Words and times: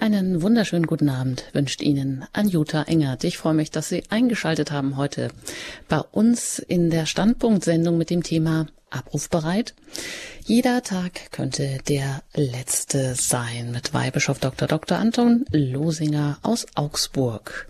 Einen 0.00 0.40
wunderschönen 0.40 0.86
guten 0.86 1.10
Abend 1.10 1.44
wünscht 1.52 1.82
Ihnen 1.82 2.24
Anjuta 2.32 2.84
Engert. 2.84 3.22
Ich 3.24 3.36
freue 3.36 3.52
mich, 3.52 3.70
dass 3.70 3.90
Sie 3.90 4.02
eingeschaltet 4.08 4.72
haben 4.72 4.96
heute 4.96 5.28
bei 5.90 5.98
uns 5.98 6.58
in 6.58 6.88
der 6.88 7.04
Standpunktsendung 7.04 7.98
mit 7.98 8.08
dem 8.08 8.22
Thema 8.22 8.66
Abrufbereit. 8.90 9.74
Jeder 10.44 10.82
Tag 10.82 11.30
könnte 11.32 11.78
der 11.88 12.22
letzte 12.34 13.14
sein 13.14 13.70
mit 13.70 13.94
Weihbischof 13.94 14.38
Dr. 14.38 14.68
Dr. 14.68 14.98
Anton 14.98 15.44
Losinger 15.50 16.38
aus 16.42 16.66
Augsburg. 16.74 17.68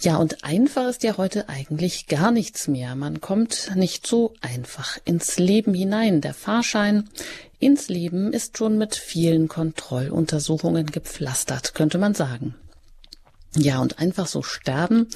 Ja, 0.00 0.16
und 0.16 0.44
einfach 0.44 0.88
ist 0.88 1.02
ja 1.02 1.16
heute 1.16 1.48
eigentlich 1.48 2.06
gar 2.06 2.30
nichts 2.30 2.68
mehr. 2.68 2.94
Man 2.94 3.20
kommt 3.20 3.70
nicht 3.74 4.06
so 4.06 4.34
einfach 4.40 4.98
ins 5.04 5.38
Leben 5.38 5.74
hinein. 5.74 6.20
Der 6.20 6.34
Fahrschein 6.34 7.08
ins 7.58 7.88
Leben 7.88 8.32
ist 8.32 8.58
schon 8.58 8.78
mit 8.78 8.94
vielen 8.96 9.48
Kontrolluntersuchungen 9.48 10.86
gepflastert, 10.86 11.74
könnte 11.74 11.98
man 11.98 12.14
sagen. 12.14 12.54
Ja, 13.56 13.80
und 13.80 13.98
einfach 13.98 14.28
so 14.28 14.42
sterben, 14.42 15.08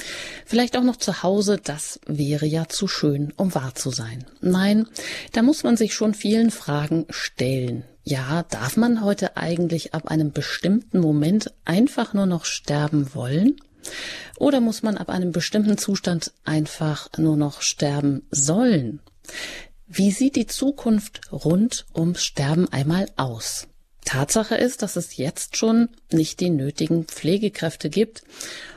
vielleicht 0.45 0.77
auch 0.77 0.83
noch 0.83 0.97
zu 0.97 1.23
Hause, 1.23 1.61
das 1.63 2.01
wäre 2.07 2.47
ja 2.47 2.69
zu 2.69 2.89
schön, 2.89 3.33
um 3.37 3.55
wahr 3.55 3.77
zu 3.77 3.91
sein. 3.91 4.25
Nein, 4.41 4.89
da 5.33 5.43
muss 5.43 5.63
man 5.63 5.77
sich 5.77 5.95
schon 5.95 6.15
vielen 6.15 6.51
Fragen 6.51 7.07
stellen. 7.11 7.85
Ja, 8.03 8.43
darf 8.51 8.77
man 8.77 9.05
heute 9.05 9.37
eigentlich 9.37 9.95
ab 9.95 10.09
einem 10.09 10.33
bestimmten 10.33 10.99
Moment 10.99 11.53
einfach 11.65 12.13
nur 12.13 12.27
noch 12.27 12.45
sterben 12.45 13.15
wollen? 13.15 13.57
Oder 14.39 14.61
muss 14.61 14.83
man 14.83 14.97
ab 14.97 15.11
einem 15.11 15.31
bestimmten 15.31 15.79
Zustand 15.79 16.33
einfach 16.45 17.09
nur 17.17 17.37
noch 17.37 17.63
sterben 17.63 18.27
sollen? 18.31 19.01
Wie 19.87 20.11
sieht 20.11 20.35
die 20.35 20.47
Zukunft 20.47 21.21
rund 21.31 21.87
ums 21.95 22.25
Sterben 22.25 22.69
einmal 22.69 23.07
aus? 23.17 23.69
Tatsache 24.05 24.55
ist, 24.55 24.83
dass 24.83 24.97
es 24.97 25.17
jetzt 25.17 25.57
schon 25.57 25.89
nicht 26.13 26.41
die 26.41 26.51
nötigen 26.51 27.05
Pflegekräfte 27.05 27.91
gibt, 27.91 28.23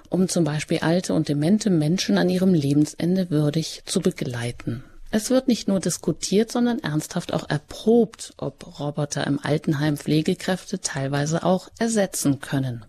um 0.10 0.30
zum 0.30 0.44
Beispiel 0.44 0.80
alte 0.80 1.14
und 1.14 1.30
demente 1.30 1.70
Menschen 1.70 2.18
an 2.18 2.30
ihrem 2.30 2.54
Lebensende 2.54 3.30
würdig 3.30 3.84
zu 3.86 4.00
begleiten. 4.00 4.84
Es 5.10 5.30
wird 5.30 5.48
nicht 5.48 5.68
nur 5.68 5.80
diskutiert, 5.80 6.52
sondern 6.52 6.80
ernsthaft 6.80 7.34
auch 7.34 7.50
erprobt, 7.50 8.34
ob 8.38 8.80
Roboter 8.80 9.26
im 9.26 9.40
Altenheim 9.42 9.98
Pflegekräfte 9.98 10.82
teilweise 10.82 11.44
auch 11.44 11.70
ersetzen 11.80 12.40
können. 12.40 12.86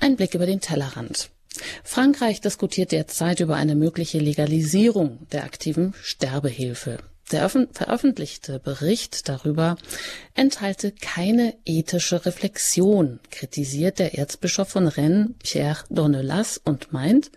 Ein 0.00 0.16
Blick 0.16 0.34
über 0.34 0.46
den 0.46 0.60
Tellerrand. 0.60 1.30
Frankreich 1.82 2.40
diskutiert 2.40 2.92
derzeit 2.92 3.40
über 3.40 3.56
eine 3.56 3.74
mögliche 3.74 4.18
Legalisierung 4.18 5.26
der 5.32 5.44
aktiven 5.44 5.94
Sterbehilfe. 6.02 6.98
Der 7.32 7.48
veröffentlichte 7.48 8.58
Bericht 8.58 9.28
darüber 9.28 9.76
enthalte 10.34 10.92
keine 10.92 11.54
ethische 11.64 12.26
Reflexion, 12.26 13.18
kritisiert 13.30 13.98
der 13.98 14.18
Erzbischof 14.18 14.68
von 14.68 14.88
Rennes 14.88 15.30
Pierre 15.42 15.84
Dornelas 15.88 16.60
und 16.62 16.92
meint, 16.92 17.30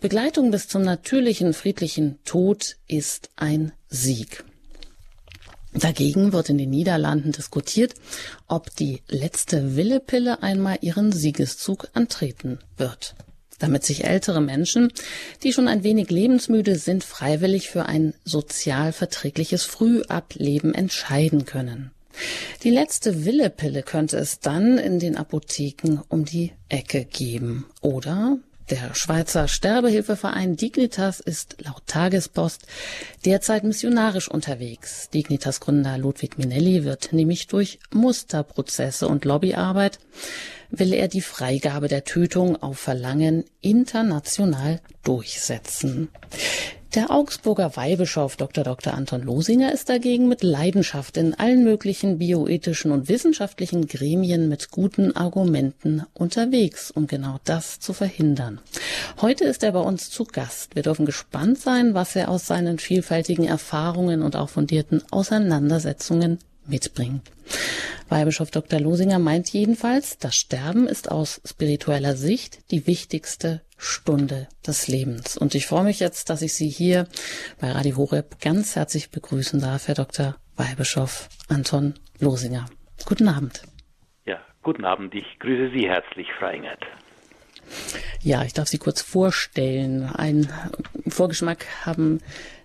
Begleitung 0.00 0.52
bis 0.52 0.68
zum 0.68 0.82
natürlichen 0.82 1.52
friedlichen 1.52 2.22
Tod 2.24 2.76
ist 2.86 3.30
ein 3.34 3.72
Sieg. 3.88 4.44
Dagegen 5.74 6.32
wird 6.32 6.48
in 6.48 6.58
den 6.58 6.70
Niederlanden 6.70 7.32
diskutiert, 7.32 7.94
ob 8.46 8.74
die 8.76 9.02
letzte 9.08 9.74
Willepille 9.74 10.42
einmal 10.42 10.78
ihren 10.80 11.10
Siegeszug 11.12 11.88
antreten 11.94 12.60
wird 12.76 13.16
damit 13.58 13.84
sich 13.84 14.04
ältere 14.04 14.40
Menschen, 14.40 14.92
die 15.42 15.52
schon 15.52 15.68
ein 15.68 15.84
wenig 15.84 16.10
lebensmüde 16.10 16.76
sind, 16.76 17.04
freiwillig 17.04 17.70
für 17.70 17.86
ein 17.86 18.14
sozial 18.24 18.92
verträgliches 18.92 19.64
Frühableben 19.64 20.74
entscheiden 20.74 21.44
können. 21.44 21.90
Die 22.64 22.70
letzte 22.70 23.24
Willepille 23.24 23.82
könnte 23.82 24.16
es 24.16 24.40
dann 24.40 24.78
in 24.78 24.98
den 24.98 25.16
Apotheken 25.16 26.00
um 26.08 26.24
die 26.24 26.52
Ecke 26.68 27.04
geben. 27.04 27.66
Oder 27.80 28.38
der 28.70 28.94
Schweizer 28.94 29.48
Sterbehilfeverein 29.48 30.56
Dignitas 30.56 31.20
ist 31.20 31.56
laut 31.64 31.86
Tagespost 31.86 32.66
derzeit 33.24 33.64
missionarisch 33.64 34.28
unterwegs. 34.28 35.08
Dignitas 35.08 35.60
Gründer 35.60 35.96
Ludwig 35.96 36.36
Minelli 36.36 36.84
wird 36.84 37.12
nämlich 37.14 37.46
durch 37.46 37.78
Musterprozesse 37.92 39.08
und 39.08 39.24
Lobbyarbeit 39.24 40.00
will 40.70 40.92
er 40.92 41.08
die 41.08 41.20
Freigabe 41.20 41.88
der 41.88 42.04
Tötung 42.04 42.56
auf 42.62 42.78
Verlangen 42.78 43.44
international 43.60 44.80
durchsetzen. 45.02 46.08
Der 46.94 47.10
Augsburger 47.10 47.76
Weihbischof 47.76 48.36
Dr. 48.36 48.64
Dr. 48.64 48.94
Anton 48.94 49.22
Losinger 49.22 49.72
ist 49.72 49.90
dagegen 49.90 50.26
mit 50.26 50.42
Leidenschaft 50.42 51.18
in 51.18 51.34
allen 51.34 51.62
möglichen 51.62 52.16
bioethischen 52.16 52.92
und 52.92 53.10
wissenschaftlichen 53.10 53.86
Gremien 53.86 54.48
mit 54.48 54.70
guten 54.70 55.14
Argumenten 55.14 56.04
unterwegs, 56.14 56.90
um 56.90 57.06
genau 57.06 57.40
das 57.44 57.78
zu 57.78 57.92
verhindern. 57.92 58.60
Heute 59.20 59.44
ist 59.44 59.62
er 59.64 59.72
bei 59.72 59.80
uns 59.80 60.08
zu 60.08 60.24
Gast. 60.24 60.74
Wir 60.76 60.82
dürfen 60.82 61.04
gespannt 61.04 61.58
sein, 61.58 61.92
was 61.92 62.16
er 62.16 62.30
aus 62.30 62.46
seinen 62.46 62.78
vielfältigen 62.78 63.44
Erfahrungen 63.44 64.22
und 64.22 64.34
auch 64.34 64.48
fundierten 64.48 65.02
Auseinandersetzungen 65.10 66.38
mitbringt. 66.68 67.30
Weihbischof 68.08 68.50
Dr. 68.50 68.80
Losinger 68.80 69.18
meint 69.18 69.50
jedenfalls, 69.50 70.18
das 70.18 70.34
Sterben 70.34 70.86
ist 70.86 71.10
aus 71.10 71.40
spiritueller 71.44 72.16
Sicht 72.16 72.70
die 72.70 72.86
wichtigste 72.86 73.62
Stunde 73.76 74.48
des 74.66 74.88
Lebens. 74.88 75.36
Und 75.36 75.54
ich 75.54 75.66
freue 75.66 75.84
mich 75.84 76.00
jetzt, 76.00 76.30
dass 76.30 76.42
ich 76.42 76.54
Sie 76.54 76.68
hier 76.68 77.06
bei 77.60 77.70
Radio 77.70 77.96
Horeb 77.96 78.40
ganz 78.40 78.76
herzlich 78.76 79.10
begrüßen 79.10 79.60
darf, 79.60 79.88
Herr 79.88 79.94
Dr. 79.94 80.36
Weihbischof 80.56 81.28
Anton 81.48 81.94
Losinger. 82.18 82.66
Guten 83.04 83.28
Abend. 83.28 83.62
Ja, 84.26 84.40
guten 84.62 84.84
Abend. 84.84 85.14
Ich 85.14 85.38
grüße 85.38 85.70
Sie 85.72 85.88
herzlich, 85.88 86.28
Frau 86.38 86.48
Engert. 86.48 86.82
Ja, 88.22 88.42
ich 88.42 88.54
darf 88.54 88.68
Sie 88.68 88.78
kurz 88.78 89.02
vorstellen. 89.02 90.04
Ein 90.04 90.48
Vorgeschmack 91.06 91.66
haben 91.84 92.20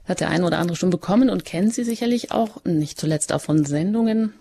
hat 0.06 0.20
der 0.20 0.30
eine 0.30 0.46
oder 0.46 0.60
andere 0.60 0.76
schon 0.76 0.90
bekommen 0.90 1.30
und 1.30 1.46
kennen 1.46 1.72
Sie 1.72 1.84
sicherlich 1.84 2.32
auch, 2.32 2.64
nicht 2.66 3.00
zuletzt 3.00 3.32
auch 3.34 3.42
von 3.42 3.66
Sendungen. 3.66 4.34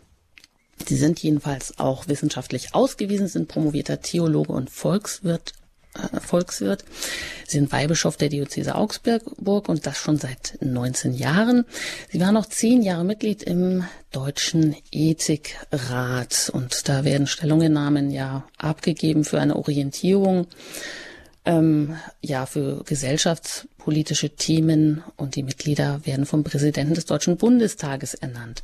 Sie 0.87 0.97
sind 0.97 1.21
jedenfalls 1.21 1.79
auch 1.79 2.09
wissenschaftlich 2.09 2.75
ausgewiesen, 2.75 3.29
sind 3.29 3.49
promovierter 3.49 4.01
Theologe 4.01 4.53
und 4.53 4.71
Volkswirt, 4.71 5.53
äh, 5.95 6.21
Volkswirt. 6.21 6.85
Sie 7.47 7.59
sind 7.59 7.71
Weihbischof 7.71 8.17
der 8.17 8.31
Diözese 8.31 8.75
Augsburg 8.75 9.69
und 9.69 9.87
das 9.87 9.99
schon 9.99 10.19
seit 10.19 10.59
19 10.61 11.15
Jahren. 11.15 11.65
Sie 12.11 12.21
waren 12.21 12.35
noch 12.35 12.47
zehn 12.47 12.83
Jahre 12.83 13.05
Mitglied 13.05 13.43
im 13.43 13.85
Deutschen 14.11 14.75
Ethikrat 14.91 16.51
und 16.53 16.89
da 16.89 17.05
werden 17.05 17.27
Stellungnahmen 17.27 18.11
ja 18.11 18.45
abgegeben 18.59 19.25
für 19.25 19.41
eine 19.41 19.57
Orientierung 19.57 20.49
ähm, 21.45 21.97
ja, 22.21 22.47
für 22.47 22.85
gesellschaftspolitische 22.85 24.31
Themen 24.31 25.03
und 25.17 25.35
die 25.35 25.43
Mitglieder 25.43 26.01
werden 26.05 26.25
vom 26.25 26.45
Präsidenten 26.45 26.95
des 26.95 27.07
Deutschen 27.07 27.37
Bundestages 27.37 28.15
ernannt. 28.15 28.63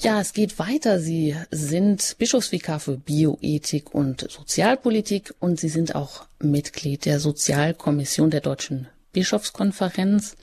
Ja, 0.00 0.20
es 0.20 0.34
geht 0.34 0.58
weiter. 0.58 1.00
Sie 1.00 1.34
sind 1.50 2.16
Bischofsvikar 2.18 2.78
für 2.78 2.98
Bioethik 2.98 3.94
und 3.94 4.30
Sozialpolitik 4.30 5.34
und 5.40 5.58
Sie 5.58 5.70
sind 5.70 5.94
auch 5.94 6.26
Mitglied 6.40 7.06
der 7.06 7.20
Sozialkommission 7.20 8.28
der 8.30 8.42
Deutschen 8.42 8.88
Bischofskonferenz, 9.12 10.36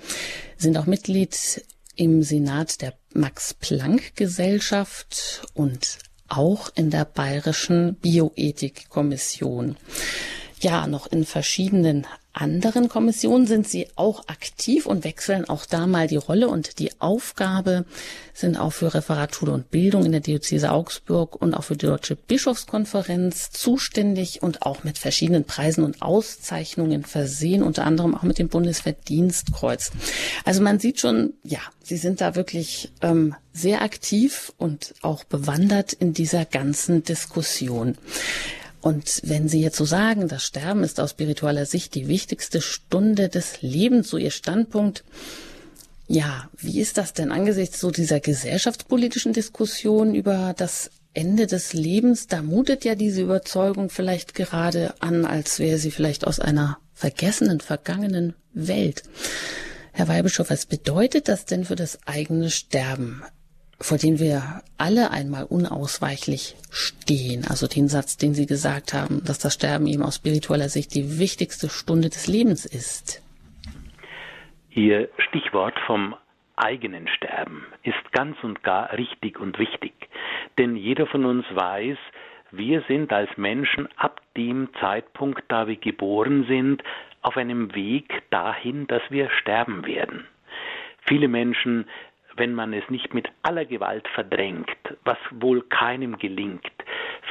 sind 0.58 0.78
auch 0.78 0.88
Mitglied 0.88 1.64
im 1.96 2.24
Senat 2.24 2.82
der 2.82 2.96
Max-Planck-Gesellschaft 3.14 5.44
und 5.54 6.00
auch 6.28 6.72
in 6.76 6.90
der 6.90 7.06
Bayerischen 7.06 7.94
Bioethikkommission. 7.96 9.78
Ja, 10.60 10.88
noch 10.88 11.06
in 11.12 11.24
verschiedenen 11.24 12.08
anderen 12.34 12.88
Kommissionen 12.88 13.48
sind 13.48 13.68
sie 13.68 13.88
auch 13.96 14.28
aktiv 14.28 14.86
und 14.86 15.04
wechseln 15.04 15.50
auch 15.50 15.66
da 15.66 15.88
mal 15.88 16.08
die 16.08 16.18
Rolle 16.18 16.48
und 16.48 16.80
die 16.80 17.00
Aufgabe, 17.00 17.86
sind 18.34 18.58
auch 18.58 18.74
für 18.74 18.94
Referatur 18.94 19.54
und 19.54 19.72
Bildung 19.72 20.06
in 20.06 20.12
der 20.12 20.22
Diözese 20.22 20.72
Augsburg 20.72 21.36
und 21.36 21.54
auch 21.56 21.64
für 21.64 21.76
die 21.76 21.88
Deutsche 21.88 22.16
Bischofskonferenz 22.16 23.50
zuständig 23.52 24.44
und 24.44 24.64
auch 24.64 24.84
mit 24.84 24.98
verschiedenen 24.98 25.46
Preisen 25.46 25.84
und 25.84 26.02
Auszeichnungen 26.02 27.04
versehen, 27.04 27.64
unter 27.64 27.86
anderem 27.86 28.16
auch 28.16 28.24
mit 28.24 28.38
dem 28.40 28.50
Bundesverdienstkreuz. 28.50 29.92
Also 30.46 30.62
man 30.62 30.80
sieht 30.80 31.00
schon, 31.00 31.34
ja, 31.44 31.60
sie 31.84 31.98
sind 31.98 32.22
da 32.22 32.36
wirklich 32.36 32.92
ähm, 33.02 33.36
sehr 33.54 33.82
aktiv 33.82 34.54
und 34.58 34.94
auch 35.02 35.24
bewandert 35.24 35.94
in 35.94 36.14
dieser 36.14 36.46
ganzen 36.46 37.04
Diskussion. 37.04 37.98
Und 38.88 39.20
wenn 39.26 39.50
Sie 39.50 39.60
jetzt 39.60 39.76
so 39.76 39.84
sagen, 39.84 40.30
das 40.30 40.46
Sterben 40.46 40.82
ist 40.82 41.02
aus 41.02 41.10
spiritueller 41.10 41.66
Sicht 41.66 41.94
die 41.94 42.08
wichtigste 42.08 42.62
Stunde 42.62 43.28
des 43.28 43.62
Lebens, 43.62 44.08
so 44.08 44.16
Ihr 44.16 44.32
Standpunkt, 44.32 45.04
ja, 46.08 46.50
wie 46.58 46.80
ist 46.80 46.98
das 46.98 47.12
denn 47.12 47.34
angesichts 47.34 47.82
so 47.82 47.92
dieser 47.92 48.22
gesellschaftspolitischen 48.22 49.34
Diskussion 49.34 50.16
über 50.16 50.54
das 50.56 50.90
Ende 51.14 51.48
des 51.48 51.74
Lebens? 51.74 52.28
Da 52.28 52.42
mutet 52.42 52.86
ja 52.86 52.96
diese 52.96 53.24
Überzeugung 53.24 53.90
vielleicht 53.90 54.34
gerade 54.34 54.94
an, 55.02 55.26
als 55.26 55.60
wäre 55.60 55.80
sie 55.80 55.92
vielleicht 55.92 56.26
aus 56.26 56.40
einer 56.40 56.78
vergessenen, 56.94 57.60
vergangenen 57.60 58.36
Welt. 58.54 59.04
Herr 59.92 60.08
Weihbischof, 60.08 60.50
was 60.50 60.66
bedeutet 60.66 61.28
das 61.28 61.44
denn 61.44 61.66
für 61.66 61.76
das 61.76 62.00
eigene 62.06 62.50
Sterben? 62.50 63.22
Vor 63.80 63.98
dem 63.98 64.20
wir 64.20 64.62
alle 64.78 65.12
einmal 65.12 65.46
unausweichlich 65.46 66.56
stehen. 66.72 67.46
Also 67.48 67.68
den 67.68 67.88
Satz, 67.88 68.18
den 68.18 68.34
Sie 68.34 68.46
gesagt 68.46 68.94
haben, 68.94 69.24
dass 69.24 69.40
das 69.40 69.54
Sterben 69.54 69.88
eben 69.88 70.04
aus 70.04 70.16
spiritueller 70.16 70.70
Sicht 70.70 70.96
die 70.96 71.20
wichtigste 71.20 71.70
Stunde 71.70 72.10
des 72.10 72.28
Lebens 72.28 72.66
ist. 72.66 73.22
Ihr 74.72 75.10
Stichwort 75.18 75.76
vom 75.86 76.16
eigenen 76.56 77.08
Sterben 77.08 77.66
ist 77.84 78.12
ganz 78.12 78.38
und 78.44 78.64
gar 78.64 78.92
richtig 78.94 79.40
und 79.40 79.60
wichtig. 79.60 79.94
Denn 80.58 80.76
jeder 80.76 81.06
von 81.06 81.26
uns 81.26 81.46
weiß, 81.54 81.98
wir 82.52 82.84
sind 82.88 83.12
als 83.12 83.30
Menschen 83.38 83.88
ab 83.98 84.22
dem 84.36 84.70
Zeitpunkt, 84.80 85.44
da 85.50 85.68
wir 85.68 85.76
geboren 85.76 86.46
sind, 86.48 86.82
auf 87.22 87.38
einem 87.38 87.76
Weg 87.76 88.24
dahin, 88.32 88.88
dass 88.88 89.02
wir 89.10 89.30
sterben 89.42 89.86
werden. 89.86 90.26
Viele 91.08 91.28
Menschen 91.28 91.86
wenn 92.38 92.54
man 92.54 92.74
es 92.74 92.88
nicht 92.90 93.14
mit 93.14 93.28
aller 93.44 93.66
Gewalt 93.66 94.08
verdrängt, 94.10 94.70
was 95.04 95.18
wohl 95.32 95.62
keinem 95.64 96.18
gelingt. 96.18 96.72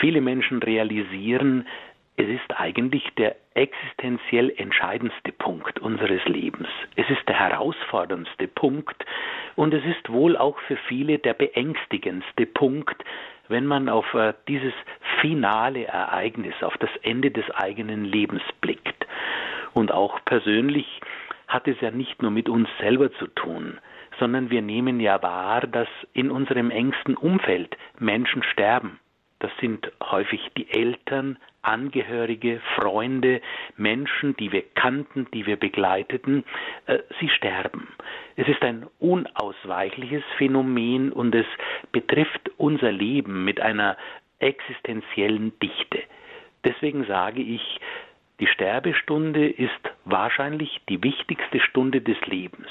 Viele 0.01 0.21
Menschen 0.21 0.63
realisieren, 0.63 1.67
es 2.19 2.29
ist 2.29 2.59
eigentlich 2.59 3.05
der 3.19 3.37
existenziell 3.55 4.53
entscheidendste 4.57 5.33
Punkt 5.33 5.79
unseres 5.81 6.25
Lebens. 6.25 6.69
Es 6.97 7.09
ist 7.11 7.29
der 7.29 7.39
herausforderndste 7.39 8.49
Punkt 8.49 9.05
und 9.55 9.75
es 9.75 9.85
ist 9.85 10.11
wohl 10.11 10.37
auch 10.37 10.59
für 10.61 10.77
viele 10.89 11.19
der 11.19 11.35
beängstigendste 11.35 12.47
Punkt, 12.47 12.97
wenn 13.49 13.67
man 13.67 13.89
auf 13.89 14.13
äh, 14.15 14.33
dieses 14.49 14.73
finale 15.21 15.85
Ereignis, 15.85 16.55
auf 16.63 16.77
das 16.79 16.91
Ende 17.03 17.31
des 17.31 17.49
eigenen 17.51 18.05
Lebens 18.05 18.43
blickt. 18.61 19.07
Und 19.75 19.93
auch 19.93 20.19
persönlich 20.25 21.01
hat 21.49 21.69
es 21.69 21.81
ja 21.81 21.91
nicht 21.91 22.23
nur 22.23 22.31
mit 22.31 22.49
uns 22.49 22.69
selber 22.81 23.13
zu 23.13 23.27
tun 23.29 23.79
sondern 24.19 24.51
wir 24.51 24.63
nehmen 24.63 25.01
ja 25.01 25.23
wahr, 25.23 25.63
dass 25.63 25.89
in 26.13 26.31
unserem 26.31 26.71
engsten 26.71 27.17
Umfeld 27.17 27.77
Menschen 27.99 28.43
sterben. 28.43 28.99
Das 29.39 29.51
sind 29.61 29.93
häufig 30.03 30.41
die 30.57 30.71
Eltern, 30.71 31.39
Angehörige, 31.61 32.61
Freunde, 32.77 33.43
Menschen, 33.77 34.37
die 34.37 34.53
wir 34.53 34.63
kannten, 34.75 35.27
die 35.35 35.47
wir 35.47 35.57
begleiteten, 35.57 36.45
äh, 36.87 37.01
sie 37.21 37.29
sterben. 37.29 37.89
Es 38.37 38.49
ist 38.49 38.63
ein 38.63 38.87
unausweichliches 38.99 40.23
Phänomen 40.39 41.13
und 41.13 41.35
es 41.35 41.47
betrifft 41.93 42.51
unser 42.57 42.93
Leben 42.93 43.45
mit 43.45 43.61
einer 43.61 43.97
existenziellen 44.39 45.59
Dichte. 45.59 46.03
Deswegen 46.65 47.05
sage 47.05 47.43
ich, 47.43 47.81
die 48.39 48.47
Sterbestunde 48.47 49.49
ist 49.49 49.73
wahrscheinlich 50.05 50.81
die 50.89 51.03
wichtigste 51.03 51.61
Stunde 51.61 52.01
des 52.01 52.21
Lebens. 52.27 52.69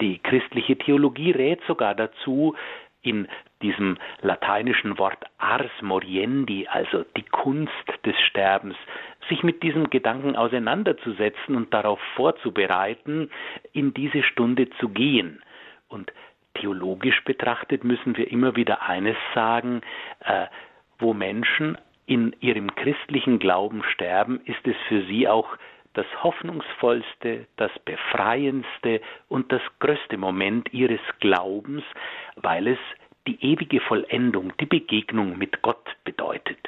Die 0.00 0.18
christliche 0.18 0.76
Theologie 0.76 1.32
rät 1.32 1.60
sogar 1.66 1.94
dazu, 1.94 2.54
in 3.02 3.26
diesem 3.62 3.98
lateinischen 4.20 4.98
Wort 4.98 5.18
ars 5.38 5.70
moriendi, 5.80 6.68
also 6.68 7.04
die 7.16 7.24
Kunst 7.24 7.72
des 8.06 8.14
Sterbens, 8.28 8.76
sich 9.28 9.42
mit 9.42 9.62
diesem 9.62 9.90
Gedanken 9.90 10.36
auseinanderzusetzen 10.36 11.56
und 11.56 11.74
darauf 11.74 12.00
vorzubereiten, 12.14 13.30
in 13.72 13.92
diese 13.92 14.22
Stunde 14.22 14.70
zu 14.78 14.88
gehen. 14.88 15.42
Und 15.88 16.12
theologisch 16.54 17.22
betrachtet 17.24 17.84
müssen 17.84 18.16
wir 18.16 18.30
immer 18.30 18.56
wieder 18.56 18.82
eines 18.82 19.16
sagen, 19.34 19.80
äh, 20.20 20.46
wo 20.98 21.12
Menschen 21.12 21.76
in 22.06 22.34
ihrem 22.40 22.74
christlichen 22.74 23.38
Glauben 23.38 23.82
sterben, 23.92 24.40
ist 24.44 24.66
es 24.66 24.76
für 24.88 25.02
sie 25.06 25.28
auch 25.28 25.56
das 25.94 26.06
hoffnungsvollste, 26.22 27.46
das 27.56 27.70
befreiendste 27.84 29.00
und 29.28 29.52
das 29.52 29.62
größte 29.80 30.16
Moment 30.16 30.72
ihres 30.72 31.00
Glaubens, 31.20 31.84
weil 32.36 32.68
es 32.68 32.78
die 33.26 33.42
ewige 33.44 33.80
Vollendung, 33.80 34.52
die 34.58 34.66
Begegnung 34.66 35.38
mit 35.38 35.62
Gott 35.62 35.96
bedeutet. 36.04 36.58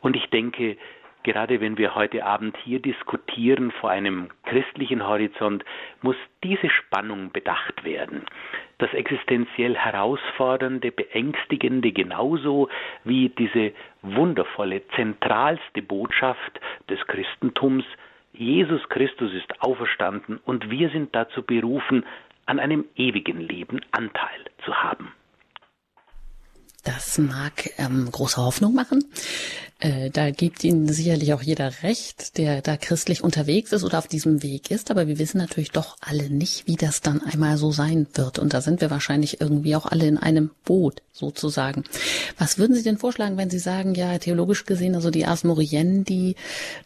Und 0.00 0.16
ich 0.16 0.26
denke, 0.30 0.76
gerade 1.22 1.60
wenn 1.60 1.78
wir 1.78 1.94
heute 1.94 2.24
Abend 2.24 2.56
hier 2.64 2.80
diskutieren 2.80 3.70
vor 3.70 3.90
einem 3.90 4.28
christlichen 4.44 5.06
Horizont, 5.06 5.64
muss 6.00 6.16
diese 6.42 6.68
Spannung 6.70 7.30
bedacht 7.30 7.84
werden. 7.84 8.24
Das 8.78 8.92
existenziell 8.92 9.76
herausfordernde, 9.76 10.90
beängstigende 10.90 11.92
genauso 11.92 12.68
wie 13.04 13.28
diese 13.28 13.72
wundervolle, 14.02 14.82
zentralste 14.96 15.82
Botschaft 15.82 16.60
des 16.88 16.98
Christentums, 17.06 17.84
Jesus 18.32 18.88
Christus 18.88 19.32
ist 19.34 19.60
auferstanden 19.60 20.38
und 20.44 20.70
wir 20.70 20.88
sind 20.90 21.14
dazu 21.14 21.42
berufen, 21.42 22.04
an 22.46 22.58
einem 22.58 22.84
ewigen 22.96 23.40
Leben 23.40 23.80
Anteil 23.92 24.44
zu 24.64 24.74
haben. 24.82 25.12
Das 26.84 27.18
mag 27.18 27.70
ähm, 27.78 28.10
große 28.10 28.38
Hoffnung 28.38 28.74
machen. 28.74 29.04
Äh, 29.82 30.10
da 30.10 30.30
gibt 30.30 30.62
Ihnen 30.62 30.92
sicherlich 30.92 31.32
auch 31.34 31.42
jeder 31.42 31.82
recht, 31.82 32.38
der 32.38 32.62
da 32.62 32.76
christlich 32.76 33.24
unterwegs 33.24 33.72
ist 33.72 33.82
oder 33.82 33.98
auf 33.98 34.06
diesem 34.06 34.42
Weg 34.44 34.70
ist. 34.70 34.92
Aber 34.92 35.08
wir 35.08 35.18
wissen 35.18 35.38
natürlich 35.38 35.72
doch 35.72 35.96
alle 36.00 36.30
nicht, 36.30 36.68
wie 36.68 36.76
das 36.76 37.00
dann 37.00 37.20
einmal 37.20 37.56
so 37.56 37.72
sein 37.72 38.06
wird. 38.14 38.38
Und 38.38 38.54
da 38.54 38.60
sind 38.60 38.80
wir 38.80 38.90
wahrscheinlich 38.90 39.40
irgendwie 39.40 39.74
auch 39.74 39.86
alle 39.86 40.06
in 40.06 40.18
einem 40.18 40.50
Boot 40.64 41.02
sozusagen. 41.12 41.82
Was 42.38 42.58
würden 42.58 42.76
Sie 42.76 42.84
denn 42.84 42.96
vorschlagen, 42.96 43.36
wenn 43.36 43.50
Sie 43.50 43.58
sagen, 43.58 43.94
ja, 43.94 44.18
theologisch 44.18 44.64
gesehen, 44.66 44.94
also 44.94 45.10
die 45.10 45.26
Ars 45.26 45.42
Moriendi, 45.42 46.36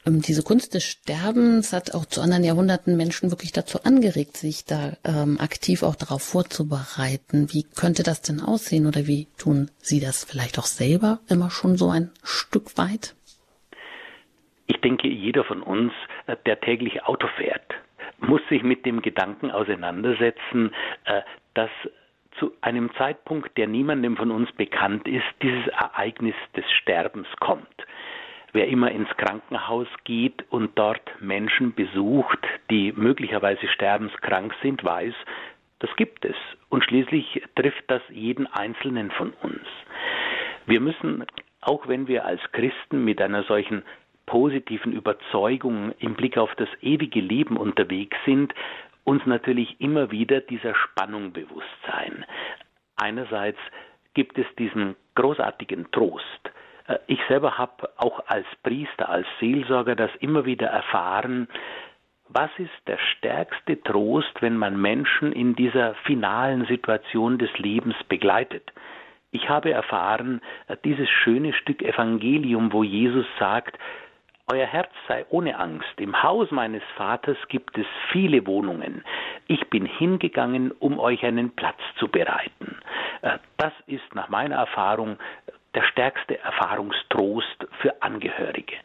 ähm, 0.06 0.22
diese 0.22 0.43
Kunst 0.43 0.72
des 0.72 0.84
Sterbens 0.84 1.75
hat 1.75 1.94
auch 1.94 2.06
zu 2.06 2.22
anderen 2.22 2.44
Jahrhunderten 2.44 2.96
Menschen 2.96 3.31
wirklich 3.31 3.52
dazu 3.52 3.82
angeregt, 3.82 4.38
sich 4.38 4.64
da 4.64 4.96
ähm, 5.04 5.38
aktiv 5.38 5.82
auch 5.82 5.96
darauf 5.96 6.22
vorzubereiten. 6.22 7.52
Wie 7.52 7.62
könnte 7.62 8.02
das 8.02 8.22
denn 8.22 8.40
aussehen 8.40 8.87
oder 8.87 9.06
wie 9.06 9.28
tun 9.37 9.70
Sie 9.86 10.00
das 10.00 10.24
vielleicht 10.24 10.58
auch 10.58 10.64
selber 10.64 11.20
immer 11.28 11.50
schon 11.50 11.76
so 11.76 11.90
ein 11.90 12.10
Stück 12.22 12.76
weit? 12.76 13.14
Ich 14.66 14.80
denke, 14.80 15.08
jeder 15.08 15.44
von 15.44 15.62
uns, 15.62 15.92
äh, 16.26 16.36
der 16.44 16.60
täglich 16.60 17.04
Auto 17.04 17.28
fährt, 17.36 17.74
muss 18.18 18.40
sich 18.48 18.62
mit 18.62 18.84
dem 18.84 19.02
Gedanken 19.02 19.50
auseinandersetzen, 19.50 20.72
äh, 21.04 21.22
dass 21.54 21.70
zu 22.38 22.52
einem 22.60 22.90
Zeitpunkt, 22.96 23.56
der 23.56 23.66
niemandem 23.66 24.16
von 24.16 24.30
uns 24.30 24.50
bekannt 24.52 25.08
ist, 25.08 25.24
dieses 25.42 25.66
Ereignis 25.68 26.34
des 26.54 26.64
Sterbens 26.72 27.28
kommt. 27.40 27.66
Wer 28.52 28.68
immer 28.68 28.90
ins 28.90 29.08
Krankenhaus 29.16 29.88
geht 30.04 30.44
und 30.50 30.78
dort 30.78 31.02
Menschen 31.20 31.74
besucht, 31.74 32.38
die 32.70 32.92
möglicherweise 32.92 33.66
sterbenskrank 33.68 34.54
sind, 34.62 34.82
weiß, 34.84 35.14
das 35.78 35.90
gibt 35.96 36.25
es. 36.25 36.37
Und 36.69 36.84
schließlich 36.84 37.43
trifft 37.55 37.84
das 37.88 38.02
jeden 38.11 38.46
Einzelnen 38.46 39.11
von 39.11 39.32
uns. 39.43 39.67
Wir 40.67 40.81
müssen 40.81 41.25
auch 41.67 41.88
wenn 41.88 42.06
wir 42.06 42.25
als 42.25 42.40
Christen 42.52 43.05
mit 43.05 43.20
einer 43.20 43.43
solchen 43.43 43.82
positiven 44.25 44.93
Überzeugung 44.93 45.93
im 45.98 46.15
Blick 46.15 46.39
auf 46.39 46.55
das 46.55 46.69
ewige 46.81 47.20
Leben 47.20 47.56
unterwegs 47.56 48.17
sind, 48.24 48.55
uns 49.05 49.24
natürlich 49.27 49.81
immer 49.81 50.10
wieder 50.10 50.41
dieser 50.41 50.74
Spannung 50.74 51.32
bewusst 51.32 51.67
sein. 51.86 52.24
Einerseits 52.96 53.58
gibt 54.15 54.39
es 54.39 54.46
diesen 54.58 54.96
großartigen 55.17 55.91
Trost. 55.91 56.24
Äh, 56.86 56.98
ich 57.06 57.20
selber 57.29 57.58
habe 57.58 57.91
auch 57.96 58.20
als 58.27 58.46
Priester, 58.62 59.08
als 59.08 59.27
Seelsorger 59.41 59.96
das 59.96 60.10
immer 60.20 60.44
wieder 60.44 60.69
erfahren. 60.69 61.48
Was 62.28 62.50
ist 62.58 62.70
der 62.86 62.98
stärkste 62.98 63.80
Trost, 63.82 64.40
wenn 64.40 64.56
man 64.56 64.80
Menschen 64.80 65.32
in 65.32 65.54
dieser 65.54 65.94
finalen 66.06 66.66
Situation 66.66 67.38
des 67.38 67.56
Lebens 67.58 67.96
begleitet? 68.08 68.72
Ich 69.30 69.48
habe 69.48 69.70
erfahren, 69.70 70.40
dieses 70.84 71.08
schöne 71.08 71.52
Stück 71.52 71.82
Evangelium, 71.82 72.72
wo 72.72 72.82
Jesus 72.82 73.26
sagt, 73.38 73.78
euer 74.48 74.66
Herz 74.66 74.90
sei 75.08 75.26
ohne 75.28 75.58
Angst. 75.58 75.92
Im 75.98 76.22
Haus 76.22 76.50
meines 76.50 76.82
Vaters 76.96 77.36
gibt 77.48 77.76
es 77.78 77.86
viele 78.12 78.46
Wohnungen. 78.46 79.04
Ich 79.48 79.68
bin 79.70 79.86
hingegangen, 79.86 80.70
um 80.70 81.00
euch 81.00 81.24
einen 81.24 81.50
Platz 81.50 81.80
zu 81.98 82.08
bereiten. 82.08 82.78
Äh, 83.22 83.38
das 83.56 83.72
ist 83.86 84.14
nach 84.14 84.28
meiner 84.28 84.56
Erfahrung 84.56 85.18
der 85.74 85.82
stärkste 85.82 86.38
Erfahrungstrost 86.38 87.66
für 87.80 88.02
Angehörige. 88.02 88.76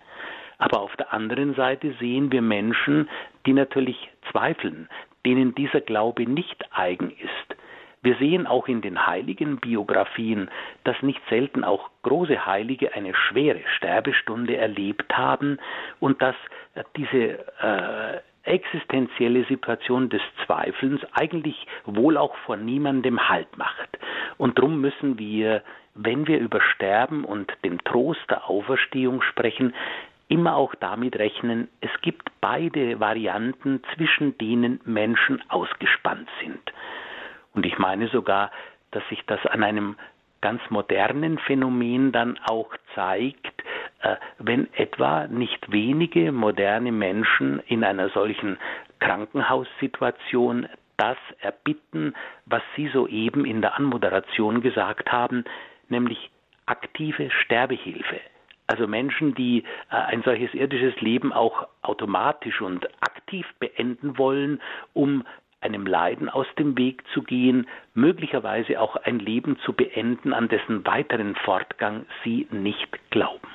Aber 0.61 0.81
auf 0.81 0.95
der 0.95 1.11
anderen 1.11 1.55
Seite 1.55 1.95
sehen 1.99 2.31
wir 2.31 2.43
Menschen, 2.43 3.09
die 3.47 3.53
natürlich 3.53 4.09
zweifeln, 4.31 4.87
denen 5.25 5.55
dieser 5.55 5.81
Glaube 5.81 6.29
nicht 6.29 6.63
eigen 6.71 7.11
ist, 7.11 7.55
wir 8.03 8.15
sehen 8.15 8.47
auch 8.47 8.67
in 8.67 8.81
den 8.81 9.05
heiligen 9.05 9.57
Biografien, 9.57 10.49
dass 10.83 10.99
nicht 11.03 11.21
selten 11.29 11.63
auch 11.63 11.91
große 12.01 12.47
Heilige 12.47 12.93
eine 12.95 13.13
schwere 13.13 13.61
Sterbestunde 13.77 14.57
erlebt 14.57 15.15
haben 15.15 15.59
und 15.99 16.19
dass 16.21 16.35
äh, 16.73 16.83
diese 16.97 17.45
äh, 17.61 18.21
existenzielle 18.43 19.45
Situation 19.45 20.09
des 20.09 20.21
Zweifelns 20.45 21.01
eigentlich 21.13 21.67
wohl 21.85 22.17
auch 22.17 22.35
vor 22.37 22.57
niemandem 22.57 23.29
Halt 23.29 23.55
macht. 23.55 23.99
Und 24.39 24.57
darum 24.57 24.81
müssen 24.81 25.19
wir, 25.19 25.61
wenn 25.93 26.25
wir 26.25 26.39
über 26.39 26.59
Sterben 26.59 27.23
und 27.23 27.53
den 27.63 27.77
Trost 27.79 28.27
der 28.31 28.49
Auferstehung 28.49 29.21
sprechen, 29.21 29.75
immer 30.31 30.55
auch 30.55 30.73
damit 30.75 31.19
rechnen, 31.19 31.67
es 31.81 31.91
gibt 32.01 32.29
beide 32.39 32.99
Varianten, 33.01 33.81
zwischen 33.93 34.37
denen 34.37 34.79
Menschen 34.85 35.43
ausgespannt 35.49 36.29
sind. 36.41 36.73
Und 37.53 37.65
ich 37.65 37.77
meine 37.77 38.07
sogar, 38.07 38.49
dass 38.91 39.07
sich 39.09 39.21
das 39.27 39.45
an 39.45 39.61
einem 39.61 39.97
ganz 40.39 40.61
modernen 40.69 41.37
Phänomen 41.37 42.13
dann 42.13 42.39
auch 42.45 42.69
zeigt, 42.95 43.61
äh, 44.01 44.15
wenn 44.39 44.73
etwa 44.73 45.27
nicht 45.27 45.71
wenige 45.71 46.31
moderne 46.31 46.93
Menschen 46.93 47.59
in 47.67 47.83
einer 47.83 48.09
solchen 48.09 48.57
Krankenhaussituation 48.99 50.67
das 50.95 51.17
erbitten, 51.39 52.13
was 52.45 52.61
Sie 52.75 52.87
soeben 52.87 53.43
in 53.43 53.61
der 53.61 53.75
Anmoderation 53.75 54.61
gesagt 54.61 55.11
haben, 55.11 55.43
nämlich 55.89 56.31
aktive 56.65 57.29
Sterbehilfe. 57.31 58.21
Also 58.67 58.87
Menschen, 58.87 59.35
die 59.35 59.63
äh, 59.89 59.95
ein 59.95 60.23
solches 60.23 60.53
irdisches 60.53 60.99
Leben 61.01 61.33
auch 61.33 61.67
automatisch 61.81 62.61
und 62.61 62.87
aktiv 63.01 63.45
beenden 63.59 64.17
wollen, 64.17 64.61
um 64.93 65.23
einem 65.61 65.85
Leiden 65.85 66.27
aus 66.29 66.47
dem 66.57 66.77
Weg 66.77 67.03
zu 67.13 67.21
gehen, 67.21 67.67
möglicherweise 67.93 68.79
auch 68.81 68.95
ein 68.95 69.19
Leben 69.19 69.59
zu 69.59 69.73
beenden, 69.73 70.33
an 70.33 70.47
dessen 70.47 70.85
weiteren 70.85 71.35
Fortgang 71.35 72.05
sie 72.23 72.47
nicht 72.51 72.89
glauben. 73.11 73.47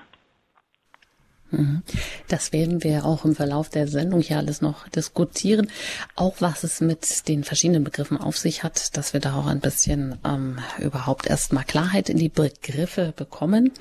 Mhm. 1.50 1.82
Das 2.28 2.52
werden 2.52 2.82
wir 2.82 3.04
auch 3.04 3.24
im 3.24 3.34
Verlauf 3.34 3.68
der 3.68 3.86
Sendung 3.88 4.20
hier 4.20 4.38
alles 4.38 4.60
noch 4.60 4.88
diskutieren. 4.88 5.68
Auch 6.14 6.36
was 6.40 6.64
es 6.64 6.80
mit 6.80 7.28
den 7.28 7.44
verschiedenen 7.44 7.84
Begriffen 7.84 8.18
auf 8.18 8.36
sich 8.36 8.62
hat, 8.62 8.96
dass 8.96 9.12
wir 9.12 9.20
da 9.20 9.36
auch 9.36 9.46
ein 9.46 9.60
bisschen 9.60 10.16
ähm, 10.24 10.58
überhaupt 10.78 11.26
erstmal 11.26 11.64
Klarheit 11.64 12.08
in 12.08 12.18
die 12.18 12.28
Begriffe 12.28 13.12
bekommen, 13.14 13.72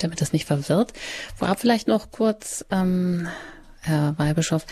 damit 0.00 0.20
das 0.20 0.32
nicht 0.32 0.46
verwirrt. 0.46 0.92
Vorab 1.34 1.60
vielleicht 1.60 1.88
noch 1.88 2.10
kurz, 2.10 2.64
ähm, 2.70 3.28
Herr 3.80 4.18
Weihbischof, 4.18 4.66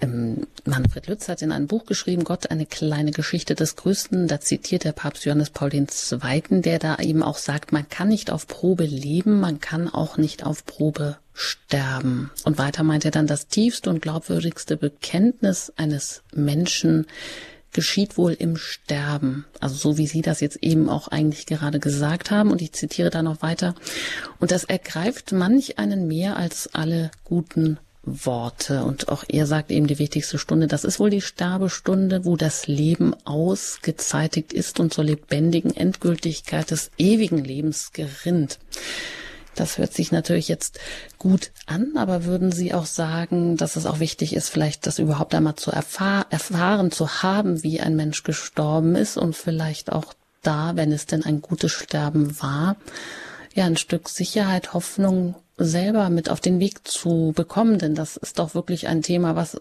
ähm, 0.00 0.46
Manfred 0.64 1.06
Lütz 1.06 1.28
hat 1.28 1.42
in 1.42 1.52
einem 1.52 1.68
Buch 1.68 1.86
geschrieben, 1.86 2.24
Gott, 2.24 2.50
eine 2.50 2.66
kleine 2.66 3.12
Geschichte 3.12 3.54
des 3.54 3.76
Größten. 3.76 4.26
Da 4.28 4.40
zitiert 4.40 4.84
der 4.84 4.92
Papst 4.92 5.24
Johannes 5.24 5.50
Paul 5.50 5.72
II., 5.72 5.86
der 6.62 6.78
da 6.78 6.96
eben 6.98 7.22
auch 7.22 7.38
sagt, 7.38 7.72
man 7.72 7.88
kann 7.88 8.08
nicht 8.08 8.30
auf 8.30 8.46
Probe 8.46 8.84
leben, 8.84 9.40
man 9.40 9.60
kann 9.60 9.88
auch 9.88 10.16
nicht 10.16 10.44
auf 10.44 10.64
Probe 10.66 11.18
sterben. 11.34 12.30
Und 12.44 12.58
weiter 12.58 12.82
meint 12.82 13.04
er 13.04 13.10
dann, 13.10 13.26
das 13.26 13.48
tiefste 13.48 13.90
und 13.90 14.02
glaubwürdigste 14.02 14.76
Bekenntnis 14.76 15.72
eines 15.76 16.22
Menschen 16.34 17.06
geschieht 17.72 18.18
wohl 18.18 18.32
im 18.32 18.56
Sterben. 18.56 19.46
Also 19.60 19.76
so 19.76 19.98
wie 19.98 20.06
Sie 20.06 20.22
das 20.22 20.40
jetzt 20.40 20.62
eben 20.62 20.88
auch 20.88 21.08
eigentlich 21.08 21.46
gerade 21.46 21.80
gesagt 21.80 22.30
haben. 22.30 22.50
Und 22.50 22.60
ich 22.62 22.72
zitiere 22.72 23.10
da 23.10 23.22
noch 23.22 23.42
weiter. 23.42 23.74
Und 24.38 24.50
das 24.50 24.64
ergreift 24.64 25.32
manch 25.32 25.78
einen 25.78 26.06
mehr 26.06 26.36
als 26.36 26.68
alle 26.74 27.10
guten 27.24 27.78
Worte. 28.04 28.84
Und 28.84 29.08
auch 29.08 29.24
er 29.28 29.46
sagt 29.46 29.70
eben 29.70 29.86
die 29.86 29.98
wichtigste 29.98 30.38
Stunde, 30.38 30.66
das 30.66 30.84
ist 30.84 30.98
wohl 30.98 31.10
die 31.10 31.20
Sterbestunde, 31.20 32.24
wo 32.24 32.36
das 32.36 32.66
Leben 32.66 33.14
ausgezeitigt 33.24 34.52
ist 34.52 34.80
und 34.80 34.92
zur 34.92 35.04
lebendigen 35.04 35.74
Endgültigkeit 35.74 36.70
des 36.70 36.90
ewigen 36.98 37.42
Lebens 37.42 37.92
gerinnt. 37.92 38.58
Das 39.54 39.78
hört 39.78 39.92
sich 39.92 40.12
natürlich 40.12 40.48
jetzt 40.48 40.78
gut 41.18 41.50
an, 41.66 41.92
aber 41.96 42.24
würden 42.24 42.52
Sie 42.52 42.72
auch 42.72 42.86
sagen, 42.86 43.56
dass 43.56 43.76
es 43.76 43.86
auch 43.86 44.00
wichtig 44.00 44.34
ist, 44.34 44.48
vielleicht 44.48 44.86
das 44.86 44.98
überhaupt 44.98 45.34
einmal 45.34 45.56
zu 45.56 45.70
erfahr 45.70 46.26
erfahren, 46.30 46.90
zu 46.90 47.22
haben, 47.22 47.62
wie 47.62 47.80
ein 47.80 47.96
Mensch 47.96 48.22
gestorben 48.22 48.96
ist 48.96 49.16
und 49.16 49.36
vielleicht 49.36 49.92
auch 49.92 50.14
da, 50.42 50.72
wenn 50.74 50.90
es 50.90 51.06
denn 51.06 51.24
ein 51.24 51.42
gutes 51.42 51.72
Sterben 51.72 52.40
war, 52.40 52.76
ja, 53.54 53.66
ein 53.66 53.76
Stück 53.76 54.08
Sicherheit, 54.08 54.72
Hoffnung 54.72 55.34
selber 55.58 56.08
mit 56.08 56.30
auf 56.30 56.40
den 56.40 56.58
Weg 56.58 56.88
zu 56.88 57.32
bekommen, 57.36 57.78
denn 57.78 57.94
das 57.94 58.16
ist 58.16 58.38
doch 58.38 58.54
wirklich 58.54 58.88
ein 58.88 59.02
Thema, 59.02 59.36
was 59.36 59.60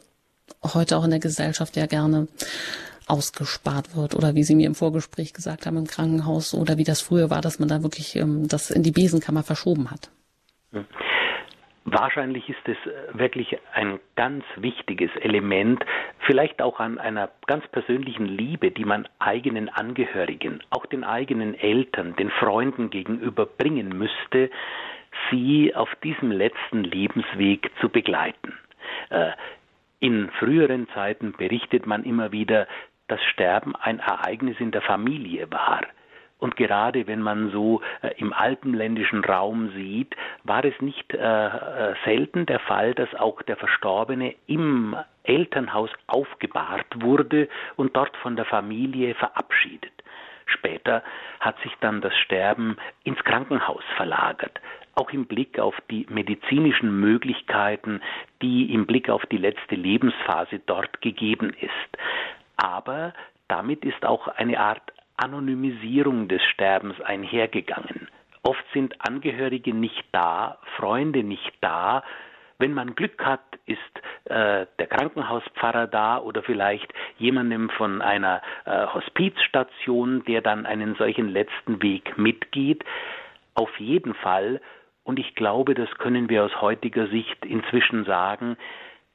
heute 0.63 0.97
auch 0.97 1.03
in 1.03 1.09
der 1.11 1.19
Gesellschaft 1.19 1.75
ja 1.75 1.85
gerne 1.85 2.27
ausgespart 3.11 3.95
wird 3.95 4.15
oder 4.15 4.35
wie 4.35 4.43
Sie 4.43 4.55
mir 4.55 4.67
im 4.67 4.75
Vorgespräch 4.75 5.33
gesagt 5.33 5.65
haben 5.65 5.77
im 5.77 5.87
Krankenhaus 5.87 6.53
oder 6.53 6.77
wie 6.77 6.83
das 6.83 7.01
früher 7.01 7.29
war, 7.29 7.41
dass 7.41 7.59
man 7.59 7.67
da 7.67 7.83
wirklich 7.83 8.15
ähm, 8.15 8.47
das 8.47 8.71
in 8.71 8.83
die 8.83 8.91
Besenkammer 8.91 9.43
verschoben 9.43 9.91
hat. 9.91 10.09
Hm. 10.71 10.85
Wahrscheinlich 11.83 12.47
ist 12.47 12.65
es 12.65 12.77
äh, 12.85 13.19
wirklich 13.19 13.57
ein 13.73 13.99
ganz 14.15 14.45
wichtiges 14.55 15.09
Element, 15.19 15.83
vielleicht 16.19 16.61
auch 16.61 16.79
an 16.79 16.99
einer 16.99 17.29
ganz 17.47 17.67
persönlichen 17.67 18.25
Liebe, 18.25 18.71
die 18.71 18.85
man 18.85 19.07
eigenen 19.19 19.67
Angehörigen, 19.67 20.63
auch 20.69 20.85
den 20.85 21.03
eigenen 21.03 21.55
Eltern, 21.55 22.15
den 22.15 22.29
Freunden 22.29 22.91
gegenüber 22.91 23.45
bringen 23.45 23.89
müsste, 23.89 24.51
sie 25.29 25.73
auf 25.75 25.89
diesem 26.03 26.31
letzten 26.31 26.83
Lebensweg 26.83 27.71
zu 27.81 27.89
begleiten. 27.89 28.53
Äh, 29.09 29.31
in 29.99 30.29
früheren 30.39 30.87
Zeiten 30.95 31.33
berichtet 31.33 31.85
man 31.85 32.03
immer 32.03 32.31
wieder, 32.31 32.67
dass 33.11 33.21
Sterben 33.25 33.75
ein 33.75 33.99
Ereignis 33.99 34.57
in 34.59 34.71
der 34.71 34.81
Familie 34.81 35.51
war. 35.51 35.81
Und 36.39 36.55
gerade 36.55 37.05
wenn 37.05 37.21
man 37.21 37.51
so 37.51 37.81
äh, 38.01 38.09
im 38.17 38.33
alpenländischen 38.33 39.23
Raum 39.23 39.69
sieht, 39.75 40.15
war 40.43 40.65
es 40.65 40.73
nicht 40.81 41.13
äh, 41.13 41.17
äh, 41.17 41.93
selten 42.03 42.47
der 42.47 42.59
Fall, 42.59 42.95
dass 42.95 43.13
auch 43.13 43.43
der 43.43 43.57
Verstorbene 43.57 44.33
im 44.47 44.95
Elternhaus 45.23 45.91
aufgebahrt 46.07 46.87
wurde 46.95 47.47
und 47.75 47.95
dort 47.95 48.17
von 48.17 48.35
der 48.37 48.45
Familie 48.45 49.13
verabschiedet. 49.13 49.91
Später 50.47 51.03
hat 51.39 51.59
sich 51.61 51.73
dann 51.79 52.01
das 52.01 52.15
Sterben 52.17 52.77
ins 53.03 53.23
Krankenhaus 53.23 53.83
verlagert, 53.95 54.59
auch 54.95 55.11
im 55.11 55.25
Blick 55.25 55.59
auf 55.59 55.75
die 55.91 56.07
medizinischen 56.09 56.99
Möglichkeiten, 56.99 58.01
die 58.41 58.73
im 58.73 58.87
Blick 58.87 59.09
auf 59.09 59.25
die 59.27 59.37
letzte 59.37 59.75
Lebensphase 59.75 60.59
dort 60.65 61.01
gegeben 61.01 61.53
ist 61.61 61.97
aber 62.61 63.13
damit 63.47 63.83
ist 63.83 64.05
auch 64.05 64.27
eine 64.27 64.59
Art 64.59 64.81
Anonymisierung 65.17 66.27
des 66.27 66.41
Sterbens 66.43 66.99
einhergegangen. 67.01 68.07
Oft 68.43 68.63
sind 68.73 68.95
Angehörige 69.05 69.73
nicht 69.73 70.03
da, 70.11 70.57
Freunde 70.77 71.23
nicht 71.23 71.53
da. 71.61 72.03
Wenn 72.59 72.73
man 72.73 72.95
Glück 72.95 73.23
hat, 73.23 73.41
ist 73.65 73.79
äh, 74.25 74.65
der 74.79 74.87
Krankenhauspfarrer 74.87 75.87
da 75.87 76.19
oder 76.19 76.43
vielleicht 76.43 76.91
jemandem 77.17 77.69
von 77.71 78.01
einer 78.01 78.41
äh, 78.65 78.87
Hospizstation, 78.87 80.23
der 80.25 80.41
dann 80.41 80.65
einen 80.65 80.95
solchen 80.95 81.29
letzten 81.29 81.81
Weg 81.81 82.17
mitgeht. 82.17 82.83
Auf 83.55 83.79
jeden 83.79 84.13
Fall, 84.13 84.61
und 85.03 85.19
ich 85.19 85.35
glaube, 85.35 85.73
das 85.73 85.89
können 85.97 86.29
wir 86.29 86.43
aus 86.43 86.61
heutiger 86.61 87.07
Sicht 87.07 87.45
inzwischen 87.45 88.05
sagen, 88.05 88.57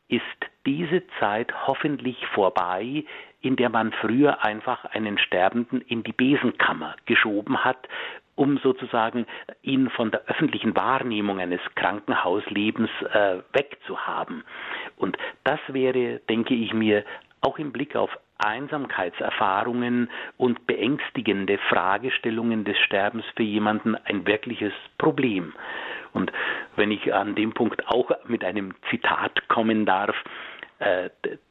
ist 0.08 0.22
diese 0.66 1.02
Zeit 1.18 1.52
hoffentlich 1.66 2.24
vorbei, 2.28 3.04
in 3.40 3.56
der 3.56 3.70
man 3.70 3.92
früher 3.92 4.44
einfach 4.44 4.84
einen 4.86 5.18
Sterbenden 5.18 5.80
in 5.82 6.02
die 6.02 6.12
Besenkammer 6.12 6.96
geschoben 7.06 7.64
hat, 7.64 7.88
um 8.34 8.58
sozusagen 8.58 9.26
ihn 9.62 9.88
von 9.90 10.10
der 10.10 10.22
öffentlichen 10.26 10.76
Wahrnehmung 10.76 11.40
eines 11.40 11.60
Krankenhauslebens 11.74 12.90
äh, 13.12 13.38
wegzuhaben. 13.52 14.44
Und 14.96 15.16
das 15.44 15.60
wäre, 15.68 16.20
denke 16.28 16.54
ich 16.54 16.72
mir, 16.72 17.04
auch 17.40 17.58
im 17.58 17.72
Blick 17.72 17.96
auf 17.96 18.10
Einsamkeitserfahrungen 18.38 20.10
und 20.36 20.66
beängstigende 20.66 21.58
Fragestellungen 21.70 22.64
des 22.64 22.76
Sterbens 22.78 23.24
für 23.34 23.42
jemanden 23.42 23.94
ein 23.94 24.26
wirkliches 24.26 24.72
Problem. 24.98 25.54
Und 26.12 26.32
wenn 26.76 26.90
ich 26.90 27.14
an 27.14 27.34
dem 27.34 27.52
Punkt 27.52 27.86
auch 27.88 28.10
mit 28.26 28.44
einem 28.44 28.74
Zitat 28.90 29.48
kommen 29.48 29.86
darf, 29.86 30.16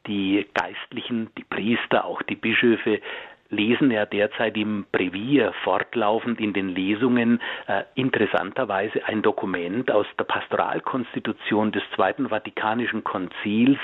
die 0.06 0.46
Geistlichen, 0.54 1.30
die 1.36 1.44
Priester, 1.44 2.04
auch 2.04 2.22
die 2.22 2.36
Bischöfe 2.36 3.00
lesen 3.48 3.90
ja 3.90 4.06
derzeit 4.06 4.56
im 4.56 4.86
Brevier 4.90 5.52
fortlaufend 5.62 6.40
in 6.40 6.52
den 6.52 6.68
Lesungen 6.68 7.40
äh, 7.66 7.84
interessanterweise 7.94 9.04
ein 9.06 9.22
Dokument 9.22 9.90
aus 9.90 10.06
der 10.18 10.24
Pastoralkonstitution 10.24 11.72
des 11.72 11.82
Zweiten 11.94 12.28
Vatikanischen 12.28 13.04
Konzils 13.04 13.78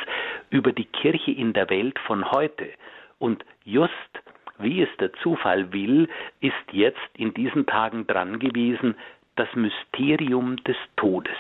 über 0.50 0.72
die 0.72 0.87
Kirche 0.87 1.30
in 1.30 1.52
der 1.52 1.70
Welt 1.70 1.99
von 2.00 2.30
heute. 2.30 2.68
Und 3.18 3.44
just 3.64 3.92
wie 4.58 4.82
es 4.82 4.88
der 4.99 5.12
Zufall 5.14 5.72
will, 5.72 6.08
ist 6.40 6.54
jetzt 6.72 7.00
in 7.16 7.34
diesen 7.34 7.66
Tagen 7.66 8.06
dran 8.06 8.38
gewesen 8.38 8.94
das 9.37 9.49
Mysterium 9.54 10.56
des 10.64 10.76
Todes. 10.96 11.37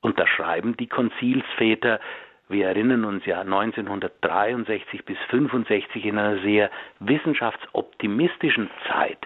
Und 0.00 0.18
da 0.18 0.26
schreiben 0.26 0.76
die 0.76 0.86
Konzilsväter, 0.86 2.00
wir 2.48 2.66
erinnern 2.66 3.04
uns 3.04 3.24
ja 3.26 3.40
1963 3.40 5.04
bis 5.04 5.18
65 5.28 6.04
in 6.04 6.18
einer 6.18 6.40
sehr 6.40 6.70
wissenschaftsoptimistischen 7.00 8.70
Zeit. 8.88 9.18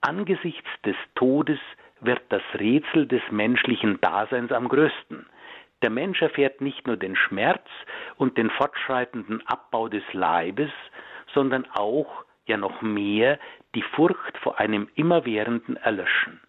Angesichts 0.00 0.68
des 0.84 0.96
Todes 1.14 1.58
wird 2.00 2.22
das 2.28 2.42
Rätsel 2.54 3.06
des 3.06 3.22
menschlichen 3.30 4.00
Daseins 4.00 4.52
am 4.52 4.68
größten. 4.68 5.26
Der 5.82 5.90
Mensch 5.90 6.22
erfährt 6.22 6.60
nicht 6.60 6.86
nur 6.86 6.96
den 6.96 7.16
Schmerz 7.16 7.66
und 8.16 8.36
den 8.36 8.50
fortschreitenden 8.50 9.46
Abbau 9.46 9.88
des 9.88 10.04
Leibes, 10.12 10.70
sondern 11.34 11.66
auch, 11.72 12.24
ja 12.46 12.56
noch 12.56 12.82
mehr, 12.82 13.38
die 13.74 13.82
Furcht 13.82 14.38
vor 14.38 14.58
einem 14.58 14.88
immerwährenden 14.94 15.76
Erlöschen. 15.76 16.40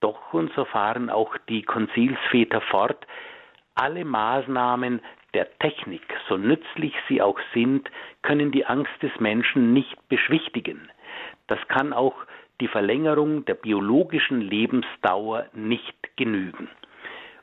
Doch, 0.00 0.32
und 0.32 0.52
so 0.54 0.64
fahren 0.64 1.10
auch 1.10 1.36
die 1.48 1.62
Konzilsväter 1.62 2.60
fort, 2.60 3.06
alle 3.76 4.04
Maßnahmen 4.04 5.00
der 5.34 5.58
Technik, 5.58 6.02
so 6.28 6.36
nützlich 6.36 6.94
sie 7.08 7.22
auch 7.22 7.38
sind, 7.54 7.90
können 8.22 8.50
die 8.50 8.66
Angst 8.66 9.02
des 9.02 9.12
Menschen 9.20 9.72
nicht 9.72 9.96
beschwichtigen. 10.08 10.90
Das 11.46 11.58
kann 11.68 11.92
auch 11.92 12.14
die 12.60 12.68
Verlängerung 12.68 13.44
der 13.44 13.54
biologischen 13.54 14.40
Lebensdauer 14.40 15.46
nicht 15.52 16.16
genügen. 16.16 16.68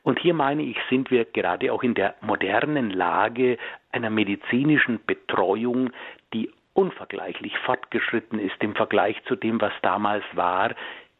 Und 0.02 0.18
hier 0.18 0.34
meine 0.34 0.62
ich, 0.62 0.76
sind 0.90 1.10
wir 1.10 1.24
gerade 1.24 1.72
auch 1.72 1.82
in 1.82 1.94
der 1.94 2.14
modernen 2.20 2.90
Lage 2.90 3.56
einer 3.92 4.10
medizinischen 4.10 5.00
Betreuung, 5.06 5.90
die 6.34 6.50
unvergleichlich 6.74 7.56
fortgeschritten 7.58 8.38
ist 8.38 8.60
im 8.62 8.74
Vergleich 8.74 9.16
zu 9.24 9.36
dem, 9.36 9.60
was 9.60 9.72
damals 9.82 10.24
war, 10.34 10.74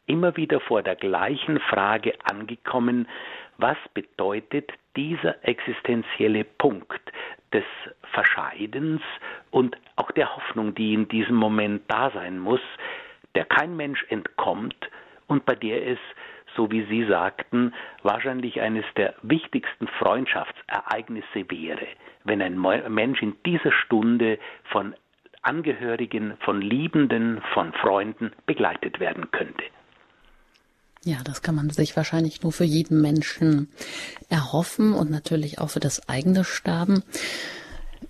immer 0.07 0.37
wieder 0.37 0.61
vor 0.61 0.83
der 0.83 0.97
gleichen 0.97 1.61
Frage 1.61 2.15
angekommen, 2.25 3.09
was 3.59 3.77
bedeutet 3.95 4.71
dieser 4.97 5.37
existenzielle 5.47 6.45
Punkt 6.45 7.01
des 7.53 7.65
Verscheidens 8.13 9.03
und 9.51 9.77
auch 9.97 10.11
der 10.13 10.35
Hoffnung, 10.35 10.75
die 10.75 10.95
in 10.95 11.09
diesem 11.09 11.37
Moment 11.37 11.83
da 11.89 12.11
sein 12.11 12.39
muss, 12.39 12.61
der 13.35 13.45
kein 13.45 13.77
Mensch 13.77 14.05
entkommt 14.09 14.91
und 15.27 15.45
bei 15.47 15.55
der 15.55 15.87
es, 15.87 15.99
so 16.57 16.71
wie 16.71 16.85
Sie 16.85 17.05
sagten, 17.07 17.75
wahrscheinlich 18.03 18.61
eines 18.61 18.85
der 18.97 19.15
wichtigsten 19.23 19.89
Freundschaftsereignisse 19.89 21.49
wäre, 21.49 21.87
wenn 22.25 22.43
ein 22.43 22.61
Mensch 22.93 23.23
in 23.23 23.37
dieser 23.45 23.73
Stunde 23.73 24.39
von 24.65 24.95
Angehörigen, 25.43 26.37
von 26.41 26.61
Liebenden, 26.61 27.43
von 27.53 27.73
Freunden 27.75 28.33
begleitet 28.47 29.01
werden 29.01 29.31
könnte. 29.31 29.65
Ja, 31.05 31.19
das 31.23 31.43
kann 31.43 31.55
man 31.55 31.69
sich 31.69 31.97
wahrscheinlich 31.97 32.43
nur 32.43 32.53
für 32.53 32.65
jeden 32.65 33.01
Menschen 33.03 33.69
erhoffen 34.31 34.95
und 34.95 35.11
natürlich 35.11 35.59
auch 35.59 35.69
für 35.69 35.81
das 35.81 36.09
eigene 36.09 36.45
Sterben. 36.45 37.03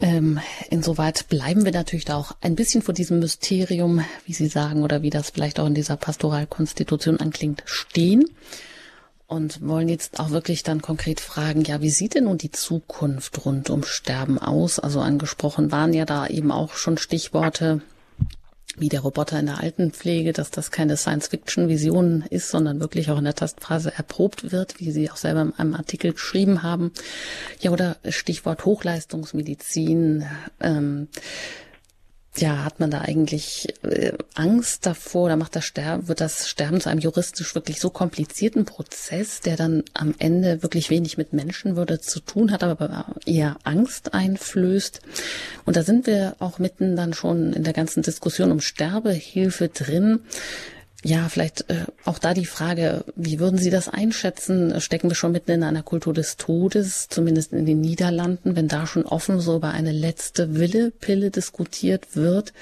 Ähm, 0.00 0.38
insoweit 0.70 1.28
bleiben 1.28 1.64
wir 1.64 1.72
natürlich 1.72 2.04
da 2.04 2.16
auch 2.16 2.32
ein 2.40 2.54
bisschen 2.54 2.82
vor 2.82 2.94
diesem 2.94 3.18
Mysterium, 3.18 4.04
wie 4.26 4.32
Sie 4.32 4.46
sagen, 4.46 4.82
oder 4.84 5.02
wie 5.02 5.10
das 5.10 5.30
vielleicht 5.30 5.58
auch 5.58 5.66
in 5.66 5.74
dieser 5.74 5.96
Pastoralkonstitution 5.96 7.18
anklingt, 7.18 7.62
stehen 7.66 8.24
und 9.26 9.66
wollen 9.66 9.88
jetzt 9.88 10.20
auch 10.20 10.30
wirklich 10.30 10.62
dann 10.62 10.82
konkret 10.82 11.20
fragen, 11.20 11.62
ja, 11.62 11.80
wie 11.80 11.90
sieht 11.90 12.14
denn 12.14 12.24
nun 12.24 12.38
die 12.38 12.52
Zukunft 12.52 13.44
rund 13.44 13.70
um 13.70 13.82
Sterben 13.82 14.38
aus? 14.38 14.78
Also 14.78 15.00
angesprochen 15.00 15.72
waren 15.72 15.92
ja 15.92 16.04
da 16.04 16.26
eben 16.26 16.52
auch 16.52 16.74
schon 16.74 16.98
Stichworte 16.98 17.82
wie 18.76 18.88
der 18.88 19.00
Roboter 19.00 19.38
in 19.38 19.47
der 19.47 19.61
Altenpflege, 19.61 20.33
dass 20.33 20.50
das 20.50 20.71
keine 20.71 20.97
Science-Fiction-Vision 20.97 22.25
ist, 22.31 22.49
sondern 22.49 22.81
wirklich 22.81 23.11
auch 23.11 23.19
in 23.19 23.25
der 23.25 23.35
Tastphase 23.35 23.93
erprobt 23.95 24.52
wird, 24.52 24.81
wie 24.81 24.90
Sie 24.90 25.11
auch 25.11 25.16
selber 25.16 25.43
in 25.43 25.54
einem 25.54 25.75
Artikel 25.75 26.12
geschrieben 26.12 26.62
haben. 26.62 26.93
Ja, 27.61 27.71
oder 27.71 27.97
Stichwort 28.09 28.64
Hochleistungsmedizin. 28.64 30.25
Ähm, 30.61 31.09
ja, 32.37 32.64
hat 32.64 32.81
man 32.81 32.91
da 32.91 33.00
eigentlich 33.00 33.75
äh, 33.83 34.12
Angst 34.35 34.87
davor 34.87 35.26
oder 35.26 35.37
macht 35.37 35.55
das 35.55 35.64
Sterben, 35.64 36.09
wird 36.09 36.21
das 36.21 36.49
Sterben 36.49 36.81
zu 36.81 36.88
einem 36.88 37.00
juristisch 37.00 37.55
wirklich 37.55 37.81
so 37.81 37.91
komplizierten 37.91 38.64
Prozess, 38.64 39.41
der 39.41 39.57
dann 39.57 39.85
am 39.95 40.14
Ende 40.19 40.62
wirklich 40.62 40.91
wenig 40.91 41.17
mit 41.17 41.33
Menschenwürde 41.33 42.00
zu 42.00 42.21
tun 42.21 42.50
hat, 42.50 42.64
aber 42.64 43.07
eher 43.25 43.57
Angst 43.62 44.14
einflößt. 44.14 45.00
Und 45.64 45.76
da 45.76 45.83
sind 45.83 46.07
wir 46.07 46.37
auch 46.41 46.59
mitten 46.59 46.97
dann 46.97 47.14
schon 47.14 47.53
in 47.53 47.62
der 47.62 47.73
ganzen 47.73 48.03
Diskussion 48.03 48.50
um 48.50 48.61
Sterbehilfe 48.61 49.69
drin. 49.69 50.21
Ja, 51.06 51.28
vielleicht 51.28 51.68
äh, 51.68 51.84
auch 52.06 52.18
da 52.18 52.32
die 52.32 52.46
Frage, 52.46 53.04
wie 53.14 53.38
würden 53.38 53.58
Sie 53.58 53.68
das 53.68 53.90
einschätzen? 53.90 54.80
Stecken 54.80 55.11
wir 55.11 55.14
schon 55.14 55.32
mitten 55.32 55.50
in 55.50 55.62
einer 55.62 55.82
Kultur 55.82 56.14
des 56.14 56.38
Todes, 56.38 57.08
zumindest 57.11 57.52
in 57.52 57.66
den 57.66 57.82
Niederlanden, 57.82 58.56
wenn 58.56 58.68
da 58.68 58.87
schon 58.87 59.04
offen 59.04 59.38
so 59.38 59.56
über 59.56 59.73
eine 59.73 59.92
letzte 59.92 60.54
Wille-Pille 60.54 61.30
diskutiert 61.30 62.16
wird? 62.16 62.54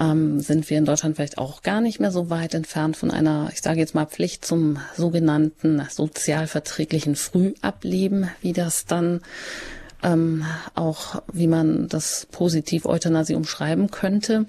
Ähm, 0.00 0.40
sind 0.40 0.70
wir 0.70 0.78
in 0.78 0.84
Deutschland 0.84 1.14
vielleicht 1.14 1.38
auch 1.38 1.62
gar 1.62 1.80
nicht 1.80 2.00
mehr 2.00 2.10
so 2.10 2.30
weit 2.30 2.54
entfernt 2.54 2.96
von 2.96 3.12
einer, 3.12 3.48
ich 3.52 3.62
sage 3.62 3.78
jetzt 3.78 3.94
mal, 3.94 4.06
Pflicht 4.06 4.44
zum 4.44 4.78
sogenannten 4.96 5.86
sozialverträglichen 5.88 7.14
Frühableben, 7.14 8.28
wie 8.40 8.54
das 8.54 8.86
dann 8.86 9.20
ähm, 10.02 10.44
auch, 10.74 11.22
wie 11.32 11.46
man 11.46 11.86
das 11.86 12.26
positiv 12.32 12.86
Euthanasie 12.86 13.36
umschreiben 13.36 13.92
könnte. 13.92 14.46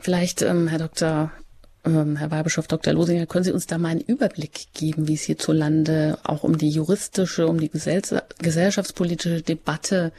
Vielleicht, 0.00 0.42
ähm, 0.42 0.66
Herr 0.66 0.80
Dr. 0.80 1.30
Ähm, 1.86 2.16
Herr 2.16 2.30
Weihbischof 2.30 2.66
Dr. 2.66 2.94
Losinger, 2.94 3.26
können 3.26 3.44
Sie 3.44 3.52
uns 3.52 3.66
da 3.66 3.76
mal 3.76 3.90
einen 3.90 4.00
Überblick 4.00 4.72
geben, 4.72 5.06
wie 5.06 5.14
es 5.14 5.24
hierzulande 5.24 6.18
auch 6.24 6.42
um 6.42 6.56
die 6.56 6.70
juristische, 6.70 7.46
um 7.46 7.58
die 7.58 7.70
gesellschaftspolitische 7.70 9.42
Debatte, 9.42 10.12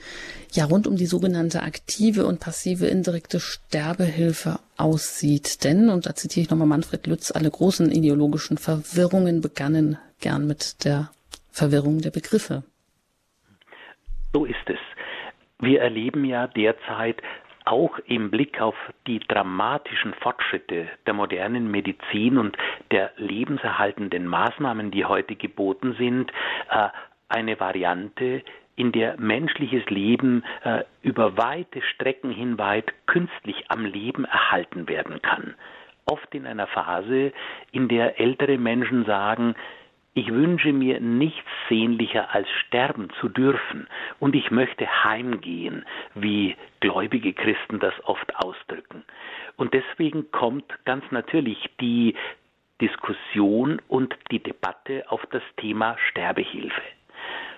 ja 0.51 0.65
rund 0.65 0.85
um 0.85 0.95
die 0.95 1.07
sogenannte 1.07 1.63
aktive 1.63 2.27
und 2.27 2.39
passive 2.39 2.85
indirekte 2.85 3.39
Sterbehilfe 3.39 4.59
aussieht? 4.77 5.63
Denn, 5.63 5.89
und 5.89 6.05
da 6.05 6.13
zitiere 6.13 6.43
ich 6.43 6.49
nochmal 6.51 6.67
Manfred 6.67 7.07
Lütz, 7.07 7.31
alle 7.31 7.49
großen 7.49 7.91
ideologischen 7.91 8.57
Verwirrungen 8.57 9.41
begannen 9.41 9.97
gern 10.21 10.45
mit 10.45 10.85
der 10.85 11.09
Verwirrung 11.51 12.01
der 12.01 12.11
Begriffe. 12.11 12.63
So 14.33 14.45
ist 14.45 14.55
es. 14.67 14.79
Wir 15.59 15.81
erleben 15.81 16.25
ja 16.25 16.47
derzeit 16.47 17.21
auch 17.65 17.97
im 18.05 18.31
Blick 18.31 18.61
auf 18.61 18.75
die 19.07 19.19
dramatischen 19.19 20.13
Fortschritte 20.15 20.87
der 21.05 21.13
modernen 21.13 21.69
Medizin 21.69 22.37
und 22.37 22.57
der 22.91 23.11
lebenserhaltenden 23.17 24.27
Maßnahmen, 24.27 24.91
die 24.91 25.05
heute 25.05 25.35
geboten 25.35 25.95
sind, 25.97 26.31
äh, 26.69 26.89
eine 27.27 27.59
Variante, 27.59 28.43
in 28.75 28.91
der 28.91 29.19
menschliches 29.19 29.85
Leben 29.89 30.43
äh, 30.63 30.83
über 31.01 31.37
weite 31.37 31.81
Strecken 31.81 32.31
hinweit 32.31 32.93
künstlich 33.07 33.65
am 33.69 33.85
Leben 33.85 34.25
erhalten 34.25 34.87
werden 34.89 35.21
kann. 35.21 35.55
Oft 36.05 36.35
in 36.35 36.45
einer 36.45 36.67
Phase, 36.67 37.31
in 37.71 37.87
der 37.87 38.19
ältere 38.19 38.57
Menschen 38.57 39.05
sagen, 39.05 39.55
ich 40.15 40.31
wünsche 40.31 40.71
mir 40.71 41.01
nichts 41.01 41.47
sehnlicher 41.67 42.33
als 42.33 42.49
sterben 42.65 43.09
zu 43.19 43.27
dürfen 43.27 43.87
und 44.19 44.33
ich 44.33 44.49
möchte 44.49 44.87
heimgehen, 45.03 45.85
wie 46.15 46.55
gläubige 46.79 47.33
Christen 47.33 47.79
das 47.79 47.93
oft 48.05 48.33
ausdrücken. 48.37 49.03
Und 49.57 49.73
deswegen 49.73 50.31
kommt 50.31 50.73
ganz 50.85 51.03
natürlich 51.11 51.69
die 51.81 52.15
Diskussion 52.81 53.81
und 53.89 54.15
die 54.31 54.41
Debatte 54.41 55.03
auf 55.09 55.21
das 55.31 55.43
Thema 55.57 55.97
Sterbehilfe. 56.09 56.81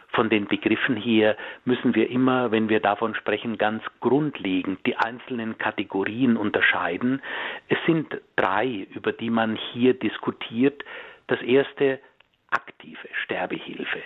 Von 0.09 0.31
den 0.31 0.47
Begriffen 0.47 0.95
hier 0.95 1.37
müssen 1.63 1.93
wir 1.93 2.09
immer, 2.09 2.49
wenn 2.49 2.69
wir 2.69 2.79
davon 2.79 3.13
sprechen, 3.13 3.59
ganz 3.59 3.83
grundlegend 3.99 4.83
die 4.87 4.95
einzelnen 4.95 5.59
Kategorien 5.59 6.37
unterscheiden. 6.37 7.21
Es 7.67 7.77
sind 7.85 8.19
drei, 8.35 8.87
über 8.95 9.11
die 9.11 9.29
man 9.29 9.57
hier 9.73 9.93
diskutiert. 9.93 10.83
Das 11.27 11.39
erste 11.43 11.99
aktive 12.49 13.07
Sterbehilfe. 13.23 14.01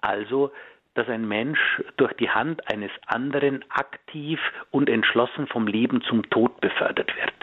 Also, 0.00 0.52
dass 0.94 1.08
ein 1.08 1.28
Mensch 1.28 1.82
durch 1.98 2.12
die 2.14 2.30
Hand 2.30 2.70
eines 2.72 2.90
anderen 3.06 3.64
aktiv 3.68 4.40
und 4.70 4.88
entschlossen 4.88 5.46
vom 5.46 5.66
Leben 5.66 6.00
zum 6.02 6.28
Tod 6.30 6.60
befördert 6.60 7.14
wird. 7.16 7.34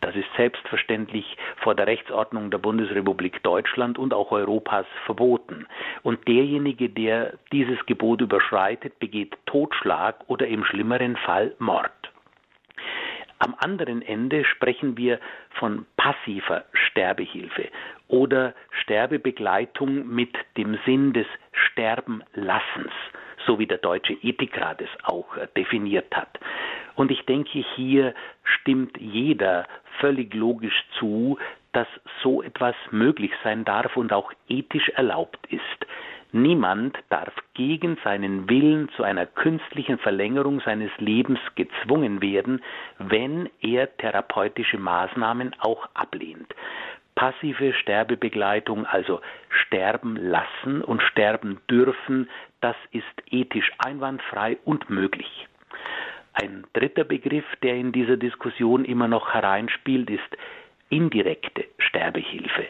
Das 0.00 0.14
ist 0.14 0.28
selbstverständlich 0.36 1.36
vor 1.62 1.74
der 1.74 1.86
Rechtsordnung 1.86 2.50
der 2.50 2.58
Bundesrepublik 2.58 3.42
Deutschland 3.42 3.98
und 3.98 4.12
auch 4.12 4.32
Europas 4.32 4.86
verboten. 5.06 5.66
Und 6.02 6.26
derjenige, 6.28 6.90
der 6.90 7.34
dieses 7.52 7.84
Gebot 7.86 8.20
überschreitet, 8.20 8.98
begeht 8.98 9.36
Totschlag 9.46 10.16
oder 10.26 10.46
im 10.48 10.64
schlimmeren 10.64 11.16
Fall 11.16 11.54
Mord. 11.58 11.92
Am 13.38 13.54
anderen 13.58 14.02
Ende 14.02 14.44
sprechen 14.44 14.96
wir 14.96 15.20
von 15.50 15.86
passiver 15.96 16.64
Sterbehilfe 16.72 17.68
oder 18.08 18.54
Sterbebegleitung 18.82 20.06
mit 20.06 20.34
dem 20.56 20.78
Sinn 20.86 21.12
des 21.12 21.26
Sterbenlassens, 21.52 22.92
so 23.46 23.58
wie 23.58 23.66
der 23.66 23.78
Deutsche 23.78 24.14
Ethikrat 24.22 24.80
es 24.80 24.88
auch 25.04 25.36
äh, 25.36 25.48
definiert 25.56 26.14
hat. 26.16 26.38
Und 26.94 27.10
ich 27.10 27.26
denke, 27.26 27.64
hier 27.74 28.14
stimmt 28.42 28.96
jeder 28.98 29.66
völlig 30.00 30.32
logisch 30.34 30.84
zu, 30.98 31.38
dass 31.72 31.88
so 32.22 32.42
etwas 32.42 32.74
möglich 32.90 33.32
sein 33.44 33.64
darf 33.66 33.96
und 33.96 34.12
auch 34.12 34.32
ethisch 34.48 34.88
erlaubt 34.90 35.38
ist. 35.50 35.86
Niemand 36.32 36.98
darf 37.08 37.32
gegen 37.54 37.96
seinen 38.02 38.48
Willen 38.50 38.88
zu 38.96 39.02
einer 39.02 39.26
künstlichen 39.26 39.98
Verlängerung 39.98 40.60
seines 40.60 40.90
Lebens 40.98 41.38
gezwungen 41.54 42.20
werden, 42.20 42.62
wenn 42.98 43.48
er 43.60 43.96
therapeutische 43.96 44.78
Maßnahmen 44.78 45.54
auch 45.60 45.88
ablehnt. 45.94 46.54
Passive 47.14 47.72
Sterbebegleitung, 47.72 48.84
also 48.84 49.20
sterben 49.48 50.16
lassen 50.16 50.82
und 50.82 51.02
sterben 51.02 51.60
dürfen, 51.70 52.28
das 52.60 52.76
ist 52.90 53.04
ethisch 53.30 53.72
einwandfrei 53.78 54.58
und 54.64 54.90
möglich. 54.90 55.48
Ein 56.34 56.66
dritter 56.74 57.04
Begriff, 57.04 57.46
der 57.62 57.76
in 57.76 57.92
dieser 57.92 58.18
Diskussion 58.18 58.84
immer 58.84 59.08
noch 59.08 59.32
hereinspielt, 59.32 60.10
ist 60.10 60.36
indirekte 60.90 61.64
Sterbehilfe. 61.78 62.66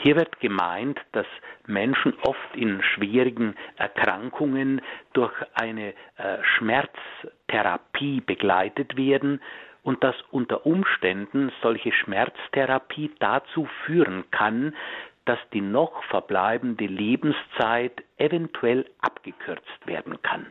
Hier 0.00 0.14
wird 0.14 0.38
gemeint, 0.38 1.00
dass 1.10 1.26
Menschen 1.66 2.14
oft 2.22 2.54
in 2.54 2.82
schwierigen 2.82 3.56
Erkrankungen 3.76 4.80
durch 5.12 5.34
eine 5.54 5.92
äh, 6.16 6.38
Schmerztherapie 6.56 8.20
begleitet 8.20 8.96
werden 8.96 9.40
und 9.82 10.04
dass 10.04 10.14
unter 10.30 10.64
Umständen 10.66 11.50
solche 11.62 11.90
Schmerztherapie 11.90 13.10
dazu 13.18 13.68
führen 13.84 14.24
kann, 14.30 14.76
dass 15.24 15.38
die 15.52 15.60
noch 15.60 16.04
verbleibende 16.04 16.86
Lebenszeit 16.86 18.02
eventuell 18.18 18.86
abgekürzt 19.00 19.86
werden 19.86 20.22
kann. 20.22 20.46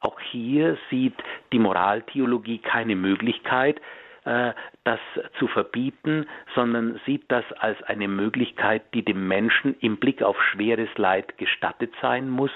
Auch 0.00 0.20
hier 0.20 0.76
sieht 0.90 1.16
die 1.52 1.58
Moraltheologie 1.58 2.58
keine 2.58 2.94
Möglichkeit, 2.94 3.80
das 4.26 5.00
zu 5.38 5.46
verbieten, 5.46 6.26
sondern 6.54 7.00
sieht 7.06 7.24
das 7.28 7.44
als 7.60 7.80
eine 7.84 8.08
Möglichkeit, 8.08 8.82
die 8.92 9.04
dem 9.04 9.28
Menschen 9.28 9.76
im 9.78 9.98
Blick 9.98 10.20
auf 10.20 10.36
schweres 10.42 10.88
Leid 10.96 11.38
gestattet 11.38 11.92
sein 12.02 12.28
muss, 12.28 12.50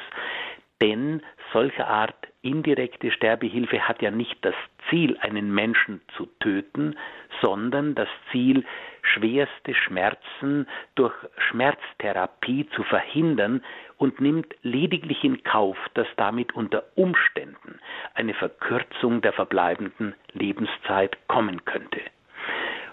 denn 0.83 1.22
solche 1.52 1.87
Art 1.87 2.16
indirekte 2.42 3.11
Sterbehilfe 3.11 3.87
hat 3.87 4.02
ja 4.02 4.11
nicht 4.11 4.44
das 4.44 4.54
Ziel, 4.88 5.16
einen 5.20 5.54
Menschen 5.54 6.00
zu 6.16 6.26
töten, 6.40 6.96
sondern 7.40 7.94
das 7.94 8.09
Ziel, 8.33 8.64
schwerste 9.02 9.74
Schmerzen 9.74 10.66
durch 10.94 11.14
Schmerztherapie 11.48 12.68
zu 12.74 12.82
verhindern 12.84 13.62
und 13.98 14.20
nimmt 14.20 14.54
lediglich 14.62 15.22
in 15.24 15.42
Kauf, 15.42 15.76
dass 15.94 16.06
damit 16.16 16.54
unter 16.54 16.84
Umständen 16.94 17.78
eine 18.14 18.34
Verkürzung 18.34 19.20
der 19.20 19.32
verbleibenden 19.32 20.14
Lebenszeit 20.32 21.16
kommen 21.28 21.64
könnte. 21.64 22.00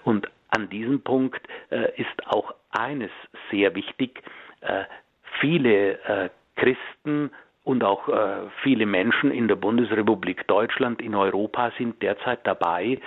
Und 0.04 0.28
an 0.50 0.68
diesem 0.68 1.02
Punkt 1.02 1.46
äh, 1.70 1.90
ist 2.00 2.26
auch 2.26 2.54
eines 2.70 3.10
sehr 3.50 3.74
wichtig. 3.74 4.22
Äh, 4.60 4.84
viele 5.40 5.98
äh, 6.04 6.30
Christen 6.56 7.30
und 7.64 7.84
auch 7.84 8.08
äh, 8.08 8.48
viele 8.62 8.86
Menschen 8.86 9.30
in 9.30 9.46
der 9.46 9.56
Bundesrepublik 9.56 10.46
Deutschland, 10.46 11.02
in 11.02 11.14
Europa 11.14 11.70
sind 11.76 12.02
derzeit 12.02 12.46
dabei, 12.46 12.98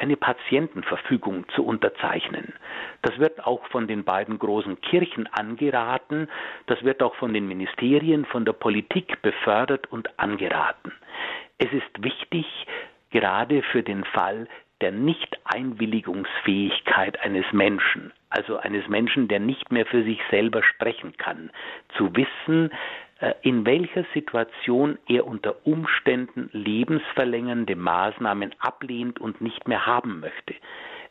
eine 0.00 0.16
Patientenverfügung 0.16 1.44
zu 1.54 1.64
unterzeichnen. 1.64 2.54
Das 3.02 3.18
wird 3.18 3.46
auch 3.46 3.64
von 3.66 3.86
den 3.86 4.04
beiden 4.04 4.38
großen 4.38 4.80
Kirchen 4.80 5.26
angeraten, 5.26 6.28
das 6.66 6.82
wird 6.82 7.02
auch 7.02 7.14
von 7.16 7.34
den 7.34 7.46
Ministerien, 7.46 8.24
von 8.24 8.44
der 8.44 8.54
Politik 8.54 9.22
befördert 9.22 9.92
und 9.92 10.18
angeraten. 10.18 10.92
Es 11.58 11.72
ist 11.72 12.02
wichtig, 12.02 12.46
gerade 13.10 13.62
für 13.62 13.82
den 13.82 14.04
Fall 14.04 14.48
der 14.80 14.92
Nicht-Einwilligungsfähigkeit 14.92 17.20
eines 17.20 17.44
Menschen, 17.52 18.14
also 18.30 18.56
eines 18.56 18.88
Menschen, 18.88 19.28
der 19.28 19.40
nicht 19.40 19.70
mehr 19.70 19.84
für 19.84 20.02
sich 20.02 20.18
selber 20.30 20.62
sprechen 20.62 21.18
kann, 21.18 21.50
zu 21.96 22.16
wissen, 22.16 22.70
in 23.42 23.66
welcher 23.66 24.04
Situation 24.14 24.98
er 25.06 25.26
unter 25.26 25.66
Umständen 25.66 26.48
lebensverlängernde 26.52 27.76
Maßnahmen 27.76 28.54
ablehnt 28.58 29.20
und 29.20 29.40
nicht 29.40 29.68
mehr 29.68 29.86
haben 29.86 30.20
möchte. 30.20 30.54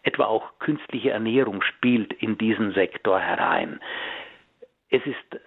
Etwa 0.03 0.25
auch 0.25 0.57
künstliche 0.59 1.11
Ernährung 1.11 1.61
spielt 1.61 2.13
in 2.13 2.37
diesen 2.37 2.73
Sektor 2.73 3.19
herein. 3.19 3.79
Es 4.89 5.05
ist 5.05 5.41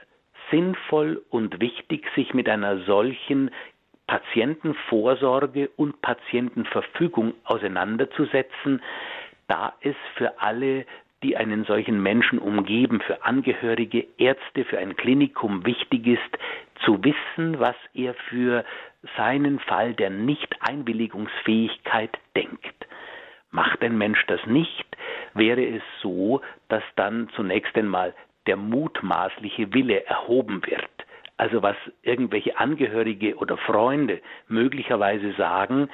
sinnvoll 0.51 1.25
und 1.31 1.61
wichtig, 1.61 2.07
sich 2.15 2.33
mit 2.35 2.49
einer 2.49 2.85
solchen 2.85 3.51
Patientenvorsorge 4.07 5.71
und 5.77 6.01
Patientenverfügung 6.03 7.35
auseinanderzusetzen, 7.45 8.83
da 9.49 9.73
es 9.81 9.97
für 10.17 10.41
alle 10.41 10.85
die 11.23 11.37
einen 11.37 11.65
solchen 11.65 12.03
Menschen 12.03 12.39
umgeben, 12.39 13.01
für 13.01 13.25
Angehörige, 13.25 14.07
Ärzte, 14.19 14.65
für 14.65 14.79
ein 14.79 14.97
Klinikum 14.97 15.65
wichtig 15.65 16.07
ist, 16.07 16.39
zu 16.85 17.03
wissen, 17.05 17.61
was 17.61 17.77
er 17.95 18.15
für 18.29 18.65
seinen 19.17 19.61
Fall 19.61 19.95
der 19.95 20.11
Nicht-Einwilligungsfähigkeit 20.11 22.11
denkt. 22.37 22.75
Macht 23.51 23.83
ein 23.83 23.97
Mensch 23.99 24.25
das 24.27 24.45
nicht, 24.47 24.85
wäre 25.35 25.65
es 25.65 25.83
so, 26.01 26.41
dass 26.69 26.85
dann 26.97 27.29
zunächst 27.37 27.77
einmal 27.77 28.15
der 28.47 28.57
mutmaßliche 28.57 29.73
Wille 29.75 30.07
erhoben 30.07 30.63
wird. 30.67 30.89
Also 31.37 31.63
was 31.63 31.77
irgendwelche 32.03 32.59
Angehörige 32.59 33.37
oder 33.37 33.57
Freunde 33.57 34.21
möglicherweise 34.49 35.33
sagen, 35.33 35.89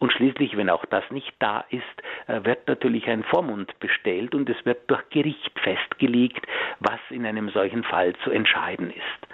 und 0.00 0.12
schließlich, 0.14 0.56
wenn 0.56 0.70
auch 0.70 0.84
das 0.86 1.04
nicht 1.10 1.32
da 1.38 1.64
ist, 1.68 1.84
äh, 2.26 2.42
wird 2.44 2.66
natürlich 2.66 3.06
ein 3.06 3.22
Vormund 3.22 3.78
bestellt 3.80 4.34
und 4.34 4.48
es 4.48 4.56
wird 4.64 4.90
durch 4.90 5.08
Gericht 5.10 5.52
festgelegt, 5.60 6.44
was 6.80 6.98
in 7.10 7.24
einem 7.26 7.50
solchen 7.50 7.84
Fall 7.84 8.14
zu 8.24 8.30
entscheiden 8.30 8.90
ist. 8.90 9.28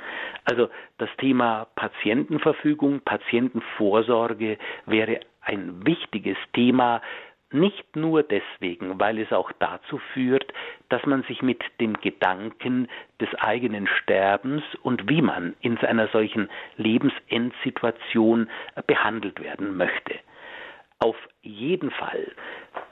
Also 0.44 0.68
das 0.98 1.08
Thema 1.18 1.68
Patientenverfügung, 1.76 3.00
Patientenvorsorge 3.00 4.58
wäre 4.86 5.20
ein 5.40 5.86
wichtiges 5.86 6.36
Thema, 6.52 7.00
nicht 7.52 7.94
nur 7.94 8.24
deswegen, 8.24 8.98
weil 8.98 9.20
es 9.20 9.32
auch 9.32 9.52
dazu 9.60 9.98
führt, 10.14 10.52
dass 10.88 11.06
man 11.06 11.22
sich 11.24 11.42
mit 11.42 11.62
dem 11.80 11.94
Gedanken 12.00 12.88
des 13.20 13.32
eigenen 13.36 13.86
Sterbens 13.86 14.64
und 14.82 15.08
wie 15.08 15.22
man 15.22 15.54
in 15.60 15.78
einer 15.78 16.08
solchen 16.08 16.50
Lebensendsituation 16.76 18.50
behandelt 18.88 19.40
werden 19.40 19.76
möchte. 19.76 20.18
Auf 20.98 21.16
jeden 21.42 21.90
Fall 21.90 22.32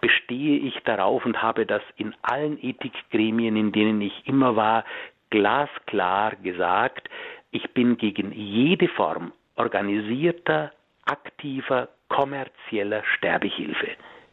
bestehe 0.01 0.59
ich 0.59 0.79
darauf 0.85 1.25
und 1.25 1.43
habe 1.43 1.65
das 1.65 1.83
in 1.97 2.15
allen 2.23 2.59
Ethikgremien, 2.63 3.57
in 3.57 3.73
denen 3.73 4.01
ich 4.01 4.27
immer 4.27 4.57
war, 4.57 4.85
glasklar 5.31 6.37
gesagt, 6.37 7.09
ich 7.51 7.71
bin 7.71 7.97
gegen 7.97 8.33
jede 8.33 8.89
Form 8.89 9.33
organisierter, 9.57 10.73
aktiver, 11.07 11.89
kommerzieller 12.09 13.03
Sterbehilfe, 13.17 13.89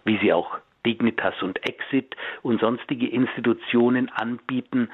wie 0.06 0.18
sie 0.18 0.34
auch 0.34 0.58
Dignitas 0.86 1.42
und 1.42 1.64
Exit 1.68 2.16
und 2.42 2.60
sonstige 2.60 3.08
Institutionen 3.08 4.10
anbieten. 4.10 4.90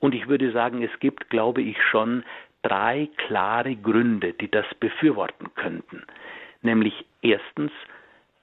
Und 0.00 0.14
ich 0.14 0.28
würde 0.28 0.52
sagen, 0.52 0.82
es 0.82 1.00
gibt, 1.00 1.30
glaube 1.30 1.62
ich, 1.62 1.80
schon 1.82 2.24
drei 2.62 3.08
klare 3.16 3.76
Gründe, 3.76 4.32
die 4.32 4.50
das 4.50 4.66
befürworten 4.80 5.54
könnten. 5.54 6.02
Nämlich 6.62 7.04
erstens, 7.22 7.70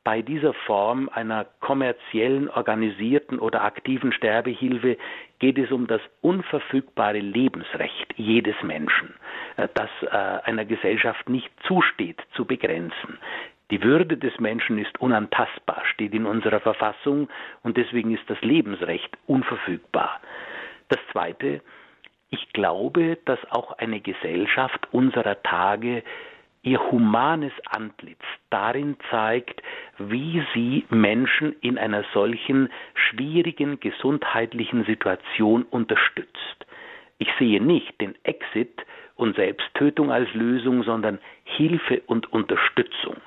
bei 0.06 0.22
dieser 0.22 0.54
Form 0.54 1.10
einer 1.12 1.48
kommerziellen, 1.60 2.48
organisierten 2.50 3.40
oder 3.40 3.64
aktiven 3.64 4.14
Sterbehilfe 4.14 4.98
geht 5.40 5.58
es 5.58 5.72
um 5.72 5.88
das 5.88 6.00
unverfügbare 6.22 7.20
Lebensrecht 7.20 8.14
jedes 8.16 8.56
Menschen, 8.64 9.16
äh, 9.58 9.68
das 9.74 9.90
äh, 10.04 10.16
einer 10.48 10.64
Gesellschaft 10.64 11.28
nicht 11.28 11.52
zusteht 11.68 12.22
zu 12.36 12.46
begrenzen. 12.46 13.18
Die 13.72 13.82
Würde 13.82 14.16
des 14.16 14.40
Menschen 14.40 14.78
ist 14.78 15.02
unantastbar, 15.02 15.82
steht 15.92 16.14
in 16.14 16.28
unserer 16.28 16.60
Verfassung 16.60 17.28
und 17.64 17.76
deswegen 17.76 18.14
ist 18.14 18.30
das 18.30 18.40
Lebensrecht 18.42 19.18
unverfügbar. 19.26 20.22
Das 20.90 21.00
Zweite, 21.12 21.62
ich 22.30 22.54
glaube, 22.54 23.18
dass 23.26 23.40
auch 23.50 23.80
eine 23.80 24.02
Gesellschaft 24.02 24.88
unserer 24.92 25.42
Tage 25.42 26.04
ihr 26.66 26.80
humanes 26.92 27.54
Antlitz 27.70 28.24
darin 28.50 28.98
zeigt, 29.10 29.62
wie 29.98 30.44
sie 30.54 30.86
Menschen 30.90 31.56
in 31.62 31.78
einer 31.78 32.04
solchen 32.14 32.70
schwierigen 32.96 33.80
gesundheitlichen 33.80 34.84
Situation 34.86 35.64
unterstützt. 35.64 36.66
Ich 37.20 37.30
sehe 37.40 37.62
nicht 37.64 38.02
den 38.02 38.16
Exit 38.24 38.86
und 39.16 39.36
Selbsttötung 39.36 40.12
als 40.12 40.34
Lösung, 40.34 40.84
sondern 40.84 41.20
Hilfe 41.44 42.02
und 42.08 42.34
Unterstützung. 42.34 43.18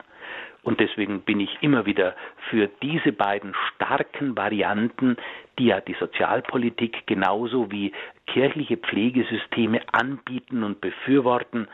Und 0.64 0.80
deswegen 0.80 1.22
bin 1.22 1.40
ich 1.40 1.56
immer 1.62 1.86
wieder 1.86 2.14
für 2.50 2.68
diese 2.82 3.12
beiden 3.12 3.54
starken 3.68 4.36
Varianten, 4.36 5.16
die 5.58 5.66
ja 5.66 5.80
die 5.80 5.96
Sozialpolitik 5.98 7.06
genauso 7.06 7.70
wie 7.70 7.92
kirchliche 8.26 8.76
Pflegesysteme 8.76 9.80
anbieten 9.92 10.64
und 10.64 10.80
befürworten, 10.80 11.68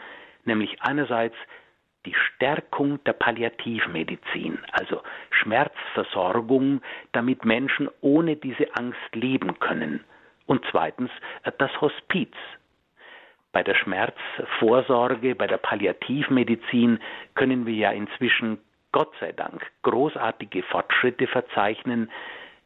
nämlich 0.47 0.83
einerseits 0.83 1.37
die 2.07 2.15
Stärkung 2.15 3.03
der 3.05 3.15
Palliativmedizin, 3.15 4.59
also 4.73 5.03
Schmerzversorgung, 5.31 6.83
damit 7.13 7.45
Menschen 7.45 7.89
ohne 8.01 8.37
diese 8.37 8.75
Angst 8.77 9.15
leben 9.15 9.59
können. 9.59 10.05
Und 10.47 10.65
zweitens 10.71 11.11
äh, 11.45 11.53
das 11.59 11.71
Hospiz. 11.81 12.33
Bei 13.53 13.63
der 13.63 13.75
Schmerzvorsorge, 13.77 15.35
bei 15.37 15.47
der 15.47 15.59
Palliativmedizin 15.59 16.99
können 17.35 17.67
wir 17.67 17.75
ja 17.75 17.91
inzwischen 17.93 18.59
Gott 18.91 19.13
sei 19.21 19.33
Dank 19.33 19.65
großartige 19.83 20.63
Fortschritte 20.65 21.27
verzeichnen. 21.29 22.11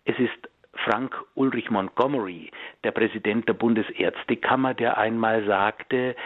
Es 0.06 0.18
ist 0.18 0.48
Frank 0.84 1.14
Ulrich 1.34 1.70
Montgomery, 1.70 2.50
der 2.84 2.92
Präsident 2.92 3.48
der 3.48 3.54
Bundesärztekammer, 3.54 4.74
der 4.74 4.96
einmal 4.96 5.44
sagte, 5.44 6.16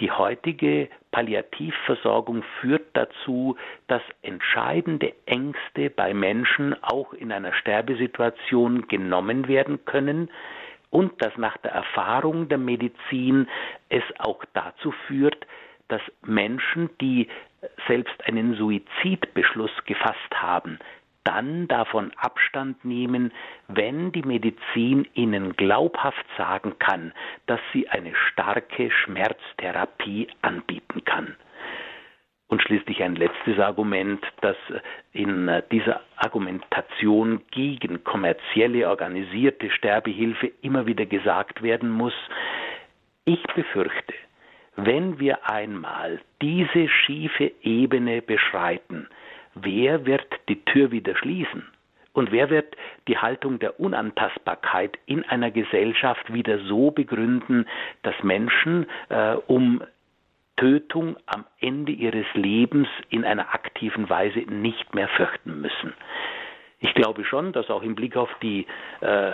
die 0.00 0.10
heutige 0.10 0.88
Palliativversorgung 1.12 2.42
führt 2.60 2.86
dazu, 2.94 3.56
dass 3.86 4.02
entscheidende 4.22 5.12
Ängste 5.26 5.90
bei 5.90 6.14
Menschen 6.14 6.74
auch 6.82 7.12
in 7.12 7.30
einer 7.32 7.52
Sterbesituation 7.52 8.88
genommen 8.88 9.46
werden 9.46 9.84
können 9.84 10.30
und 10.90 11.22
dass 11.22 11.36
nach 11.36 11.56
der 11.58 11.72
Erfahrung 11.72 12.48
der 12.48 12.58
Medizin 12.58 13.48
es 13.88 14.02
auch 14.18 14.44
dazu 14.54 14.92
führt, 15.06 15.46
dass 15.88 16.00
Menschen, 16.24 16.88
die 17.00 17.28
selbst 17.86 18.14
einen 18.26 18.54
Suizidbeschluss 18.54 19.72
gefasst 19.84 20.34
haben, 20.34 20.78
dann 21.24 21.68
davon 21.68 22.12
Abstand 22.16 22.84
nehmen, 22.84 23.32
wenn 23.68 24.12
die 24.12 24.22
Medizin 24.22 25.06
ihnen 25.14 25.54
glaubhaft 25.56 26.24
sagen 26.36 26.78
kann, 26.78 27.12
dass 27.46 27.60
sie 27.72 27.88
eine 27.88 28.14
starke 28.14 28.90
Schmerztherapie 28.90 30.28
anbieten 30.42 31.04
kann. 31.04 31.36
Und 32.48 32.62
schließlich 32.62 33.00
ein 33.02 33.14
letztes 33.14 33.60
Argument, 33.60 34.24
das 34.40 34.56
in 35.12 35.62
dieser 35.70 36.00
Argumentation 36.16 37.42
gegen 37.52 38.02
kommerzielle 38.02 38.88
organisierte 38.88 39.70
Sterbehilfe 39.70 40.50
immer 40.60 40.84
wieder 40.86 41.06
gesagt 41.06 41.62
werden 41.62 41.90
muss. 41.90 42.14
Ich 43.24 43.42
befürchte, 43.54 44.14
wenn 44.74 45.20
wir 45.20 45.48
einmal 45.48 46.20
diese 46.42 46.88
schiefe 46.88 47.52
Ebene 47.62 48.20
beschreiten, 48.20 49.08
wer 49.62 50.06
wird 50.06 50.26
die 50.48 50.64
Tür 50.64 50.90
wieder 50.90 51.16
schließen? 51.16 51.64
Und 52.12 52.32
wer 52.32 52.50
wird 52.50 52.76
die 53.06 53.18
Haltung 53.18 53.58
der 53.60 53.78
Unantastbarkeit 53.78 54.98
in 55.06 55.24
einer 55.24 55.50
Gesellschaft 55.50 56.32
wieder 56.32 56.58
so 56.58 56.90
begründen, 56.90 57.66
dass 58.02 58.14
Menschen 58.22 58.86
äh, 59.10 59.34
um 59.46 59.82
Tötung 60.56 61.16
am 61.26 61.44
Ende 61.60 61.92
ihres 61.92 62.26
Lebens 62.34 62.88
in 63.08 63.24
einer 63.24 63.54
aktiven 63.54 64.10
Weise 64.10 64.40
nicht 64.40 64.94
mehr 64.94 65.08
fürchten 65.08 65.60
müssen? 65.60 65.94
Ich 66.80 66.94
glaube 66.94 67.24
schon, 67.24 67.52
dass 67.52 67.70
auch 67.70 67.82
im 67.82 67.94
Blick 67.94 68.16
auf 68.16 68.30
die 68.42 68.66
äh, 69.00 69.32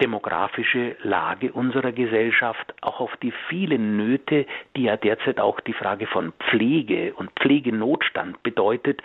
demografische 0.00 0.96
Lage 1.02 1.52
unserer 1.52 1.92
Gesellschaft, 1.92 2.74
auch 2.80 3.00
auf 3.00 3.16
die 3.18 3.32
vielen 3.48 3.96
Nöte, 3.96 4.46
die 4.76 4.84
ja 4.84 4.96
derzeit 4.96 5.40
auch 5.40 5.60
die 5.60 5.72
Frage 5.72 6.06
von 6.06 6.32
Pflege 6.50 7.14
und 7.14 7.30
Pflegenotstand 7.40 8.42
bedeutet, 8.42 9.02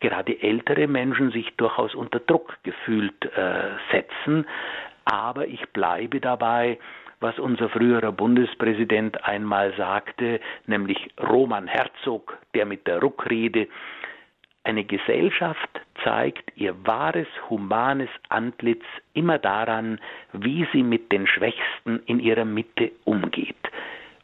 gerade 0.00 0.40
ältere 0.42 0.86
Menschen 0.86 1.30
sich 1.30 1.54
durchaus 1.56 1.94
unter 1.94 2.20
Druck 2.20 2.56
gefühlt 2.62 3.24
äh, 3.36 3.70
setzen. 3.90 4.46
Aber 5.04 5.46
ich 5.46 5.66
bleibe 5.70 6.20
dabei, 6.20 6.78
was 7.20 7.38
unser 7.38 7.68
früherer 7.68 8.12
Bundespräsident 8.12 9.24
einmal 9.24 9.74
sagte, 9.76 10.40
nämlich 10.66 11.10
Roman 11.20 11.66
Herzog, 11.66 12.38
der 12.54 12.64
mit 12.64 12.86
der 12.86 13.00
Ruckrede 13.00 13.66
eine 14.68 14.84
Gesellschaft 14.84 15.80
zeigt 16.04 16.52
ihr 16.56 16.74
wahres 16.86 17.26
humanes 17.48 18.10
Antlitz 18.28 18.84
immer 19.14 19.38
daran, 19.38 19.98
wie 20.32 20.68
sie 20.72 20.82
mit 20.82 21.10
den 21.10 21.26
Schwächsten 21.26 22.02
in 22.04 22.20
ihrer 22.20 22.44
Mitte 22.44 22.92
umgeht. 23.04 23.56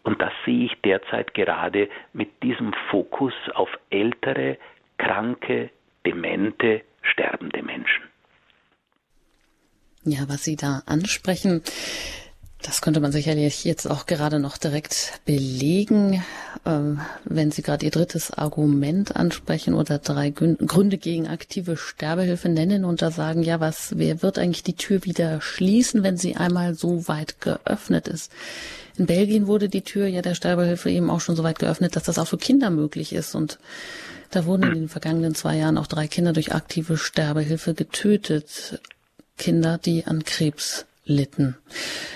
Und 0.02 0.20
das 0.20 0.32
sehe 0.44 0.66
ich 0.66 0.80
derzeit 0.82 1.32
gerade 1.32 1.88
mit 2.12 2.42
diesem 2.42 2.74
Fokus 2.90 3.32
auf 3.54 3.70
ältere, 3.88 4.58
kranke, 4.98 5.70
demente, 6.04 6.82
sterbende 7.02 7.62
Menschen. 7.62 8.04
Ja, 10.04 10.28
was 10.28 10.44
Sie 10.44 10.56
da 10.56 10.82
ansprechen, 10.86 11.62
das 12.64 12.80
könnte 12.80 13.00
man 13.00 13.12
sicherlich 13.12 13.64
jetzt 13.64 13.86
auch 13.86 14.06
gerade 14.06 14.38
noch 14.38 14.56
direkt 14.56 15.20
belegen, 15.26 16.24
ähm, 16.64 17.00
wenn 17.24 17.50
Sie 17.50 17.60
gerade 17.60 17.84
Ihr 17.84 17.90
drittes 17.90 18.30
Argument 18.30 19.16
ansprechen 19.16 19.74
oder 19.74 19.98
drei 19.98 20.30
Gründe 20.30 20.96
gegen 20.96 21.28
aktive 21.28 21.76
Sterbehilfe 21.76 22.48
nennen 22.48 22.86
und 22.86 23.02
da 23.02 23.10
sagen, 23.10 23.42
ja, 23.42 23.60
was, 23.60 23.98
wer 23.98 24.22
wird 24.22 24.38
eigentlich 24.38 24.62
die 24.62 24.76
Tür 24.76 25.04
wieder 25.04 25.42
schließen, 25.42 26.02
wenn 26.02 26.16
sie 26.16 26.36
einmal 26.36 26.74
so 26.74 27.06
weit 27.06 27.40
geöffnet 27.42 28.08
ist? 28.08 28.32
In 28.96 29.06
Belgien 29.06 29.46
wurde 29.46 29.68
die 29.68 29.82
Tür 29.82 30.06
ja 30.06 30.22
der 30.22 30.34
Sterbehilfe 30.34 30.88
eben 30.90 31.10
auch 31.10 31.20
schon 31.20 31.36
so 31.36 31.42
weit 31.42 31.58
geöffnet, 31.58 31.96
dass 31.96 32.04
das 32.04 32.18
auch 32.18 32.28
für 32.28 32.38
Kinder 32.38 32.70
möglich 32.70 33.12
ist 33.12 33.34
und 33.34 33.58
da 34.34 34.46
wurden 34.46 34.64
in 34.64 34.74
den 34.74 34.88
vergangenen 34.88 35.34
zwei 35.34 35.56
Jahren 35.56 35.78
auch 35.78 35.86
drei 35.86 36.08
Kinder 36.08 36.32
durch 36.32 36.54
aktive 36.54 36.96
Sterbehilfe 36.96 37.74
getötet. 37.74 38.80
Kinder, 39.36 39.78
die 39.78 40.06
an 40.06 40.24
Krebs 40.24 40.86
litten. 41.04 41.56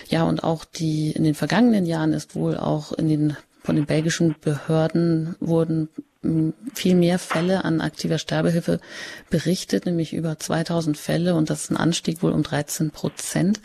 Ja, 0.08 0.22
und 0.24 0.44
auch 0.44 0.64
die, 0.64 1.10
in 1.10 1.24
den 1.24 1.34
vergangenen 1.34 1.86
Jahren 1.86 2.12
ist 2.12 2.34
wohl 2.34 2.56
auch 2.56 2.92
in 2.92 3.08
den, 3.08 3.36
von 3.62 3.76
den 3.76 3.86
belgischen 3.86 4.34
Behörden 4.40 5.36
wurden 5.40 5.88
hm, 6.22 6.54
viel 6.74 6.94
mehr 6.94 7.18
Fälle 7.18 7.64
an 7.64 7.80
aktiver 7.80 8.18
Sterbehilfe 8.18 8.80
berichtet, 9.30 9.86
nämlich 9.86 10.14
über 10.14 10.38
2000 10.38 10.96
Fälle 10.96 11.34
und 11.34 11.50
das 11.50 11.64
ist 11.64 11.70
ein 11.70 11.76
Anstieg 11.76 12.22
wohl 12.22 12.32
um 12.32 12.42
13 12.42 12.90
Prozent. 12.90 13.60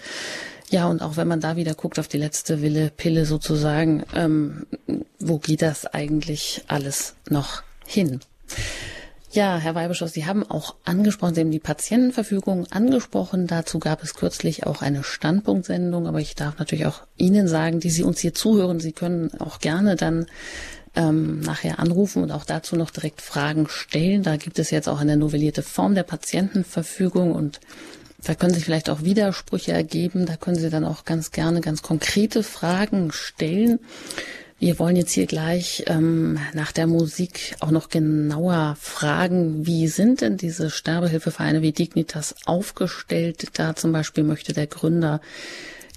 Ja, 0.69 0.87
und 0.87 1.01
auch 1.01 1.17
wenn 1.17 1.27
man 1.27 1.39
da 1.39 1.55
wieder 1.55 1.75
guckt 1.75 1.99
auf 1.99 2.07
die 2.07 2.17
letzte 2.17 2.61
Wille 2.61 2.89
Pille 2.89 3.25
sozusagen, 3.25 4.03
ähm, 4.15 4.65
wo 5.19 5.37
geht 5.37 5.61
das 5.61 5.85
eigentlich 5.85 6.63
alles 6.67 7.15
noch 7.29 7.61
hin? 7.85 8.21
Ja, 9.31 9.57
Herr 9.57 9.73
Weibeschoss, 9.73 10.13
Sie 10.13 10.27
haben 10.27 10.47
auch 10.47 10.75
angesprochen, 10.83 11.33
Sie 11.33 11.41
haben 11.41 11.49
die 11.49 11.57
Patientenverfügung 11.57 12.67
angesprochen. 12.71 13.47
Dazu 13.47 13.79
gab 13.79 14.03
es 14.03 14.13
kürzlich 14.13 14.67
auch 14.67 14.83
eine 14.83 15.03
Standpunktsendung, 15.03 16.05
aber 16.05 16.19
ich 16.19 16.35
darf 16.35 16.59
natürlich 16.59 16.85
auch 16.85 17.01
Ihnen 17.17 17.47
sagen, 17.47 17.79
die 17.79 17.89
Sie 17.89 18.03
uns 18.03 18.19
hier 18.19 18.35
zuhören, 18.35 18.79
Sie 18.79 18.91
können 18.91 19.31
auch 19.39 19.57
gerne 19.57 19.95
dann 19.95 20.27
ähm, 20.95 21.39
nachher 21.39 21.79
anrufen 21.79 22.21
und 22.21 22.31
auch 22.31 22.45
dazu 22.45 22.75
noch 22.75 22.91
direkt 22.91 23.21
Fragen 23.21 23.67
stellen. 23.69 24.21
Da 24.21 24.37
gibt 24.37 24.59
es 24.59 24.69
jetzt 24.69 24.87
auch 24.87 24.99
eine 24.99 25.17
novellierte 25.17 25.63
Form 25.63 25.95
der 25.95 26.03
Patientenverfügung 26.03 27.31
und 27.31 27.59
da 28.23 28.35
können 28.35 28.53
sich 28.53 28.65
vielleicht 28.65 28.89
auch 28.89 29.01
Widersprüche 29.01 29.73
ergeben. 29.73 30.27
Da 30.27 30.37
können 30.37 30.57
Sie 30.57 30.69
dann 30.69 30.85
auch 30.85 31.05
ganz 31.05 31.31
gerne 31.31 31.59
ganz 31.61 31.81
konkrete 31.81 32.43
Fragen 32.43 33.11
stellen. 33.11 33.79
Wir 34.63 34.79
wollen 34.79 34.95
jetzt 34.95 35.11
hier 35.11 35.25
gleich 35.25 35.83
ähm, 35.87 36.39
nach 36.53 36.71
der 36.71 36.87
Musik 36.87 37.53
auch 37.59 37.69
noch 37.69 37.89
genauer 37.89 38.77
fragen, 38.79 39.67
wie 39.67 39.89
sind 39.89 40.21
denn 40.21 40.37
diese 40.37 40.69
Sterbehilfevereine 40.69 41.61
wie 41.61 41.73
Dignitas 41.73 42.33
aufgestellt? 42.45 43.47
Da 43.55 43.75
zum 43.75 43.91
Beispiel 43.91 44.23
möchte 44.23 44.53
der 44.53 44.67
Gründer 44.67 45.19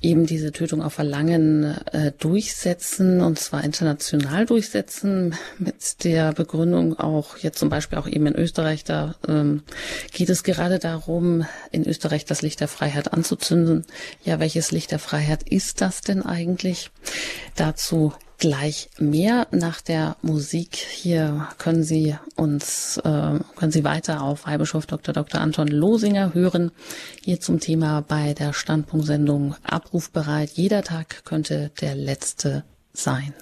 eben 0.02 0.26
diese 0.26 0.50
Tötung 0.50 0.82
auf 0.82 0.94
Verlangen 0.94 1.76
äh, 1.92 2.10
durchsetzen 2.18 3.20
und 3.20 3.38
zwar 3.38 3.62
international 3.62 4.46
durchsetzen 4.46 5.36
mit 5.58 6.02
der 6.02 6.32
Begründung 6.32 6.98
auch 6.98 7.36
jetzt 7.36 7.60
zum 7.60 7.68
Beispiel 7.68 7.98
auch 7.98 8.08
eben 8.08 8.26
in 8.26 8.34
Österreich 8.34 8.82
da 8.82 9.14
ähm, 9.28 9.62
geht 10.12 10.28
es 10.28 10.42
gerade 10.42 10.80
darum 10.80 11.46
in 11.70 11.86
Österreich 11.86 12.24
das 12.24 12.42
Licht 12.42 12.58
der 12.58 12.68
Freiheit 12.68 13.12
anzuzünden. 13.12 13.84
Ja, 14.24 14.40
welches 14.40 14.72
Licht 14.72 14.90
der 14.90 14.98
Freiheit 14.98 15.44
ist 15.48 15.80
das 15.80 16.00
denn 16.00 16.22
eigentlich? 16.22 16.90
Dazu 17.54 18.12
gleich 18.38 18.88
mehr 18.98 19.46
nach 19.50 19.80
der 19.80 20.16
Musik. 20.22 20.76
Hier 20.76 21.48
können 21.58 21.82
Sie 21.82 22.16
uns, 22.34 22.98
äh, 22.98 23.38
können 23.56 23.72
Sie 23.72 23.84
weiter 23.84 24.22
auf 24.22 24.46
Weihbischof 24.46 24.86
Dr. 24.86 25.14
Dr. 25.14 25.40
Anton 25.40 25.68
Losinger 25.68 26.34
hören. 26.34 26.70
Hier 27.22 27.40
zum 27.40 27.60
Thema 27.60 28.02
bei 28.02 28.34
der 28.34 28.52
Standpunktsendung 28.52 29.56
abrufbereit. 29.62 30.50
Jeder 30.50 30.82
Tag 30.82 31.24
könnte 31.24 31.70
der 31.80 31.94
letzte 31.94 32.64
sein. 32.92 33.34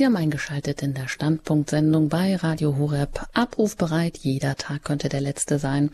Sie 0.00 0.06
haben 0.06 0.16
eingeschaltet 0.16 0.80
in 0.80 0.94
der 0.94 1.08
Standpunktsendung 1.08 2.08
bei 2.08 2.34
Radio 2.34 2.78
Horeb. 2.78 3.26
Abrufbereit, 3.34 4.16
jeder 4.16 4.56
Tag 4.56 4.82
könnte 4.82 5.10
der 5.10 5.20
letzte 5.20 5.58
sein. 5.58 5.90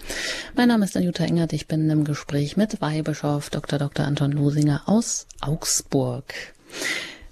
Mein 0.54 0.68
Name 0.68 0.84
ist 0.84 0.96
Anjuta 0.96 1.24
Engert, 1.24 1.52
ich 1.52 1.66
bin 1.66 1.90
im 1.90 2.04
Gespräch 2.04 2.56
mit 2.56 2.80
Weihbischof 2.80 3.50
Dr. 3.50 3.80
Dr. 3.80 4.06
Anton 4.06 4.30
Losinger 4.30 4.82
aus 4.86 5.26
Augsburg. 5.40 6.32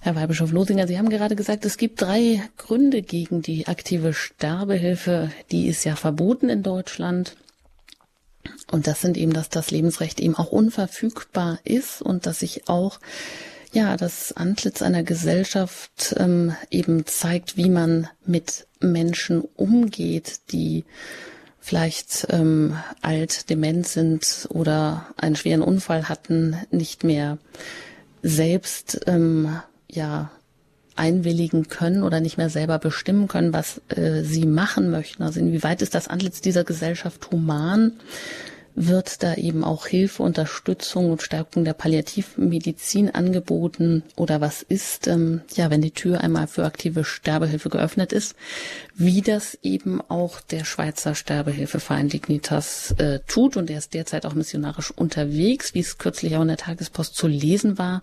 Herr 0.00 0.16
Weihbischof 0.16 0.50
Losinger, 0.50 0.88
Sie 0.88 0.98
haben 0.98 1.10
gerade 1.10 1.36
gesagt, 1.36 1.64
es 1.64 1.76
gibt 1.76 2.02
drei 2.02 2.42
Gründe 2.56 3.02
gegen 3.02 3.40
die 3.40 3.68
aktive 3.68 4.12
Sterbehilfe. 4.12 5.30
Die 5.52 5.68
ist 5.68 5.84
ja 5.84 5.94
verboten 5.94 6.48
in 6.48 6.64
Deutschland. 6.64 7.36
Und 8.72 8.88
das 8.88 9.00
sind 9.00 9.16
eben, 9.16 9.32
dass 9.32 9.48
das 9.48 9.70
Lebensrecht 9.70 10.18
eben 10.18 10.34
auch 10.34 10.50
unverfügbar 10.50 11.60
ist 11.62 12.02
und 12.02 12.26
dass 12.26 12.40
sich 12.40 12.68
auch 12.68 12.98
ja, 13.74 13.96
das 13.96 14.32
Antlitz 14.32 14.82
einer 14.82 15.02
Gesellschaft 15.02 16.14
ähm, 16.16 16.54
eben 16.70 17.06
zeigt, 17.06 17.56
wie 17.56 17.68
man 17.68 18.08
mit 18.24 18.66
Menschen 18.80 19.42
umgeht, 19.56 20.40
die 20.52 20.84
vielleicht 21.58 22.28
ähm, 22.30 22.76
alt, 23.02 23.50
dement 23.50 23.86
sind 23.86 24.46
oder 24.50 25.06
einen 25.16 25.34
schweren 25.34 25.62
Unfall 25.62 26.08
hatten, 26.08 26.56
nicht 26.70 27.02
mehr 27.02 27.38
selbst 28.22 29.00
ähm, 29.06 29.58
ja 29.90 30.30
einwilligen 30.94 31.66
können 31.66 32.04
oder 32.04 32.20
nicht 32.20 32.38
mehr 32.38 32.50
selber 32.50 32.78
bestimmen 32.78 33.26
können, 33.26 33.52
was 33.52 33.80
äh, 33.88 34.22
sie 34.22 34.46
machen 34.46 34.90
möchten. 34.90 35.24
Also 35.24 35.40
inwieweit 35.40 35.82
ist 35.82 35.96
das 35.96 36.06
Antlitz 36.06 36.40
dieser 36.40 36.62
Gesellschaft 36.62 37.30
human? 37.32 37.94
Wird 38.74 39.22
da 39.22 39.34
eben 39.34 39.62
auch 39.64 39.86
Hilfe, 39.86 40.22
Unterstützung 40.22 41.10
und 41.10 41.22
Stärkung 41.22 41.64
der 41.64 41.74
Palliativmedizin 41.74 43.14
angeboten? 43.14 44.02
Oder 44.16 44.40
was 44.40 44.62
ist, 44.62 45.06
ähm, 45.06 45.42
ja, 45.54 45.70
wenn 45.70 45.82
die 45.82 45.92
Tür 45.92 46.20
einmal 46.20 46.46
für 46.46 46.64
aktive 46.64 47.04
Sterbehilfe 47.04 47.68
geöffnet 47.68 48.12
ist, 48.12 48.34
wie 48.96 49.22
das 49.22 49.58
eben 49.62 50.00
auch 50.00 50.40
der 50.40 50.64
Schweizer 50.64 51.14
Sterbehilfeverein 51.14 52.08
Dignitas 52.08 52.92
äh, 52.98 53.20
tut 53.26 53.56
und 53.56 53.70
er 53.70 53.78
ist 53.78 53.94
derzeit 53.94 54.26
auch 54.26 54.34
missionarisch 54.34 54.90
unterwegs, 54.90 55.74
wie 55.74 55.80
es 55.80 55.98
kürzlich 55.98 56.36
auch 56.36 56.42
in 56.42 56.48
der 56.48 56.56
Tagespost 56.56 57.14
zu 57.14 57.26
lesen 57.26 57.78
war. 57.78 58.02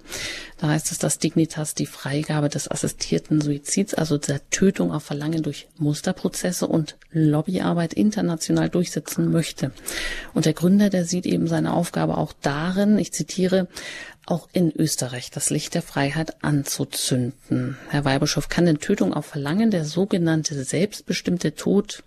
Da 0.57 0.67
heißt 0.69 0.91
es, 0.91 0.99
dass 0.99 1.19
Dignitas 1.19 1.75
die 1.75 1.85
Freigabe 1.85 2.49
des 2.49 2.69
assistierten 2.69 3.41
Suizids, 3.41 3.93
also 3.93 4.17
der 4.17 4.49
Tötung 4.49 4.91
auf 4.91 5.03
Verlangen 5.03 5.43
durch 5.43 5.67
Musterprozesse 5.77 6.67
und 6.67 6.97
Lobbyarbeit 7.11 7.93
international 7.93 8.69
durchsetzen 8.69 9.31
möchte. 9.31 9.71
Und 10.33 10.45
der 10.45 10.53
Gründer, 10.61 10.91
der 10.91 11.05
sieht 11.05 11.25
eben 11.25 11.47
seine 11.47 11.73
Aufgabe 11.73 12.17
auch 12.17 12.33
darin, 12.39 12.99
ich 12.99 13.11
zitiere, 13.11 13.67
auch 14.27 14.47
in 14.53 14.71
Österreich 14.71 15.31
das 15.31 15.49
Licht 15.49 15.73
der 15.73 15.81
Freiheit 15.81 16.43
anzuzünden. 16.43 17.79
Herr 17.89 18.05
Weihbischof, 18.05 18.47
kann 18.47 18.67
denn 18.67 18.77
Tötung 18.77 19.11
auf 19.11 19.25
Verlangen 19.25 19.71
der 19.71 19.85
sogenannte 19.85 20.63
selbstbestimmte 20.63 21.55
Tod 21.55 22.03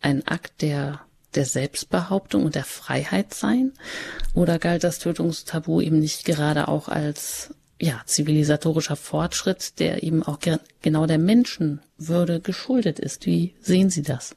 ein 0.00 0.26
Akt 0.26 0.62
der 0.62 1.00
der 1.34 1.44
Selbstbehauptung 1.44 2.46
und 2.46 2.54
der 2.54 2.64
Freiheit 2.64 3.34
sein? 3.34 3.72
Oder 4.32 4.58
galt 4.58 4.84
das 4.84 5.00
Tötungstabu 5.00 5.82
eben 5.82 5.98
nicht 5.98 6.24
gerade 6.24 6.66
auch 6.68 6.88
als 6.88 7.50
ja, 7.78 8.00
zivilisatorischer 8.06 8.96
Fortschritt, 8.96 9.78
der 9.80 10.02
eben 10.02 10.22
auch 10.22 10.38
genau 10.80 11.04
der 11.04 11.18
Menschenwürde 11.18 12.40
geschuldet 12.40 12.98
ist? 12.98 13.26
Wie 13.26 13.54
sehen 13.60 13.90
Sie 13.90 14.02
das? 14.02 14.34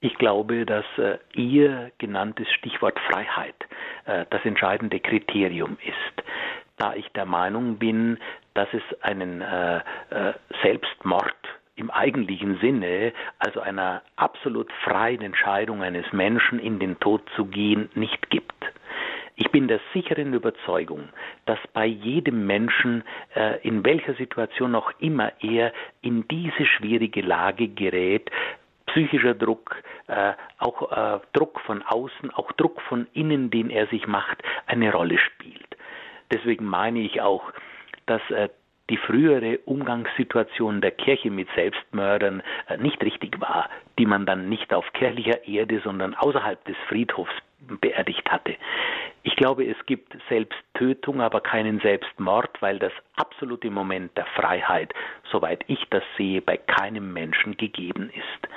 Ich 0.00 0.14
glaube, 0.14 0.64
dass 0.64 0.86
äh, 0.96 1.18
Ihr 1.34 1.92
genanntes 1.98 2.50
Stichwort 2.52 2.98
Freiheit 3.00 3.54
äh, 4.06 4.24
das 4.30 4.44
entscheidende 4.44 4.98
Kriterium 4.98 5.76
ist. 5.84 6.26
Da 6.78 6.94
ich 6.94 7.06
der 7.10 7.26
Meinung 7.26 7.76
bin, 7.76 8.18
dass 8.54 8.68
es 8.72 8.82
einen 9.02 9.42
äh, 9.42 9.76
äh, 9.76 10.32
Selbstmord 10.62 11.34
im 11.76 11.90
eigentlichen 11.90 12.58
Sinne, 12.60 13.12
also 13.38 13.60
einer 13.60 14.02
absolut 14.16 14.72
freien 14.84 15.20
Entscheidung 15.20 15.82
eines 15.82 16.10
Menschen 16.12 16.58
in 16.58 16.78
den 16.78 16.98
Tod 17.00 17.22
zu 17.36 17.44
gehen, 17.46 17.90
nicht 17.94 18.30
gibt. 18.30 18.54
Ich 19.36 19.50
bin 19.50 19.68
der 19.68 19.80
sicheren 19.94 20.34
Überzeugung, 20.34 21.08
dass 21.46 21.58
bei 21.72 21.86
jedem 21.86 22.46
Menschen, 22.46 23.04
äh, 23.34 23.58
in 23.66 23.84
welcher 23.84 24.14
Situation 24.14 24.74
auch 24.74 24.92
immer 24.98 25.32
er 25.40 25.72
in 26.02 26.28
diese 26.28 26.66
schwierige 26.66 27.22
Lage 27.22 27.68
gerät, 27.68 28.30
psychischer 28.86 29.34
Druck, 29.34 29.76
äh, 30.08 30.32
auch 30.58 30.90
äh, 30.92 31.20
Druck 31.32 31.60
von 31.60 31.82
außen, 31.82 32.30
auch 32.32 32.52
Druck 32.52 32.80
von 32.82 33.06
innen, 33.12 33.50
den 33.50 33.70
er 33.70 33.86
sich 33.86 34.06
macht, 34.06 34.42
eine 34.66 34.92
Rolle 34.92 35.18
spielt. 35.18 35.76
Deswegen 36.30 36.64
meine 36.64 37.00
ich 37.00 37.20
auch, 37.20 37.52
dass 38.06 38.22
äh, 38.30 38.48
die 38.90 38.96
frühere 38.96 39.58
Umgangssituation 39.58 40.80
der 40.80 40.90
Kirche 40.90 41.30
mit 41.30 41.48
Selbstmördern 41.54 42.42
äh, 42.68 42.76
nicht 42.76 43.02
richtig 43.02 43.40
war, 43.40 43.70
die 43.98 44.06
man 44.06 44.26
dann 44.26 44.48
nicht 44.48 44.74
auf 44.74 44.92
kirchlicher 44.92 45.46
Erde, 45.46 45.80
sondern 45.82 46.14
außerhalb 46.14 46.62
des 46.64 46.76
Friedhofs 46.88 47.32
beerdigt 47.60 48.30
hatte. 48.30 48.56
Ich 49.22 49.36
glaube, 49.36 49.66
es 49.66 49.76
gibt 49.86 50.16
Selbsttötung, 50.28 51.20
aber 51.20 51.40
keinen 51.40 51.80
Selbstmord, 51.80 52.50
weil 52.60 52.78
das 52.78 52.92
absolute 53.16 53.70
Moment 53.70 54.16
der 54.16 54.26
Freiheit, 54.26 54.94
soweit 55.30 55.62
ich 55.66 55.84
das 55.90 56.02
sehe, 56.16 56.40
bei 56.40 56.56
keinem 56.56 57.12
Menschen 57.12 57.56
gegeben 57.56 58.10
ist. 58.10 58.48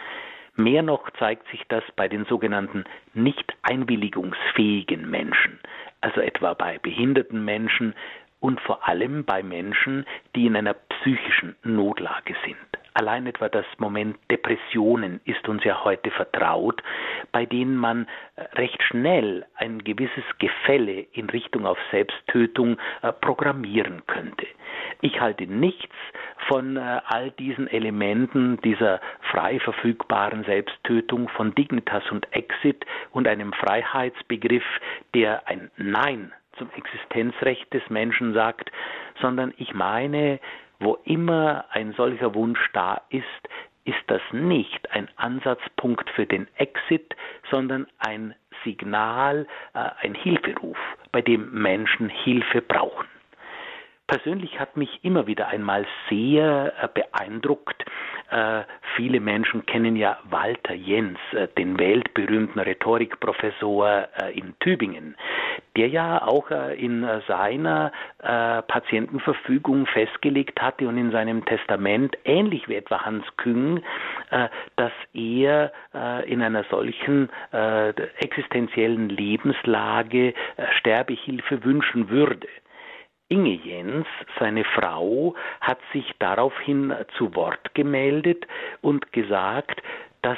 Mehr 0.55 0.83
noch 0.83 1.09
zeigt 1.17 1.49
sich 1.49 1.63
das 1.67 1.83
bei 1.95 2.07
den 2.07 2.25
sogenannten 2.25 2.83
nicht 3.13 3.53
einwilligungsfähigen 3.63 5.09
Menschen, 5.09 5.59
also 6.01 6.21
etwa 6.21 6.53
bei 6.53 6.77
behinderten 6.77 7.43
Menschen 7.43 7.95
und 8.43 8.59
vor 8.59 8.85
allem 8.85 9.23
bei 9.23 9.41
Menschen, 9.41 10.05
die 10.35 10.45
in 10.47 10.57
einer 10.57 10.73
psychischen 10.73 11.55
Notlage 11.63 12.35
sind. 12.45 12.57
Allein 12.93 13.25
etwa 13.25 13.47
das 13.47 13.65
Moment 13.77 14.17
Depressionen 14.29 15.21
ist 15.23 15.47
uns 15.47 15.63
ja 15.63 15.83
heute 15.85 16.11
vertraut, 16.11 16.83
bei 17.31 17.45
denen 17.45 17.77
man 17.77 18.05
äh, 18.35 18.41
recht 18.55 18.83
schnell 18.83 19.45
ein 19.55 19.79
gewisses 19.85 20.25
Gefälle 20.39 21.05
in 21.13 21.29
Richtung 21.29 21.65
auf 21.65 21.77
Selbsttötung 21.89 22.77
äh, 23.01 23.13
programmieren 23.13 24.03
könnte. 24.07 24.45
Ich 24.99 25.21
halte 25.21 25.47
nichts 25.47 25.95
von 26.49 26.75
äh, 26.75 26.99
all 27.05 27.31
diesen 27.31 27.67
Elementen 27.67 28.59
dieser 28.61 28.99
frei 29.31 29.59
verfügbaren 29.61 30.43
Selbsttötung, 30.43 31.29
von 31.29 31.55
Dignitas 31.55 32.03
und 32.11 32.27
Exit 32.33 32.85
und 33.11 33.25
einem 33.25 33.53
Freiheitsbegriff, 33.53 34.65
der 35.15 35.47
ein 35.47 35.71
Nein 35.77 36.33
zum 36.57 36.69
Existenzrecht 36.71 37.73
des 37.73 37.87
Menschen 37.89 38.33
sagt, 38.33 38.71
sondern 39.21 39.53
ich 39.57 39.73
meine 39.73 40.39
wo 40.83 40.97
immer 41.05 41.65
ein 41.71 41.93
solcher 41.93 42.35
Wunsch 42.35 42.59
da 42.73 43.01
ist, 43.09 43.23
ist 43.85 44.03
das 44.07 44.21
nicht 44.31 44.91
ein 44.91 45.09
Ansatzpunkt 45.17 46.09
für 46.09 46.25
den 46.25 46.47
Exit, 46.55 47.15
sondern 47.49 47.87
ein 47.99 48.35
Signal, 48.63 49.47
äh, 49.73 49.89
ein 50.01 50.13
Hilferuf, 50.13 50.77
bei 51.11 51.21
dem 51.21 51.51
Menschen 51.51 52.09
Hilfe 52.09 52.61
brauchen. 52.61 53.07
Persönlich 54.13 54.59
hat 54.59 54.77
mich 54.77 54.99
immer 55.01 55.25
wieder 55.25 55.47
einmal 55.47 55.87
sehr 56.07 56.71
äh, 56.79 56.87
beeindruckt, 56.87 57.83
äh, 58.29 58.61
viele 58.95 59.19
Menschen 59.19 59.65
kennen 59.65 59.95
ja 59.95 60.19
Walter 60.29 60.75
Jens, 60.75 61.17
äh, 61.31 61.47
den 61.57 61.79
weltberühmten 61.79 62.61
Rhetorikprofessor 62.61 64.07
in 64.35 64.53
Tübingen, 64.59 65.15
der 65.75 65.87
ja 65.87 66.21
auch 66.21 66.51
in 66.51 67.07
seiner 67.27 67.91
Patientenverfügung 68.19 69.87
festgelegt 69.87 70.61
hatte 70.61 70.87
und 70.87 70.97
in 70.97 71.11
seinem 71.11 71.43
Testament, 71.45 72.15
ähnlich 72.23 72.69
wie 72.69 72.75
etwa 72.75 73.03
Hans 73.03 73.25
Küng, 73.37 73.81
dass 74.75 74.91
er 75.13 75.71
in 76.25 76.41
einer 76.41 76.63
solchen 76.65 77.29
existenziellen 78.19 79.09
Lebenslage 79.09 80.33
Sterbehilfe 80.77 81.63
wünschen 81.63 82.09
würde. 82.09 82.47
Inge 83.29 83.53
Jens, 83.63 84.05
seine 84.39 84.63
Frau, 84.63 85.35
hat 85.61 85.79
sich 85.91 86.11
daraufhin 86.19 86.93
zu 87.17 87.33
Wort 87.35 87.73
gemeldet 87.73 88.45
und 88.81 89.11
gesagt, 89.11 89.81
dass 90.21 90.37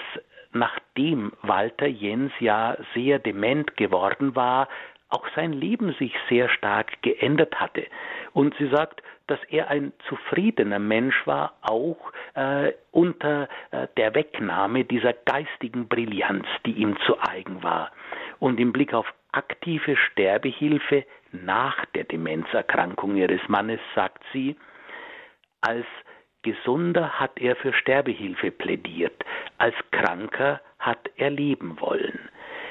nachdem 0.54 1.34
Walter 1.42 1.88
Jens 1.88 2.32
ja 2.40 2.78
sehr 2.94 3.20
dement 3.20 3.76
geworden 3.76 4.36
war, 4.36 4.68
auch 5.10 5.28
sein 5.36 5.54
Leben 5.54 5.94
sich 5.94 6.14
sehr 6.30 6.50
stark 6.50 7.02
geändert 7.02 7.60
hatte. 7.60 7.86
Und 8.34 8.56
sie 8.58 8.68
sagt, 8.68 9.02
dass 9.28 9.40
er 9.50 9.70
ein 9.70 9.94
zufriedener 10.08 10.80
Mensch 10.80 11.26
war, 11.26 11.54
auch 11.62 12.12
äh, 12.36 12.74
unter 12.92 13.48
äh, 13.72 13.88
der 13.98 14.14
Wegnahme 14.14 14.84
dieser 14.84 15.14
geistigen 15.14 15.88
Brillanz, 15.88 16.46
die 16.66 16.74
ihm 16.74 16.98
zu 17.06 17.20
eigen 17.20 17.64
war. 17.64 17.92
Und 18.40 18.60
im 18.60 18.72
Blick 18.72 18.94
auf 18.94 19.12
aktive 19.36 19.98
Sterbehilfe 19.98 21.06
nach 21.32 21.86
der 21.94 22.06
Demenzerkrankung 22.06 23.16
ihres 23.16 23.42
Mannes 23.48 23.80
sagt 23.94 24.24
sie, 24.32 24.56
als 25.62 25.86
Gesunder 26.44 27.20
hat 27.20 27.40
er 27.40 27.56
für 27.56 27.74
Sterbehilfe 27.74 28.52
plädiert, 28.52 29.26
als 29.58 29.76
Kranker 29.92 30.62
hat 30.80 31.10
er 31.18 31.32
leben 31.32 31.80
wollen. 31.80 32.30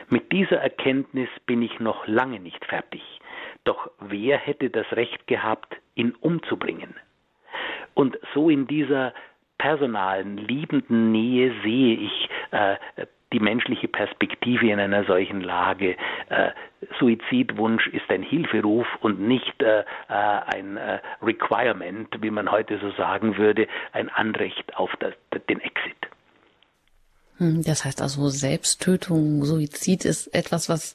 Mit 0.08 0.30
dieser 0.32 0.58
Erkenntnis 0.58 1.28
bin 1.46 1.62
ich 1.62 1.80
noch 1.80 2.06
lange 2.06 2.38
nicht 2.38 2.64
fertig. 2.64 3.02
Doch 3.64 3.90
wer 3.98 4.38
hätte 4.38 4.70
das 4.70 4.86
Recht 4.92 5.26
gehabt, 5.26 5.76
ihn 5.94 6.14
umzubringen? 6.20 6.94
Und 7.94 8.18
so 8.32 8.50
in 8.50 8.66
dieser 8.66 9.14
personalen, 9.58 10.36
liebenden 10.36 11.10
Nähe 11.10 11.52
sehe 11.62 11.96
ich 11.96 12.28
äh, 12.50 12.76
die 13.34 13.40
menschliche 13.40 13.88
Perspektive 13.88 14.70
in 14.70 14.78
einer 14.78 15.04
solchen 15.04 15.40
Lage. 15.40 15.96
Äh, 16.30 16.50
Suizidwunsch 16.98 17.88
ist 17.88 18.08
ein 18.08 18.22
Hilferuf 18.22 18.86
und 19.00 19.20
nicht 19.20 19.60
äh, 19.60 19.80
äh, 19.80 19.84
ein 20.08 20.76
äh, 20.76 21.00
Requirement, 21.20 22.08
wie 22.20 22.30
man 22.30 22.50
heute 22.50 22.78
so 22.78 22.90
sagen 22.92 23.36
würde, 23.36 23.66
ein 23.92 24.08
Anrecht 24.08 24.76
auf 24.76 24.90
das, 25.00 25.12
den 25.48 25.60
Exit. 25.60 25.96
Hm, 27.38 27.62
das 27.64 27.84
heißt 27.84 28.00
also 28.00 28.28
Selbsttötung, 28.28 29.44
Suizid 29.44 30.04
ist 30.04 30.32
etwas, 30.34 30.68
was 30.68 30.94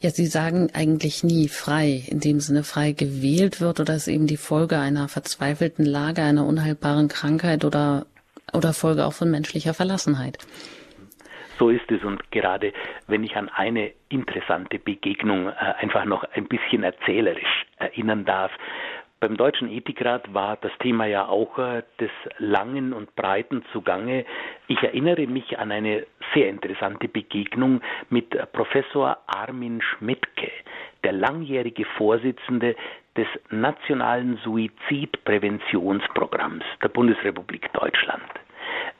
ja, 0.00 0.10
Sie 0.10 0.26
sagen 0.26 0.68
eigentlich 0.72 1.22
nie 1.22 1.46
frei, 1.46 2.02
in 2.08 2.18
dem 2.18 2.40
Sinne 2.40 2.64
frei 2.64 2.90
gewählt 2.90 3.60
wird 3.60 3.78
oder 3.78 3.94
ist 3.94 4.08
eben 4.08 4.26
die 4.26 4.36
Folge 4.36 4.78
einer 4.78 5.06
verzweifelten 5.06 5.86
Lage, 5.86 6.22
einer 6.22 6.44
unheilbaren 6.44 7.06
Krankheit 7.06 7.64
oder, 7.64 8.06
oder 8.52 8.72
Folge 8.72 9.06
auch 9.06 9.12
von 9.12 9.30
menschlicher 9.30 9.74
Verlassenheit. 9.74 10.38
So 11.58 11.68
ist 11.68 11.90
es 11.90 12.02
und 12.02 12.30
gerade 12.30 12.72
wenn 13.06 13.24
ich 13.24 13.36
an 13.36 13.48
eine 13.48 13.92
interessante 14.08 14.78
Begegnung 14.78 15.48
äh, 15.48 15.52
einfach 15.80 16.04
noch 16.04 16.24
ein 16.34 16.46
bisschen 16.46 16.82
erzählerisch 16.82 17.66
erinnern 17.76 18.24
darf. 18.24 18.50
beim 19.20 19.36
Deutschen 19.36 19.70
Ethikrat 19.70 20.34
war 20.34 20.56
das 20.56 20.72
Thema 20.80 21.06
ja 21.06 21.28
auch 21.28 21.56
äh, 21.58 21.82
des 22.00 22.10
langen 22.38 22.92
und 22.92 23.14
breiten 23.14 23.64
Zugange. 23.72 24.24
Ich 24.66 24.82
erinnere 24.82 25.28
mich 25.28 25.58
an 25.58 25.70
eine 25.70 26.06
sehr 26.34 26.48
interessante 26.48 27.06
Begegnung 27.06 27.80
mit 28.10 28.30
Professor 28.52 29.18
Armin 29.26 29.80
Schmidtke, 29.80 30.50
der 31.04 31.12
langjährige 31.12 31.84
Vorsitzende 31.84 32.74
des 33.16 33.28
Nationalen 33.50 34.38
Suizidpräventionsprogramms 34.42 36.64
der 36.82 36.88
Bundesrepublik 36.88 37.72
Deutschland. 37.74 38.24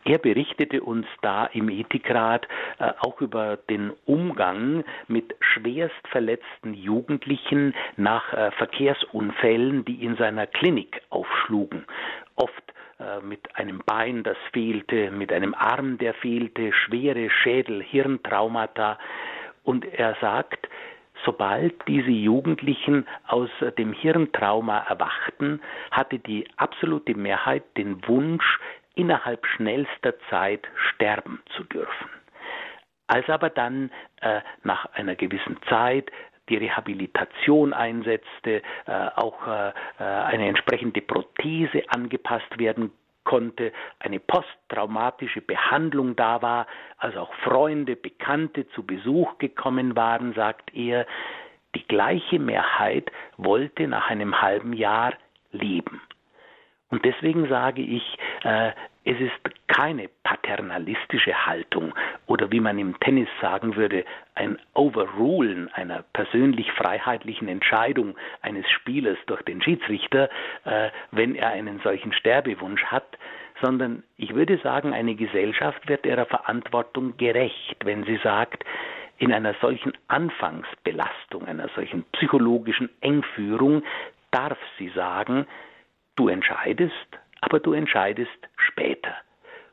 Er 0.05 0.19
berichtete 0.19 0.83
uns 0.83 1.07
da 1.21 1.47
im 1.47 1.69
Ethikrat 1.69 2.49
äh, 2.79 2.93
auch 3.01 3.21
über 3.21 3.57
den 3.57 3.93
Umgang 4.05 4.85
mit 5.07 5.35
schwerst 5.41 6.09
verletzten 6.09 6.75
Jugendlichen 6.75 7.75
nach 7.97 8.33
äh, 8.33 8.51
Verkehrsunfällen, 8.53 9.85
die 9.85 10.05
in 10.05 10.17
seiner 10.17 10.47
Klinik 10.49 11.03
aufschlugen. 11.11 11.87
Oft 12.35 12.75
äh, 12.99 13.21
mit 13.25 13.57
einem 13.57 13.81
Bein, 13.87 14.25
das 14.25 14.37
fehlte, 14.53 15.13
mit 15.13 15.33
einem 15.33 15.55
Arm, 15.55 15.99
der 15.99 16.15
fehlte, 16.15 16.73
schwere 16.73 17.31
Schädel-Hirntraumata. 17.31 18.99
Und 19.63 19.85
er 19.85 20.17
sagt, 20.21 20.69
sobald 21.25 21.75
diese 21.87 22.11
Jugendlichen 22.11 23.07
aus 23.29 23.51
dem 23.79 23.93
Hirntrauma 23.93 24.79
erwachten, 24.79 25.61
hatte 25.93 26.19
die 26.19 26.49
absolute 26.57 27.15
Mehrheit 27.15 27.63
den 27.77 28.07
Wunsch, 28.09 28.59
innerhalb 28.95 29.47
schnellster 29.47 30.15
Zeit 30.31 30.67
sterben 30.91 31.43
zu 31.57 31.65
dürfen. 31.65 32.11
Als 33.07 33.29
aber 33.29 33.51
dann 33.51 33.91
äh, 34.21 34.41
nach 34.63 34.87
einer 34.95 35.15
gewissen 35.15 35.59
Zeit 35.69 36.11
die 36.49 36.57
Rehabilitation 36.57 37.73
einsetzte, 37.73 38.63
äh, 38.87 39.09
auch 39.17 39.47
äh, 39.47 39.69
äh 39.99 40.05
eine 40.05 40.49
entsprechende 40.49 41.01
Prothese 41.01 41.83
angepasst 41.89 42.59
werden 42.59 42.91
konnte, 43.25 43.73
eine 44.01 44.19
posttraumatische 44.19 45.41
Behandlung 45.41 46.17
da 46.17 46.43
war, 46.43 46.67
als 46.99 47.17
auch 47.17 47.33
Freunde, 47.45 47.97
Bekannte 47.97 48.69
zu 48.71 48.85
Besuch 48.85 49.39
gekommen 49.39 49.97
waren, 49.97 50.33
sagt 50.35 50.75
er, 50.75 51.07
die 51.75 51.87
gleiche 51.87 52.39
Mehrheit 52.39 53.11
wollte 53.37 53.87
nach 53.87 54.11
einem 54.11 54.43
halben 54.43 54.73
Jahr 54.73 55.15
leben. 55.53 56.01
Und 56.93 57.07
deswegen 57.07 57.49
sage 57.49 57.81
ich, 57.81 58.19
äh, 58.45 58.73
es 59.05 59.19
ist 59.19 59.67
keine 59.67 60.09
paternalistische 60.23 61.47
Haltung 61.47 61.95
oder 62.27 62.53
wie 62.53 62.61
man 62.61 62.79
im 62.79 63.01
Tennis 63.01 63.29
sagen 63.41 63.77
würde, 63.77 64.05
ein 64.35 64.59
Overrulen 64.75 65.73
einer 65.73 66.05
persönlich 66.13 66.71
freiheitlichen 66.73 67.49
Entscheidung 67.49 68.15
eines 68.43 68.71
Spielers 68.71 69.17
durch 69.27 69.41
den 69.43 69.63
Schiedsrichter, 69.63 70.29
äh, 70.65 70.91
wenn 71.13 71.35
er 71.35 71.49
einen 71.49 71.81
solchen 71.81 72.13
Sterbewunsch 72.13 72.85
hat, 72.85 73.19
sondern 73.63 74.03
ich 74.19 74.35
würde 74.35 74.59
sagen, 74.59 74.93
eine 74.93 75.15
Gesellschaft 75.15 75.89
wird 75.89 76.05
ihrer 76.05 76.27
Verantwortung 76.27 77.17
gerecht, 77.17 77.77
wenn 77.85 78.05
sie 78.05 78.21
sagt, 78.23 78.65
in 79.17 79.33
einer 79.33 79.55
solchen 79.63 79.93
Anfangsbelastung, 80.09 81.47
einer 81.47 81.71
solchen 81.75 82.05
psychologischen 82.13 82.91
Engführung 83.01 83.83
darf 84.31 84.59
sie 84.79 84.91
sagen, 84.91 85.47
Du 86.17 86.29
entscheidest, 86.29 86.93
aber 87.41 87.61
du 87.61 87.73
entscheidest 87.73 88.31
später. 88.57 89.15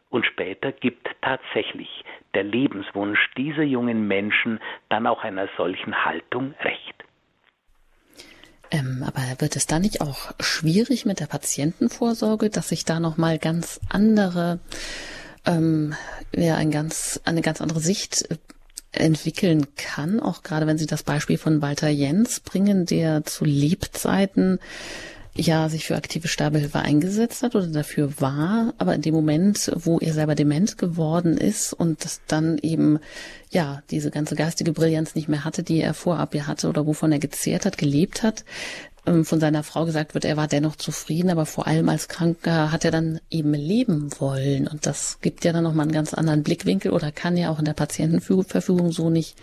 Und 0.09 0.25
später 0.25 0.71
gibt 0.71 1.07
tatsächlich 1.21 2.03
der 2.33 2.43
Lebenswunsch 2.43 3.19
dieser 3.37 3.63
jungen 3.63 4.07
Menschen 4.07 4.59
dann 4.89 5.05
auch 5.05 5.23
einer 5.23 5.47
solchen 5.57 6.05
Haltung 6.05 6.55
recht. 6.61 7.03
Ähm, 8.71 9.03
aber 9.05 9.21
wird 9.39 9.55
es 9.55 9.65
da 9.65 9.79
nicht 9.79 10.01
auch 10.01 10.31
schwierig 10.39 11.05
mit 11.05 11.19
der 11.19 11.25
Patientenvorsorge, 11.25 12.49
dass 12.49 12.69
sich 12.69 12.85
da 12.85 12.99
noch 12.99 13.17
mal 13.17 13.39
ganz 13.39 13.79
andere, 13.89 14.59
ähm, 15.45 15.95
ja, 16.35 16.55
ein 16.55 16.69
ganz, 16.69 17.19
eine 17.25 17.41
ganz 17.41 17.61
andere 17.61 17.79
Sicht 17.79 18.29
äh, 18.29 18.37
entwickeln 18.91 19.67
kann, 19.75 20.19
auch 20.19 20.43
gerade 20.43 20.67
wenn 20.67 20.77
Sie 20.77 20.87
das 20.87 21.03
Beispiel 21.03 21.37
von 21.37 21.61
Walter 21.61 21.89
Jens 21.89 22.39
bringen, 22.39 22.85
der 22.85 23.23
zu 23.23 23.45
Lebzeiten 23.45 24.59
ja 25.35 25.69
sich 25.69 25.85
für 25.85 25.95
aktive 25.95 26.27
Sterbehilfe 26.27 26.79
eingesetzt 26.79 27.43
hat 27.43 27.55
oder 27.55 27.67
dafür 27.67 28.19
war, 28.19 28.73
aber 28.77 28.95
in 28.95 29.01
dem 29.01 29.13
Moment, 29.13 29.71
wo 29.75 29.99
er 29.99 30.13
selber 30.13 30.35
dement 30.35 30.77
geworden 30.77 31.37
ist 31.37 31.73
und 31.73 32.03
das 32.03 32.21
dann 32.27 32.57
eben 32.57 32.99
ja 33.49 33.81
diese 33.89 34.11
ganze 34.11 34.35
geistige 34.35 34.73
Brillanz 34.73 35.15
nicht 35.15 35.29
mehr 35.29 35.45
hatte, 35.45 35.63
die 35.63 35.81
er 35.81 35.93
vorab 35.93 36.35
ja 36.35 36.47
hatte 36.47 36.67
oder 36.67 36.85
wovon 36.85 37.11
er 37.11 37.19
gezehrt 37.19 37.65
hat, 37.65 37.77
gelebt 37.77 38.23
hat, 38.23 38.43
von 39.05 39.39
seiner 39.39 39.63
Frau 39.63 39.85
gesagt 39.85 40.13
wird, 40.13 40.25
er 40.25 40.37
war 40.37 40.47
dennoch 40.47 40.75
zufrieden, 40.75 41.29
aber 41.29 41.45
vor 41.45 41.67
allem 41.67 41.89
als 41.89 42.07
Kranker 42.07 42.71
hat 42.71 42.85
er 42.85 42.91
dann 42.91 43.19
eben 43.29 43.53
leben 43.53 44.09
wollen. 44.19 44.67
Und 44.67 44.85
das 44.85 45.19
gibt 45.21 45.45
ja 45.45 45.53
dann 45.53 45.63
nochmal 45.63 45.83
einen 45.83 45.91
ganz 45.91 46.13
anderen 46.13 46.43
Blickwinkel 46.43 46.91
oder 46.91 47.11
kann 47.11 47.37
ja 47.37 47.49
auch 47.49 47.59
in 47.59 47.65
der 47.65 47.73
Patientenverfügung 47.73 48.91
so 48.91 49.09
nicht 49.09 49.35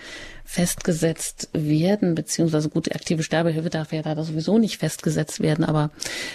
festgesetzt 0.45 1.49
werden, 1.53 2.15
beziehungsweise 2.15 2.69
gute 2.69 2.95
aktive 2.95 3.23
Sterbehilfe 3.23 3.71
darf 3.71 3.93
ja 3.93 4.03
da 4.03 4.23
sowieso 4.23 4.59
nicht 4.59 4.79
festgesetzt 4.79 5.41
werden, 5.41 5.65
aber 5.65 5.91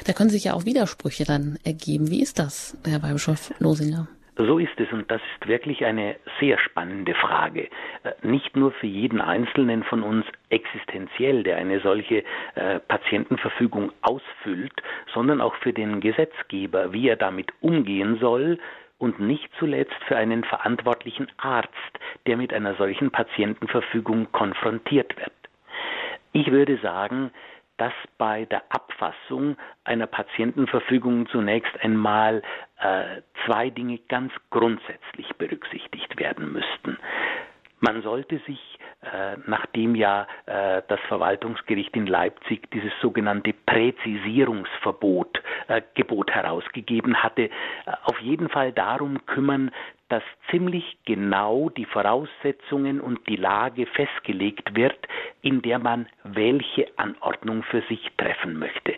da 0.06 0.14
können 0.14 0.30
sich 0.30 0.44
ja 0.44 0.54
auch 0.54 0.66
Widersprüche 0.66 1.24
dann 1.24 1.58
ergeben. 1.64 2.10
Wie 2.10 2.22
ist 2.22 2.38
das, 2.38 2.76
Herr 2.84 3.02
Weihbischof 3.02 3.54
Losinger? 3.60 4.08
So 4.46 4.58
ist 4.60 4.80
es 4.80 4.92
und 4.92 5.10
das 5.12 5.22
ist 5.22 5.48
wirklich 5.48 5.86
eine 5.86 6.16
sehr 6.39 6.58
spannende 6.58 7.14
Frage. 7.14 7.70
Äh, 8.04 8.14
nicht 8.22 8.56
nur 8.56 8.72
für 8.72 8.88
jeden 8.88 9.22
Einzelnen 9.22 9.84
von 9.84 10.04
uns 10.04 10.26
existenziell, 10.50 11.44
der 11.44 11.58
eine 11.58 11.80
solche 11.82 12.24
äh, 12.56 12.80
Patientenverfügung 12.88 13.92
ausfüllt, 14.02 14.74
sondern 15.14 15.42
auch 15.42 15.56
für 15.56 15.74
den 15.74 16.00
Gesetzgeber, 16.00 16.94
wie 16.94 17.08
er 17.08 17.18
damit 17.18 17.52
umgehen 17.62 18.18
soll 18.20 18.58
und 18.98 19.20
nicht 19.20 19.50
zuletzt 19.60 20.02
für 20.08 20.18
einen 20.18 20.44
verantwortlichen 20.44 21.28
Arzt, 21.38 22.00
der 22.26 22.38
mit 22.38 22.54
einer 22.54 22.76
solchen 22.76 23.12
Patientenverfügung 23.12 24.32
konfrontiert 24.32 25.18
wird. 25.18 25.32
Ich 26.34 26.52
würde 26.52 26.78
sagen, 26.78 27.32
dass 27.78 27.94
bei 28.18 28.46
der 28.46 28.64
Abfassung 28.70 29.58
einer 29.84 30.08
Patientenverfügung 30.08 31.28
zunächst 31.30 31.72
einmal 31.82 32.42
äh, 32.80 33.22
zwei 33.46 33.70
Dinge 33.70 34.00
ganz 34.08 34.32
grundsätzlich 34.50 35.28
berücksichtigt 35.38 36.20
werden 36.20 36.52
müssten. 36.54 36.98
Man 37.84 38.04
sollte 38.04 38.38
sich, 38.46 38.78
äh, 39.02 39.38
nachdem 39.48 39.96
ja 39.96 40.28
äh, 40.46 40.84
das 40.88 41.00
Verwaltungsgericht 41.08 41.96
in 41.96 42.06
Leipzig 42.06 42.70
dieses 42.72 42.92
sogenannte 43.02 43.54
Präzisierungsverbot 43.54 45.42
äh, 45.68 45.82
Gebot 45.96 46.30
herausgegeben 46.30 47.24
hatte, 47.24 47.46
äh, 47.46 47.50
auf 48.04 48.20
jeden 48.20 48.50
Fall 48.50 48.72
darum 48.72 49.26
kümmern, 49.26 49.72
dass 50.12 50.24
ziemlich 50.49 50.97
genau 51.05 51.70
die 51.70 51.86
Voraussetzungen 51.86 52.99
und 52.99 53.26
die 53.30 53.38
Lage 53.38 53.86
festgelegt 53.86 54.76
wird, 54.76 54.97
in 55.41 55.62
der 55.62 55.80
man 55.80 56.05
welche 56.26 56.88
Anordnung 56.97 57.64
für 57.64 57.82
sich 57.84 58.05
treffen 58.18 58.59
möchte. 58.59 58.93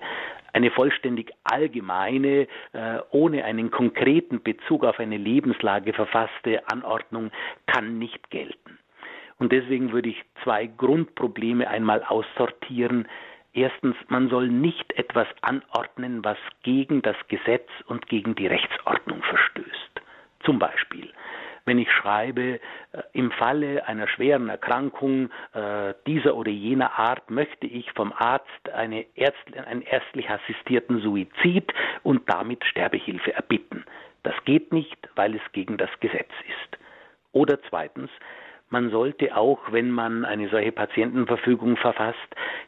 Eine 0.54 0.72
vollständig 0.72 1.32
allgemeine, 1.44 2.48
äh, 2.74 3.00
ohne 3.12 3.46
einen 3.46 3.70
konkreten 3.70 4.42
Bezug 4.42 4.84
auf 4.84 5.00
eine 5.00 5.18
Lebenslage 5.18 5.94
verfasste 5.94 6.68
Anordnung 6.68 7.30
kann 7.68 8.00
nicht 8.00 8.32
gelten. 8.32 8.80
Und 9.38 9.52
deswegen 9.52 9.92
würde 9.92 10.10
ich 10.10 10.24
zwei 10.44 10.66
Grundprobleme 10.66 11.68
einmal 11.68 12.04
aussortieren. 12.04 13.08
Erstens, 13.54 13.96
man 14.08 14.30
soll 14.30 14.48
nicht 14.48 14.94
etwas 14.94 15.28
anordnen, 15.42 16.24
was 16.24 16.38
gegen 16.64 17.04
das 17.04 17.18
Gesetz 17.28 17.70
und 17.86 18.08
gegen 18.08 18.34
die 18.34 18.48
Rechtsordnung 18.48 19.22
verstößt. 19.22 20.03
Zum 20.44 20.60
Beispiel, 20.60 21.10
wenn 21.66 21.80
ich 21.80 21.92
schreibe, 21.92 22.60
äh, 22.92 23.02
im 23.14 23.32
Falle 23.32 23.88
einer 23.88 24.08
schweren 24.08 24.50
Erkrankung 24.50 25.30
äh, 25.54 25.94
dieser 26.06 26.36
oder 26.36 26.52
jener 26.52 27.00
Art 27.00 27.30
möchte 27.30 27.68
ich 27.68 27.92
vom 27.94 28.14
Arzt 28.14 28.70
eine 28.74 29.06
Ärzt, 29.16 29.58
einen 29.66 29.82
ärztlich 29.82 30.30
assistierten 30.30 31.00
Suizid 31.02 31.74
und 32.04 32.30
damit 32.30 32.64
Sterbehilfe 32.66 33.34
erbitten. 33.34 33.86
Das 34.24 34.36
geht 34.46 34.72
nicht, 34.72 34.98
weil 35.16 35.36
es 35.36 35.42
gegen 35.52 35.78
das 35.78 35.90
Gesetz 36.00 36.32
ist. 36.48 36.78
Oder 37.32 37.60
zweitens, 37.70 38.10
man 38.70 38.90
sollte 38.90 39.36
auch, 39.36 39.72
wenn 39.72 39.92
man 39.92 40.26
eine 40.26 40.50
solche 40.50 40.72
Patientenverfügung 40.72 41.78
verfasst, 41.78 42.18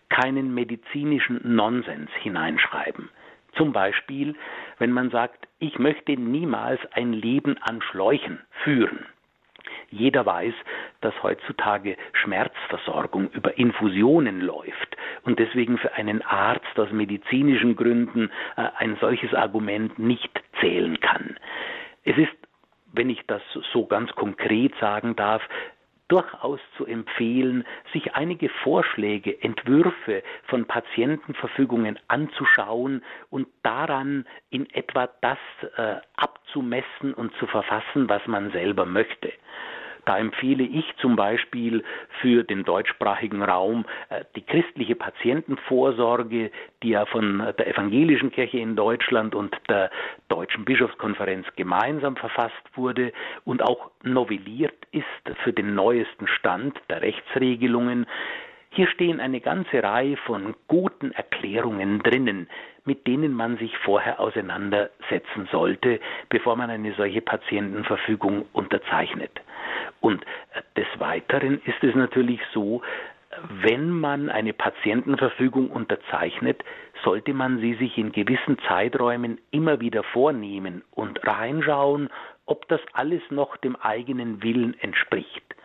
keinen 0.09 0.53
medizinischen 0.53 1.41
Nonsens 1.43 2.11
hineinschreiben. 2.21 3.09
Zum 3.55 3.71
Beispiel, 3.71 4.35
wenn 4.77 4.91
man 4.91 5.09
sagt, 5.09 5.47
ich 5.59 5.79
möchte 5.79 6.13
niemals 6.13 6.79
ein 6.93 7.13
Leben 7.13 7.57
an 7.61 7.81
Schläuchen 7.81 8.39
führen. 8.63 9.05
Jeder 9.89 10.25
weiß, 10.25 10.53
dass 11.01 11.13
heutzutage 11.23 11.97
Schmerzversorgung 12.13 13.29
über 13.31 13.57
Infusionen 13.57 14.41
läuft 14.41 14.97
und 15.23 15.39
deswegen 15.39 15.77
für 15.77 15.93
einen 15.93 16.21
Arzt 16.21 16.77
aus 16.77 16.91
medizinischen 16.91 17.75
Gründen 17.75 18.29
äh, 18.57 18.67
ein 18.77 18.97
solches 18.99 19.33
Argument 19.33 19.97
nicht 19.97 20.31
zählen 20.59 20.99
kann. 20.99 21.37
Es 22.03 22.17
ist, 22.17 22.35
wenn 22.93 23.09
ich 23.09 23.21
das 23.27 23.41
so 23.73 23.85
ganz 23.85 24.11
konkret 24.15 24.73
sagen 24.79 25.15
darf, 25.15 25.41
durchaus 26.07 26.59
zu 26.77 26.85
empfehlen, 26.85 27.65
sich 27.93 28.13
einige 28.15 28.49
Vorschläge, 28.49 29.41
Entwürfe 29.41 30.23
von 30.43 30.65
Patientenverfügungen 30.65 31.99
anzuschauen 32.07 33.03
und 33.29 33.47
daran 33.63 34.25
in 34.49 34.69
etwa 34.71 35.09
das 35.21 35.39
äh, 35.77 35.95
abzumessen 36.15 37.13
und 37.13 37.33
zu 37.37 37.47
verfassen, 37.47 38.07
was 38.07 38.25
man 38.27 38.51
selber 38.51 38.85
möchte. 38.85 39.31
Da 40.05 40.17
empfehle 40.17 40.63
ich 40.63 40.85
zum 40.97 41.15
Beispiel 41.15 41.83
für 42.21 42.43
den 42.43 42.63
deutschsprachigen 42.63 43.41
Raum 43.41 43.85
äh, 44.09 44.23
die 44.35 44.41
christliche 44.41 44.95
Patientenvorsorge, 44.95 46.51
die 46.83 46.89
ja 46.89 47.05
von 47.05 47.39
der 47.57 47.67
evangelischen 47.67 48.31
Kirche 48.31 48.59
in 48.59 48.75
Deutschland 48.75 49.35
und 49.35 49.55
der 49.67 49.89
deutschen 50.29 50.63
Bischofskonferenz 50.65 51.47
gemeinsam 51.55 52.15
verfasst 52.15 52.53
wurde 52.75 53.11
und 53.43 53.63
auch 53.63 53.91
novelliert 54.03 54.75
ist 54.91 55.05
für 55.43 55.53
den 55.53 55.75
neuesten 55.75 56.27
Stand 56.27 56.79
der 56.89 57.01
Rechtsregelungen. 57.01 58.05
Hier 58.69 58.87
stehen 58.87 59.21
eine 59.21 59.39
ganze 59.39 59.81
Reihe 59.81 60.17
von 60.17 60.53
guten 60.67 61.11
Erklärungen 61.11 62.03
drinnen, 62.03 62.49
mit 62.83 63.07
denen 63.07 63.33
man 63.33 63.57
sich 63.57 63.75
vorher 63.79 64.19
auseinandersetzen 64.19 65.47
sollte, 65.51 65.99
bevor 66.29 66.57
man 66.57 66.69
eine 66.69 66.93
solche 66.93 67.21
Patientenverfügung 67.21 68.45
unterzeichnet. 68.51 69.31
Und 70.05 70.23
des 70.77 70.85
Weiteren 70.99 71.59
ist 71.65 71.83
es 71.83 71.95
natürlich 71.95 72.39
so, 72.53 72.83
wenn 73.49 73.89
man 73.89 74.29
eine 74.29 74.53
Patientenverfügung 74.53 75.71
unterzeichnet, 75.71 76.63
sollte 77.03 77.33
man 77.33 77.57
sie 77.59 77.73
sich 77.73 77.97
in 77.97 78.11
gewissen 78.11 78.59
Zeiträumen 78.67 79.39
immer 79.49 79.79
wieder 79.79 80.03
vornehmen 80.03 80.83
und 80.91 81.25
reinschauen, 81.25 82.09
ob 82.45 82.67
das 82.67 82.81
alles 82.93 83.23
noch 83.31 83.57
dem 83.57 83.75
eigenen 83.77 84.43
Willen 84.43 84.79
entspricht. 84.79 85.55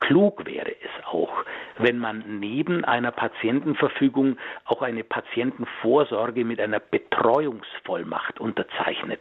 Klug 0.00 0.46
wäre 0.46 0.70
es 0.70 1.04
auch, 1.04 1.44
wenn 1.76 1.98
man 1.98 2.24
neben 2.40 2.82
einer 2.82 3.12
Patientenverfügung 3.12 4.38
auch 4.64 4.80
eine 4.80 5.04
Patientenvorsorge 5.04 6.46
mit 6.46 6.60
einer 6.60 6.80
Betreuungsvollmacht 6.80 8.40
unterzeichnet. 8.40 9.20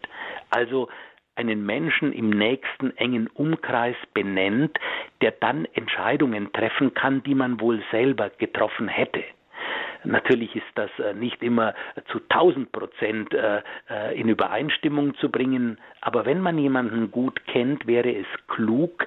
Also 0.50 0.88
einen 1.36 1.66
Menschen 1.66 2.14
im 2.14 2.30
nächsten 2.30 2.96
engen 2.98 3.28
Umkreis 3.28 3.96
benennt, 4.14 4.78
der 5.22 5.32
dann 5.32 5.66
Entscheidungen 5.74 6.52
treffen 6.54 6.94
kann, 6.94 7.24
die 7.24 7.36
man 7.36 7.60
wohl 7.60 7.82
selber 7.92 8.30
getroffen 8.30 8.88
hätte. 8.88 9.24
Natürlich 10.06 10.56
ist 10.56 10.66
das 10.76 10.90
äh, 11.00 11.14
nicht 11.14 11.42
immer 11.42 11.74
zu 12.12 12.20
1000 12.30 12.72
Prozent 12.72 13.34
äh, 13.34 13.62
äh, 13.90 14.20
in 14.20 14.30
Übereinstimmung 14.30 15.16
zu 15.16 15.30
bringen, 15.30 15.78
aber 16.02 16.26
wenn 16.26 16.40
man 16.40 16.58
jemanden 16.58 17.12
gut 17.12 17.46
kennt, 17.48 17.88
wäre 17.88 18.12
es 18.12 18.28
klug, 18.48 19.06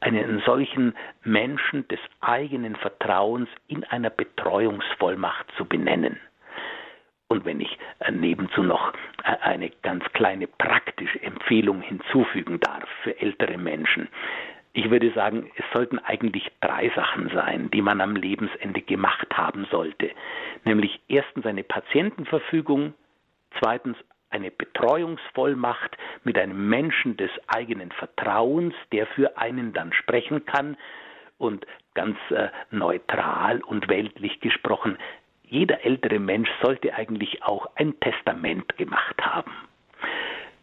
einen 0.00 0.40
solchen 0.46 0.94
Menschen 1.22 1.86
des 1.88 1.98
eigenen 2.20 2.76
Vertrauens 2.76 3.48
in 3.68 3.84
einer 3.84 4.08
Betreuungsvollmacht 4.08 5.46
zu 5.58 5.66
benennen. 5.66 6.18
Und 7.34 7.44
wenn 7.44 7.60
ich 7.60 7.76
äh, 7.98 8.12
nebenzu 8.12 8.62
noch 8.62 8.92
äh, 9.24 9.36
eine 9.42 9.68
ganz 9.82 10.04
kleine 10.12 10.46
praktische 10.46 11.20
Empfehlung 11.20 11.80
hinzufügen 11.82 12.60
darf 12.60 12.88
für 13.02 13.20
ältere 13.20 13.58
Menschen. 13.58 14.06
Ich 14.72 14.88
würde 14.88 15.10
sagen, 15.10 15.50
es 15.56 15.64
sollten 15.72 15.98
eigentlich 15.98 16.48
drei 16.60 16.92
Sachen 16.94 17.30
sein, 17.30 17.72
die 17.72 17.82
man 17.82 18.00
am 18.00 18.14
Lebensende 18.14 18.82
gemacht 18.82 19.36
haben 19.36 19.66
sollte. 19.72 20.12
Nämlich 20.64 21.00
erstens 21.08 21.44
eine 21.44 21.64
Patientenverfügung, 21.64 22.94
zweitens 23.60 23.96
eine 24.30 24.52
Betreuungsvollmacht 24.52 25.96
mit 26.22 26.38
einem 26.38 26.68
Menschen 26.68 27.16
des 27.16 27.30
eigenen 27.48 27.90
Vertrauens, 27.90 28.74
der 28.92 29.08
für 29.08 29.38
einen 29.38 29.72
dann 29.72 29.92
sprechen 29.92 30.46
kann 30.46 30.76
und 31.38 31.66
ganz 31.94 32.16
äh, 32.30 32.50
neutral 32.70 33.60
und 33.60 33.88
weltlich 33.88 34.38
gesprochen 34.38 34.98
jeder 35.54 35.84
ältere 35.84 36.18
Mensch 36.18 36.50
sollte 36.60 36.94
eigentlich 36.94 37.44
auch 37.44 37.68
ein 37.76 37.98
Testament 38.00 38.76
gemacht 38.76 39.16
haben. 39.20 39.52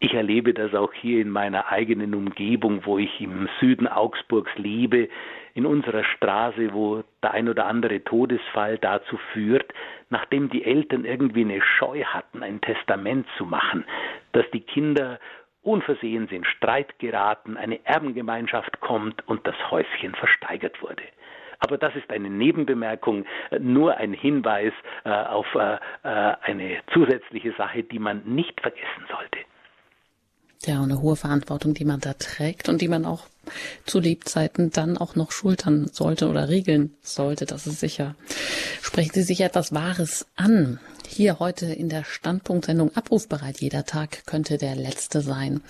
Ich 0.00 0.12
erlebe 0.12 0.52
das 0.52 0.74
auch 0.74 0.92
hier 0.92 1.22
in 1.22 1.30
meiner 1.30 1.72
eigenen 1.72 2.14
Umgebung, 2.14 2.84
wo 2.84 2.98
ich 2.98 3.20
im 3.20 3.48
Süden 3.58 3.88
Augsburgs 3.88 4.50
lebe, 4.56 5.08
in 5.54 5.64
unserer 5.64 6.04
Straße, 6.04 6.74
wo 6.74 7.04
der 7.22 7.30
ein 7.30 7.48
oder 7.48 7.66
andere 7.66 8.04
Todesfall 8.04 8.76
dazu 8.78 9.16
führt, 9.32 9.72
nachdem 10.10 10.50
die 10.50 10.64
Eltern 10.64 11.06
irgendwie 11.06 11.44
eine 11.44 11.62
Scheu 11.62 12.04
hatten, 12.04 12.42
ein 12.42 12.60
Testament 12.60 13.26
zu 13.38 13.46
machen, 13.46 13.84
dass 14.32 14.44
die 14.52 14.60
Kinder 14.60 15.18
unversehens 15.62 16.30
in 16.32 16.44
Streit 16.44 16.98
geraten, 16.98 17.56
eine 17.56 17.78
Erbengemeinschaft 17.86 18.80
kommt 18.80 19.26
und 19.26 19.46
das 19.46 19.56
Häuschen 19.70 20.14
versteigert 20.16 20.82
wurde. 20.82 21.04
Aber 21.62 21.78
das 21.78 21.94
ist 21.94 22.10
eine 22.10 22.28
Nebenbemerkung, 22.28 23.24
äh, 23.50 23.58
nur 23.60 23.96
ein 23.96 24.12
Hinweis 24.12 24.72
äh, 25.04 25.10
auf 25.10 25.46
äh, 25.54 25.78
eine 26.02 26.78
zusätzliche 26.92 27.54
Sache, 27.56 27.84
die 27.84 28.00
man 28.00 28.22
nicht 28.24 28.60
vergessen 28.60 29.04
sollte. 29.08 29.38
Ja, 30.64 30.82
eine 30.82 31.00
hohe 31.00 31.16
Verantwortung, 31.16 31.74
die 31.74 31.84
man 31.84 32.00
da 32.00 32.14
trägt 32.14 32.68
und 32.68 32.80
die 32.80 32.88
man 32.88 33.04
auch 33.04 33.26
zu 33.84 33.98
Lebzeiten 33.98 34.70
dann 34.70 34.96
auch 34.96 35.16
noch 35.16 35.32
schultern 35.32 35.88
sollte 35.88 36.28
oder 36.28 36.48
regeln 36.48 36.94
sollte. 37.00 37.46
Das 37.46 37.66
ist 37.66 37.80
sicher. 37.80 38.14
Sprechen 38.80 39.12
Sie 39.14 39.22
sich 39.22 39.40
etwas 39.40 39.72
Wahres 39.72 40.28
an. 40.36 40.78
Hier 41.08 41.40
heute 41.40 41.66
in 41.66 41.88
der 41.88 42.04
Standpunktsendung 42.04 42.94
abrufbereit. 42.96 43.60
Jeder 43.60 43.84
Tag 43.84 44.24
könnte 44.26 44.56
der 44.56 44.76
letzte 44.76 45.20
sein. 45.20 45.62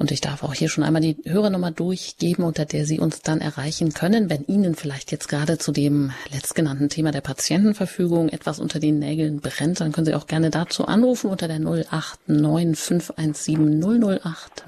Und 0.00 0.10
ich 0.12 0.22
darf 0.22 0.42
auch 0.42 0.54
hier 0.54 0.70
schon 0.70 0.82
einmal 0.82 1.02
die 1.02 1.18
Hörernummer 1.26 1.72
durchgeben, 1.72 2.42
unter 2.42 2.64
der 2.64 2.86
Sie 2.86 2.98
uns 2.98 3.20
dann 3.20 3.42
erreichen 3.42 3.92
können, 3.92 4.30
wenn 4.30 4.46
Ihnen 4.46 4.74
vielleicht 4.74 5.12
jetzt 5.12 5.28
gerade 5.28 5.58
zu 5.58 5.72
dem 5.72 6.12
letztgenannten 6.32 6.88
Thema 6.88 7.12
der 7.12 7.20
Patientenverfügung 7.20 8.30
etwas 8.30 8.60
unter 8.60 8.80
den 8.80 8.98
Nägeln 8.98 9.40
brennt, 9.40 9.78
dann 9.78 9.92
können 9.92 10.06
Sie 10.06 10.14
auch 10.14 10.26
gerne 10.26 10.48
dazu 10.48 10.86
anrufen 10.86 11.28
unter 11.28 11.48
der 11.48 11.58
089 11.58 12.78
517 12.78 13.78
008 13.78 14.64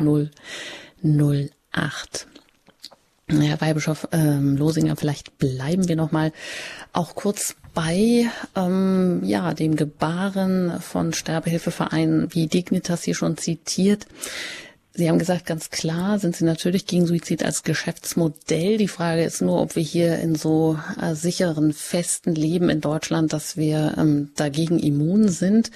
008. 1.02 2.26
Herr 3.28 3.60
Weihbischof 3.62 4.08
ähm, 4.12 4.58
Losinger, 4.58 4.96
vielleicht 4.96 5.38
bleiben 5.38 5.88
wir 5.88 5.96
noch 5.96 6.12
mal 6.12 6.32
auch 6.92 7.14
kurz 7.14 7.56
bei 7.72 8.26
ähm, 8.54 9.22
ja 9.24 9.54
dem 9.54 9.76
Gebaren 9.76 10.78
von 10.82 11.14
Sterbehilfevereinen, 11.14 12.34
wie 12.34 12.48
Dignitas 12.48 13.04
hier 13.04 13.14
schon 13.14 13.38
zitiert. 13.38 14.06
Sie 14.94 15.08
haben 15.08 15.18
gesagt, 15.18 15.46
ganz 15.46 15.70
klar 15.70 16.18
sind 16.18 16.36
Sie 16.36 16.44
natürlich 16.44 16.86
gegen 16.86 17.06
Suizid 17.06 17.42
als 17.42 17.62
Geschäftsmodell. 17.62 18.76
Die 18.76 18.88
Frage 18.88 19.24
ist 19.24 19.40
nur, 19.40 19.60
ob 19.62 19.74
wir 19.74 19.82
hier 19.82 20.18
in 20.18 20.34
so 20.34 20.78
äh, 21.00 21.14
sicheren, 21.14 21.72
festen 21.72 22.34
Leben 22.34 22.68
in 22.68 22.82
Deutschland, 22.82 23.32
dass 23.32 23.56
wir 23.56 23.94
ähm, 23.96 24.32
dagegen 24.36 24.78
immun 24.78 25.28
sind. 25.28 25.70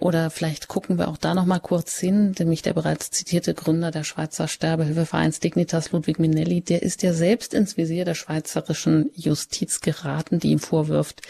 Oder 0.00 0.30
vielleicht 0.30 0.68
gucken 0.68 0.96
wir 0.96 1.08
auch 1.08 1.18
da 1.18 1.34
noch 1.34 1.44
mal 1.44 1.58
kurz 1.58 1.98
hin, 1.98 2.34
nämlich 2.38 2.62
der 2.62 2.72
bereits 2.72 3.10
zitierte 3.10 3.52
Gründer 3.52 3.90
der 3.90 4.04
Schweizer 4.04 4.48
Sterbehilfevereins 4.48 5.40
Dignitas, 5.40 5.92
Ludwig 5.92 6.18
Minelli, 6.18 6.62
der 6.62 6.82
ist 6.82 7.02
ja 7.02 7.12
selbst 7.12 7.52
ins 7.52 7.76
Visier 7.76 8.06
der 8.06 8.14
schweizerischen 8.14 9.10
Justiz 9.14 9.82
geraten, 9.82 10.38
die 10.38 10.52
ihm 10.52 10.58
vorwirft, 10.58 11.20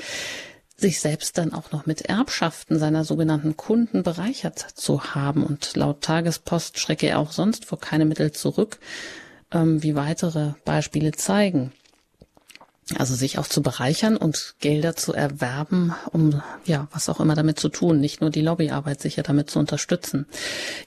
sich 0.77 1.01
selbst 1.01 1.39
dann 1.39 1.53
auch 1.53 1.71
noch 1.71 1.87
mit 1.87 2.03
Erbschaften 2.03 2.79
seiner 2.79 3.05
sogenannten 3.05 3.57
Kunden 3.57 4.03
bereichert 4.03 4.59
zu 4.59 5.15
haben. 5.15 5.45
Und 5.45 5.77
laut 5.77 6.03
Tagespost 6.03 6.79
schrecke 6.79 7.07
er 7.07 7.19
auch 7.19 7.33
sonst 7.33 7.65
vor 7.65 7.79
keine 7.79 8.05
Mittel 8.05 8.33
zurück, 8.33 8.79
ähm, 9.53 9.83
wie 9.83 9.95
weitere 9.95 10.53
Beispiele 10.65 11.13
zeigen. 11.13 11.73
Also 12.99 13.15
sich 13.15 13.39
auch 13.39 13.47
zu 13.47 13.63
bereichern 13.63 14.19
und 14.19 14.57
Gelder 14.61 14.95
zu 14.95 15.15
erwerben, 15.15 15.95
um 16.13 16.43
ja, 16.67 16.87
was 16.93 17.09
auch 17.09 17.19
immer 17.19 17.35
damit 17.35 17.59
zu 17.59 17.71
tun, 17.71 17.99
nicht 17.99 18.21
nur 18.21 18.29
die 18.29 18.43
Lobbyarbeit 18.43 19.01
sicher 19.01 19.23
damit 19.23 19.49
zu 19.49 19.59
unterstützen. 19.59 20.27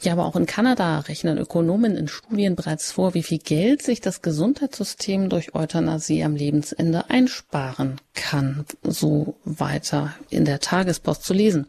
Ja, 0.04 0.14
aber 0.14 0.26
auch 0.26 0.36
in 0.36 0.46
Kanada 0.46 1.00
rechnen 1.00 1.40
Ökonomen 1.40 1.96
in 1.96 2.08
Studien 2.08 2.56
bereits 2.56 2.92
vor, 2.92 3.16
wie 3.16 3.24
viel 3.24 3.40
Geld 3.40 3.82
sich 3.82 4.00
das 4.00 4.22
Gesundheitssystem 4.22 5.30
durch 5.30 5.56
Euthanasie 5.56 6.24
am 6.24 6.36
Lebensende 6.36 7.10
einsparen 7.10 8.00
kann. 8.14 8.66
So 8.84 9.38
weiter 9.44 10.14
in 10.30 10.46
der 10.46 10.60
Tagespost 10.60 11.24
zu 11.24 11.34
lesen. 11.34 11.66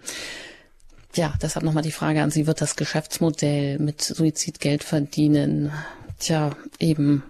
Ja, 1.14 1.32
deshalb 1.40 1.64
nochmal 1.64 1.82
die 1.82 1.90
Frage 1.90 2.22
an 2.22 2.30
Sie, 2.30 2.46
wird 2.46 2.60
das 2.60 2.76
Geschäftsmodell 2.76 3.78
mit 3.78 4.02
Suizid 4.02 4.60
Geld 4.60 4.84
verdienen? 4.84 5.72
Tja, 6.18 6.50
eben 6.78 7.22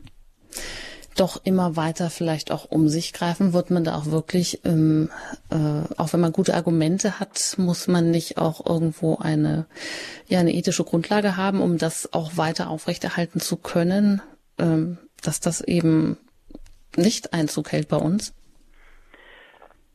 doch 1.21 1.41
immer 1.45 1.77
weiter 1.77 2.11
vielleicht 2.11 2.53
auch 2.53 2.71
um 2.71 2.89
sich 2.89 3.13
greifen? 3.13 3.53
Wird 3.53 3.71
man 3.71 3.85
da 3.85 3.97
auch 3.97 4.07
wirklich, 4.07 4.65
ähm, 4.65 5.11
äh, 5.51 5.95
auch 5.97 6.13
wenn 6.13 6.21
man 6.21 6.33
gute 6.33 6.55
Argumente 6.55 7.21
hat, 7.21 7.55
muss 7.59 7.89
man 7.89 8.11
nicht 8.11 8.39
auch 8.39 8.65
irgendwo 8.65 9.17
eine, 9.17 9.67
ja, 10.27 10.41
eine 10.41 10.55
ethische 10.55 10.85
Grundlage 10.85 11.37
haben, 11.37 11.61
um 11.61 11.79
das 11.79 12.13
auch 12.13 12.37
weiter 12.37 12.71
aufrechterhalten 12.71 13.41
zu 13.41 13.57
können, 13.57 14.23
ähm, 14.59 14.99
dass 15.23 15.41
das 15.41 15.61
eben 15.61 16.17
nicht 16.97 17.33
Einzug 17.33 17.73
hält 17.73 17.89
bei 17.89 17.97
uns? 17.97 18.35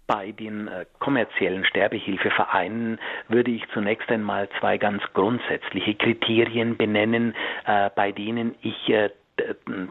Bei 0.06 0.32
den 0.32 0.68
äh, 0.68 0.86
kommerziellen 1.00 1.64
Sterbehilfevereinen 1.66 3.00
würde 3.30 3.52
ich 3.52 3.64
zunächst 3.74 4.10
einmal 4.10 4.50
zwei 4.60 4.78
ganz 4.78 5.02
grundsätzliche 5.14 5.96
Kriterien 5.96 6.76
benennen, 6.76 7.34
äh, 7.66 7.90
bei 7.96 8.12
denen 8.12 8.56
ich 8.62 8.90
äh, 8.90 9.10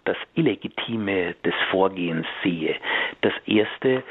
das 0.04 0.16
Illegitime 0.34 1.34
des 1.44 1.54
Vorgehens 1.70 2.26
sehe. 2.42 2.76
Das 3.22 3.32
erste, 3.46 4.02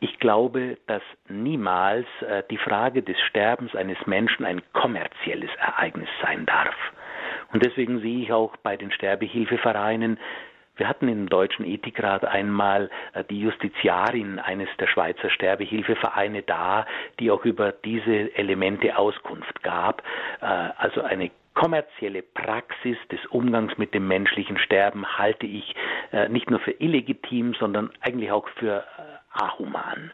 ich 0.00 0.18
glaube, 0.18 0.78
dass 0.86 1.02
niemals 1.28 2.06
äh, 2.22 2.42
die 2.50 2.58
Frage 2.58 3.02
des 3.02 3.18
Sterbens 3.28 3.74
eines 3.74 3.98
Menschen 4.06 4.44
ein 4.44 4.62
kommerzielles 4.72 5.50
Ereignis 5.58 6.08
sein 6.22 6.46
darf. 6.46 6.74
Und 7.52 7.64
deswegen 7.64 8.00
sehe 8.00 8.22
ich 8.22 8.32
auch 8.32 8.56
bei 8.58 8.76
den 8.76 8.90
Sterbehilfevereinen 8.92 10.18
wir 10.78 10.88
hatten 10.88 11.08
im 11.08 11.28
Deutschen 11.28 11.64
Ethikrat 11.64 12.24
einmal 12.24 12.88
äh, 13.12 13.24
die 13.24 13.40
Justiziarin 13.40 14.38
eines 14.38 14.68
der 14.78 14.86
Schweizer 14.86 15.28
Sterbehilfevereine 15.28 16.42
da, 16.42 16.86
die 17.18 17.30
auch 17.30 17.44
über 17.44 17.72
diese 17.72 18.34
Elemente 18.36 18.96
Auskunft 18.96 19.62
gab. 19.62 20.02
Äh, 20.40 20.46
also 20.46 21.02
eine 21.02 21.30
kommerzielle 21.58 22.22
Praxis 22.22 22.96
des 23.10 23.18
Umgangs 23.26 23.76
mit 23.78 23.92
dem 23.92 24.06
menschlichen 24.06 24.58
Sterben 24.58 25.18
halte 25.18 25.44
ich 25.44 25.74
äh, 26.12 26.28
nicht 26.28 26.48
nur 26.50 26.60
für 26.60 26.70
illegitim, 26.70 27.54
sondern 27.58 27.90
eigentlich 28.00 28.30
auch 28.30 28.48
für 28.60 28.84
ahuman. 29.32 30.12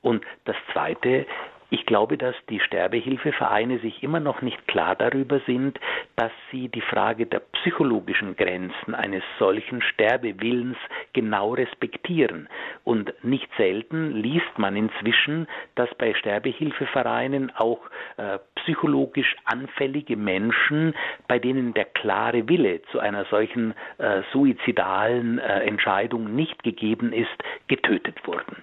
Und 0.00 0.24
das 0.46 0.56
Zweite, 0.72 1.26
ich 1.70 1.84
glaube, 1.84 2.16
dass 2.16 2.34
die 2.48 2.60
Sterbehilfevereine 2.60 3.78
sich 3.80 4.02
immer 4.02 4.20
noch 4.20 4.40
nicht 4.40 4.66
klar 4.66 4.96
darüber 4.96 5.40
sind, 5.40 5.78
dass 6.16 6.32
sie 6.50 6.68
die 6.68 6.80
Frage 6.80 7.26
der 7.26 7.40
psychologischen 7.40 8.36
Grenzen 8.36 8.94
eines 8.94 9.22
solchen 9.38 9.82
Sterbewillens 9.82 10.78
genau 11.12 11.52
respektieren. 11.54 12.48
Und 12.84 13.12
nicht 13.22 13.48
selten 13.58 14.12
liest 14.12 14.58
man 14.58 14.76
inzwischen, 14.76 15.46
dass 15.74 15.94
bei 15.96 16.14
Sterbehilfevereinen 16.14 17.52
auch 17.56 17.80
äh, 18.16 18.38
psychologisch 18.56 19.36
anfällige 19.44 20.16
Menschen, 20.16 20.94
bei 21.26 21.38
denen 21.38 21.74
der 21.74 21.84
klare 21.84 22.48
Wille 22.48 22.80
zu 22.90 22.98
einer 22.98 23.26
solchen 23.26 23.74
äh, 23.98 24.22
suizidalen 24.32 25.38
äh, 25.38 25.60
Entscheidung 25.64 26.34
nicht 26.34 26.62
gegeben 26.62 27.12
ist, 27.12 27.28
getötet 27.66 28.26
wurden. 28.26 28.62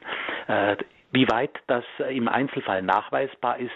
Wie 1.12 1.30
weit 1.30 1.52
das 1.68 1.84
äh, 2.00 2.16
im 2.16 2.28
Einzelfall 2.28 2.82
nachweisbar 2.82 3.58
ist, 3.58 3.72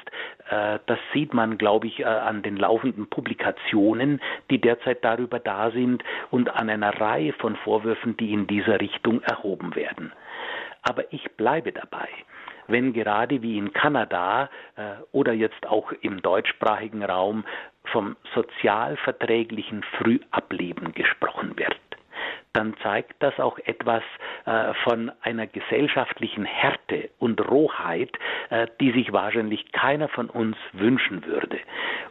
äh, 0.49 0.79
das 0.85 0.99
sieht 1.13 1.33
man, 1.33 1.57
glaube 1.57 1.87
ich, 1.87 1.99
äh, 1.99 2.03
an 2.03 2.41
den 2.43 2.57
laufenden 2.57 3.09
Publikationen, 3.09 4.19
die 4.49 4.59
derzeit 4.59 5.03
darüber 5.03 5.39
da 5.39 5.71
sind 5.71 6.03
und 6.31 6.49
an 6.49 6.69
einer 6.69 6.99
Reihe 6.99 7.33
von 7.33 7.55
Vorwürfen, 7.57 8.17
die 8.17 8.33
in 8.33 8.47
dieser 8.47 8.81
Richtung 8.81 9.21
erhoben 9.21 9.75
werden. 9.75 10.11
Aber 10.81 11.11
ich 11.13 11.31
bleibe 11.37 11.71
dabei 11.71 12.07
wenn 12.71 12.93
gerade 12.93 13.41
wie 13.41 13.57
in 13.57 13.73
Kanada 13.73 14.47
oder 15.11 15.33
jetzt 15.33 15.65
auch 15.65 15.91
im 16.01 16.21
deutschsprachigen 16.21 17.03
Raum 17.03 17.43
vom 17.85 18.15
sozialverträglichen 18.35 19.81
Frühableben 19.97 20.93
gesprochen 20.93 21.57
wird 21.57 21.88
dann 22.53 22.75
zeigt 22.81 23.21
das 23.21 23.39
auch 23.39 23.59
etwas 23.59 24.03
äh, 24.45 24.73
von 24.83 25.11
einer 25.21 25.45
gesellschaftlichen 25.45 26.45
Härte 26.45 27.09
und 27.19 27.39
Rohheit, 27.47 28.11
äh, 28.49 28.67
die 28.79 28.91
sich 28.91 29.13
wahrscheinlich 29.13 29.71
keiner 29.71 30.09
von 30.09 30.29
uns 30.29 30.57
wünschen 30.73 31.25
würde. 31.25 31.59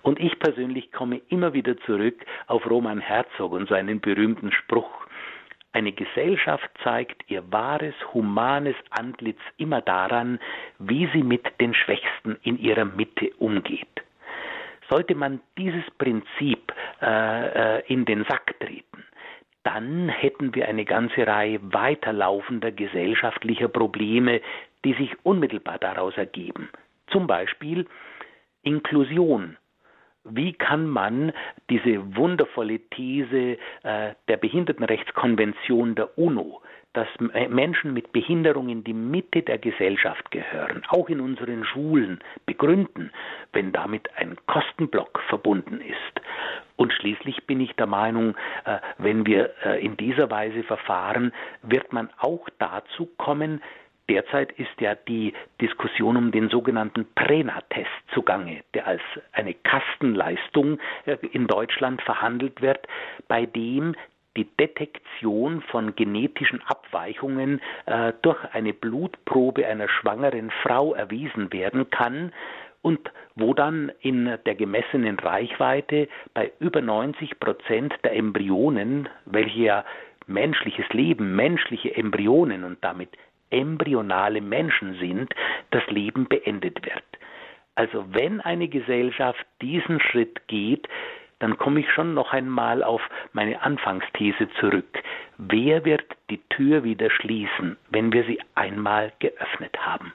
Und 0.03 0.20
ich 0.20 0.39
persönlich 0.39 0.93
komme 0.93 1.20
immer 1.28 1.55
wieder 1.55 1.76
zurück 1.78 2.24
auf 2.47 2.68
Roman 2.70 3.01
Herzog 3.01 3.53
und 3.53 3.68
seinen 3.68 4.01
berühmten 4.01 4.53
Spruch. 4.53 5.09
Eine 5.72 5.93
Gesellschaft 5.93 6.70
zeigt 6.82 7.30
ihr 7.30 7.43
wahres, 7.53 7.95
humanes 8.14 8.76
Antlitz 8.91 9.41
immer 9.59 9.80
daran, 9.82 10.39
wie 10.78 11.09
sie 11.12 11.22
mit 11.22 11.61
den 11.61 11.74
Schwächsten 11.74 12.36
in 12.43 12.59
ihrer 12.59 12.84
Mitte 12.84 13.30
umgeht. 13.39 13.86
Sollte 14.89 15.14
man 15.14 15.41
dieses 15.59 15.84
Prinzip 15.99 16.72
äh, 17.03 17.76
äh 17.76 17.82
in 17.89 18.07
den 18.07 18.24
Sack 18.24 18.59
treten, 18.61 19.05
dann 19.62 20.09
hätten 20.09 20.54
wir 20.54 20.68
eine 20.68 20.84
ganze 20.84 21.26
Reihe 21.26 21.59
weiterlaufender 21.62 22.72
gesellschaftlicher 22.72 23.68
Probleme, 23.68 24.40
die 24.84 24.94
sich 24.94 25.14
unmittelbar 25.24 25.78
daraus 25.78 26.16
ergeben. 26.16 26.68
Zum 27.09 27.26
Beispiel 27.26 27.86
Inklusion. 28.62 29.56
Wie 30.24 30.52
kann 30.52 30.86
man 30.86 31.32
diese 31.70 32.16
wundervolle 32.16 32.80
These 32.90 33.56
äh, 33.82 34.14
der 34.28 34.36
Behindertenrechtskonvention 34.36 35.94
der 35.94 36.18
UNO, 36.18 36.61
dass 36.99 37.49
Menschen 37.49 37.94
mit 37.94 38.11
Behinderung 38.11 38.68
in 38.68 38.82
die 38.82 38.92
Mitte 38.92 39.42
der 39.42 39.59
Gesellschaft 39.59 40.32
gehören, 40.32 40.82
auch 40.88 41.09
in 41.09 41.20
unseren 41.20 41.64
Schulen, 41.64 42.18
begründen, 42.44 43.12
wenn 43.53 43.70
damit 43.70 44.09
ein 44.16 44.36
Kostenblock 44.49 45.20
verbunden 45.28 45.80
ist? 45.80 46.20
Und 46.74 46.92
schließlich 46.92 47.46
bin 47.46 47.61
ich 47.61 47.72
der 47.76 47.86
Meinung, 47.86 48.34
äh, 48.64 48.78
wenn 48.99 49.26
wir 49.26 49.51
äh, 49.64 49.84
in 49.84 49.96
dieser 49.96 50.28
Weise 50.28 50.64
verfahren, 50.64 51.32
wird 51.62 51.92
man 51.92 52.11
auch 52.18 52.49
dazu 52.59 53.07
kommen, 53.16 53.62
Derzeit 54.11 54.53
ist 54.53 54.80
ja 54.80 54.94
die 54.94 55.34
Diskussion 55.61 56.16
um 56.16 56.32
den 56.32 56.49
sogenannten 56.49 57.07
Prena-Test 57.14 57.90
zugange, 58.14 58.62
der 58.72 58.86
als 58.86 59.03
eine 59.32 59.53
Kastenleistung 59.53 60.78
äh, 61.05 61.18
in 61.32 61.46
Deutschland 61.46 62.01
verhandelt 62.01 62.62
wird, 62.62 62.88
bei 63.28 63.44
dem 63.44 63.94
die 64.36 64.44
Detektion 64.44 65.62
von 65.62 65.96
genetischen 65.96 66.62
Abweichungen 66.66 67.60
äh, 67.86 68.12
durch 68.22 68.38
eine 68.52 68.72
Blutprobe 68.72 69.66
einer 69.66 69.88
schwangeren 69.88 70.50
Frau 70.62 70.94
erwiesen 70.94 71.52
werden 71.52 71.90
kann, 71.90 72.32
und 72.82 73.10
wo 73.34 73.54
dann 73.54 73.90
in 74.00 74.38
der 74.46 74.54
gemessenen 74.54 75.18
Reichweite 75.18 76.08
bei 76.34 76.52
über 76.60 76.80
90 76.80 77.40
Prozent 77.40 77.94
der 78.04 78.14
Embryonen, 78.14 79.08
welche 79.26 79.60
ja 79.60 79.84
menschliches 80.26 80.88
Leben, 80.90 81.34
menschliche 81.34 81.94
Embryonen 81.96 82.64
und 82.64 82.82
damit 82.82 83.10
embryonale 83.50 84.40
Menschen 84.40 84.94
sind, 84.98 85.34
das 85.70 85.86
Leben 85.88 86.28
beendet 86.28 86.84
wird. 86.84 87.04
Also 87.74 88.04
wenn 88.12 88.40
eine 88.40 88.68
Gesellschaft 88.68 89.44
diesen 89.62 90.00
Schritt 90.00 90.46
geht, 90.48 90.88
dann 91.39 91.57
komme 91.57 91.80
ich 91.80 91.91
schon 91.93 92.14
noch 92.14 92.32
einmal 92.32 92.82
auf 92.82 93.03
meine 93.32 93.62
Anfangsthese 93.62 94.49
zurück. 94.61 95.03
Wer 95.36 95.84
wird 95.84 96.05
die 96.30 96.41
Tür 96.49 96.84
wieder 96.84 97.11
schließen, 97.11 97.76
wenn 97.91 98.12
wir 98.12 98.24
sie 98.24 98.41
einmal 98.55 99.12
geöffnet 99.18 99.76
haben? 99.78 100.12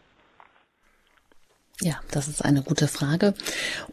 Ja, 1.82 1.96
das 2.12 2.28
ist 2.28 2.46
eine 2.46 2.62
gute 2.62 2.88
Frage. 2.88 3.34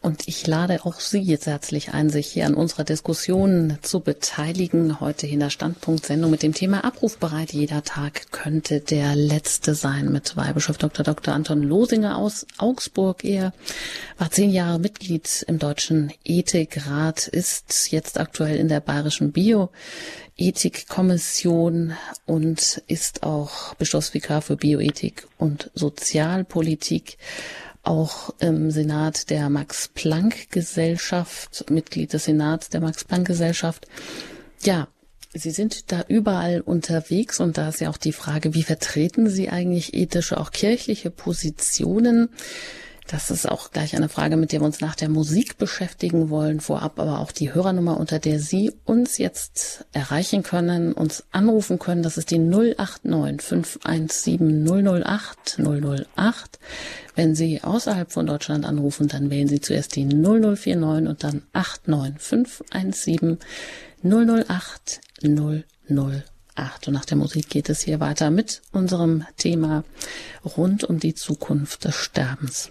Und 0.02 0.28
ich 0.28 0.46
lade 0.46 0.84
auch 0.84 1.00
Sie 1.00 1.20
jetzt 1.20 1.46
herzlich 1.46 1.94
ein, 1.94 2.10
sich 2.10 2.26
hier 2.26 2.44
an 2.44 2.54
unserer 2.54 2.84
Diskussion 2.84 3.78
zu 3.80 4.00
beteiligen. 4.00 5.00
Heute 5.00 5.26
in 5.26 5.40
der 5.40 5.48
Standpunktsendung 5.48 6.30
mit 6.30 6.42
dem 6.42 6.52
Thema 6.52 6.84
Abrufbereit. 6.84 7.54
Jeder 7.54 7.82
Tag 7.82 8.32
könnte 8.32 8.80
der 8.80 9.16
letzte 9.16 9.74
sein 9.74 10.12
mit 10.12 10.36
Weihbischof 10.36 10.76
Dr. 10.76 11.04
Dr. 11.04 11.32
Anton 11.32 11.62
Losinger 11.62 12.18
aus 12.18 12.46
Augsburg. 12.58 13.24
Er 13.24 13.54
war 14.18 14.30
zehn 14.30 14.50
Jahre 14.50 14.78
Mitglied 14.78 15.46
im 15.48 15.58
Deutschen 15.58 16.12
Ethikrat, 16.22 17.28
ist 17.28 17.92
jetzt 17.92 18.20
aktuell 18.20 18.58
in 18.58 18.68
der 18.68 18.80
Bayerischen 18.80 19.32
Bioethikkommission 20.40 21.92
und 22.24 22.82
ist 22.86 23.24
auch 23.24 23.74
Bischofsvikar 23.74 24.40
für 24.40 24.56
Bioethik 24.56 25.28
und 25.36 25.70
Sozialpolitik 25.74 27.18
auch 27.82 28.30
im 28.38 28.70
Senat 28.70 29.28
der 29.28 29.50
Max-Planck-Gesellschaft, 29.50 31.70
Mitglied 31.70 32.14
des 32.14 32.24
Senats 32.24 32.70
der 32.70 32.80
Max-Planck-Gesellschaft. 32.80 33.86
Ja, 34.62 34.88
Sie 35.34 35.50
sind 35.50 35.92
da 35.92 36.06
überall 36.08 36.62
unterwegs 36.62 37.38
und 37.38 37.58
da 37.58 37.68
ist 37.68 37.82
ja 37.82 37.90
auch 37.90 37.98
die 37.98 38.12
Frage, 38.12 38.54
wie 38.54 38.62
vertreten 38.62 39.28
Sie 39.28 39.50
eigentlich 39.50 39.92
ethische, 39.92 40.40
auch 40.40 40.52
kirchliche 40.52 41.10
Positionen? 41.10 42.30
Das 43.10 43.28
ist 43.32 43.50
auch 43.50 43.72
gleich 43.72 43.96
eine 43.96 44.08
Frage, 44.08 44.36
mit 44.36 44.52
der 44.52 44.60
wir 44.60 44.66
uns 44.66 44.80
nach 44.80 44.94
der 44.94 45.08
Musik 45.08 45.58
beschäftigen 45.58 46.30
wollen. 46.30 46.60
Vorab 46.60 47.00
aber 47.00 47.18
auch 47.18 47.32
die 47.32 47.52
Hörernummer, 47.52 47.98
unter 47.98 48.20
der 48.20 48.38
Sie 48.38 48.70
uns 48.84 49.18
jetzt 49.18 49.84
erreichen 49.90 50.44
können, 50.44 50.92
uns 50.92 51.24
anrufen 51.32 51.80
können. 51.80 52.04
Das 52.04 52.16
ist 52.16 52.30
die 52.30 52.38
089 52.38 53.42
517 53.42 54.64
008 54.64 55.58
008. 55.58 56.60
Wenn 57.16 57.34
Sie 57.34 57.64
außerhalb 57.64 58.12
von 58.12 58.26
Deutschland 58.26 58.64
anrufen, 58.64 59.08
dann 59.08 59.28
wählen 59.28 59.48
Sie 59.48 59.60
zuerst 59.60 59.96
die 59.96 60.04
0049 60.04 61.08
und 61.08 61.24
dann 61.24 61.42
89 61.52 62.20
517 62.20 63.38
008 64.04 65.00
008. 65.24 66.86
Und 66.86 66.94
nach 66.94 67.06
der 67.06 67.16
Musik 67.16 67.48
geht 67.48 67.70
es 67.70 67.80
hier 67.80 67.98
weiter 67.98 68.30
mit 68.30 68.62
unserem 68.70 69.24
Thema 69.36 69.82
rund 70.44 70.84
um 70.84 71.00
die 71.00 71.16
Zukunft 71.16 71.86
des 71.86 71.96
Sterbens. 71.96 72.70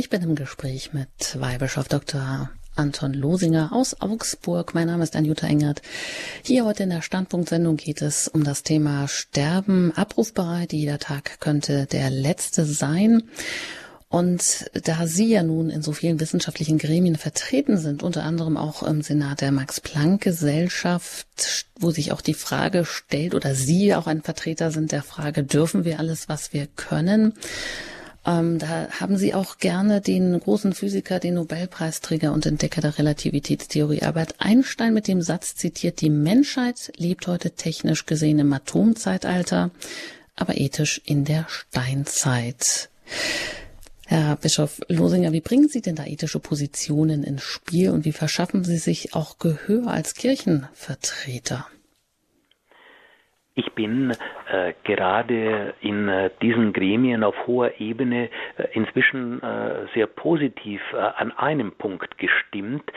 Ich 0.00 0.08
bin 0.08 0.22
im 0.22 0.34
Gespräch 0.34 0.94
mit 0.94 1.38
Weihbischof 1.38 1.86
Dr. 1.86 2.48
Anton 2.74 3.12
Losinger 3.12 3.70
aus 3.70 4.00
Augsburg. 4.00 4.72
Mein 4.72 4.86
Name 4.86 5.04
ist 5.04 5.14
Anjuta 5.14 5.46
Engert. 5.46 5.82
Hier 6.42 6.64
heute 6.64 6.84
in 6.84 6.88
der 6.88 7.02
Standpunktsendung 7.02 7.76
geht 7.76 8.00
es 8.00 8.26
um 8.26 8.42
das 8.42 8.62
Thema 8.62 9.08
Sterben. 9.08 9.92
Abrufbereit, 9.94 10.72
jeder 10.72 11.00
Tag 11.00 11.38
könnte 11.40 11.84
der 11.84 12.08
letzte 12.08 12.64
sein. 12.64 13.24
Und 14.08 14.70
da 14.72 15.06
Sie 15.06 15.28
ja 15.28 15.42
nun 15.42 15.68
in 15.68 15.82
so 15.82 15.92
vielen 15.92 16.18
wissenschaftlichen 16.18 16.78
Gremien 16.78 17.16
vertreten 17.16 17.76
sind, 17.76 18.02
unter 18.02 18.24
anderem 18.24 18.56
auch 18.56 18.82
im 18.82 19.02
Senat 19.02 19.42
der 19.42 19.52
Max-Planck-Gesellschaft, 19.52 21.66
wo 21.78 21.90
sich 21.90 22.12
auch 22.12 22.22
die 22.22 22.32
Frage 22.32 22.86
stellt, 22.86 23.34
oder 23.34 23.54
Sie 23.54 23.94
auch 23.94 24.06
ein 24.06 24.22
Vertreter 24.22 24.70
sind 24.70 24.92
der 24.92 25.02
Frage, 25.02 25.44
dürfen 25.44 25.84
wir 25.84 25.98
alles, 25.98 26.30
was 26.30 26.54
wir 26.54 26.68
können? 26.68 27.34
Ähm, 28.26 28.58
da 28.58 28.88
haben 29.00 29.16
Sie 29.16 29.32
auch 29.32 29.58
gerne 29.58 30.00
den 30.00 30.38
großen 30.38 30.74
Physiker, 30.74 31.18
den 31.20 31.34
Nobelpreisträger 31.34 32.32
und 32.32 32.44
Entdecker 32.44 32.82
der 32.82 32.98
Relativitätstheorie 32.98 34.02
Albert 34.02 34.34
Einstein 34.38 34.92
mit 34.92 35.08
dem 35.08 35.22
Satz 35.22 35.54
zitiert, 35.54 36.00
die 36.00 36.10
Menschheit 36.10 36.92
lebt 36.96 37.26
heute 37.26 37.52
technisch 37.52 38.04
gesehen 38.04 38.38
im 38.38 38.52
Atomzeitalter, 38.52 39.70
aber 40.36 40.58
ethisch 40.58 41.00
in 41.04 41.24
der 41.24 41.46
Steinzeit. 41.48 42.90
Herr 44.06 44.36
Bischof 44.36 44.80
Losinger, 44.88 45.32
wie 45.32 45.40
bringen 45.40 45.68
Sie 45.68 45.80
denn 45.80 45.94
da 45.94 46.04
ethische 46.04 46.40
Positionen 46.40 47.22
ins 47.22 47.42
Spiel 47.42 47.90
und 47.90 48.04
wie 48.04 48.12
verschaffen 48.12 48.64
Sie 48.64 48.78
sich 48.78 49.14
auch 49.14 49.38
Gehör 49.38 49.86
als 49.86 50.14
Kirchenvertreter? 50.14 51.66
Ich 53.60 53.72
bin 53.72 54.16
äh, 54.50 54.72
gerade 54.84 55.74
in 55.82 56.08
äh, 56.08 56.30
diesen 56.40 56.72
Gremien 56.72 57.22
auf 57.22 57.34
hoher 57.46 57.78
Ebene 57.78 58.30
äh, 58.56 58.68
inzwischen 58.72 59.42
äh, 59.42 59.86
sehr 59.92 60.06
positiv 60.06 60.80
äh, 60.94 60.96
an 60.96 61.30
einem 61.32 61.72
Punkt 61.72 62.16
gestimmt, 62.16 62.90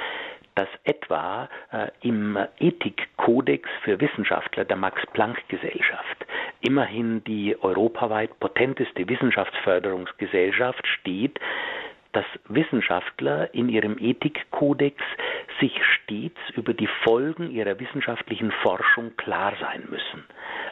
dass 0.56 0.70
etwa 0.86 1.50
äh, 1.74 1.90
im 2.00 2.38
Ethikkodex 2.60 3.68
für 3.84 4.00
Wissenschaftler 4.00 4.64
der 4.64 4.78
Max-Planck-Gesellschaft, 4.78 6.26
immerhin 6.62 7.22
die 7.26 7.62
europaweit 7.62 8.40
potenteste 8.40 9.10
Wissenschaftsförderungsgesellschaft, 9.10 10.88
steht, 10.88 11.42
dass 12.14 12.26
Wissenschaftler 12.48 13.54
in 13.54 13.70
ihrem 13.70 13.98
Ethikkodex 14.00 15.02
sich 15.60 15.74
stets 15.84 16.40
über 16.56 16.74
die 16.74 16.90
Folgen 17.04 17.52
ihrer 17.52 17.80
wissenschaftlichen 17.80 18.52
Forschung 18.64 19.16
klar 19.18 19.54
sein 19.60 19.84
müssen. 19.90 20.24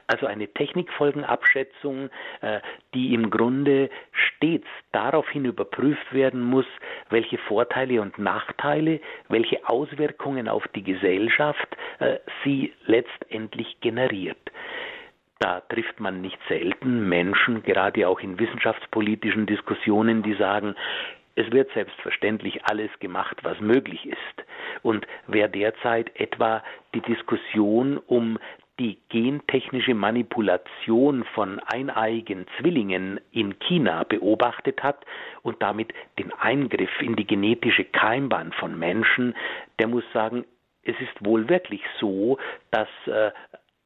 Also 0.07 0.25
eine 0.25 0.47
Technikfolgenabschätzung, 0.47 2.09
äh, 2.41 2.59
die 2.93 3.13
im 3.13 3.29
Grunde 3.29 3.89
stets 4.11 4.67
daraufhin 4.91 5.45
überprüft 5.45 6.13
werden 6.13 6.41
muss, 6.41 6.65
welche 7.09 7.37
Vorteile 7.37 8.01
und 8.01 8.17
Nachteile, 8.17 8.99
welche 9.29 9.67
Auswirkungen 9.67 10.47
auf 10.47 10.67
die 10.69 10.83
Gesellschaft 10.83 11.67
äh, 11.99 12.17
sie 12.43 12.73
letztendlich 12.85 13.79
generiert. 13.81 14.51
Da 15.39 15.61
trifft 15.61 15.99
man 15.99 16.21
nicht 16.21 16.37
selten 16.47 17.09
Menschen, 17.09 17.63
gerade 17.63 18.07
auch 18.07 18.19
in 18.19 18.37
wissenschaftspolitischen 18.37 19.47
Diskussionen, 19.47 20.21
die 20.21 20.35
sagen, 20.35 20.75
es 21.41 21.51
wird 21.51 21.71
selbstverständlich 21.73 22.65
alles 22.65 22.89
gemacht, 22.99 23.37
was 23.43 23.59
möglich 23.59 24.05
ist. 24.05 24.45
Und 24.83 25.07
wer 25.27 25.47
derzeit 25.47 26.11
etwa 26.19 26.63
die 26.93 27.01
Diskussion 27.01 27.97
um 27.97 28.37
die 28.79 28.97
gentechnische 29.09 29.93
Manipulation 29.93 31.23
von 31.35 31.59
eineigen 31.59 32.47
Zwillingen 32.57 33.19
in 33.31 33.59
China 33.59 34.03
beobachtet 34.03 34.81
hat 34.81 35.05
und 35.43 35.61
damit 35.61 35.93
den 36.17 36.31
Eingriff 36.33 36.89
in 36.99 37.15
die 37.15 37.27
genetische 37.27 37.83
Keimbahn 37.83 38.51
von 38.53 38.77
Menschen, 38.79 39.35
der 39.77 39.87
muss 39.87 40.03
sagen, 40.13 40.45
es 40.83 40.95
ist 40.99 41.23
wohl 41.23 41.47
wirklich 41.47 41.83
so, 41.99 42.39
dass 42.71 42.87
äh, 43.05 43.31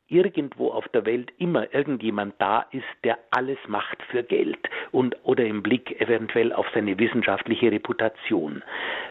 irgendwo 0.07 0.69
auf 0.69 0.87
der 0.89 1.05
Welt 1.05 1.31
immer 1.37 1.73
irgendjemand 1.73 2.35
da 2.39 2.65
ist, 2.71 2.83
der 3.03 3.17
alles 3.31 3.57
macht 3.67 4.01
für 4.03 4.23
Geld 4.23 4.59
und 4.91 5.15
oder 5.23 5.45
im 5.45 5.63
Blick 5.63 5.99
eventuell 5.99 6.53
auf 6.53 6.67
seine 6.73 6.97
wissenschaftliche 6.99 7.71
Reputation. 7.71 8.63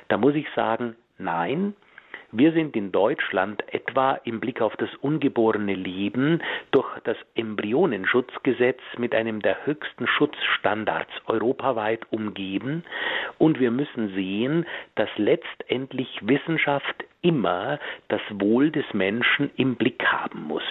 Da 0.09 0.17
muss 0.17 0.35
ich 0.35 0.47
sagen, 0.55 0.97
nein, 1.19 1.75
wir 2.37 2.53
sind 2.53 2.75
in 2.75 2.91
Deutschland 2.91 3.63
etwa 3.73 4.15
im 4.25 4.41
Blick 4.41 4.61
auf 4.61 4.77
das 4.77 4.91
ungeborene 5.01 5.75
Leben 5.75 6.43
durch 6.73 6.89
das 7.05 7.17
Embryonenschutzgesetz 7.37 8.81
mit 8.99 9.15
einem 9.15 9.41
der 9.41 9.65
höchsten 9.65 10.09
Schutzstandards 10.09 11.13
europaweit 11.27 12.01
umgeben 12.11 12.83
und 13.39 13.61
wir 13.61 13.71
müssen 13.71 14.15
sehen, 14.15 14.67
dass 14.97 15.09
letztendlich 15.17 16.09
Wissenschaft 16.23 17.05
immer 17.23 17.79
das 18.09 18.21
Wohl 18.31 18.73
des 18.73 18.85
Menschen 18.93 19.51
im 19.57 19.77
Blick 19.77 20.05
haben 20.05 20.43
muss. 20.43 20.65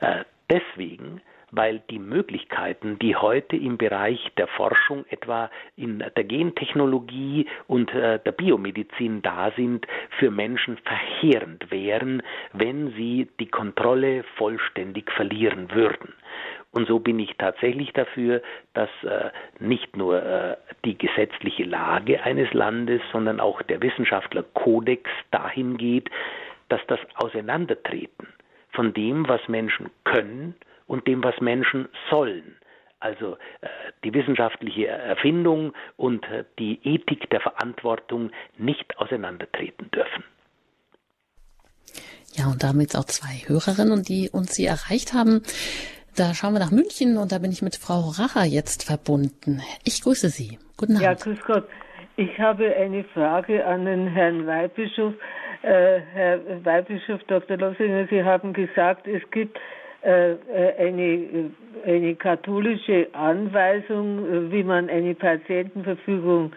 Äh, 0.00 0.24
deswegen 0.50 1.22
weil 1.52 1.80
die 1.90 1.98
Möglichkeiten, 1.98 2.98
die 2.98 3.14
heute 3.14 3.56
im 3.56 3.76
Bereich 3.76 4.32
der 4.38 4.48
Forschung, 4.48 5.04
etwa 5.10 5.50
in 5.76 5.98
der 5.98 6.24
Gentechnologie 6.24 7.46
und 7.68 7.94
äh, 7.94 8.18
der 8.18 8.32
Biomedizin 8.32 9.22
da 9.22 9.52
sind, 9.54 9.86
für 10.18 10.30
Menschen 10.30 10.78
verheerend 10.78 11.70
wären, 11.70 12.22
wenn 12.54 12.92
sie 12.92 13.28
die 13.38 13.48
Kontrolle 13.48 14.24
vollständig 14.36 15.12
verlieren 15.12 15.70
würden. 15.72 16.14
Und 16.72 16.88
so 16.88 16.98
bin 16.98 17.18
ich 17.18 17.36
tatsächlich 17.36 17.92
dafür, 17.92 18.40
dass 18.72 18.88
äh, 19.02 19.30
nicht 19.60 19.94
nur 19.94 20.22
äh, 20.22 20.56
die 20.86 20.96
gesetzliche 20.96 21.64
Lage 21.64 22.22
eines 22.22 22.50
Landes, 22.54 23.02
sondern 23.12 23.40
auch 23.40 23.60
der 23.60 23.82
Wissenschaftlerkodex 23.82 25.10
dahin 25.30 25.76
geht, 25.76 26.08
dass 26.70 26.80
das 26.86 27.00
Auseinandertreten 27.16 28.28
von 28.70 28.94
dem, 28.94 29.28
was 29.28 29.46
Menschen 29.48 29.90
können 30.04 30.54
und 30.92 31.06
dem, 31.06 31.24
was 31.24 31.40
Menschen 31.40 31.88
sollen. 32.10 32.54
Also 33.00 33.36
äh, 33.62 33.68
die 34.04 34.12
wissenschaftliche 34.12 34.88
Erfindung 34.88 35.72
und 35.96 36.22
äh, 36.26 36.44
die 36.58 36.78
Ethik 36.84 37.30
der 37.30 37.40
Verantwortung 37.40 38.30
nicht 38.58 38.98
auseinandertreten 38.98 39.90
dürfen. 39.90 40.22
Ja, 42.34 42.44
und 42.52 42.62
damit 42.62 42.94
auch 42.94 43.06
zwei 43.06 43.40
Hörerinnen, 43.48 44.02
die 44.02 44.28
uns 44.30 44.54
sie 44.54 44.66
erreicht 44.66 45.14
haben. 45.14 45.42
Da 46.14 46.34
schauen 46.34 46.52
wir 46.52 46.60
nach 46.60 46.70
München 46.70 47.16
und 47.16 47.32
da 47.32 47.38
bin 47.38 47.52
ich 47.52 47.62
mit 47.62 47.76
Frau 47.76 48.12
Racher 48.18 48.44
jetzt 48.44 48.84
verbunden. 48.84 49.62
Ich 49.84 50.02
grüße 50.02 50.28
Sie. 50.28 50.58
Guten 50.76 50.96
Abend. 50.96 51.04
Ja, 51.04 51.14
grüß 51.14 51.40
Gott. 51.46 51.66
Ich 52.16 52.38
habe 52.38 52.76
eine 52.76 53.04
Frage 53.14 53.64
an 53.66 53.86
den 53.86 54.08
Herrn 54.08 54.46
Weihbischof. 54.46 55.14
Äh, 55.62 56.00
Herr 56.12 56.64
Weihbischof 56.64 57.22
Dr. 57.28 57.56
Lossinger, 57.56 58.06
Sie 58.08 58.22
haben 58.22 58.52
gesagt, 58.52 59.06
es 59.06 59.22
gibt 59.30 59.58
eine, 60.02 61.50
eine 61.84 62.14
katholische 62.16 63.08
Anweisung, 63.12 64.26
äh, 64.26 64.52
wie 64.52 64.62
man 64.62 64.88
eine 64.90 65.14
Patientenverfügung 65.14 66.52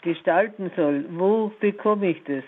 gestalten 0.00 0.70
soll. 0.74 1.04
Wo 1.10 1.52
bekomme 1.60 2.08
ich 2.08 2.24
das? 2.24 2.42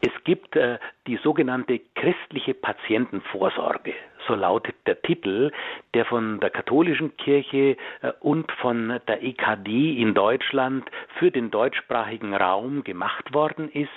Es 0.00 0.24
gibt 0.24 0.54
äh, 0.54 0.78
die 1.06 1.16
sogenannte 1.16 1.80
christliche 1.94 2.54
Patientenvorsorge, 2.54 3.94
so 4.26 4.34
lautet 4.34 4.76
der 4.86 5.00
Titel, 5.02 5.50
der 5.94 6.04
von 6.04 6.38
der 6.40 6.50
katholischen 6.50 7.16
Kirche 7.16 7.76
äh, 8.02 8.12
und 8.20 8.50
von 8.52 9.00
der 9.08 9.22
EKD 9.22 10.00
in 10.00 10.14
Deutschland 10.14 10.88
für 11.18 11.30
den 11.30 11.50
deutschsprachigen 11.50 12.34
Raum 12.34 12.84
gemacht 12.84 13.34
worden 13.34 13.68
ist. 13.72 13.88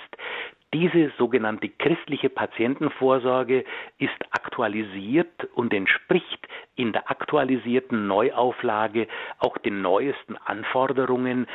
Diese 0.74 1.12
sogenannte 1.18 1.68
christliche 1.68 2.30
Patientenvorsorge 2.30 3.64
ist 3.98 4.10
aktualisiert 4.30 5.44
und 5.54 5.74
entspricht 5.74 6.48
in 6.76 6.92
der 6.92 7.10
aktualisierten 7.10 8.06
Neuauflage 8.06 9.06
auch 9.38 9.58
den 9.58 9.82
neuesten 9.82 10.36
Anforderungen 10.38 11.46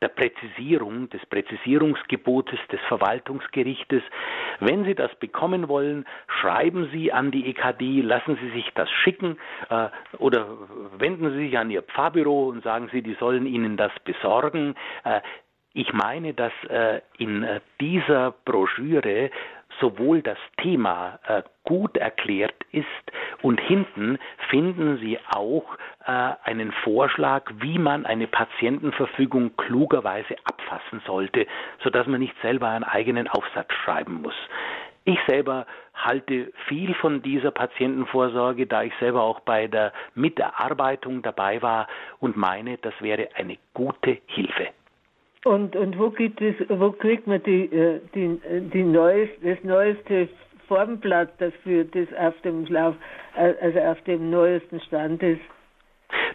der 0.00 0.08
Präzisierung, 0.08 1.10
des 1.10 1.24
Präzisierungsgebotes 1.26 2.58
des 2.70 2.80
Verwaltungsgerichtes. 2.88 4.02
Wenn 4.60 4.84
Sie 4.84 4.94
das 4.94 5.14
bekommen 5.16 5.68
wollen, 5.68 6.06
schreiben 6.40 6.88
Sie 6.92 7.12
an 7.12 7.30
die 7.30 7.50
EKD, 7.50 8.02
lassen 8.02 8.38
Sie 8.40 8.50
sich 8.50 8.70
das 8.74 8.88
schicken 8.90 9.38
äh, 9.70 9.88
oder 10.18 10.46
wenden 10.96 11.30
Sie 11.32 11.48
sich 11.48 11.58
an 11.58 11.70
Ihr 11.70 11.82
Pfarrbüro 11.82 12.48
und 12.48 12.62
sagen 12.62 12.88
Sie, 12.92 13.02
die 13.02 13.14
sollen 13.14 13.46
Ihnen 13.46 13.76
das 13.76 13.92
besorgen. 14.04 14.76
Äh, 15.04 15.20
ich 15.78 15.92
meine, 15.92 16.34
dass 16.34 16.52
äh, 16.68 17.00
in 17.18 17.44
äh, 17.44 17.60
dieser 17.80 18.32
Broschüre 18.44 19.30
sowohl 19.78 20.22
das 20.22 20.38
Thema 20.60 21.20
äh, 21.28 21.44
gut 21.62 21.96
erklärt 21.96 22.56
ist 22.72 22.86
und 23.42 23.60
hinten 23.60 24.18
finden 24.50 24.98
Sie 24.98 25.20
auch 25.30 25.76
äh, 26.04 26.32
einen 26.42 26.72
Vorschlag, 26.82 27.48
wie 27.60 27.78
man 27.78 28.06
eine 28.06 28.26
Patientenverfügung 28.26 29.56
klugerweise 29.56 30.34
abfassen 30.42 31.00
sollte, 31.06 31.46
sodass 31.84 32.08
man 32.08 32.18
nicht 32.18 32.34
selber 32.42 32.70
einen 32.70 32.82
eigenen 32.82 33.28
Aufsatz 33.28 33.72
schreiben 33.84 34.22
muss. 34.22 34.34
Ich 35.04 35.20
selber 35.28 35.64
halte 35.94 36.52
viel 36.66 36.92
von 36.94 37.22
dieser 37.22 37.52
Patientenvorsorge, 37.52 38.66
da 38.66 38.82
ich 38.82 38.92
selber 38.98 39.22
auch 39.22 39.38
bei 39.40 39.68
der 39.68 39.92
Miterarbeitung 40.16 41.22
dabei 41.22 41.62
war 41.62 41.86
und 42.18 42.36
meine, 42.36 42.78
das 42.78 42.94
wäre 43.00 43.28
eine 43.36 43.58
gute 43.74 44.18
Hilfe. 44.26 44.70
Und, 45.48 45.74
und 45.76 45.98
wo 45.98 46.10
gibt 46.10 46.42
es, 46.42 46.54
wo 46.68 46.92
kriegt 46.92 47.26
man 47.26 47.42
die, 47.42 47.72
äh, 47.72 48.00
die, 48.14 48.38
die 48.70 48.82
neues, 48.82 49.30
das 49.42 49.56
neueste 49.62 50.28
Formblatt 50.66 51.40
dafür, 51.40 51.84
das 51.84 52.06
auf 52.18 52.38
dem 52.42 52.66
Lauf, 52.66 52.94
äh, 53.34 53.54
also 53.62 53.78
auf 53.78 53.98
dem 54.02 54.28
neuesten 54.28 54.78
Stand 54.82 55.22
ist? 55.22 55.40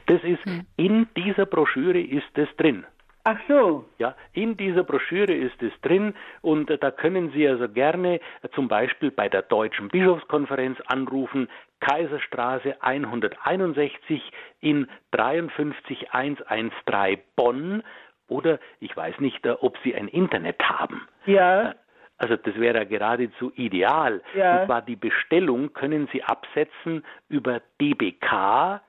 Das 0.07 0.23
ist, 0.23 0.43
hm. 0.45 0.65
in 0.77 1.07
dieser 1.15 1.45
Broschüre 1.45 2.01
ist 2.01 2.35
es 2.35 2.49
drin. 2.57 2.87
Ach 3.23 3.37
so. 3.47 3.85
Ja, 3.99 4.15
in 4.33 4.57
dieser 4.57 4.83
Broschüre 4.83 5.33
ist 5.33 5.61
es 5.61 5.73
drin 5.83 6.15
und 6.41 6.71
da 6.81 6.89
können 6.89 7.31
Sie 7.35 7.47
also 7.47 7.69
gerne 7.69 8.19
zum 8.55 8.67
Beispiel 8.67 9.11
bei 9.11 9.29
der 9.29 9.43
Deutschen 9.43 9.89
Bischofskonferenz 9.89 10.79
anrufen, 10.87 11.49
Kaiserstraße 11.81 12.81
161 12.81 14.23
in 14.61 14.87
53113 15.11 17.19
Bonn 17.35 17.83
oder 18.27 18.59
ich 18.79 18.95
weiß 18.95 19.19
nicht, 19.19 19.45
ob 19.47 19.77
Sie 19.83 19.95
ein 19.95 20.07
Internet 20.07 20.61
haben. 20.61 21.07
Ja. 21.25 21.71
Äh, 21.71 21.75
also 22.17 22.37
das 22.37 22.57
wäre 22.59 22.85
geradezu 22.85 23.51
ideal. 23.55 24.21
Ja. 24.35 24.61
Und 24.61 24.67
zwar 24.67 24.81
die 24.81 24.95
Bestellung 24.95 25.73
können 25.73 26.07
Sie 26.13 26.23
absetzen 26.23 27.03
über 27.27 27.61
DBK. 27.81 28.81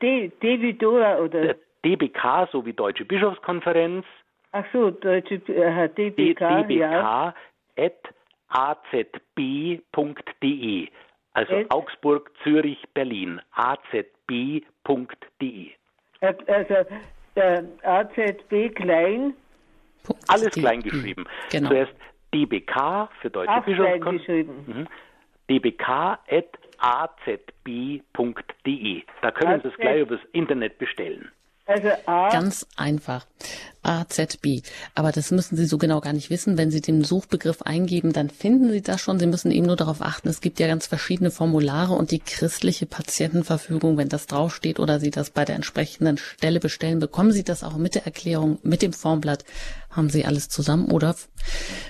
D, 0.00 0.28
D 0.42 0.60
wie 0.60 0.74
Dora 0.74 1.18
oder? 1.18 1.54
DBK 1.84 2.48
sowie 2.52 2.72
Deutsche 2.72 3.04
Bischofskonferenz. 3.04 4.06
Ach 4.52 4.64
so, 4.72 4.90
Deutsche 4.90 5.36
äh, 5.48 5.88
DBK, 5.88 6.38
DBK 6.38 6.80
ja. 6.80 7.34
at 7.76 8.14
azb.de. 8.48 9.08
Also 11.32 11.54
at? 11.54 11.70
Augsburg, 11.70 12.30
Zürich, 12.42 12.82
Berlin. 12.94 13.40
azb.de. 13.52 14.12
Also 16.20 16.74
äh, 17.40 17.62
AZB 17.82 18.74
klein. 18.74 19.34
Alles 20.28 20.50
klein 20.50 20.82
geschrieben. 20.82 21.26
Genau. 21.50 21.68
Zuerst 21.68 21.92
DBK 22.34 23.08
für 23.20 23.30
Deutsche 23.30 23.62
Bischofskonferenz. 23.64 24.48
Mhm. 24.66 24.86
DBK 25.48 25.88
at 26.28 26.46
azb.de. 26.78 27.42
Da 29.22 29.30
können 29.30 29.60
Sie 29.62 29.68
es 29.68 29.76
gleich 29.76 30.00
übers 30.00 30.20
Internet 30.32 30.78
bestellen. 30.78 31.28
Also 31.66 31.88
A. 32.06 32.30
Ganz 32.30 32.66
einfach. 32.76 33.26
AZB. 33.82 34.62
Aber 34.94 35.12
das 35.12 35.30
müssen 35.30 35.56
Sie 35.56 35.66
so 35.66 35.78
genau 35.78 36.00
gar 36.00 36.12
nicht 36.12 36.30
wissen. 36.30 36.58
Wenn 36.58 36.70
Sie 36.70 36.80
den 36.80 37.04
Suchbegriff 37.04 37.62
eingeben, 37.62 38.12
dann 38.12 38.30
finden 38.30 38.70
Sie 38.70 38.82
das 38.82 39.00
schon. 39.00 39.18
Sie 39.18 39.26
müssen 39.26 39.50
eben 39.50 39.66
nur 39.66 39.76
darauf 39.76 40.02
achten, 40.02 40.28
es 40.28 40.40
gibt 40.40 40.60
ja 40.60 40.66
ganz 40.66 40.86
verschiedene 40.86 41.30
Formulare 41.30 41.94
und 41.94 42.10
die 42.10 42.18
christliche 42.18 42.86
Patientenverfügung, 42.86 43.96
wenn 43.96 44.08
das 44.08 44.26
draufsteht 44.26 44.78
oder 44.78 45.00
Sie 45.00 45.10
das 45.10 45.30
bei 45.30 45.44
der 45.44 45.56
entsprechenden 45.56 46.18
Stelle 46.18 46.60
bestellen, 46.60 46.98
bekommen 46.98 47.32
Sie 47.32 47.44
das 47.44 47.64
auch 47.64 47.76
mit 47.76 47.94
der 47.94 48.04
Erklärung, 48.04 48.58
mit 48.62 48.82
dem 48.82 48.92
Formblatt, 48.92 49.44
haben 49.90 50.10
Sie 50.10 50.24
alles 50.24 50.48
zusammen. 50.48 50.86
Oder 50.86 51.16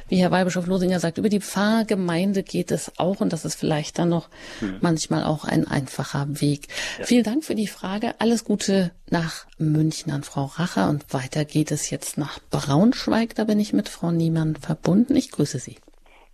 wie 0.09 0.16
Herr 0.16 0.30
Weihbischof 0.30 0.66
Losinger 0.66 1.01
sagt, 1.01 1.18
über 1.18 1.28
die 1.28 1.41
Pfarrgemeinde 1.41 2.43
geht 2.43 2.70
es 2.70 2.93
auch 2.99 3.20
und 3.20 3.32
das 3.32 3.45
ist 3.45 3.57
vielleicht 3.57 3.99
dann 3.99 4.09
noch 4.09 4.28
hm. 4.61 4.78
manchmal 4.80 5.24
auch 5.24 5.45
ein 5.45 5.66
einfacher 5.66 6.26
Weg. 6.41 6.68
Ja. 6.99 7.05
Vielen 7.05 7.24
Dank 7.24 7.45
für 7.45 7.55
die 7.55 7.66
Frage. 7.66 8.14
Alles 8.18 8.45
Gute 8.45 8.93
nach 9.11 9.47
München 9.59 10.12
an 10.12 10.22
Frau 10.22 10.45
Racher 10.45 10.88
und 10.88 11.12
weiter 11.12 11.45
geht 11.45 11.70
es 11.70 11.80
es 11.81 11.91
jetzt 11.91 12.18
nach 12.18 12.39
Braunschweig. 12.51 13.35
Da 13.35 13.45
bin 13.45 13.59
ich 13.59 13.72
mit 13.72 13.89
Frau 13.89 14.11
Niemann 14.11 14.57
verbunden. 14.57 15.16
Ich 15.16 15.33
grüße 15.33 15.59
Sie. 15.59 15.76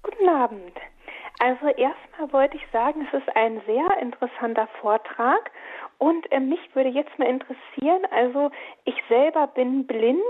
Guten 0.03 0.29
Abend. 0.29 0.73
Also 1.39 1.67
erstmal 1.67 2.33
wollte 2.33 2.57
ich 2.57 2.67
sagen, 2.73 3.07
es 3.07 3.21
ist 3.21 3.37
ein 3.37 3.61
sehr 3.67 3.87
interessanter 4.01 4.69
Vortrag 4.81 5.51
und 5.99 6.31
äh, 6.33 6.41
mich 6.41 6.61
würde 6.75 6.89
jetzt 6.91 7.19
mal 7.19 7.29
interessieren, 7.29 8.03
also 8.11 8.51
ich 8.85 8.95
selber 9.09 9.47
bin 9.47 9.87
blind, 9.87 10.21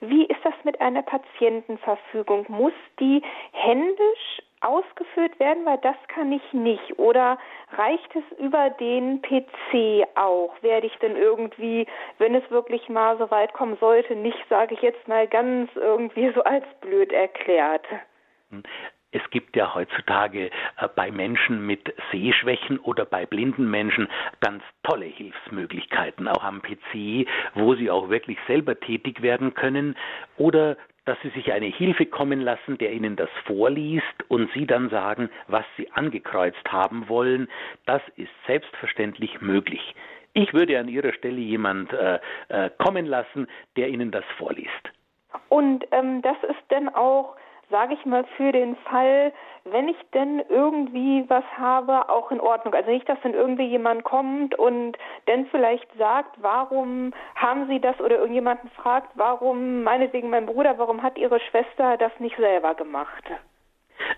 wie 0.00 0.24
ist 0.24 0.40
das 0.44 0.54
mit 0.64 0.80
einer 0.80 1.02
Patientenverfügung? 1.02 2.46
Muss 2.48 2.72
die 2.98 3.22
händisch 3.52 4.42
ausgeführt 4.60 5.38
werden, 5.38 5.64
weil 5.64 5.78
das 5.78 5.96
kann 6.08 6.32
ich 6.32 6.52
nicht. 6.52 6.98
Oder 6.98 7.38
reicht 7.76 8.14
es 8.14 8.38
über 8.38 8.70
den 8.70 9.22
PC 9.22 10.06
auch? 10.14 10.54
Werde 10.62 10.86
ich 10.86 10.96
denn 10.96 11.16
irgendwie, 11.16 11.86
wenn 12.18 12.34
es 12.34 12.50
wirklich 12.50 12.88
mal 12.88 13.18
so 13.18 13.30
weit 13.30 13.52
kommen 13.52 13.76
sollte, 13.78 14.16
nicht, 14.16 14.38
sage 14.48 14.74
ich 14.74 14.82
jetzt 14.82 15.06
mal 15.08 15.26
ganz 15.28 15.70
irgendwie 15.74 16.32
so 16.34 16.42
als 16.44 16.64
blöd 16.80 17.12
erklärt? 17.12 17.86
Es 19.12 19.22
gibt 19.30 19.56
ja 19.56 19.74
heutzutage 19.74 20.50
äh, 20.78 20.88
bei 20.94 21.10
Menschen 21.10 21.64
mit 21.64 21.94
Sehschwächen 22.10 22.78
oder 22.78 23.04
bei 23.04 23.24
blinden 23.24 23.70
Menschen 23.70 24.08
ganz 24.40 24.62
tolle 24.82 25.06
Hilfsmöglichkeiten, 25.06 26.28
auch 26.28 26.44
am 26.44 26.60
PC, 26.60 27.26
wo 27.54 27.74
sie 27.74 27.90
auch 27.90 28.08
wirklich 28.08 28.38
selber 28.46 28.78
tätig 28.78 29.22
werden 29.22 29.54
können 29.54 29.96
oder 30.36 30.76
dass 31.06 31.16
Sie 31.22 31.30
sich 31.30 31.52
eine 31.52 31.66
Hilfe 31.66 32.04
kommen 32.04 32.40
lassen, 32.40 32.76
der 32.78 32.92
Ihnen 32.92 33.16
das 33.16 33.30
vorliest 33.46 34.04
und 34.28 34.50
Sie 34.52 34.66
dann 34.66 34.90
sagen, 34.90 35.30
was 35.48 35.64
Sie 35.76 35.90
angekreuzt 35.92 36.70
haben 36.70 37.08
wollen, 37.08 37.48
das 37.86 38.02
ist 38.16 38.30
selbstverständlich 38.46 39.40
möglich. 39.40 39.94
Ich 40.34 40.52
würde 40.52 40.78
an 40.78 40.88
Ihrer 40.88 41.12
Stelle 41.14 41.40
jemand 41.40 41.92
äh, 41.92 42.18
äh, 42.48 42.70
kommen 42.78 43.06
lassen, 43.06 43.46
der 43.76 43.88
Ihnen 43.88 44.10
das 44.10 44.24
vorliest. 44.36 44.70
Und 45.48 45.86
ähm, 45.92 46.20
das 46.22 46.36
ist 46.42 46.62
dann 46.68 46.88
auch 46.90 47.36
sage 47.70 47.94
ich 47.94 48.06
mal, 48.06 48.24
für 48.36 48.52
den 48.52 48.76
Fall, 48.76 49.32
wenn 49.64 49.88
ich 49.88 49.96
denn 50.14 50.42
irgendwie 50.48 51.24
was 51.28 51.44
habe, 51.56 52.08
auch 52.08 52.30
in 52.30 52.40
Ordnung. 52.40 52.74
Also 52.74 52.90
nicht, 52.90 53.08
dass 53.08 53.18
dann 53.22 53.34
irgendwie 53.34 53.66
jemand 53.66 54.04
kommt 54.04 54.54
und 54.58 54.96
dann 55.26 55.46
vielleicht 55.46 55.88
sagt, 55.98 56.36
warum 56.40 57.12
haben 57.34 57.66
Sie 57.68 57.80
das 57.80 57.98
oder 58.00 58.18
irgendjemanden 58.18 58.70
fragt, 58.70 59.10
warum, 59.14 59.82
meinetwegen 59.82 60.30
mein 60.30 60.46
Bruder, 60.46 60.78
warum 60.78 61.02
hat 61.02 61.18
Ihre 61.18 61.40
Schwester 61.40 61.96
das 61.96 62.12
nicht 62.18 62.36
selber 62.36 62.74
gemacht? 62.74 63.24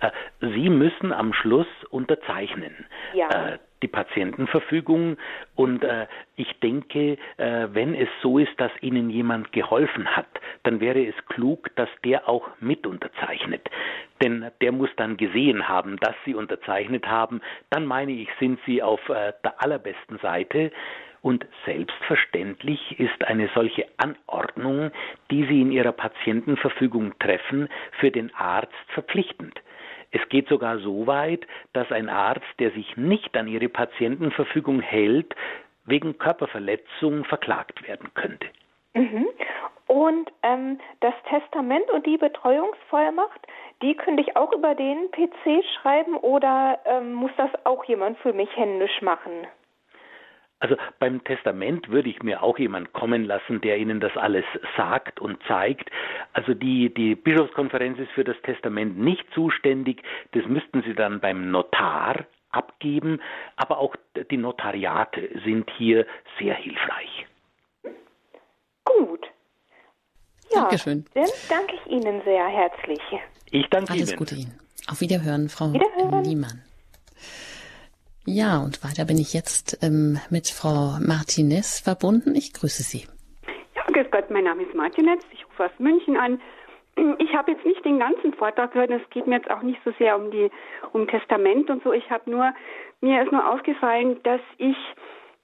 Äh, 0.00 0.10
Sie 0.40 0.68
müssen 0.68 1.12
am 1.12 1.32
Schluss 1.32 1.68
unterzeichnen. 1.90 2.86
Ja. 3.14 3.58
Die 3.82 3.88
Patientenverfügung. 3.88 5.16
Und 5.54 5.84
äh, 5.84 6.06
ich 6.36 6.58
denke, 6.60 7.16
äh, 7.36 7.68
wenn 7.70 7.94
es 7.94 8.08
so 8.22 8.38
ist, 8.38 8.58
dass 8.58 8.72
Ihnen 8.80 9.10
jemand 9.10 9.52
geholfen 9.52 10.06
hat, 10.16 10.28
dann 10.64 10.80
wäre 10.80 11.04
es 11.04 11.14
klug, 11.26 11.74
dass 11.76 11.88
der 12.04 12.28
auch 12.28 12.48
mit 12.60 12.86
unterzeichnet. 12.86 13.68
Denn 14.22 14.50
der 14.60 14.72
muss 14.72 14.90
dann 14.96 15.16
gesehen 15.16 15.68
haben, 15.68 15.96
dass 15.98 16.14
Sie 16.24 16.34
unterzeichnet 16.34 17.06
haben. 17.06 17.40
Dann 17.70 17.86
meine 17.86 18.12
ich, 18.12 18.28
sind 18.40 18.58
Sie 18.66 18.82
auf 18.82 19.08
äh, 19.08 19.32
der 19.44 19.62
allerbesten 19.62 20.18
Seite. 20.18 20.72
Und 21.20 21.46
selbstverständlich 21.66 22.98
ist 23.00 23.24
eine 23.24 23.48
solche 23.54 23.86
Anordnung, 23.96 24.90
die 25.30 25.44
Sie 25.46 25.60
in 25.60 25.72
Ihrer 25.72 25.92
Patientenverfügung 25.92 27.18
treffen, 27.18 27.68
für 27.98 28.10
den 28.10 28.32
Arzt 28.34 28.72
verpflichtend. 28.88 29.60
Es 30.10 30.26
geht 30.28 30.48
sogar 30.48 30.78
so 30.78 31.06
weit, 31.06 31.46
dass 31.72 31.90
ein 31.92 32.08
Arzt, 32.08 32.46
der 32.58 32.70
sich 32.70 32.96
nicht 32.96 33.36
an 33.36 33.46
ihre 33.46 33.68
Patientenverfügung 33.68 34.80
hält, 34.80 35.34
wegen 35.84 36.18
Körperverletzung 36.18 37.24
verklagt 37.24 37.86
werden 37.86 38.08
könnte. 38.14 38.46
Mhm. 38.94 39.28
Und 39.86 40.30
ähm, 40.42 40.78
das 41.00 41.14
Testament 41.28 41.90
und 41.90 42.04
die 42.04 42.18
Betreuungsvollmacht, 42.18 43.40
die 43.82 43.94
könnte 43.94 44.22
ich 44.22 44.36
auch 44.36 44.52
über 44.52 44.74
den 44.74 45.10
PC 45.10 45.64
schreiben 45.80 46.16
oder 46.16 46.78
ähm, 46.84 47.14
muss 47.14 47.30
das 47.38 47.50
auch 47.64 47.84
jemand 47.84 48.18
für 48.18 48.34
mich 48.34 48.54
händisch 48.54 49.00
machen? 49.00 49.46
Also 50.60 50.76
beim 50.98 51.22
Testament 51.22 51.88
würde 51.88 52.08
ich 52.08 52.22
mir 52.22 52.42
auch 52.42 52.58
jemand 52.58 52.92
kommen 52.92 53.24
lassen, 53.24 53.60
der 53.60 53.78
Ihnen 53.78 54.00
das 54.00 54.16
alles 54.16 54.44
sagt 54.76 55.20
und 55.20 55.40
zeigt. 55.46 55.90
Also 56.32 56.54
die, 56.54 56.92
die 56.92 57.14
Bischofskonferenz 57.14 57.98
ist 57.98 58.10
für 58.12 58.24
das 58.24 58.36
Testament 58.42 58.98
nicht 58.98 59.24
zuständig. 59.34 60.02
Das 60.32 60.44
müssten 60.46 60.82
Sie 60.82 60.94
dann 60.94 61.20
beim 61.20 61.50
Notar 61.50 62.26
abgeben. 62.50 63.20
Aber 63.56 63.78
auch 63.78 63.94
die 64.30 64.36
Notariate 64.36 65.28
sind 65.44 65.70
hier 65.76 66.06
sehr 66.40 66.54
hilfreich. 66.54 67.26
Gut. 68.84 69.26
Ja, 70.50 70.62
Dankeschön. 70.62 71.04
Dann 71.14 71.28
danke 71.48 71.74
ich 71.74 71.92
Ihnen 71.92 72.22
sehr 72.24 72.46
herzlich. 72.48 73.00
Ich 73.50 73.66
danke 73.68 73.92
Alles 73.92 74.00
Ihnen. 74.00 74.08
Alles 74.08 74.16
Gute 74.16 74.34
Ihnen. 74.34 74.58
Auf 74.90 75.00
Wiederhören, 75.00 75.48
Frau 75.48 75.72
Wiederhören. 75.72 76.22
Niemann. 76.22 76.62
Ja, 78.30 78.58
und 78.58 78.84
weiter 78.84 79.06
bin 79.06 79.16
ich 79.16 79.32
jetzt 79.32 79.82
ähm, 79.82 80.20
mit 80.28 80.48
Frau 80.48 80.98
Martinez 81.00 81.80
verbunden. 81.80 82.34
Ich 82.34 82.52
grüße 82.52 82.82
Sie. 82.82 83.08
Ja, 83.74 83.82
grüß 83.90 84.10
Gott, 84.10 84.30
mein 84.30 84.44
Name 84.44 84.64
ist 84.64 84.74
Martinez. 84.74 85.24
Ich 85.32 85.46
rufe 85.46 85.64
aus 85.64 85.78
München 85.78 86.18
an. 86.18 86.38
Ich 87.18 87.34
habe 87.34 87.52
jetzt 87.52 87.64
nicht 87.64 87.82
den 87.86 87.98
ganzen 87.98 88.34
Vortrag 88.34 88.72
gehört. 88.72 88.90
Es 88.90 89.08
geht 89.08 89.26
mir 89.26 89.36
jetzt 89.36 89.50
auch 89.50 89.62
nicht 89.62 89.80
so 89.82 89.92
sehr 89.98 90.14
um 90.14 90.30
die 90.30 90.50
um 90.92 91.08
Testament 91.08 91.70
und 91.70 91.82
so. 91.82 91.92
Ich 91.94 92.10
habe 92.10 92.30
nur 92.30 92.52
mir 93.00 93.22
ist 93.22 93.32
nur 93.32 93.48
aufgefallen, 93.48 94.20
dass 94.24 94.42
ich 94.58 94.76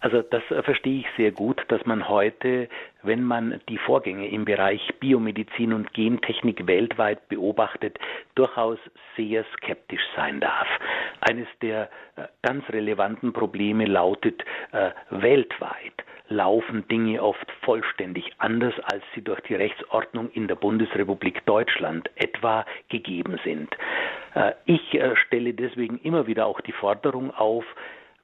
Also 0.00 0.22
das 0.22 0.42
äh, 0.50 0.62
verstehe 0.62 1.00
ich 1.00 1.06
sehr 1.16 1.32
gut, 1.32 1.62
dass 1.68 1.84
man 1.86 2.08
heute, 2.08 2.68
wenn 3.02 3.24
man 3.24 3.60
die 3.68 3.78
Vorgänge 3.78 4.28
im 4.28 4.44
Bereich 4.44 4.82
Biomedizin 5.00 5.72
und 5.72 5.94
Gentechnik 5.94 6.66
weltweit 6.66 7.28
beobachtet, 7.28 7.98
durchaus 8.34 8.78
sehr 9.16 9.44
skeptisch 9.56 10.04
sein 10.14 10.40
darf. 10.40 10.68
Eines 11.20 11.48
der 11.62 11.88
äh, 12.16 12.26
ganz 12.42 12.68
relevanten 12.68 13.32
Probleme 13.32 13.86
lautet, 13.86 14.44
äh, 14.72 14.90
weltweit 15.10 16.04
laufen 16.28 16.86
Dinge 16.88 17.22
oft 17.22 17.50
vollständig 17.62 18.32
anders, 18.38 18.74
als 18.82 19.02
sie 19.14 19.22
durch 19.22 19.40
die 19.42 19.54
Rechtsordnung 19.54 20.30
in 20.32 20.48
der 20.48 20.56
Bundesrepublik 20.56 21.44
Deutschland 21.46 22.10
etwa 22.16 22.66
gegeben 22.88 23.38
sind. 23.44 23.74
Äh, 24.34 24.52
ich 24.66 24.94
äh, 24.94 25.16
stelle 25.16 25.54
deswegen 25.54 25.98
immer 25.98 26.26
wieder 26.26 26.46
auch 26.46 26.60
die 26.60 26.72
Forderung 26.72 27.32
auf, 27.32 27.64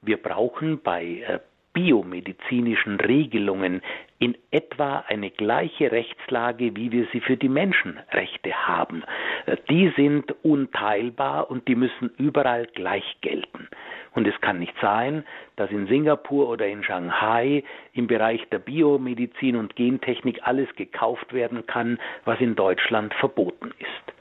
wir 0.05 0.17
brauchen 0.17 0.81
bei 0.81 1.03
äh, 1.27 1.39
biomedizinischen 1.73 2.99
Regelungen 2.99 3.81
in 4.19 4.37
etwa 4.51 5.03
eine 5.07 5.31
gleiche 5.31 5.91
Rechtslage, 5.91 6.75
wie 6.75 6.91
wir 6.91 7.07
sie 7.11 7.19
für 7.19 7.35
die 7.35 7.49
Menschenrechte 7.49 8.53
haben. 8.53 9.03
Äh, 9.47 9.57
die 9.69 9.91
sind 9.97 10.33
unteilbar 10.43 11.49
und 11.49 11.67
die 11.67 11.75
müssen 11.75 12.11
überall 12.17 12.67
gleich 12.67 13.17
gelten. 13.21 13.67
Und 14.13 14.27
es 14.27 14.39
kann 14.41 14.59
nicht 14.59 14.75
sein, 14.79 15.25
dass 15.55 15.71
in 15.71 15.87
Singapur 15.87 16.47
oder 16.47 16.67
in 16.67 16.83
Shanghai 16.83 17.63
im 17.93 18.05
Bereich 18.05 18.47
der 18.49 18.59
Biomedizin 18.59 19.55
und 19.55 19.75
Gentechnik 19.75 20.41
alles 20.43 20.73
gekauft 20.75 21.33
werden 21.33 21.65
kann, 21.65 21.97
was 22.23 22.39
in 22.39 22.55
Deutschland 22.55 23.13
verboten 23.15 23.73
ist. 23.79 24.13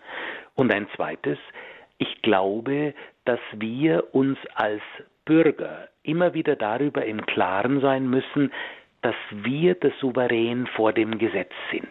Und 0.55 0.72
ein 0.72 0.89
zweites, 0.97 1.39
ich 1.99 2.22
glaube, 2.22 2.95
dass 3.26 3.41
wir 3.53 4.14
uns 4.14 4.39
als 4.55 4.83
Bürger 5.25 5.89
immer 6.03 6.35
wieder 6.35 6.57
darüber 6.57 7.05
im 7.05 7.25
Klaren 7.27 7.81
sein 7.81 8.09
müssen, 8.09 8.53
dass 9.03 9.14
wir 9.31 9.75
der 9.75 9.93
Souverän 10.01 10.66
vor 10.68 10.93
dem 10.93 11.18
Gesetz 11.18 11.53
sind. 11.70 11.89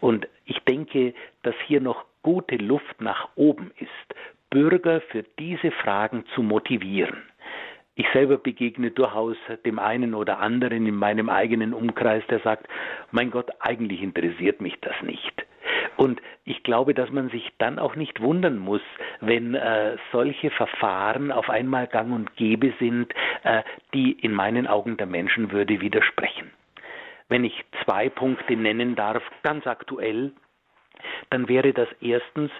Und 0.00 0.28
ich 0.44 0.58
denke, 0.60 1.14
dass 1.42 1.54
hier 1.66 1.80
noch 1.80 2.04
gute 2.22 2.56
Luft 2.56 3.00
nach 3.00 3.28
oben 3.34 3.72
ist, 3.78 4.14
Bürger 4.50 5.00
für 5.00 5.24
diese 5.38 5.70
Fragen 5.72 6.24
zu 6.34 6.42
motivieren. 6.42 7.22
Ich 7.96 8.06
selber 8.12 8.38
begegne 8.38 8.90
durchaus 8.90 9.36
dem 9.64 9.78
einen 9.78 10.14
oder 10.14 10.38
anderen 10.38 10.86
in 10.86 10.96
meinem 10.96 11.28
eigenen 11.28 11.72
Umkreis, 11.72 12.24
der 12.28 12.40
sagt, 12.40 12.66
mein 13.12 13.30
Gott, 13.30 13.50
eigentlich 13.60 14.02
interessiert 14.02 14.60
mich 14.60 14.74
das 14.80 14.94
nicht. 15.02 15.46
Und 15.96 16.20
ich 16.44 16.62
glaube, 16.62 16.94
dass 16.94 17.10
man 17.10 17.30
sich 17.30 17.52
dann 17.58 17.78
auch 17.78 17.94
nicht 17.96 18.20
wundern 18.20 18.58
muss, 18.58 18.82
wenn 19.20 19.54
äh, 19.54 19.96
solche 20.12 20.50
Verfahren 20.50 21.30
auf 21.32 21.48
einmal 21.48 21.86
gang 21.86 22.12
und 22.12 22.36
gäbe 22.36 22.72
sind, 22.78 23.12
äh, 23.44 23.62
die 23.92 24.12
in 24.12 24.32
meinen 24.32 24.66
Augen 24.66 24.96
der 24.96 25.06
Menschenwürde 25.06 25.80
widersprechen. 25.80 26.50
Wenn 27.28 27.44
ich 27.44 27.64
zwei 27.84 28.08
Punkte 28.08 28.56
nennen 28.56 28.96
darf, 28.96 29.22
ganz 29.42 29.66
aktuell, 29.66 30.32
dann 31.30 31.48
wäre 31.48 31.72
das 31.72 31.88
erstens 32.00 32.50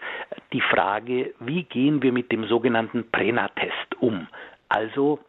die 0.53 0.61
Frage, 0.61 1.35
wie 1.41 1.65
gehen 1.65 2.03
wir 2.03 2.13
mit 2.13 2.33
dem 2.33 2.45
sogenannten 2.45 3.11
Prena-Test 3.11 4.01
um? 4.01 4.27
Also 4.69 5.21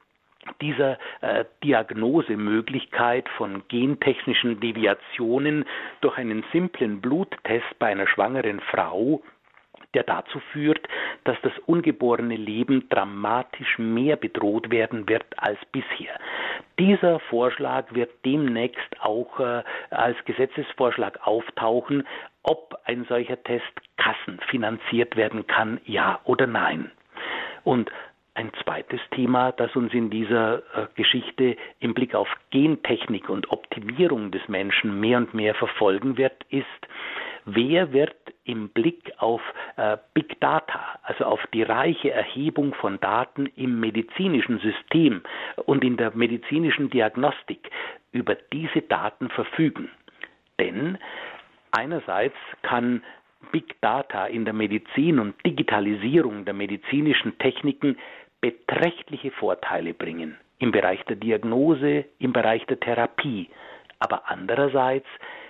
dieser 0.61 0.97
äh, 1.21 1.45
Diagnosemöglichkeit 1.63 3.27
von 3.29 3.63
gentechnischen 3.67 4.59
Deviationen 4.59 5.65
durch 6.01 6.17
einen 6.17 6.43
simplen 6.51 7.01
Bluttest 7.01 7.79
bei 7.79 7.87
einer 7.87 8.07
schwangeren 8.07 8.59
Frau 8.59 9.21
der 9.95 10.03
dazu 10.03 10.39
führt, 10.51 10.87
dass 11.23 11.37
das 11.41 11.53
ungeborene 11.65 12.35
Leben 12.35 12.87
dramatisch 12.89 13.79
mehr 13.79 14.17
bedroht 14.17 14.69
werden 14.69 15.07
wird 15.07 15.25
als 15.37 15.57
bisher. 15.71 16.19
Dieser 16.77 17.19
Vorschlag 17.21 17.85
wird 17.93 18.11
demnächst 18.25 18.99
auch 18.99 19.39
äh, 19.39 19.63
als 19.89 20.17
Gesetzesvorschlag 20.25 21.25
auftauchen, 21.25 22.05
ob 22.43 22.77
ein 22.83 23.05
solcher 23.05 23.41
Test 23.43 23.63
kassenfinanziert 23.97 25.15
werden 25.15 25.47
kann, 25.47 25.79
ja 25.85 26.19
oder 26.25 26.45
nein. 26.45 26.91
Und 27.63 27.89
ein 28.35 28.51
zweites 28.63 28.99
Thema, 29.11 29.53
das 29.53 29.75
uns 29.75 29.93
in 29.93 30.09
dieser 30.09 30.57
äh, 30.57 30.87
Geschichte 30.95 31.55
im 31.79 31.93
Blick 31.93 32.13
auf 32.13 32.27
Gentechnik 32.51 33.29
und 33.29 33.49
Optimierung 33.49 34.31
des 34.31 34.47
Menschen 34.47 34.99
mehr 34.99 35.17
und 35.17 35.33
mehr 35.33 35.55
verfolgen 35.55 36.17
wird, 36.17 36.43
ist, 36.49 36.65
wer 37.45 37.93
wird 37.93 38.15
im 38.43 38.69
Blick 38.69 39.13
auf 39.17 39.41
äh, 39.77 39.97
Big 40.13 40.39
Data, 40.41 40.99
also 41.03 41.25
auf 41.25 41.39
die 41.53 41.63
reiche 41.63 42.11
Erhebung 42.11 42.73
von 42.75 42.99
Daten 42.99 43.47
im 43.55 43.79
medizinischen 43.79 44.59
System 44.59 45.21
und 45.65 45.83
in 45.83 45.97
der 45.97 46.15
medizinischen 46.15 46.89
Diagnostik 46.89 47.71
über 48.11 48.35
diese 48.51 48.81
Daten 48.81 49.29
verfügen. 49.29 49.89
Denn 50.59 50.97
einerseits 51.71 52.35
kann 52.61 53.01
Big 53.51 53.79
Data 53.81 54.25
in 54.25 54.45
der 54.45 54.53
Medizin 54.53 55.19
und 55.19 55.35
Digitalisierung 55.45 56.45
der 56.45 56.53
medizinischen 56.53 57.37
Techniken 57.37 57.97
beträchtliche 58.41 59.31
Vorteile 59.31 59.93
bringen 59.93 60.37
im 60.59 60.71
Bereich 60.71 61.03
der 61.05 61.15
Diagnose, 61.15 62.05
im 62.19 62.33
Bereich 62.33 62.65
der 62.67 62.79
Therapie. 62.79 63.49
Aber 63.99 64.29
andererseits, 64.29 65.07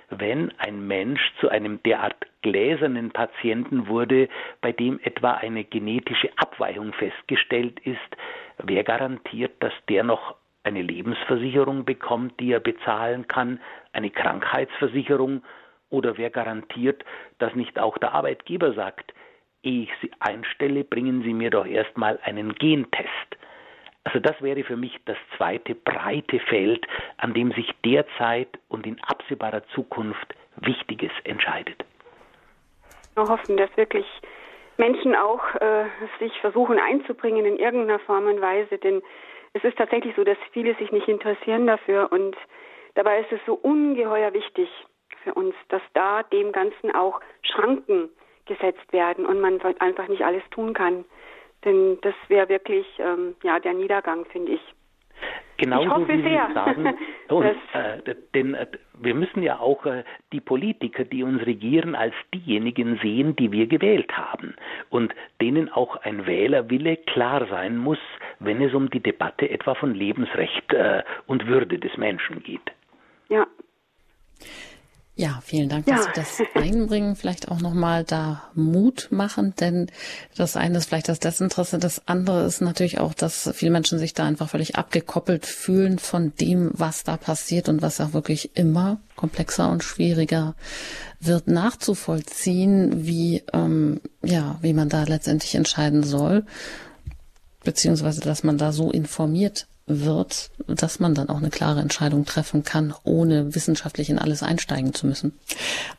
wenn 0.09 0.51
ein 0.57 0.87
Mensch 0.87 1.21
zu 1.39 1.49
einem 1.49 1.81
derart 1.83 2.15
gläsernen 2.41 3.11
Patienten 3.11 3.87
wurde, 3.87 4.29
bei 4.61 4.71
dem 4.71 4.99
etwa 5.03 5.33
eine 5.33 5.63
genetische 5.63 6.29
Abweichung 6.37 6.93
festgestellt 6.93 7.79
ist, 7.81 7.99
wer 8.63 8.83
garantiert, 8.83 9.53
dass 9.59 9.73
der 9.89 10.03
noch 10.03 10.35
eine 10.63 10.81
Lebensversicherung 10.81 11.85
bekommt, 11.85 12.39
die 12.39 12.51
er 12.51 12.59
bezahlen 12.59 13.27
kann, 13.27 13.59
eine 13.93 14.09
Krankheitsversicherung, 14.09 15.43
oder 15.89 16.17
wer 16.17 16.29
garantiert, 16.29 17.05
dass 17.37 17.55
nicht 17.55 17.79
auch 17.79 17.97
der 17.99 18.13
Arbeitgeber 18.13 18.73
sagt, 18.73 19.13
ehe 19.65 19.83
ich 19.83 19.91
sie 20.01 20.11
einstelle, 20.19 20.83
bringen 20.83 21.23
Sie 21.23 21.33
mir 21.33 21.49
doch 21.49 21.65
erstmal 21.65 22.19
einen 22.23 22.53
Gentest. 22.55 23.09
Also 24.03 24.19
das 24.19 24.39
wäre 24.41 24.63
für 24.63 24.77
mich 24.77 24.97
das 25.05 25.17
zweite 25.35 25.73
breite 25.73 26.39
Feld, 26.39 26.85
an 27.17 27.33
dem 27.33 27.51
sich 27.53 27.69
derzeit 27.83 28.49
und 28.69 28.85
in 28.85 29.01
absehbarer 29.03 29.63
Zukunft 29.73 30.35
Wichtiges 30.57 31.11
entscheidet. 31.23 31.83
Wir 33.15 33.23
hoffen, 33.27 33.57
dass 33.57 33.75
wirklich 33.75 34.05
Menschen 34.77 35.15
auch 35.15 35.43
äh, 35.55 35.85
sich 36.19 36.31
versuchen 36.41 36.79
einzubringen 36.79 37.45
in 37.45 37.57
irgendeiner 37.57 37.99
Form 37.99 38.27
und 38.27 38.41
Weise, 38.41 38.77
denn 38.77 39.01
es 39.53 39.63
ist 39.63 39.77
tatsächlich 39.77 40.15
so, 40.15 40.23
dass 40.23 40.37
viele 40.51 40.75
sich 40.75 40.91
nicht 40.91 41.07
interessieren 41.07 41.65
dafür 41.65 42.11
und 42.11 42.35
dabei 42.93 43.21
ist 43.21 43.31
es 43.31 43.39
so 43.45 43.53
ungeheuer 43.53 44.33
wichtig 44.33 44.69
für 45.23 45.33
uns, 45.33 45.55
dass 45.69 45.81
da 45.93 46.23
dem 46.23 46.51
Ganzen 46.51 46.93
auch 46.93 47.21
Schranken 47.41 48.09
gesetzt 48.45 48.91
werden 48.91 49.25
und 49.25 49.39
man 49.39 49.61
einfach 49.79 50.07
nicht 50.07 50.23
alles 50.23 50.43
tun 50.51 50.73
kann. 50.73 51.05
Denn 51.63 51.97
das 52.01 52.13
wäre 52.27 52.49
wirklich 52.49 52.85
ähm, 52.99 53.35
ja 53.43 53.59
der 53.59 53.73
Niedergang, 53.73 54.25
finde 54.25 54.53
ich. 54.53 54.61
Genauso 55.57 55.85
ich 55.85 55.91
hoffe 55.91 56.07
wie 56.09 56.21
sehr. 56.21 56.47
Sie 56.49 56.53
sagen, 56.53 56.97
und, 57.29 57.45
äh, 57.45 58.15
denn 58.33 58.55
äh, 58.55 58.67
wir 58.99 59.15
müssen 59.15 59.41
ja 59.41 59.59
auch 59.59 59.85
äh, 59.85 60.03
die 60.33 60.41
Politiker, 60.41 61.05
die 61.05 61.23
uns 61.23 61.45
regieren, 61.45 61.95
als 61.95 62.13
diejenigen 62.33 62.99
sehen, 63.01 63.35
die 63.37 63.51
wir 63.51 63.67
gewählt 63.67 64.11
haben 64.17 64.55
und 64.89 65.15
denen 65.41 65.71
auch 65.71 65.95
ein 65.97 66.25
Wählerwille 66.25 66.97
klar 66.97 67.47
sein 67.47 67.77
muss, 67.77 67.99
wenn 68.39 68.61
es 68.61 68.73
um 68.73 68.89
die 68.89 68.99
Debatte 68.99 69.49
etwa 69.49 69.75
von 69.75 69.95
Lebensrecht 69.95 70.73
äh, 70.73 71.03
und 71.25 71.47
Würde 71.47 71.79
des 71.79 71.95
Menschen 71.97 72.43
geht. 72.43 72.71
Ja. 73.29 73.47
Ja, 75.17 75.41
vielen 75.45 75.69
Dank, 75.69 75.85
dass 75.85 76.05
ja. 76.05 76.11
Sie 76.13 76.19
das 76.19 76.41
einbringen. 76.61 77.15
Vielleicht 77.15 77.47
auch 77.47 77.61
nochmal 77.61 78.03
da 78.03 78.43
Mut 78.53 79.07
machen, 79.11 79.53
denn 79.57 79.87
das 80.35 80.57
eine 80.57 80.77
ist 80.77 80.87
vielleicht 80.87 81.07
das 81.07 81.19
Desinteresse, 81.19 81.79
das 81.79 82.05
andere 82.05 82.43
ist 82.45 82.59
natürlich 82.59 82.99
auch, 82.99 83.13
dass 83.13 83.49
viele 83.53 83.71
Menschen 83.71 83.97
sich 83.97 84.13
da 84.13 84.25
einfach 84.25 84.49
völlig 84.49 84.75
abgekoppelt 84.75 85.45
fühlen 85.45 85.99
von 85.99 86.33
dem, 86.35 86.71
was 86.73 87.05
da 87.05 87.15
passiert 87.15 87.69
und 87.69 87.81
was 87.81 88.01
auch 88.01 88.11
wirklich 88.11 88.57
immer 88.57 88.99
komplexer 89.15 89.71
und 89.71 89.85
schwieriger 89.85 90.53
wird 91.21 91.47
nachzuvollziehen, 91.47 93.05
wie 93.05 93.41
ähm, 93.53 94.01
ja, 94.21 94.57
wie 94.61 94.73
man 94.73 94.89
da 94.89 95.03
letztendlich 95.03 95.55
entscheiden 95.55 96.03
soll, 96.03 96.45
beziehungsweise 97.63 98.19
dass 98.19 98.43
man 98.43 98.57
da 98.57 98.73
so 98.73 98.91
informiert 98.91 99.67
wird, 99.87 100.51
dass 100.67 100.99
man 100.99 101.13
dann 101.13 101.29
auch 101.29 101.37
eine 101.37 101.49
klare 101.49 101.79
Entscheidung 101.79 102.25
treffen 102.25 102.63
kann, 102.63 102.93
ohne 103.03 103.53
wissenschaftlich 103.53 104.09
in 104.09 104.17
alles 104.17 104.41
einsteigen 104.41 104.93
zu 104.93 105.05
müssen. 105.05 105.37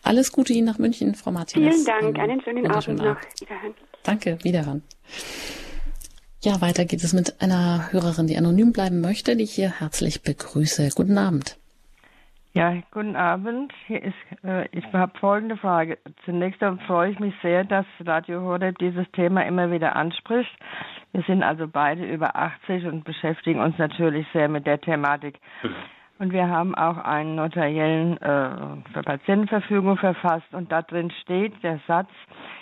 Alles 0.03 0.33
Gute 0.33 0.53
Ihnen 0.53 0.67
nach 0.67 0.79
München, 0.79 1.15
Frau 1.15 1.31
Martinez. 1.31 1.75
Vielen 1.75 1.87
Dank, 1.87 2.19
einen 2.19 2.41
schönen 2.43 2.67
Abend 2.67 2.99
noch. 2.99 3.17
Wiederhören. 3.41 3.75
Danke, 4.03 4.39
wiederhören. 4.43 4.83
Ja, 6.43 6.61
weiter 6.61 6.85
geht 6.85 7.03
es 7.03 7.13
mit 7.13 7.41
einer 7.41 7.93
Hörerin, 7.93 8.27
die 8.27 8.37
anonym 8.37 8.73
bleiben 8.73 9.01
möchte, 9.01 9.37
die 9.37 9.45
ich 9.45 9.55
hier 9.55 9.81
herzlich 9.81 10.23
begrüße. 10.23 10.91
Guten 10.95 11.19
Abend. 11.19 11.57
Ja, 12.57 12.75
guten 12.91 13.17
Abend. 13.17 13.71
Hier 13.87 14.03
ist, 14.03 14.15
äh, 14.43 14.67
ich 14.73 14.85
habe 14.93 15.19
folgende 15.19 15.59
Frage. 15.59 15.99
Zunächst 16.25 16.63
einmal 16.63 16.87
freue 16.87 17.11
ich 17.11 17.19
mich 17.19 17.35
sehr, 17.43 17.65
dass 17.65 17.85
Radio 18.01 18.41
Horeb 18.41 18.79
dieses 18.79 19.11
Thema 19.13 19.45
immer 19.45 19.71
wieder 19.71 19.95
anspricht. 19.95 20.51
Wir 21.17 21.23
sind 21.23 21.43
also 21.43 21.67
beide 21.67 22.05
über 22.05 22.37
80 22.37 22.85
und 22.85 23.05
beschäftigen 23.05 23.59
uns 23.59 23.79
natürlich 23.79 24.27
sehr 24.35 24.51
mit 24.51 24.67
der 24.67 24.79
Thematik. 24.79 25.41
Und 26.19 26.31
wir 26.31 26.47
haben 26.47 26.75
auch 26.75 26.99
einen 26.99 27.37
notariellen 27.37 28.19
äh, 28.19 29.03
Patientenverfügung 29.03 29.97
verfasst 29.97 30.53
und 30.53 30.71
da 30.71 30.83
drin 30.83 31.11
steht 31.23 31.55
der 31.63 31.81
Satz, 31.87 32.11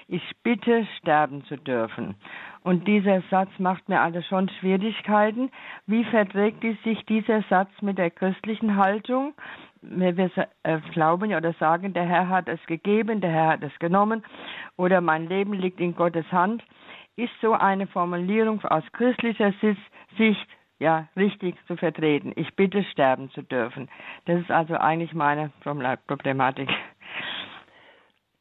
ich 0.07 0.23
bitte 0.45 0.87
sterben 0.99 1.43
zu 1.47 1.57
dürfen. 1.57 2.15
Und 2.63 2.87
dieser 2.87 3.23
Satz 3.29 3.51
macht 3.59 3.89
mir 3.89 4.01
alle 4.01 4.23
schon 4.23 4.49
Schwierigkeiten. 4.61 5.51
Wie 5.89 6.05
verträgt 6.05 6.63
sich 6.85 7.05
dieser 7.07 7.43
Satz 7.51 7.71
mit 7.81 7.99
der 7.99 8.11
christlichen 8.11 8.77
Haltung? 8.77 9.35
wir 9.83 10.31
äh, 10.63 10.79
glauben 10.93 11.35
oder 11.35 11.53
sagen, 11.55 11.93
der 11.93 12.05
Herr 12.05 12.29
hat 12.29 12.49
es 12.49 12.65
gegeben, 12.67 13.21
der 13.21 13.31
Herr 13.31 13.49
hat 13.49 13.63
es 13.63 13.77
genommen 13.81 14.23
oder 14.77 15.01
mein 15.01 15.29
Leben 15.29 15.53
liegt 15.53 15.81
in 15.81 15.95
Gottes 15.95 16.31
Hand, 16.33 16.63
ist 17.17 17.33
so 17.41 17.53
eine 17.53 17.87
Formulierung 17.87 18.63
aus 18.65 18.85
christlicher 18.93 19.53
Sicht 20.19 20.49
ja 20.79 21.09
richtig 21.17 21.55
zu 21.67 21.77
vertreten. 21.77 22.33
Ich 22.37 22.55
bitte 22.55 22.83
sterben 22.85 23.31
zu 23.31 23.43
dürfen. 23.43 23.89
Das 24.27 24.41
ist 24.41 24.51
also 24.51 24.77
eigentlich 24.77 25.15
meine 25.15 25.51
Problematik. 25.61 26.69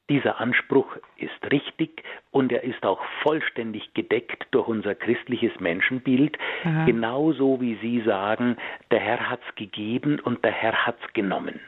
Dieser 0.10 0.40
Anspruch 0.42 0.98
ist 1.16 1.52
richtig 1.52 2.04
und 2.32 2.52
er 2.52 2.64
ist 2.64 2.86
auch 2.86 3.02
vollständig 3.22 3.94
gedeckt 3.94 4.48
durch 4.52 4.68
unser 4.68 4.96
christliches 4.96 5.58
Menschenbild, 5.62 6.38
Aha. 6.66 6.86
genauso 6.86 7.62
wie 7.62 7.76
Sie 7.76 8.02
sagen, 8.02 8.58
der 8.92 9.00
Herr 9.00 9.30
hat's 9.30 9.56
gegeben 9.56 10.20
und 10.20 10.44
der 10.44 10.52
Herr 10.52 10.86
hat's 10.86 11.14
genommen. 11.14 11.62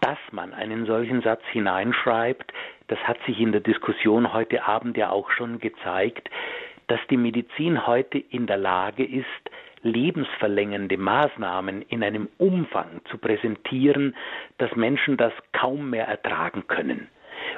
Dass 0.00 0.18
man 0.32 0.54
einen 0.54 0.86
solchen 0.86 1.20
Satz 1.20 1.42
hineinschreibt, 1.52 2.52
das 2.92 2.98
hat 3.08 3.16
sich 3.24 3.40
in 3.40 3.52
der 3.52 3.62
Diskussion 3.62 4.34
heute 4.34 4.64
Abend 4.64 4.98
ja 4.98 5.08
auch 5.08 5.30
schon 5.30 5.58
gezeigt, 5.60 6.28
dass 6.88 7.00
die 7.08 7.16
Medizin 7.16 7.86
heute 7.86 8.18
in 8.18 8.46
der 8.46 8.58
Lage 8.58 9.02
ist, 9.02 9.24
lebensverlängernde 9.80 10.98
Maßnahmen 10.98 11.80
in 11.88 12.04
einem 12.04 12.28
Umfang 12.36 13.00
zu 13.10 13.16
präsentieren, 13.16 14.14
dass 14.58 14.76
Menschen 14.76 15.16
das 15.16 15.32
kaum 15.52 15.88
mehr 15.88 16.06
ertragen 16.06 16.66
können. 16.66 17.08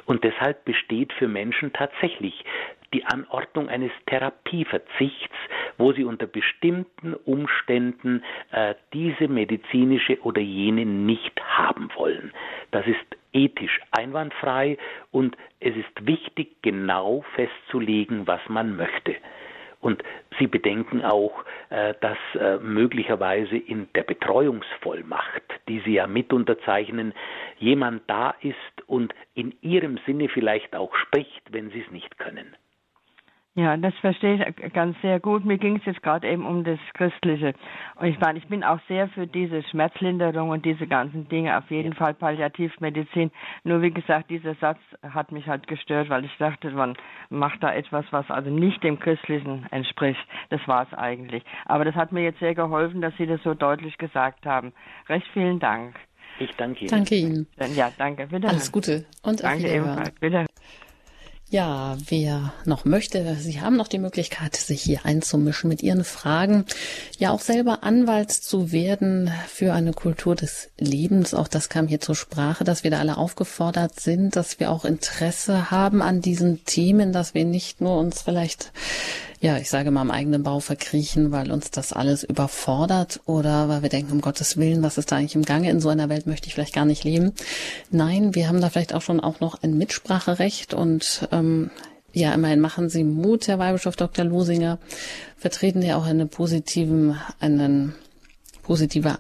Und 0.07 0.23
deshalb 0.23 0.65
besteht 0.65 1.13
für 1.15 1.27
Menschen 1.27 1.73
tatsächlich 1.73 2.45
die 2.93 3.05
Anordnung 3.05 3.69
eines 3.69 3.91
Therapieverzichts, 4.07 5.35
wo 5.79 5.93
sie 5.93 6.05
unter 6.05 6.29
bestimmten 6.29 7.15
Umständen 7.15 8.23
äh, 8.53 8.77
diese 8.93 9.27
medizinische 9.27 10.23
oder 10.23 10.41
jene 10.41 10.87
nicht 10.87 11.41
haben 11.43 11.91
wollen. 11.97 12.33
Das 12.71 12.87
ist 12.87 13.05
ethisch 13.35 13.81
einwandfrei 13.91 14.79
und 15.11 15.37
es 15.61 15.77
ist 15.77 16.07
wichtig, 16.07 16.63
genau 16.63 17.25
festzulegen, 17.35 18.27
was 18.27 18.41
man 18.49 18.77
möchte. 18.77 19.17
Und 19.81 20.03
Sie 20.39 20.47
bedenken 20.47 21.05
auch, 21.05 21.45
äh, 21.69 21.93
dass 22.01 22.17
äh, 22.41 22.57
möglicherweise 22.57 23.59
in 23.59 23.87
der 23.95 24.05
Betreuungsvollmacht, 24.05 25.43
die 25.69 25.81
Sie 25.81 25.93
ja 25.95 26.07
mit 26.07 26.33
unterzeichnen, 26.33 27.13
jemand 27.59 28.03
da 28.07 28.35
ist 28.41 28.57
und 28.87 29.15
in 29.35 29.55
Ihrem 29.61 29.99
Sinne 30.07 30.31
vielleicht 30.31 30.75
auch 30.75 30.95
spricht, 30.97 31.53
wenn 31.53 31.71
Sie 31.71 31.83
es 31.83 31.91
nicht 31.91 32.19
können. 32.19 32.57
Ja, 33.57 33.77
das 33.77 33.95
verstehe 34.01 34.35
ich 34.35 34.73
ganz 34.73 35.01
sehr 35.01 35.21
gut. 35.21 35.45
Mir 35.45 35.59
ging 35.59 35.77
es 35.77 35.85
jetzt 35.85 36.03
gerade 36.03 36.29
eben 36.29 36.45
um 36.45 36.65
das 36.65 36.81
Christliche. 36.95 37.55
Und 37.95 38.07
ich 38.09 38.19
meine, 38.19 38.37
ich 38.41 38.49
bin 38.49 38.65
auch 38.65 38.81
sehr 38.89 39.09
für 39.11 39.29
diese 39.29 39.63
Schmerzlinderung 39.63 40.51
und 40.51 40.65
diese 40.65 40.89
ganzen 40.89 41.29
Dinge, 41.29 41.57
auf 41.57 41.71
jeden 41.71 41.95
Fall 41.95 42.15
Palliativmedizin. 42.15 43.31
Nur 43.63 43.81
wie 43.81 43.93
gesagt, 43.93 44.29
dieser 44.31 44.57
Satz 44.57 44.81
hat 45.09 45.31
mich 45.31 45.47
halt 45.47 45.69
gestört, 45.69 46.09
weil 46.09 46.25
ich 46.25 46.37
dachte, 46.37 46.69
man 46.73 46.97
macht 47.31 47.63
da 47.63 47.73
etwas, 47.73 48.05
was 48.11 48.29
also 48.29 48.51
nicht 48.51 48.83
dem 48.83 48.99
Christlichen 48.99 49.67
entspricht. 49.71 50.27
Das 50.51 50.61
war 50.67 50.89
es 50.91 50.99
eigentlich. 50.99 51.45
Aber 51.67 51.85
das 51.85 51.95
hat 51.95 52.11
mir 52.11 52.25
jetzt 52.25 52.41
sehr 52.41 52.57
geholfen, 52.57 53.01
dass 53.01 53.17
Sie 53.19 53.27
das 53.27 53.41
so 53.45 53.55
deutlich 53.55 53.99
gesagt 53.99 54.47
haben. 54.47 54.73
Recht 55.09 55.29
vielen 55.33 55.61
Dank. 55.61 55.95
Ich 56.41 56.51
danke 56.57 56.81
Ihnen. 56.81 56.91
Danke 56.91 57.15
Ihnen. 57.15 57.47
Ja, 57.77 57.93
danke. 57.97 58.27
Bitte. 58.27 58.49
Alles 58.49 58.73
Gute 58.73 59.05
und 59.23 59.45
danke 59.45 59.69
ebenfalls. 59.69 60.11
Bitte. 60.19 60.47
Ja, 61.51 61.97
wer 62.09 62.53
noch 62.65 62.85
möchte, 62.85 63.37
Sie 63.37 63.61
haben 63.61 63.77
noch 63.77 63.87
die 63.87 63.99
Möglichkeit, 63.99 64.57
sich 64.57 64.83
hier 64.83 65.05
einzumischen 65.05 65.69
mit 65.69 65.83
Ihren 65.83 66.03
Fragen. 66.03 66.65
Ja, 67.19 67.31
auch 67.31 67.41
selber 67.41 67.85
Anwalt 67.85 68.33
zu 68.33 68.73
werden 68.73 69.31
für 69.47 69.73
eine 69.73 69.93
Kultur 69.93 70.35
des 70.35 70.71
Lebens. 70.79 71.35
Auch 71.35 71.47
das 71.47 71.69
kam 71.69 71.87
hier 71.87 72.01
zur 72.01 72.17
Sprache, 72.17 72.65
dass 72.65 72.83
wir 72.83 72.91
da 72.91 72.99
alle 72.99 73.19
aufgefordert 73.19 74.01
sind, 74.01 74.37
dass 74.37 74.59
wir 74.59 74.71
auch 74.71 74.85
Interesse 74.85 75.71
haben 75.71 76.03
an 76.03 76.23
diesen 76.23 76.65
Themen, 76.65 77.13
dass 77.13 77.35
wir 77.35 77.45
nicht 77.45 77.81
nur 77.81 77.99
uns 77.99 78.23
vielleicht 78.23 78.73
ja, 79.45 79.59
ich 79.59 79.69
sage 79.69 79.91
mal, 79.91 80.01
im 80.01 80.11
eigenen 80.11 80.43
Bau 80.43 80.59
verkriechen, 80.59 81.31
weil 81.31 81.53
uns 81.53 81.71
das 81.71 81.93
alles 81.93 82.25
überfordert 82.25 83.21
oder 83.27 83.69
weil 83.69 83.83
wir 83.83 83.91
denken, 83.91 84.13
um 84.13 84.23
Gottes 84.23 84.57
Willen, 84.57 84.83
was 84.83 84.97
ist 84.97 85.13
da 85.13 85.17
eigentlich 85.17 85.35
im 85.35 85.45
Gange? 85.45 85.69
In 85.69 85.81
so 85.81 85.91
einer 85.91 86.09
Welt 86.09 86.27
möchte 86.27 86.47
ich 86.47 86.55
vielleicht 86.55 86.73
gar 86.75 86.87
nicht 86.87 87.05
leben. 87.05 87.35
Nein, 87.91 88.35
wir 88.35 88.49
haben 88.49 88.63
da 88.63 88.71
vielleicht 88.71 88.95
auch 88.95 89.03
schon 89.03 89.21
auch 89.21 89.41
noch 89.41 89.63
ein 89.63 89.77
Mitspracherecht 89.77 90.73
und 90.73 91.29
ähm, 91.31 91.71
ja, 92.15 92.33
immerhin 92.33 92.61
machen 92.61 92.89
Sie 92.89 93.05
Mut, 93.05 93.47
Herr 93.47 93.59
Weihbischof 93.59 93.97
Dr. 93.97 94.25
Losinger, 94.25 94.79
vertreten 95.37 95.83
ja 95.83 95.99
auch 95.99 96.07
eine 96.07 96.25
positiven, 96.25 97.21
einen 97.39 97.95
positive 98.63 99.19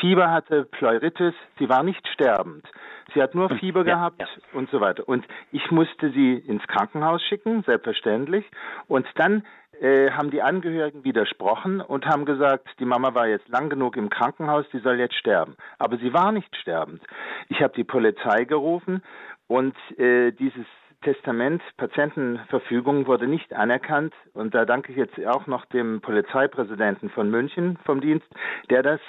Fieber 0.00 0.30
hatte, 0.30 0.64
Pleuritis, 0.64 1.34
sie 1.58 1.68
war 1.68 1.82
nicht 1.82 2.06
sterbend. 2.08 2.66
Sie 3.14 3.22
hat 3.22 3.34
nur 3.34 3.50
hm, 3.50 3.58
Fieber 3.58 3.86
ja, 3.86 3.94
gehabt 3.94 4.20
ja. 4.20 4.26
und 4.52 4.70
so 4.70 4.80
weiter. 4.80 5.06
Und 5.06 5.26
ich 5.50 5.70
musste 5.70 6.10
sie 6.10 6.34
ins 6.34 6.66
Krankenhaus 6.66 7.22
schicken, 7.22 7.62
selbstverständlich. 7.64 8.44
Und 8.88 9.06
dann 9.16 9.44
äh, 9.80 10.10
haben 10.10 10.30
die 10.30 10.42
Angehörigen 10.42 11.04
widersprochen 11.04 11.80
und 11.80 12.06
haben 12.06 12.24
gesagt, 12.24 12.68
die 12.78 12.84
Mama 12.84 13.14
war 13.14 13.26
jetzt 13.26 13.48
lang 13.48 13.68
genug 13.68 13.96
im 13.96 14.08
Krankenhaus, 14.10 14.64
die 14.72 14.78
soll 14.78 14.98
jetzt 14.98 15.16
sterben. 15.16 15.56
Aber 15.78 15.98
sie 15.98 16.12
war 16.12 16.32
nicht 16.32 16.54
sterbend. 16.56 17.02
Ich 17.48 17.60
habe 17.60 17.74
die 17.74 17.84
Polizei 17.84 18.44
gerufen 18.44 19.02
und 19.48 19.76
äh, 19.98 20.32
dieses 20.32 20.66
Testament, 21.02 21.62
Patientenverfügung 21.76 23.06
wurde 23.06 23.26
nicht 23.26 23.52
anerkannt. 23.54 24.14
Und 24.34 24.54
da 24.54 24.64
danke 24.64 24.92
ich 24.92 24.98
jetzt 24.98 25.18
auch 25.26 25.46
noch 25.46 25.64
dem 25.66 26.00
Polizeipräsidenten 26.00 27.10
von 27.10 27.30
München 27.30 27.78
vom 27.84 28.00
Dienst, 28.00 28.26
der 28.70 28.82
das, 28.82 29.00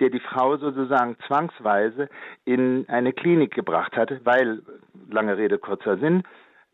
der 0.00 0.10
die 0.10 0.20
Frau 0.20 0.56
sozusagen 0.56 1.16
zwangsweise 1.26 2.08
in 2.44 2.86
eine 2.88 3.12
Klinik 3.12 3.54
gebracht 3.54 3.96
hatte, 3.96 4.20
weil, 4.24 4.62
lange 5.10 5.36
Rede, 5.36 5.58
kurzer 5.58 5.98
Sinn, 5.98 6.22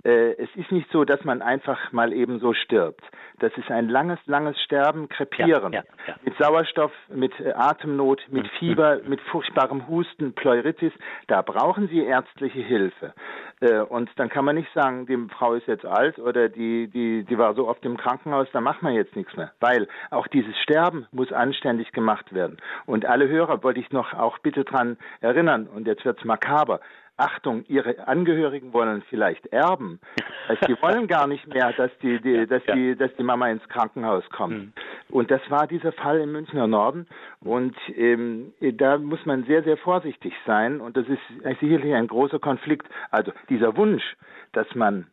es 0.05 0.49
ist 0.55 0.71
nicht 0.71 0.91
so, 0.93 1.05
dass 1.05 1.25
man 1.25 1.43
einfach 1.43 1.93
mal 1.93 2.13
eben 2.13 2.39
so 2.39 2.55
stirbt. 2.55 3.05
Das 3.41 3.53
ist 3.57 3.71
ein 3.71 3.89
langes, 3.89 4.19
langes 4.27 4.61
Sterben, 4.63 5.09
Krepieren. 5.09 5.73
Ja, 5.73 5.81
ja, 5.81 5.85
ja. 6.09 6.15
Mit 6.25 6.37
Sauerstoff, 6.39 6.93
mit 7.09 7.39
äh, 7.41 7.53
Atemnot, 7.53 8.21
mit 8.29 8.45
mhm. 8.45 8.51
Fieber, 8.59 9.01
mit 9.05 9.21
furchtbarem 9.21 9.87
Husten, 9.89 10.35
Pleuritis. 10.35 10.93
Da 11.29 11.43
brauchen 11.43 11.89
Sie 11.89 12.03
ärztliche 12.03 12.61
Hilfe. 12.61 13.15
Äh, 13.61 13.81
und 13.81 14.11
dann 14.17 14.29
kann 14.29 14.45
man 14.45 14.57
nicht 14.57 14.73
sagen, 14.75 15.07
die 15.07 15.17
Frau 15.37 15.55
ist 15.55 15.67
jetzt 15.69 15.87
alt 15.87 16.19
oder 16.19 16.49
die, 16.49 16.89
die, 16.89 17.25
die 17.25 17.39
war 17.39 17.55
so 17.55 17.69
oft 17.69 17.85
im 17.85 17.97
Krankenhaus, 17.97 18.49
da 18.53 18.61
macht 18.61 18.83
man 18.83 18.95
jetzt 18.95 19.15
nichts 19.15 19.37
mehr. 19.37 19.53
Weil 19.61 19.89
auch 20.11 20.27
dieses 20.27 20.57
Sterben 20.59 21.07
muss 21.13 21.33
anständig 21.33 21.93
gemacht 21.93 22.33
werden. 22.35 22.57
Und 22.87 23.07
alle 23.07 23.29
Hörer 23.29 23.63
wollte 23.63 23.81
ich 23.81 23.91
noch 23.93 24.15
auch 24.15 24.39
bitte 24.39 24.65
dran 24.65 24.97
erinnern. 25.21 25.69
Und 25.69 25.87
jetzt 25.87 26.05
wird's 26.05 26.25
makaber. 26.25 26.81
Achtung, 27.19 27.65
ihre 27.67 28.07
Angehörigen 28.07 28.73
wollen 28.73 29.03
vielleicht 29.09 29.47
erben. 29.49 30.01
Also 30.47 30.67
die 30.67 30.81
wollen 30.81 31.09
gar 31.09 31.27
nicht 31.27 31.47
mehr, 31.53 31.73
dass 31.73 31.91
die, 31.99 32.21
die 32.21 32.47
dass 32.47 32.63
die, 32.75 32.97
dass 32.97 33.15
die 33.17 33.23
Mama 33.23 33.49
ins 33.49 33.69
Krankenhaus 33.69 34.25
kommt. 34.31 34.57
Mhm. 34.57 34.73
Und 35.11 35.31
das 35.31 35.41
war 35.51 35.67
dieser 35.67 35.93
Fall 35.93 36.21
im 36.21 36.33
Münchner 36.33 36.67
Norden. 36.67 37.07
Und 37.41 37.77
ähm, 37.97 38.53
da 38.61 38.99
muss 38.99 39.25
man 39.27 39.45
sehr, 39.45 39.63
sehr 39.65 39.77
vorsichtig 39.77 40.33
sein. 40.47 40.81
Und 40.81 40.97
das 40.97 41.07
ist 41.09 41.59
sicherlich 41.61 41.93
ein 41.95 42.07
großer 42.07 42.39
Konflikt. 42.39 42.87
Also 43.11 43.33
dieser 43.49 43.77
Wunsch, 43.77 44.05
dass 44.53 44.73
man 44.75 45.09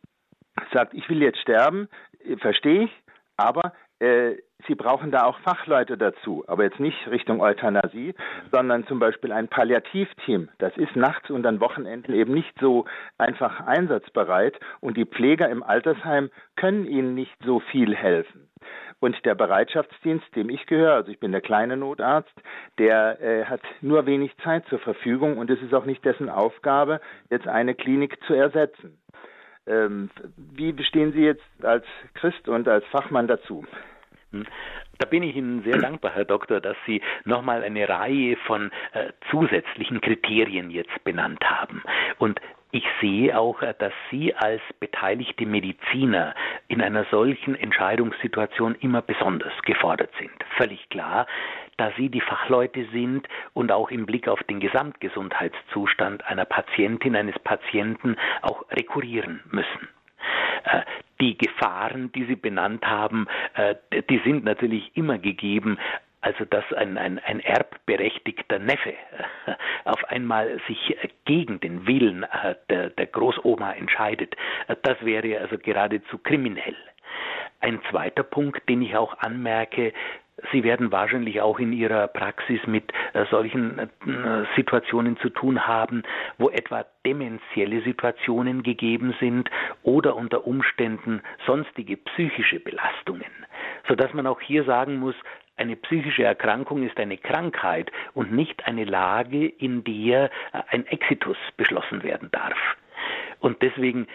sagt, 0.72 0.94
ich 0.94 1.08
will 1.08 1.22
jetzt 1.22 1.40
sterben, 1.40 1.88
verstehe 2.38 2.84
ich. 2.84 2.90
Aber 3.36 3.66
äh, 3.66 3.70
Sie 3.98 4.74
brauchen 4.74 5.10
da 5.10 5.24
auch 5.24 5.38
Fachleute 5.40 5.96
dazu, 5.96 6.44
aber 6.48 6.64
jetzt 6.64 6.80
nicht 6.80 7.08
Richtung 7.08 7.40
Euthanasie, 7.40 8.14
sondern 8.52 8.86
zum 8.86 8.98
Beispiel 8.98 9.32
ein 9.32 9.48
Palliativteam. 9.48 10.48
Das 10.58 10.76
ist 10.76 10.96
nachts 10.96 11.30
und 11.30 11.46
an 11.46 11.60
Wochenenden 11.60 12.14
eben 12.14 12.34
nicht 12.34 12.52
so 12.60 12.84
einfach 13.16 13.60
einsatzbereit 13.60 14.58
und 14.80 14.96
die 14.96 15.06
Pfleger 15.06 15.48
im 15.48 15.62
Altersheim 15.62 16.30
können 16.56 16.86
ihnen 16.86 17.14
nicht 17.14 17.36
so 17.44 17.60
viel 17.60 17.94
helfen. 17.94 18.48
Und 18.98 19.24
der 19.24 19.34
Bereitschaftsdienst, 19.34 20.34
dem 20.34 20.48
ich 20.48 20.66
gehöre, 20.66 20.94
also 20.94 21.10
ich 21.10 21.20
bin 21.20 21.32
der 21.32 21.42
kleine 21.42 21.76
Notarzt, 21.76 22.32
der 22.78 23.20
äh, 23.20 23.44
hat 23.44 23.60
nur 23.82 24.06
wenig 24.06 24.36
Zeit 24.38 24.66
zur 24.68 24.78
Verfügung 24.78 25.36
und 25.36 25.50
es 25.50 25.60
ist 25.60 25.74
auch 25.74 25.84
nicht 25.84 26.04
dessen 26.04 26.30
Aufgabe, 26.30 27.00
jetzt 27.30 27.46
eine 27.46 27.74
Klinik 27.74 28.18
zu 28.26 28.34
ersetzen. 28.34 28.98
Ähm, 29.66 30.10
wie 30.36 30.74
stehen 30.84 31.12
Sie 31.12 31.22
jetzt 31.22 31.44
als 31.62 31.84
Christ 32.14 32.48
und 32.48 32.68
als 32.68 32.84
Fachmann 32.86 33.26
dazu? 33.26 33.64
Hm. 34.32 34.44
Da 34.98 35.06
bin 35.06 35.22
ich 35.22 35.36
Ihnen 35.36 35.62
sehr 35.62 35.78
dankbar, 35.78 36.12
Herr 36.14 36.24
Doktor, 36.24 36.60
dass 36.60 36.76
Sie 36.86 37.02
nochmal 37.24 37.62
eine 37.62 37.88
Reihe 37.88 38.36
von 38.46 38.70
äh, 38.92 39.12
zusätzlichen 39.30 40.00
Kriterien 40.00 40.70
jetzt 40.70 41.04
benannt 41.04 41.44
haben. 41.44 41.82
Und 42.18 42.40
ich 42.70 42.84
sehe 43.00 43.38
auch, 43.38 43.62
äh, 43.62 43.74
dass 43.78 43.92
Sie 44.10 44.34
als 44.34 44.62
beteiligte 44.80 45.46
Mediziner 45.46 46.34
in 46.68 46.80
einer 46.80 47.04
solchen 47.10 47.54
Entscheidungssituation 47.54 48.74
immer 48.80 49.02
besonders 49.02 49.52
gefordert 49.62 50.10
sind. 50.18 50.32
Völlig 50.56 50.88
klar, 50.88 51.26
da 51.76 51.92
Sie 51.96 52.08
die 52.08 52.20
Fachleute 52.20 52.86
sind 52.92 53.28
und 53.52 53.70
auch 53.72 53.90
im 53.90 54.06
Blick 54.06 54.28
auf 54.28 54.42
den 54.44 54.60
Gesamtgesundheitszustand 54.60 56.26
einer 56.26 56.44
Patientin, 56.44 57.16
eines 57.16 57.38
Patienten 57.40 58.16
auch 58.42 58.64
rekurrieren 58.70 59.42
müssen. 59.50 59.88
Äh, 60.64 60.82
die 61.20 61.38
Gefahren, 61.38 62.12
die 62.12 62.24
Sie 62.24 62.36
benannt 62.36 62.86
haben, 62.86 63.26
äh, 63.54 63.74
die 64.10 64.18
sind 64.24 64.44
natürlich 64.44 64.96
immer 64.96 65.18
gegeben. 65.18 65.78
Also 66.20 66.44
dass 66.44 66.64
ein, 66.72 66.98
ein, 66.98 67.20
ein 67.20 67.40
erbberechtigter 67.40 68.58
Neffe 68.58 68.90
äh, 68.90 69.54
auf 69.84 70.02
einmal 70.06 70.60
sich 70.66 70.96
gegen 71.24 71.60
den 71.60 71.86
Willen 71.86 72.26
der, 72.68 72.90
der 72.90 73.06
Großoma 73.06 73.72
entscheidet, 73.72 74.34
das 74.82 74.96
wäre 75.04 75.38
also 75.38 75.56
geradezu 75.56 76.18
kriminell. 76.18 76.74
Ein 77.60 77.80
zweiter 77.90 78.24
Punkt, 78.24 78.68
den 78.68 78.82
ich 78.82 78.96
auch 78.96 79.16
anmerke, 79.18 79.92
Sie 80.52 80.64
werden 80.64 80.92
wahrscheinlich 80.92 81.40
auch 81.40 81.58
in 81.58 81.72
Ihrer 81.72 82.08
Praxis 82.08 82.60
mit 82.66 82.92
äh, 83.14 83.24
solchen 83.30 83.78
äh, 83.78 84.44
Situationen 84.54 85.16
zu 85.18 85.30
tun 85.30 85.66
haben, 85.66 86.02
wo 86.36 86.50
etwa 86.50 86.84
dementielle 87.06 87.80
Situationen 87.82 88.62
gegeben 88.62 89.14
sind 89.18 89.50
oder 89.82 90.14
unter 90.14 90.46
Umständen 90.46 91.22
sonstige 91.46 91.96
psychische 91.96 92.60
Belastungen, 92.60 93.30
sodass 93.88 94.12
man 94.12 94.26
auch 94.26 94.40
hier 94.40 94.64
sagen 94.64 94.96
muss, 94.98 95.14
eine 95.56 95.76
psychische 95.76 96.24
Erkrankung 96.24 96.82
ist 96.82 96.98
eine 96.98 97.16
Krankheit 97.16 97.90
und 98.12 98.30
nicht 98.30 98.66
eine 98.66 98.84
Lage, 98.84 99.46
in 99.46 99.84
der 99.84 100.26
äh, 100.52 100.62
ein 100.68 100.86
Exitus 100.86 101.38
beschlossen 101.56 102.02
werden 102.02 102.28
darf. 102.30 102.58
Und 103.40 103.62
deswegen 103.62 104.06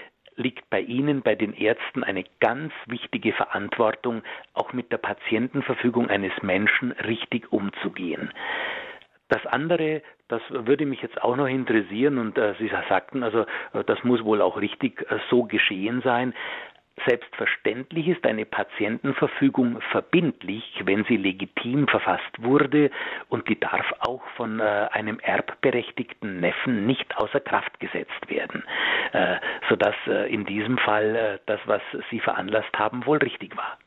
liegt 0.42 0.70
bei 0.70 0.82
Ihnen, 0.82 1.22
bei 1.22 1.36
den 1.36 1.54
Ärzten, 1.54 2.04
eine 2.04 2.26
ganz 2.40 2.74
wichtige 2.88 3.34
Verantwortung, 3.34 4.24
auch 4.54 4.74
mit 4.74 4.92
der 4.92 4.98
Patientenverfügung 4.98 6.10
eines 6.10 6.34
Menschen 6.42 6.92
richtig 6.92 7.52
umzugehen. 7.52 8.32
Das 9.30 9.46
andere, 9.46 10.02
das 10.28 10.42
würde 10.50 10.86
mich 10.86 11.02
jetzt 11.02 11.22
auch 11.22 11.38
noch 11.38 11.48
interessieren 11.48 12.18
und 12.18 12.38
äh, 12.38 12.54
Sie 12.60 12.70
sagten, 12.90 13.24
also 13.24 13.46
äh, 13.74 13.84
das 13.86 14.04
muss 14.04 14.26
wohl 14.26 14.42
auch 14.42 14.60
richtig 14.60 15.10
äh, 15.10 15.20
so 15.30 15.44
geschehen 15.44 16.02
sein. 16.02 16.34
Selbstverständlich 17.06 18.10
ist 18.10 18.26
eine 18.28 18.46
Patientenverfügung 18.46 19.82
verbindlich, 19.92 20.64
wenn 20.84 21.04
sie 21.06 21.18
legitim 21.18 21.88
verfasst 21.88 22.44
wurde 22.44 22.92
und 23.30 23.48
die 23.50 23.60
darf 23.60 23.92
auch 24.02 24.22
von 24.36 24.60
äh, 24.60 24.88
einem 24.92 25.20
erbberechtigten 25.20 26.40
Neffen 26.40 26.86
nicht 26.86 27.18
außer 27.18 27.40
Kraft 27.40 27.80
gesetzt 27.80 28.30
werden, 28.30 28.64
äh, 29.14 29.38
sodass 29.70 29.96
äh, 30.06 30.32
in 30.32 30.46
diesem 30.46 30.78
Fall 30.78 31.16
äh, 31.16 31.40
das, 31.48 31.60
was 31.66 31.82
Sie 32.12 32.20
veranlasst 32.20 32.78
haben, 32.78 33.06
wohl 33.06 33.18
richtig 33.18 33.58
war. 33.58 33.78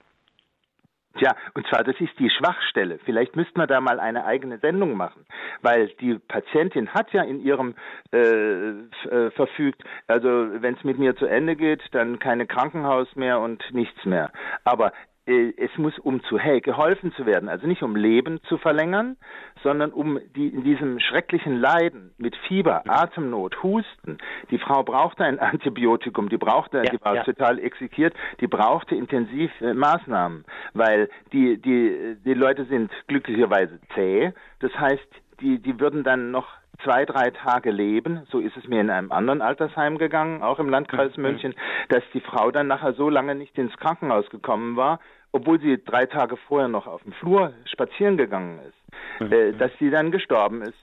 Ja, 1.21 1.37
und 1.55 1.67
zwar, 1.69 1.85
das 1.85 1.95
ist 2.01 2.19
die 2.19 2.31
Schwachstelle. 2.31 2.99
Vielleicht 3.05 3.37
müsste 3.37 3.57
man 3.57 3.69
da 3.69 3.81
mal 3.81 4.01
eine 4.01 4.25
eigene 4.25 4.59
Sendung 4.59 4.97
machen, 4.97 5.27
weil 5.63 5.89
die 6.01 6.19
Patientin 6.19 6.89
hat 6.93 7.13
ja 7.13 7.23
in 7.23 7.41
ihrem 7.41 7.75
äh, 8.13 8.71
äh, 8.71 9.31
verfügt, 9.31 9.83
also 10.09 10.29
wenn 10.29 10.75
es 10.75 10.83
mit 10.83 10.99
mir 10.99 11.15
zu 11.15 11.27
Ende 11.27 11.55
geht, 11.55 11.83
dann 11.93 12.19
keine 12.19 12.47
Krankenhaus 12.47 13.15
mehr 13.15 13.39
und 13.39 13.63
nichts 13.73 14.05
mehr. 14.05 14.33
Aber 14.65 14.93
es 15.27 15.71
muss 15.79 15.99
um 15.99 16.23
zu 16.25 16.39
hey, 16.39 16.61
geholfen 16.61 17.13
zu 17.15 17.25
werden, 17.25 17.49
also 17.49 17.67
nicht 17.67 17.83
um 17.83 17.97
Leben 17.97 18.43
zu 18.45 18.59
verlängern, 18.59 19.17
sondern 19.63 19.91
um 19.91 20.19
die 20.37 20.49
in 20.49 20.65
diesem 20.65 21.01
schrecklichen 21.01 21.57
Leiden 21.57 22.15
mit 22.19 22.37
Fieber, 22.47 22.83
Atemnot, 22.87 23.63
Husten. 23.63 24.19
Die 24.51 24.59
Frau 24.59 24.83
brauchte 24.83 25.25
ein 25.25 25.39
Antibiotikum, 25.55 26.29
die 26.29 26.37
brauchte, 26.37 26.79
ja, 26.79 26.91
die 26.91 27.01
war 27.01 27.17
ja. 27.17 27.25
total 27.25 27.59
exekiert, 27.59 28.15
die 28.41 28.47
brauchte 28.47 28.95
intensiv 28.95 29.51
äh, 29.61 29.73
Maßnahmen, 29.73 30.45
weil 30.75 31.09
die 31.33 31.57
die 31.61 32.17
die 32.23 32.35
Leute 32.35 32.67
sind 32.67 32.91
glücklicherweise 33.07 33.81
zäh. 33.95 34.33
Das 34.61 34.73
heißt, 34.79 35.09
die 35.41 35.59
die 35.59 35.81
würden 35.81 36.05
dann 36.05 36.33
noch 36.33 36.49
zwei, 36.83 37.05
drei 37.05 37.31
Tage 37.31 37.71
leben, 37.71 38.27
so 38.31 38.41
ist 38.41 38.57
es 38.57 38.67
mir 38.67 38.81
in 38.81 38.91
einem 38.91 39.13
anderen 39.13 39.43
Altersheim 39.43 39.99
gegangen, 39.99 40.43
auch 40.43 40.59
im 40.59 40.69
Landkreis. 40.69 41.17
München, 41.17 41.55
dass 41.89 42.03
die 42.13 42.21
Frau 42.21 42.51
dann 42.51 42.67
nachher 42.67 42.95
so 42.95 43.09
lange 43.09 43.35
nicht 43.35 43.57
ins 43.59 43.77
Krankenhaus 43.77 44.29
gekommen 44.31 44.77
war, 44.77 45.01
obwohl 45.33 45.61
sie 45.61 45.83
drei 45.83 46.07
Tage 46.07 46.37
vorher 46.37 46.69
noch 46.69 46.87
auf 46.87 47.03
dem 47.03 47.13
Flur 47.13 47.53
spazieren 47.67 48.17
gegangen 48.17 48.61
ist, 48.69 49.33
äh, 49.33 49.53
dass 49.53 49.71
sie 49.79 49.91
dann 49.91 50.11
gestorben 50.11 50.63
ist. 50.63 50.79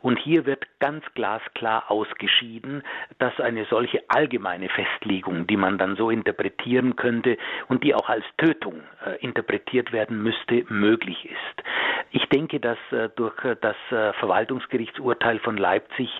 Und 0.00 0.18
hier 0.18 0.46
wird 0.46 0.66
ganz 0.78 1.04
glasklar 1.14 1.90
ausgeschieden, 1.90 2.82
dass 3.18 3.38
eine 3.38 3.66
solche 3.66 4.02
allgemeine 4.08 4.68
Festlegung, 4.70 5.46
die 5.46 5.56
man 5.58 5.76
dann 5.76 5.96
so 5.96 6.10
interpretieren 6.10 6.96
könnte 6.96 7.36
und 7.68 7.84
die 7.84 7.94
auch 7.94 8.08
als 8.08 8.24
Tötung 8.38 8.80
äh, 9.04 9.16
interpretiert 9.20 9.92
werden 9.92 10.22
müsste, 10.22 10.64
möglich 10.68 11.26
ist. 11.26 11.64
Ich 12.12 12.26
denke, 12.28 12.58
dass 12.58 12.78
durch 13.14 13.36
das 13.60 13.76
Verwaltungsgerichtsurteil 13.88 15.38
von 15.38 15.49
Leipzig 15.56 16.10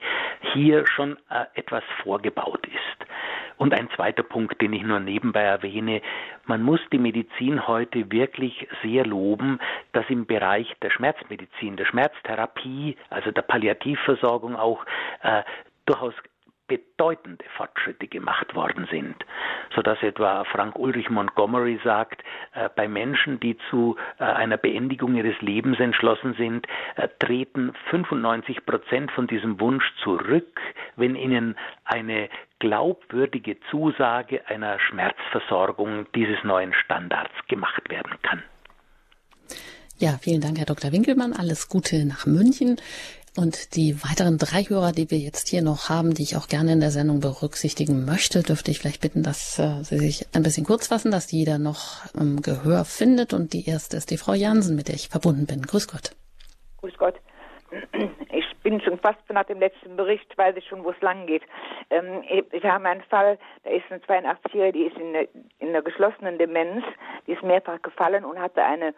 hier 0.52 0.86
schon 0.86 1.16
äh, 1.30 1.44
etwas 1.54 1.82
vorgebaut 2.02 2.66
ist. 2.66 3.10
Und 3.56 3.74
ein 3.74 3.90
zweiter 3.94 4.22
Punkt, 4.22 4.60
den 4.62 4.72
ich 4.72 4.82
nur 4.82 5.00
nebenbei 5.00 5.42
erwähne, 5.42 6.00
man 6.46 6.62
muss 6.62 6.80
die 6.92 6.98
Medizin 6.98 7.66
heute 7.66 8.10
wirklich 8.10 8.66
sehr 8.82 9.04
loben, 9.04 9.58
dass 9.92 10.08
im 10.08 10.24
Bereich 10.24 10.74
der 10.80 10.90
Schmerzmedizin, 10.90 11.76
der 11.76 11.84
Schmerztherapie, 11.84 12.96
also 13.10 13.30
der 13.30 13.42
Palliativversorgung 13.42 14.56
auch 14.56 14.86
äh, 15.22 15.42
durchaus 15.84 16.14
bedeutende 16.70 17.44
Fortschritte 17.56 18.06
gemacht 18.06 18.54
worden 18.54 18.86
sind, 18.92 19.16
so 19.74 19.82
dass 19.82 20.00
etwa 20.04 20.44
Frank 20.44 20.78
Ulrich 20.78 21.10
Montgomery 21.10 21.80
sagt, 21.82 22.22
äh, 22.54 22.68
bei 22.76 22.86
Menschen, 22.86 23.40
die 23.40 23.58
zu 23.70 23.96
äh, 24.18 24.24
einer 24.24 24.56
Beendigung 24.56 25.16
ihres 25.16 25.34
Lebens 25.40 25.80
entschlossen 25.80 26.34
sind, 26.34 26.68
äh, 26.94 27.08
treten 27.18 27.72
95 27.90 28.64
Prozent 28.64 29.10
von 29.10 29.26
diesem 29.26 29.58
Wunsch 29.58 29.84
zurück, 30.04 30.60
wenn 30.94 31.16
ihnen 31.16 31.56
eine 31.84 32.28
glaubwürdige 32.60 33.58
Zusage 33.72 34.46
einer 34.46 34.78
Schmerzversorgung 34.78 36.06
dieses 36.14 36.44
neuen 36.44 36.72
Standards 36.72 37.34
gemacht 37.48 37.90
werden 37.90 38.14
kann. 38.22 38.44
Ja, 40.00 40.16
vielen 40.18 40.40
Dank, 40.40 40.56
Herr 40.56 40.64
Dr. 40.64 40.92
Winkelmann. 40.92 41.34
Alles 41.34 41.68
Gute 41.68 42.06
nach 42.06 42.24
München. 42.24 42.80
Und 43.36 43.76
die 43.76 43.94
weiteren 44.02 44.38
drei 44.38 44.62
Hörer, 44.62 44.90
die 44.92 45.10
wir 45.10 45.18
jetzt 45.18 45.48
hier 45.48 45.62
noch 45.62 45.88
haben, 45.88 46.14
die 46.14 46.22
ich 46.22 46.36
auch 46.36 46.48
gerne 46.48 46.72
in 46.72 46.80
der 46.80 46.90
Sendung 46.90 47.20
berücksichtigen 47.20 48.04
möchte, 48.04 48.42
dürfte 48.42 48.72
ich 48.72 48.80
vielleicht 48.80 49.00
bitten, 49.00 49.22
dass 49.22 49.58
äh, 49.58 49.84
Sie 49.84 49.98
sich 49.98 50.26
ein 50.34 50.42
bisschen 50.42 50.66
kurz 50.66 50.88
fassen, 50.88 51.12
dass 51.12 51.30
jeder 51.30 51.58
noch 51.58 52.04
ähm, 52.18 52.42
Gehör 52.42 52.84
findet. 52.84 53.32
Und 53.32 53.52
die 53.52 53.68
erste 53.68 53.96
ist 53.96 54.10
die 54.10 54.18
Frau 54.18 54.34
Jansen, 54.34 54.74
mit 54.74 54.88
der 54.88 54.96
ich 54.96 55.08
verbunden 55.08 55.46
bin. 55.46 55.62
Grüß 55.62 55.86
Gott. 55.86 56.10
Grüß 56.78 56.96
Gott. 56.98 57.14
Ich 58.32 58.44
bin 58.64 58.80
schon 58.80 58.98
fast 58.98 59.20
nach 59.30 59.44
dem 59.44 59.60
letzten 59.60 59.96
Bericht, 59.96 60.36
weiß 60.36 60.56
ich 60.56 60.66
schon, 60.66 60.82
wo 60.82 60.90
es 60.90 61.00
lang 61.00 61.26
geht. 61.26 61.42
Ähm, 61.90 62.24
wir 62.50 62.72
haben 62.72 62.84
einen 62.84 63.02
Fall, 63.02 63.38
da 63.62 63.70
ist 63.70 63.84
eine 63.90 64.00
82-Jährige, 64.00 64.72
die 64.72 64.84
ist 64.86 64.96
in, 64.96 65.14
eine, 65.14 65.28
in 65.60 65.68
einer 65.68 65.82
geschlossenen 65.82 66.36
Demenz, 66.36 66.84
die 67.28 67.32
ist 67.32 67.44
mehrfach 67.44 67.80
gefallen 67.82 68.24
und 68.24 68.40
hatte 68.40 68.64
eine 68.64 68.92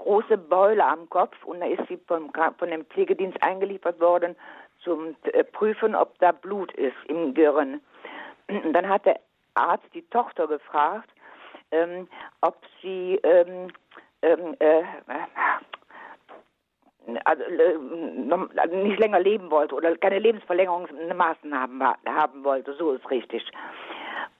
große 0.00 0.38
Beule 0.38 0.84
am 0.84 1.08
Kopf 1.10 1.36
und 1.44 1.60
da 1.60 1.66
ist 1.66 1.86
sie 1.88 1.98
vom, 2.06 2.32
von 2.58 2.70
dem 2.70 2.84
Pflegedienst 2.86 3.42
eingeliefert 3.42 4.00
worden 4.00 4.34
zum 4.82 5.14
äh, 5.24 5.44
Prüfen, 5.44 5.94
ob 5.94 6.18
da 6.18 6.32
Blut 6.32 6.72
ist 6.72 6.96
im 7.08 7.34
Gehirn. 7.34 7.80
Und 8.48 8.72
dann 8.72 8.88
hat 8.88 9.06
der 9.06 9.20
Arzt 9.54 9.86
die 9.94 10.08
Tochter 10.08 10.46
gefragt, 10.46 11.10
ähm, 11.70 12.08
ob 12.40 12.56
sie 12.82 13.20
ähm, 13.22 13.68
ähm, 14.22 14.56
äh, 14.58 14.82
also, 17.24 17.42
äh, 17.42 18.66
nicht 18.68 19.00
länger 19.00 19.20
leben 19.20 19.50
wollte 19.50 19.74
oder 19.74 19.96
keine 19.96 20.18
Lebensverlängerungsmaßnahmen 20.18 21.82
haben 22.06 22.44
wollte, 22.44 22.74
so 22.74 22.92
ist 22.92 23.08
richtig. 23.10 23.44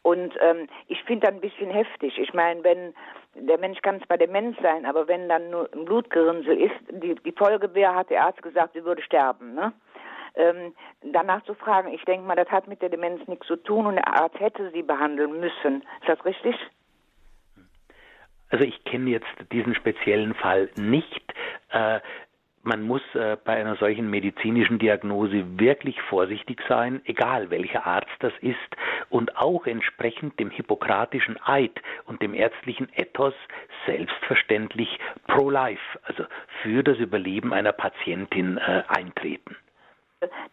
Und 0.03 0.35
ähm, 0.41 0.69
ich 0.89 1.03
finde 1.05 1.27
das 1.27 1.35
ein 1.35 1.41
bisschen 1.41 1.71
heftig. 1.71 2.19
Ich 2.19 2.33
meine, 2.33 2.65
wenn 2.65 2.95
der 3.35 3.59
Mensch 3.59 3.81
kann 3.83 4.03
zwar 4.03 4.19
Demenz 4.19 4.57
sein, 4.63 4.87
aber 4.87 5.07
wenn 5.09 5.29
dann 5.29 5.51
nur 5.51 5.69
ein 5.73 5.85
Blutgerinnsel 5.85 6.61
ist, 6.61 6.75
die, 6.91 7.15
die 7.15 7.33
Folge 7.33 7.73
wäre, 7.75 7.95
hat 7.95 8.11
der 8.11 8.25
Arzt 8.25 8.43
gesagt, 8.43 8.75
sie 8.75 8.85
würde 8.85 9.03
sterben. 9.03 9.55
Ne? 9.55 9.73
Ähm, 10.35 10.75
danach 11.03 11.43
zu 11.45 11.55
fragen, 11.55 11.93
ich 11.93 12.05
denke 12.05 12.27
mal, 12.27 12.37
das 12.37 12.49
hat 12.49 12.69
mit 12.69 12.83
der 12.83 12.89
Demenz 12.89 13.27
nichts 13.29 13.47
zu 13.47 13.57
tun 13.57 13.87
und 13.87 13.97
der 13.97 14.09
Arzt 14.09 14.39
hätte 14.41 14.71
sie 14.73 14.83
behandeln 14.83 15.39
müssen. 15.41 15.83
Ist 16.01 16.09
das 16.09 16.25
richtig? 16.25 16.57
Also 18.51 18.65
ich 18.65 18.83
kenne 18.85 19.11
jetzt 19.11 19.29
diesen 19.53 19.75
speziellen 19.75 20.35
Fall 20.35 20.71
nicht. 20.77 21.35
Äh, 21.71 22.01
man 22.63 22.83
muss 22.83 23.03
äh, 23.15 23.37
bei 23.43 23.57
einer 23.57 23.77
solchen 23.77 24.11
medizinischen 24.11 24.79
Diagnose 24.79 25.59
wirklich 25.59 26.01
vorsichtig 26.03 26.61
sein, 26.69 27.01
egal 27.05 27.51
welcher 27.51 27.87
Arzt 27.87 28.11
das 28.21 28.33
ist, 28.41 28.59
und 29.09 29.37
auch 29.37 29.67
entsprechend 29.67 30.39
dem 30.39 30.51
hippokratischen 30.51 31.39
Eid 31.45 31.81
und 32.05 32.23
dem 32.23 32.35
ärztlichen 32.35 32.89
Ethos 32.95 33.35
selbstverständlich 33.87 34.99
pro-life, 35.27 35.99
also 36.03 36.25
für 36.63 36.83
das 36.83 36.99
Überleben 36.99 37.53
einer 37.53 37.73
Patientin 37.73 38.59
äh, 38.59 38.83
eintreten 38.89 39.57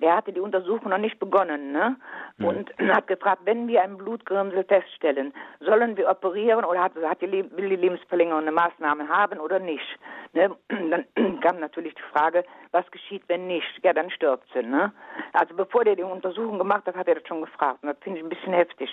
der 0.01 0.15
hatte 0.15 0.31
die 0.31 0.39
Untersuchung 0.39 0.89
noch 0.89 0.97
nicht 0.97 1.19
begonnen, 1.19 1.71
ne? 1.71 1.97
Hm. 2.37 2.45
Und 2.45 2.79
mhm. 2.79 2.87
hat 2.95 3.07
gefragt, 3.07 3.41
wenn 3.45 3.67
wir 3.67 3.81
ein 3.81 3.97
Blutgrinsel 3.97 4.63
feststellen, 4.63 5.33
sollen 5.59 5.97
wir 5.97 6.09
operieren 6.09 6.65
oder 6.65 6.81
hat, 6.81 6.93
hat 6.95 7.21
die, 7.21 7.31
will 7.31 7.69
die 7.69 7.75
Lebensverlängerung 7.75 8.41
eine 8.41 8.51
Maßnahme 8.51 9.07
haben 9.07 9.39
oder 9.39 9.59
nicht? 9.59 9.99
Ne? 10.33 10.55
Dann 10.69 11.05
kam 11.41 11.59
natürlich 11.59 11.95
die 11.95 12.17
Frage, 12.17 12.43
was 12.71 12.89
geschieht, 12.91 13.23
wenn 13.27 13.47
nicht? 13.47 13.67
Ja, 13.83 13.93
dann 13.93 14.09
stirbt 14.09 14.47
sie, 14.53 14.63
ne? 14.63 14.91
Also 15.33 15.55
bevor 15.55 15.83
der 15.83 15.95
die 15.95 16.03
Untersuchung 16.03 16.57
gemacht 16.57 16.85
hat, 16.85 16.95
hat 16.95 17.07
er 17.07 17.15
das 17.15 17.27
schon 17.27 17.41
gefragt. 17.41 17.79
Und 17.81 17.89
das 17.89 17.97
finde 18.01 18.19
ich 18.19 18.25
ein 18.25 18.29
bisschen 18.29 18.53
heftig. 18.53 18.89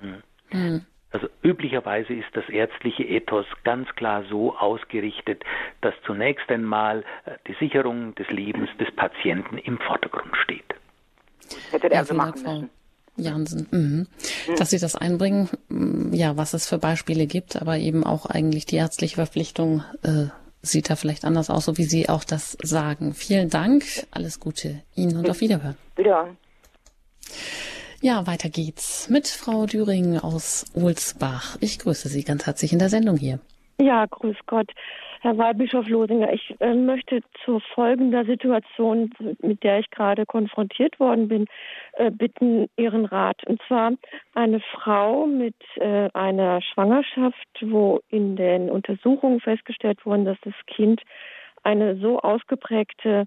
Mhm. 0.00 0.22
Also 1.10 1.28
üblicherweise 1.42 2.12
ist 2.12 2.28
das 2.34 2.48
ärztliche 2.48 3.02
Ethos 3.02 3.46
ganz 3.64 3.88
klar 3.96 4.24
so 4.28 4.54
ausgerichtet, 4.56 5.42
dass 5.80 5.94
zunächst 6.04 6.50
einmal 6.50 7.04
äh, 7.24 7.32
die 7.46 7.54
Sicherung 7.54 8.14
des 8.16 8.28
Lebens 8.28 8.68
des 8.78 8.94
Patienten 8.94 9.56
im 9.58 9.78
Vordergrund 9.78 10.36
steht. 10.44 10.74
Hätte 11.70 11.88
der 11.88 12.00
also 12.00 12.14
machen 12.14 12.42
müssen. 12.42 12.70
Jansen, 13.16 13.66
mhm. 13.70 14.06
mhm. 14.48 14.56
dass 14.56 14.70
Sie 14.70 14.78
das 14.78 14.94
einbringen, 14.94 15.48
mm, 15.68 16.12
ja, 16.12 16.36
was 16.36 16.54
es 16.54 16.68
für 16.68 16.78
Beispiele 16.78 17.26
gibt, 17.26 17.60
aber 17.60 17.76
eben 17.78 18.04
auch 18.04 18.26
eigentlich 18.26 18.64
die 18.66 18.76
ärztliche 18.76 19.16
Verpflichtung 19.16 19.82
äh, 20.02 20.26
sieht 20.62 20.90
da 20.90 20.96
vielleicht 20.96 21.24
anders 21.24 21.50
aus, 21.50 21.64
so 21.64 21.78
wie 21.78 21.84
Sie 21.84 22.08
auch 22.08 22.22
das 22.22 22.56
sagen. 22.62 23.14
Vielen 23.14 23.50
Dank, 23.50 23.84
alles 24.10 24.40
Gute 24.40 24.82
Ihnen 24.94 25.16
und 25.16 25.28
auf 25.28 25.40
Wiederhören. 25.40 25.76
Wiederhören. 25.96 26.36
Ja, 28.00 28.28
weiter 28.28 28.48
geht's 28.48 29.10
mit 29.10 29.26
Frau 29.26 29.66
Düring 29.66 30.18
aus 30.18 30.72
Ohlsbach. 30.76 31.56
Ich 31.60 31.80
grüße 31.80 32.08
Sie 32.08 32.22
ganz 32.22 32.46
herzlich 32.46 32.72
in 32.72 32.78
der 32.78 32.90
Sendung 32.90 33.16
hier. 33.16 33.40
Ja, 33.80 34.06
grüß 34.06 34.36
Gott. 34.46 34.70
Herr 35.20 35.36
Wahlbischof 35.36 35.88
Losinger, 35.88 36.32
ich 36.32 36.54
äh, 36.60 36.74
möchte 36.74 37.22
zu 37.44 37.58
folgender 37.74 38.24
Situation, 38.24 39.10
mit 39.42 39.64
der 39.64 39.80
ich 39.80 39.90
gerade 39.90 40.26
konfrontiert 40.26 41.00
worden 41.00 41.26
bin, 41.26 41.46
äh, 41.94 42.12
bitten 42.12 42.68
Ihren 42.76 43.04
Rat. 43.04 43.44
Und 43.48 43.60
zwar 43.66 43.90
eine 44.32 44.60
Frau 44.60 45.26
mit 45.26 45.56
äh, 45.74 46.08
einer 46.14 46.62
Schwangerschaft, 46.62 47.48
wo 47.62 48.00
in 48.10 48.36
den 48.36 48.70
Untersuchungen 48.70 49.40
festgestellt 49.40 50.06
wurde, 50.06 50.22
dass 50.22 50.38
das 50.42 50.54
Kind 50.66 51.02
eine 51.64 51.96
so 51.96 52.20
ausgeprägte 52.20 53.26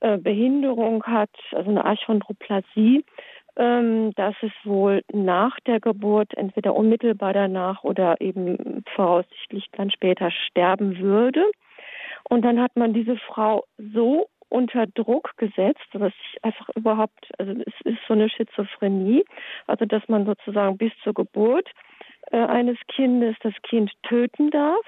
äh, 0.00 0.16
Behinderung 0.16 1.02
hat, 1.04 1.30
also 1.52 1.68
eine 1.68 1.84
Achondroplasie, 1.84 3.04
dass 3.58 4.36
es 4.42 4.52
wohl 4.62 5.02
nach 5.12 5.58
der 5.66 5.80
Geburt, 5.80 6.32
entweder 6.36 6.76
unmittelbar 6.76 7.32
danach 7.32 7.82
oder 7.82 8.20
eben 8.20 8.84
voraussichtlich 8.94 9.66
dann 9.72 9.90
später 9.90 10.30
sterben 10.30 10.98
würde. 11.00 11.44
Und 12.28 12.44
dann 12.44 12.60
hat 12.60 12.76
man 12.76 12.92
diese 12.92 13.16
Frau 13.16 13.64
so 13.78 14.28
unter 14.48 14.86
Druck 14.86 15.32
gesetzt, 15.38 15.86
dass 15.92 16.12
ich 16.32 16.44
einfach 16.44 16.68
überhaupt, 16.76 17.28
also 17.38 17.52
es 17.66 17.74
ist 17.84 17.98
so 18.06 18.14
eine 18.14 18.30
Schizophrenie, 18.30 19.24
also 19.66 19.84
dass 19.86 20.08
man 20.08 20.24
sozusagen 20.24 20.78
bis 20.78 20.92
zur 21.02 21.14
Geburt 21.14 21.68
äh, 22.30 22.38
eines 22.38 22.78
Kindes 22.86 23.36
das 23.42 23.54
Kind 23.62 23.90
töten 24.04 24.50
darf 24.50 24.86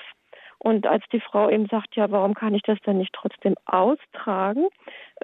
Und 0.62 0.86
als 0.86 1.02
die 1.10 1.20
Frau 1.20 1.48
eben 1.48 1.66
sagt, 1.66 1.96
ja, 1.96 2.10
warum 2.10 2.34
kann 2.34 2.54
ich 2.54 2.62
das 2.62 2.78
denn 2.86 2.98
nicht 2.98 3.14
trotzdem 3.14 3.54
austragen, 3.64 4.68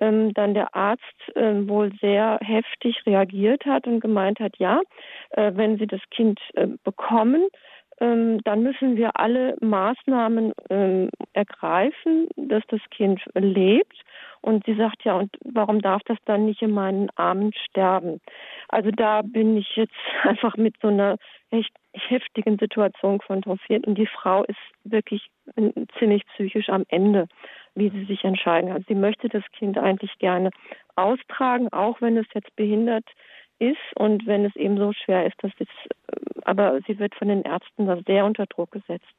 ähm, 0.01 0.33
dann 0.33 0.55
der 0.55 0.75
Arzt 0.75 1.03
äh, 1.35 1.69
wohl 1.69 1.93
sehr 2.01 2.39
heftig 2.43 3.05
reagiert 3.07 3.65
hat 3.67 3.87
und 3.87 4.01
gemeint 4.01 4.41
hat, 4.41 4.57
ja, 4.57 4.81
äh, 5.31 5.53
wenn 5.55 5.79
Sie 5.79 5.87
das 5.87 6.01
Kind 6.11 6.41
äh, 6.55 6.67
bekommen, 6.85 7.49
ähm, 8.01 8.41
dann 8.45 8.63
müssen 8.63 8.97
wir 8.97 9.19
alle 9.19 9.57
Maßnahmen 9.61 10.53
ähm, 10.71 11.11
ergreifen, 11.33 12.29
dass 12.37 12.63
das 12.69 12.81
Kind 12.91 13.21
lebt. 13.35 13.97
Und 14.43 14.65
sie 14.67 14.75
sagt 14.75 15.03
ja, 15.05 15.17
und 15.17 15.37
warum 15.45 15.81
darf 15.81 16.03
das 16.05 16.19
dann 16.25 16.47
nicht 16.47 16.63
in 16.63 16.73
meinen 16.73 17.09
Armen 17.17 17.53
sterben? 17.55 18.21
Also 18.69 18.91
da 18.91 19.23
bin 19.23 19.57
ich 19.57 19.77
jetzt 19.77 19.95
einfach 20.23 20.57
mit 20.57 20.75
so 20.81 20.89
einer 20.89 21.17
echt 21.51 21.73
heftigen 21.97 22.59
Situation 22.59 23.19
konfrontiert 23.19 23.87
und 23.87 23.97
die 23.97 24.07
Frau 24.07 24.45
ist 24.45 24.59
wirklich 24.85 25.31
ziemlich 25.99 26.27
psychisch 26.27 26.69
am 26.69 26.85
Ende, 26.89 27.29
wie 27.75 27.91
sie 27.91 28.05
sich 28.05 28.25
entscheiden 28.25 28.71
kann. 28.71 28.85
Sie 28.89 28.95
möchte 28.95 29.29
das 29.29 29.45
Kind 29.53 29.79
eigentlich 29.79 30.19
gerne 30.19 30.51
austragen, 30.97 31.73
auch 31.73 32.01
wenn 32.01 32.17
es 32.17 32.27
jetzt 32.35 32.55
behindert 32.57 33.05
ist 33.59 33.79
und 33.95 34.27
wenn 34.27 34.45
es 34.45 34.55
eben 34.57 34.77
so 34.77 34.93
schwer 34.93 35.27
ist, 35.27 35.37
dass 35.43 35.53
es, 35.59 35.69
aber 36.45 36.81
sie 36.87 36.99
wird 36.99 37.15
von 37.15 37.29
den 37.29 37.43
Ärzten 37.43 37.87
da 37.87 37.99
sehr 38.07 38.25
unter 38.25 38.47
Druck 38.47 38.73
gesetzt. 38.73 39.15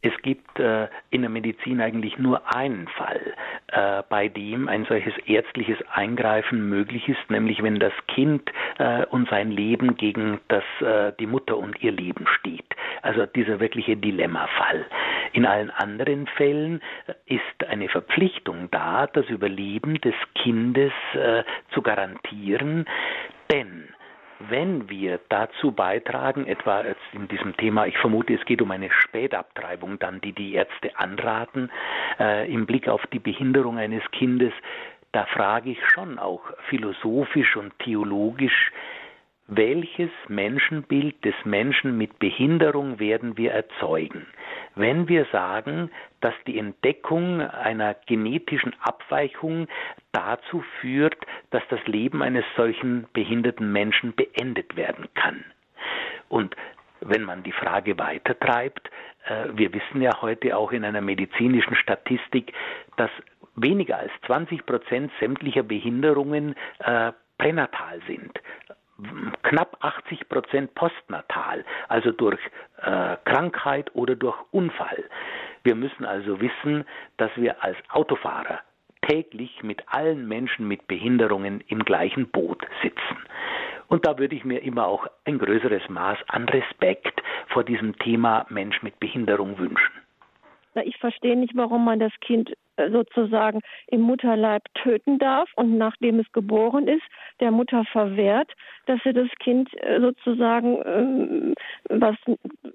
Es 0.00 0.12
gibt 0.22 0.60
äh, 0.60 0.86
in 1.10 1.22
der 1.22 1.30
Medizin 1.30 1.80
eigentlich 1.80 2.18
nur 2.18 2.54
einen 2.54 2.86
Fall, 2.86 3.34
äh, 3.72 4.02
bei 4.08 4.28
dem 4.28 4.68
ein 4.68 4.84
solches 4.84 5.16
ärztliches 5.26 5.78
Eingreifen 5.90 6.68
möglich 6.68 7.08
ist, 7.08 7.30
nämlich 7.30 7.64
wenn 7.64 7.80
das 7.80 7.92
Kind 8.06 8.48
äh, 8.78 9.04
und 9.06 9.28
sein 9.28 9.50
Leben 9.50 9.96
gegen 9.96 10.40
das, 10.46 10.62
äh, 10.80 11.12
die 11.18 11.26
Mutter 11.26 11.56
und 11.56 11.82
ihr 11.82 11.90
Leben 11.90 12.26
steht. 12.38 12.76
Also 13.02 13.26
dieser 13.26 13.58
wirkliche 13.58 13.96
Dilemmafall. 13.96 14.86
In 15.32 15.44
allen 15.44 15.70
anderen 15.70 16.28
Fällen 16.28 16.80
äh, 17.08 17.34
ist 17.34 17.68
eine 17.68 17.88
Verpflichtung 17.88 18.68
da, 18.70 19.08
das 19.08 19.26
Überleben 19.26 20.00
des 20.00 20.14
Kindes 20.34 20.92
äh, 21.14 21.42
zu 21.74 21.82
garantieren, 21.82 22.86
denn 23.50 23.88
wenn 24.40 24.88
wir 24.88 25.20
dazu 25.28 25.72
beitragen, 25.72 26.46
etwa 26.46 26.84
in 27.12 27.28
diesem 27.28 27.56
Thema, 27.56 27.86
ich 27.86 27.98
vermute, 27.98 28.34
es 28.34 28.44
geht 28.44 28.62
um 28.62 28.70
eine 28.70 28.90
Spätabtreibung, 28.90 29.98
dann 29.98 30.20
die 30.20 30.32
die 30.32 30.54
Ärzte 30.54 30.96
anraten, 30.98 31.70
äh, 32.18 32.50
im 32.52 32.66
Blick 32.66 32.88
auf 32.88 33.04
die 33.08 33.18
Behinderung 33.18 33.78
eines 33.78 34.02
Kindes, 34.12 34.52
da 35.12 35.24
frage 35.26 35.70
ich 35.70 35.78
schon 35.88 36.18
auch 36.18 36.42
philosophisch 36.68 37.56
und 37.56 37.76
theologisch, 37.78 38.70
welches 39.48 40.10
Menschenbild 40.28 41.24
des 41.24 41.34
Menschen 41.44 41.96
mit 41.96 42.18
Behinderung 42.18 42.98
werden 42.98 43.38
wir 43.38 43.52
erzeugen? 43.52 44.26
Wenn 44.78 45.08
wir 45.08 45.26
sagen, 45.32 45.90
dass 46.20 46.34
die 46.46 46.56
Entdeckung 46.56 47.40
einer 47.40 47.94
genetischen 48.06 48.74
Abweichung 48.80 49.66
dazu 50.12 50.62
führt, 50.80 51.16
dass 51.50 51.64
das 51.68 51.84
Leben 51.86 52.22
eines 52.22 52.44
solchen 52.56 53.08
behinderten 53.12 53.72
Menschen 53.72 54.14
beendet 54.14 54.76
werden 54.76 55.08
kann. 55.14 55.44
Und 56.28 56.54
wenn 57.00 57.24
man 57.24 57.42
die 57.42 57.52
Frage 57.52 57.98
weitertreibt, 57.98 58.88
äh, 59.26 59.46
wir 59.52 59.72
wissen 59.74 60.00
ja 60.00 60.22
heute 60.22 60.56
auch 60.56 60.70
in 60.70 60.84
einer 60.84 61.00
medizinischen 61.00 61.74
Statistik, 61.74 62.52
dass 62.96 63.10
weniger 63.56 63.98
als 63.98 64.12
20 64.26 64.64
Prozent 64.64 65.10
sämtlicher 65.18 65.64
Behinderungen 65.64 66.54
äh, 66.78 67.10
pränatal 67.36 68.00
sind 68.06 68.38
knapp 69.42 69.76
80 69.80 70.28
Prozent 70.28 70.74
postnatal, 70.74 71.64
also 71.88 72.12
durch 72.12 72.40
äh, 72.82 73.16
Krankheit 73.24 73.94
oder 73.94 74.16
durch 74.16 74.36
Unfall. 74.50 75.04
Wir 75.62 75.74
müssen 75.74 76.04
also 76.04 76.40
wissen, 76.40 76.84
dass 77.16 77.30
wir 77.36 77.62
als 77.62 77.76
Autofahrer 77.90 78.60
täglich 79.02 79.62
mit 79.62 79.82
allen 79.88 80.26
Menschen 80.26 80.66
mit 80.66 80.86
Behinderungen 80.86 81.62
im 81.68 81.84
gleichen 81.84 82.28
Boot 82.30 82.66
sitzen. 82.82 83.18
Und 83.88 84.06
da 84.06 84.18
würde 84.18 84.34
ich 84.34 84.44
mir 84.44 84.62
immer 84.62 84.86
auch 84.86 85.06
ein 85.24 85.38
größeres 85.38 85.88
Maß 85.88 86.18
an 86.28 86.48
Respekt 86.48 87.22
vor 87.48 87.64
diesem 87.64 87.96
Thema 87.98 88.46
Mensch 88.50 88.82
mit 88.82 89.00
Behinderung 89.00 89.58
wünschen. 89.58 90.07
Ich 90.84 90.96
verstehe 90.98 91.36
nicht, 91.36 91.56
warum 91.56 91.84
man 91.84 91.98
das 91.98 92.12
Kind 92.20 92.52
äh, 92.78 92.90
sozusagen 92.90 93.60
im 93.88 94.02
Mutterleib 94.02 94.62
töten 94.74 95.18
darf 95.18 95.48
und 95.56 95.78
nachdem 95.78 96.20
es 96.20 96.30
geboren 96.32 96.86
ist, 96.86 97.02
der 97.40 97.50
Mutter 97.50 97.84
verwehrt, 97.84 98.52
dass 98.86 99.00
sie 99.02 99.12
das 99.12 99.28
Kind 99.40 99.68
äh, 99.82 100.00
sozusagen, 100.00 100.78
ähm, 100.84 101.54
was 101.88 102.16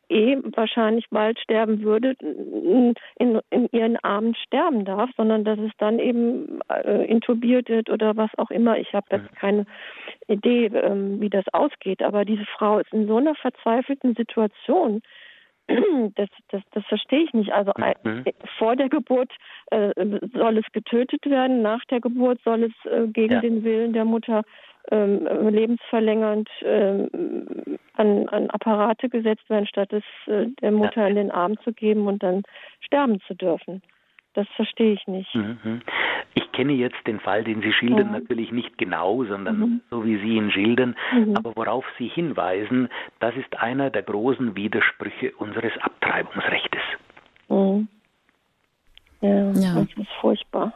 eh 0.09 0.37
wahrscheinlich 0.55 1.09
bald 1.09 1.39
sterben 1.39 1.83
würde, 1.83 2.15
in, 2.19 3.39
in 3.49 3.69
ihren 3.71 3.97
Armen 4.03 4.35
sterben 4.35 4.83
darf, 4.83 5.09
sondern 5.15 5.45
dass 5.45 5.59
es 5.59 5.71
dann 5.77 5.99
eben 5.99 6.59
äh, 6.69 7.05
intubiert 7.05 7.69
wird 7.69 7.89
oder 7.89 8.17
was 8.17 8.31
auch 8.37 8.51
immer. 8.51 8.77
Ich 8.77 8.93
habe 8.93 9.07
jetzt 9.11 9.33
keine 9.35 9.65
Idee, 10.27 10.65
ähm, 10.65 11.21
wie 11.21 11.29
das 11.29 11.45
ausgeht, 11.53 12.03
aber 12.03 12.25
diese 12.25 12.45
Frau 12.57 12.79
ist 12.79 12.91
in 12.91 13.07
so 13.07 13.17
einer 13.17 13.35
verzweifelten 13.35 14.15
Situation, 14.15 15.01
das, 16.15 16.29
das, 16.49 16.61
das 16.71 16.85
verstehe 16.85 17.23
ich 17.23 17.33
nicht. 17.33 17.51
Also 17.51 17.71
mhm. 18.03 18.25
vor 18.57 18.75
der 18.75 18.89
Geburt 18.89 19.31
äh, 19.71 19.91
soll 20.33 20.57
es 20.57 20.65
getötet 20.71 21.25
werden, 21.25 21.61
nach 21.61 21.83
der 21.85 22.01
Geburt 22.01 22.39
soll 22.43 22.63
es 22.63 22.91
äh, 22.91 23.07
gegen 23.07 23.33
ja. 23.33 23.41
den 23.41 23.63
Willen 23.63 23.93
der 23.93 24.05
Mutter 24.05 24.43
ähm, 24.91 25.25
lebensverlängernd 25.47 26.49
äh, 26.61 27.07
an, 27.93 28.27
an 28.27 28.49
Apparate 28.49 29.07
gesetzt 29.09 29.49
werden, 29.49 29.67
statt 29.67 29.93
es 29.93 30.03
äh, 30.27 30.47
der 30.61 30.71
Mutter 30.71 31.03
ja. 31.03 31.07
in 31.07 31.15
den 31.15 31.31
Arm 31.31 31.57
zu 31.63 31.71
geben 31.71 32.07
und 32.07 32.21
dann 32.21 32.43
sterben 32.81 33.21
zu 33.21 33.33
dürfen. 33.33 33.81
Das 34.33 34.47
verstehe 34.55 34.93
ich 34.93 35.05
nicht. 35.07 35.33
Mhm. 35.35 35.81
Ich 36.33 36.51
kenne 36.53 36.73
jetzt 36.73 37.05
den 37.05 37.19
Fall, 37.19 37.43
den 37.43 37.61
Sie 37.61 37.71
schildern, 37.71 38.07
mhm. 38.07 38.13
natürlich 38.13 38.51
nicht 38.51 38.77
genau, 38.77 39.23
sondern 39.25 39.59
mhm. 39.59 39.81
so 39.91 40.03
wie 40.05 40.17
Sie 40.17 40.35
ihn 40.35 40.51
schildern. 40.51 40.95
Mhm. 41.11 41.37
Aber 41.37 41.55
worauf 41.55 41.85
Sie 41.99 42.07
hinweisen, 42.07 42.89
das 43.19 43.35
ist 43.35 43.55
einer 43.59 43.91
der 43.91 44.01
großen 44.01 44.55
Widersprüche 44.55 45.33
unseres 45.37 45.73
Abtreibungsrechtes. 45.79 46.81
Mhm. 47.49 47.87
Ja, 49.21 49.51
ja, 49.51 49.73
das 49.75 49.97
ist 49.97 50.11
furchtbar. 50.19 50.73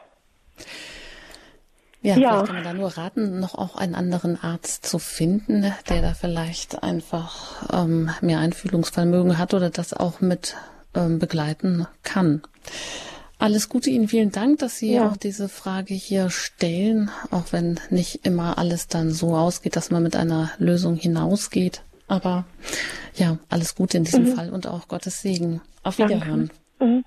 Ja, 2.02 2.16
ja, 2.16 2.30
vielleicht 2.30 2.46
kann 2.46 2.56
man 2.56 2.64
da 2.64 2.74
nur 2.74 2.90
raten, 2.96 3.40
noch 3.40 3.56
auch 3.56 3.76
einen 3.76 3.96
anderen 3.96 4.40
Arzt 4.42 4.86
zu 4.86 5.00
finden, 5.00 5.74
der 5.90 6.02
da 6.02 6.14
vielleicht 6.14 6.84
einfach 6.84 7.68
ähm, 7.74 8.12
mehr 8.22 8.40
Einfühlungsvermögen 8.40 9.38
hat 9.38 9.54
oder 9.54 9.72
das 9.72 9.94
auch 9.94 10.22
mit 10.22 10.56
ähm, 10.96 11.20
begleiten 11.20 11.88
kann. 12.04 12.44
Alles 13.40 13.70
Gute 13.70 13.92
Ihnen, 13.92 14.08
vielen 14.08 14.32
Dank, 14.32 14.60
dass 14.60 14.80
Sie 14.80 14.94
ja. 14.94 15.08
auch 15.08 15.18
diese 15.18 15.48
Frage 15.48 15.94
hier 15.94 16.32
stellen, 16.32 17.12
auch 17.30 17.52
wenn 17.52 17.80
nicht 17.92 18.26
immer 18.26 18.58
alles 18.58 18.88
dann 18.88 19.12
so 19.12 19.36
ausgeht, 19.36 19.76
dass 19.76 19.92
man 19.92 20.02
mit 20.02 20.16
einer 20.16 20.52
Lösung 20.58 20.96
hinausgeht. 20.96 21.84
Aber 22.08 22.46
ja, 23.16 23.38
alles 23.50 23.76
Gute 23.76 23.98
in 23.98 24.06
diesem 24.06 24.24
mhm. 24.24 24.36
Fall 24.36 24.50
und 24.50 24.66
auch 24.66 24.88
Gottes 24.88 25.22
Segen. 25.22 25.62
Auf 25.84 26.00
Wiederhören. 26.00 26.50
Mhm. 26.80 27.06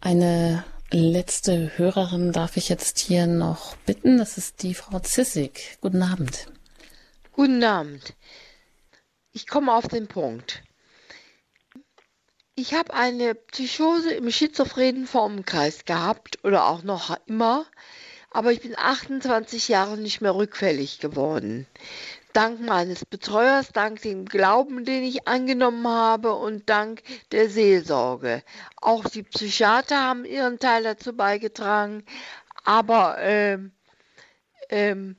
Eine 0.00 0.64
letzte 0.92 1.72
Hörerin 1.76 2.30
darf 2.30 2.56
ich 2.56 2.68
jetzt 2.68 3.00
hier 3.00 3.26
noch 3.26 3.76
bitten. 3.78 4.18
Das 4.18 4.38
ist 4.38 4.62
die 4.62 4.74
Frau 4.74 5.00
Zissig. 5.00 5.78
Guten 5.80 6.02
Abend. 6.02 6.46
Guten 7.32 7.64
Abend. 7.64 8.14
Ich 9.32 9.48
komme 9.48 9.74
auf 9.74 9.88
den 9.88 10.06
Punkt. 10.06 10.62
Ich 12.58 12.72
habe 12.72 12.94
eine 12.94 13.34
Psychose 13.34 14.14
im 14.14 14.30
schizophrenen 14.30 15.06
Formenkreis 15.06 15.84
gehabt 15.84 16.42
oder 16.42 16.64
auch 16.64 16.82
noch 16.82 17.14
immer, 17.26 17.66
aber 18.30 18.50
ich 18.50 18.62
bin 18.62 18.74
28 18.74 19.68
Jahre 19.68 19.98
nicht 19.98 20.22
mehr 20.22 20.34
rückfällig 20.34 20.98
geworden. 20.98 21.66
Dank 22.32 22.62
meines 22.62 23.04
Betreuers, 23.04 23.72
dank 23.74 24.00
dem 24.00 24.24
Glauben, 24.24 24.86
den 24.86 25.02
ich 25.02 25.28
angenommen 25.28 25.86
habe 25.86 26.32
und 26.32 26.70
dank 26.70 27.02
der 27.30 27.50
Seelsorge. 27.50 28.42
Auch 28.80 29.04
die 29.04 29.22
Psychiater 29.22 30.02
haben 30.02 30.24
ihren 30.24 30.58
Teil 30.58 30.82
dazu 30.82 31.14
beigetragen, 31.14 32.04
aber 32.64 33.18
ähm, 33.18 33.72
ähm, 34.70 35.16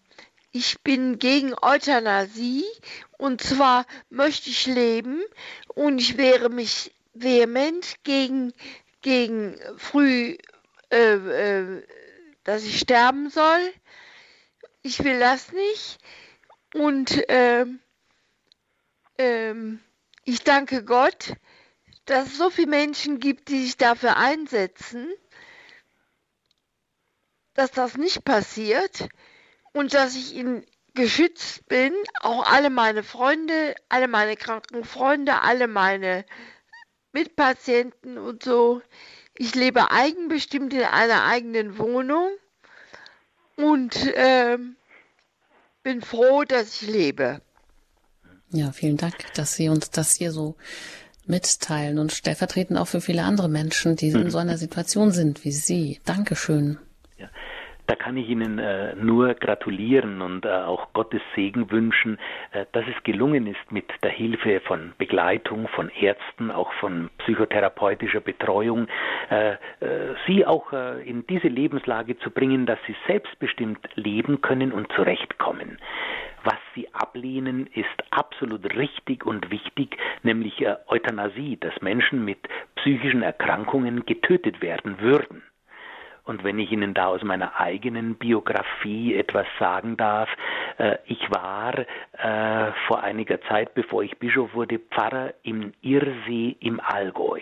ich 0.52 0.82
bin 0.82 1.20
gegen 1.20 1.54
Euthanasie 1.62 2.66
und 3.20 3.42
zwar 3.42 3.86
möchte 4.10 4.50
ich 4.50 4.66
leben 4.66 5.22
und 5.76 6.00
ich 6.00 6.18
wehre 6.18 6.50
mich 6.50 6.94
vehement 7.22 8.04
gegen, 8.04 8.54
gegen 9.02 9.60
früh, 9.78 10.38
äh, 10.92 11.14
äh, 11.14 11.84
dass 12.44 12.64
ich 12.64 12.80
sterben 12.80 13.30
soll. 13.30 13.74
Ich 14.82 15.04
will 15.04 15.20
das 15.20 15.52
nicht. 15.52 16.00
Und 16.74 17.28
äh, 17.30 17.66
ich 20.26 20.44
danke 20.44 20.84
Gott, 20.84 21.34
dass 22.06 22.28
es 22.28 22.38
so 22.38 22.50
viele 22.52 22.68
Menschen 22.68 23.20
gibt, 23.20 23.50
die 23.50 23.64
sich 23.64 23.78
dafür 23.78 24.18
einsetzen, 24.18 25.12
dass 27.56 27.72
das 27.72 27.98
nicht 27.98 28.24
passiert 28.24 29.10
und 29.74 29.96
dass 29.96 30.16
ich 30.16 30.36
in 30.36 30.64
geschützt 30.98 31.68
bin, 31.68 31.94
auch 32.22 32.52
alle 32.52 32.72
meine 32.72 33.04
Freunde, 33.04 33.76
alle 33.88 34.08
meine 34.08 34.36
kranken 34.36 34.84
Freunde, 34.84 35.42
alle 35.44 35.68
meine 35.68 36.26
Mitpatienten 37.18 38.20
und 38.20 38.44
so. 38.44 38.84
Ich 39.34 39.56
lebe 39.56 39.90
eigenbestimmt 39.90 40.72
in 40.72 40.84
einer 40.84 41.26
eigenen 41.26 41.80
Wohnung 41.80 42.30
und 43.56 43.96
äh, 44.14 44.60
bin 45.82 46.02
froh, 46.02 46.44
dass 46.44 46.80
ich 46.82 46.88
lebe. 46.88 47.42
Ja, 48.52 48.72
vielen 48.72 48.98
Dank, 48.98 49.16
dass 49.34 49.56
Sie 49.56 49.68
uns 49.68 49.90
das 49.90 50.14
hier 50.14 50.32
so 50.32 50.58
mitteilen 51.26 51.98
und 51.98 52.12
stellvertretend 52.12 52.78
auch 52.78 52.88
für 52.88 53.02
viele 53.02 53.24
andere 53.24 53.50
Menschen, 53.50 53.96
die 53.96 54.10
in 54.10 54.30
so 54.30 54.38
einer 54.38 54.60
Situation 54.60 55.12
sind 55.12 55.44
wie 55.44 55.52
Sie. 55.52 56.00
Dankeschön. 56.06 56.78
Da 57.88 57.96
kann 57.96 58.18
ich 58.18 58.28
Ihnen 58.28 58.60
äh, 58.60 58.96
nur 58.96 59.34
gratulieren 59.34 60.22
und 60.22 60.46
äh, 60.46 60.50
auch 60.50 60.92
Gottes 60.92 61.22
Segen 61.36 61.72
wünschen, 61.72 62.20
äh, 62.52 62.66
dass 62.74 62.84
es 62.86 63.02
gelungen 63.04 63.48
ist, 63.48 63.72
mit 63.72 63.86
der 64.04 64.12
Hilfe 64.12 64.60
von 64.60 64.92
Begleitung, 64.98 65.70
von 65.70 65.90
Ärzten, 65.90 66.52
auch 66.52 66.74
von 66.74 67.10
psychotherapeutischer 67.20 68.20
Betreuung, 68.20 68.88
äh, 69.30 69.54
äh, 69.54 69.58
Sie 70.28 70.46
auch 70.46 70.74
äh, 70.74 71.02
in 71.10 71.26
diese 71.28 71.48
Lebenslage 71.48 72.20
zu 72.20 72.30
bringen, 72.30 72.66
dass 72.66 72.80
Sie 72.88 72.96
selbstbestimmt 73.08 73.80
leben 73.96 74.42
können 74.42 74.74
und 74.74 74.92
zurechtkommen. 74.92 75.78
Was 76.44 76.60
sie 76.76 76.94
ablehnen, 76.94 77.68
ist 77.74 77.88
absolut 78.12 78.76
richtig 78.76 79.26
und 79.26 79.50
wichtig, 79.50 79.98
nämlich 80.24 80.64
Euthanasie, 80.88 81.58
dass 81.58 81.74
Menschen 81.82 82.24
mit 82.24 82.38
psychischen 82.76 83.22
Erkrankungen 83.22 84.06
getötet 84.06 84.62
werden 84.62 85.02
würden. 85.02 85.42
Und 86.28 86.44
wenn 86.44 86.60
ich 86.60 86.72
Ihnen 86.74 86.94
da 86.94 87.08
aus 87.08 87.24
meiner 87.24 87.58
eigenen 87.58 88.16
Biografie 88.16 89.16
etwas 89.16 89.48
sagen 89.60 89.96
darf, 89.96 90.30
äh, 90.78 90.98
ich 91.06 91.32
war 91.32 91.74
äh, 91.80 92.72
vor 92.88 93.02
einiger 93.02 93.42
Zeit, 93.44 93.74
bevor 93.74 94.04
ich 94.04 94.18
Bischof 94.20 94.54
wurde, 94.54 94.78
Pfarrer 94.78 95.34
im 95.44 95.74
Irsee 95.82 96.58
im 96.60 96.82
Allgäu. 96.82 97.40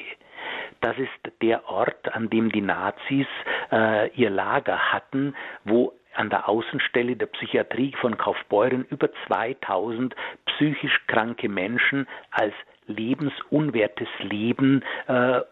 Das 0.81 0.95
ist 0.99 1.41
der 1.41 1.67
Ort, 1.67 2.13
an 2.13 2.29
dem 2.29 2.51
die 2.51 2.61
Nazis 2.61 3.25
äh, 3.71 4.09
ihr 4.11 4.29
Lager 4.29 4.93
hatten, 4.93 5.35
wo 5.63 5.91
an 6.13 6.29
der 6.29 6.47
Außenstelle 6.47 7.15
der 7.15 7.25
Psychiatrie 7.25 7.93
von 7.99 8.17
Kaufbeuren 8.17 8.85
über 8.91 9.09
2000 9.25 10.15
psychisch 10.45 11.01
kranke 11.07 11.49
Menschen 11.49 12.07
als 12.29 12.53
lebensunwertes 12.85 14.09
Leben 14.19 14.83
äh, 15.07 15.37
äh, 15.37 15.43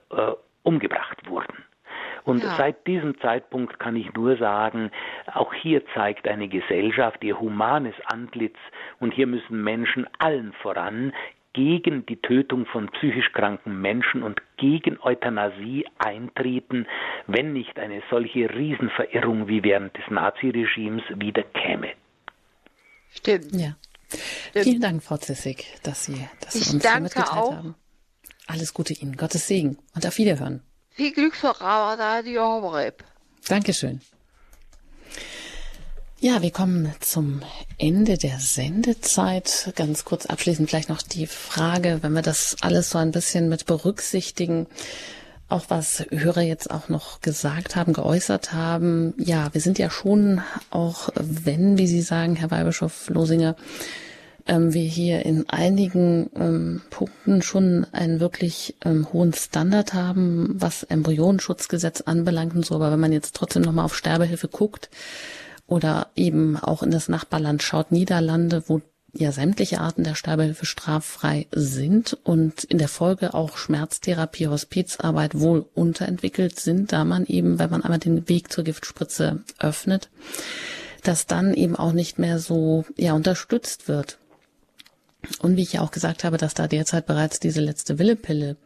umgebracht 0.61 1.27
wurden. 1.27 1.65
Und 2.25 2.43
ja. 2.43 2.55
seit 2.55 2.87
diesem 2.87 3.19
Zeitpunkt 3.19 3.79
kann 3.79 3.95
ich 3.95 4.13
nur 4.13 4.37
sagen, 4.37 4.91
auch 5.33 5.53
hier 5.53 5.83
zeigt 5.93 6.27
eine 6.27 6.47
Gesellschaft 6.47 7.23
ihr 7.23 7.39
humanes 7.39 7.95
Antlitz 8.05 8.57
und 8.99 9.13
hier 9.13 9.27
müssen 9.27 9.63
Menschen 9.63 10.07
allen 10.19 10.53
voran 10.61 11.13
gegen 11.53 12.05
die 12.07 12.17
Tötung 12.17 12.65
von 12.65 12.89
psychisch 12.89 13.31
kranken 13.31 13.79
Menschen 13.79 14.23
und 14.23 14.41
gegen 14.57 14.99
Euthanasie 15.01 15.85
eintreten, 15.99 16.87
wenn 17.27 17.53
nicht 17.53 17.77
eine 17.77 18.01
solche 18.09 18.49
Riesenverirrung 18.49 19.47
wie 19.47 19.63
während 19.63 19.95
des 19.95 20.09
Naziregimes 20.09 21.03
wieder 21.15 21.43
käme. 21.43 21.89
Stimmt. 23.11 23.53
Ja. 23.53 23.75
Stimmt. 24.49 24.65
Vielen 24.65 24.81
Dank, 24.81 25.03
Frau 25.03 25.17
Zissig, 25.17 25.65
dass 25.83 26.05
Sie 26.05 26.27
das 26.41 26.55
ich 26.55 26.73
uns 26.73 26.83
danke 26.83 27.03
mitgeteilt 27.03 27.29
auch. 27.31 27.55
haben. 27.55 27.75
Alles 28.47 28.73
Gute 28.73 28.93
Ihnen, 28.93 29.15
Gottes 29.15 29.47
Segen 29.47 29.77
und 29.95 30.05
auf 30.05 30.17
Wiederhören. 30.17 30.61
Viel 30.95 31.11
Glück 31.11 31.35
für 31.35 31.59
Radio 31.59 32.43
Horeb. 32.43 33.03
Dankeschön. 33.47 33.99
Ja, 36.19 36.43
wir 36.43 36.51
kommen 36.51 36.93
zum 36.99 37.41
Ende 37.79 38.19
der 38.19 38.37
Sendezeit. 38.39 39.73
Ganz 39.75 40.05
kurz 40.05 40.27
abschließend 40.27 40.69
vielleicht 40.69 40.89
noch 40.89 41.01
die 41.01 41.25
Frage, 41.25 41.97
wenn 42.01 42.13
wir 42.13 42.21
das 42.21 42.57
alles 42.61 42.91
so 42.91 42.99
ein 42.99 43.09
bisschen 43.09 43.49
mit 43.49 43.65
berücksichtigen, 43.65 44.67
auch 45.49 45.65
was 45.69 46.05
Hörer 46.11 46.41
jetzt 46.41 46.69
auch 46.69 46.89
noch 46.89 47.21
gesagt 47.21 47.75
haben, 47.75 47.93
geäußert 47.93 48.53
haben. 48.53 49.15
Ja, 49.17 49.51
wir 49.51 49.61
sind 49.61 49.79
ja 49.79 49.89
schon 49.89 50.43
auch, 50.69 51.09
wenn, 51.15 51.79
wie 51.79 51.87
Sie 51.87 52.03
sagen, 52.03 52.35
Herr 52.35 52.51
Weihbischof 52.51 53.09
Losinger, 53.09 53.55
ähm, 54.47 54.73
wir 54.73 54.83
hier 54.83 55.25
in 55.25 55.49
einigen 55.49 56.29
ähm, 56.35 56.81
Punkten 56.89 57.41
schon 57.41 57.85
einen 57.91 58.19
wirklich 58.19 58.75
ähm, 58.83 59.11
hohen 59.13 59.33
Standard 59.33 59.93
haben, 59.93 60.55
was 60.55 60.83
Embryonenschutzgesetz 60.83 62.01
anbelangt 62.01 62.55
und 62.55 62.65
so. 62.65 62.75
Aber 62.75 62.91
wenn 62.91 62.99
man 62.99 63.11
jetzt 63.13 63.35
trotzdem 63.35 63.63
nochmal 63.63 63.85
auf 63.85 63.95
Sterbehilfe 63.95 64.47
guckt, 64.47 64.89
oder 65.67 66.11
eben 66.15 66.57
auch 66.57 66.83
in 66.83 66.91
das 66.91 67.09
Nachbarland 67.09 67.63
schaut, 67.63 67.91
Niederlande, 67.91 68.63
wo 68.67 68.81
ja 69.13 69.31
sämtliche 69.31 69.79
Arten 69.79 70.03
der 70.03 70.15
Sterbehilfe 70.15 70.65
straffrei 70.65 71.47
sind 71.51 72.17
und 72.23 72.63
in 72.63 72.79
der 72.79 72.87
Folge 72.87 73.33
auch 73.33 73.57
Schmerztherapie, 73.57 74.47
Hospizarbeit 74.47 75.39
wohl 75.39 75.65
unterentwickelt 75.75 76.59
sind, 76.59 76.91
da 76.91 77.05
man 77.05 77.25
eben, 77.25 77.59
wenn 77.59 77.69
man 77.69 77.83
einmal 77.83 77.99
den 77.99 78.27
Weg 78.27 78.51
zur 78.51 78.63
Giftspritze 78.63 79.43
öffnet, 79.59 80.09
dass 81.03 81.27
dann 81.27 81.53
eben 81.53 81.75
auch 81.75 81.93
nicht 81.93 82.17
mehr 82.17 82.39
so 82.39 82.85
ja 82.97 83.13
unterstützt 83.13 83.87
wird. 83.87 84.17
Und 85.39 85.57
wie 85.57 85.61
ich 85.61 85.73
ja 85.73 85.81
auch 85.81 85.91
gesagt 85.91 86.23
habe, 86.23 86.37
dass 86.37 86.53
da 86.53 86.67
derzeit 86.67 87.05
bereits 87.05 87.39
diese 87.39 87.61
letzte 87.61 87.99
Willepille 87.99 88.57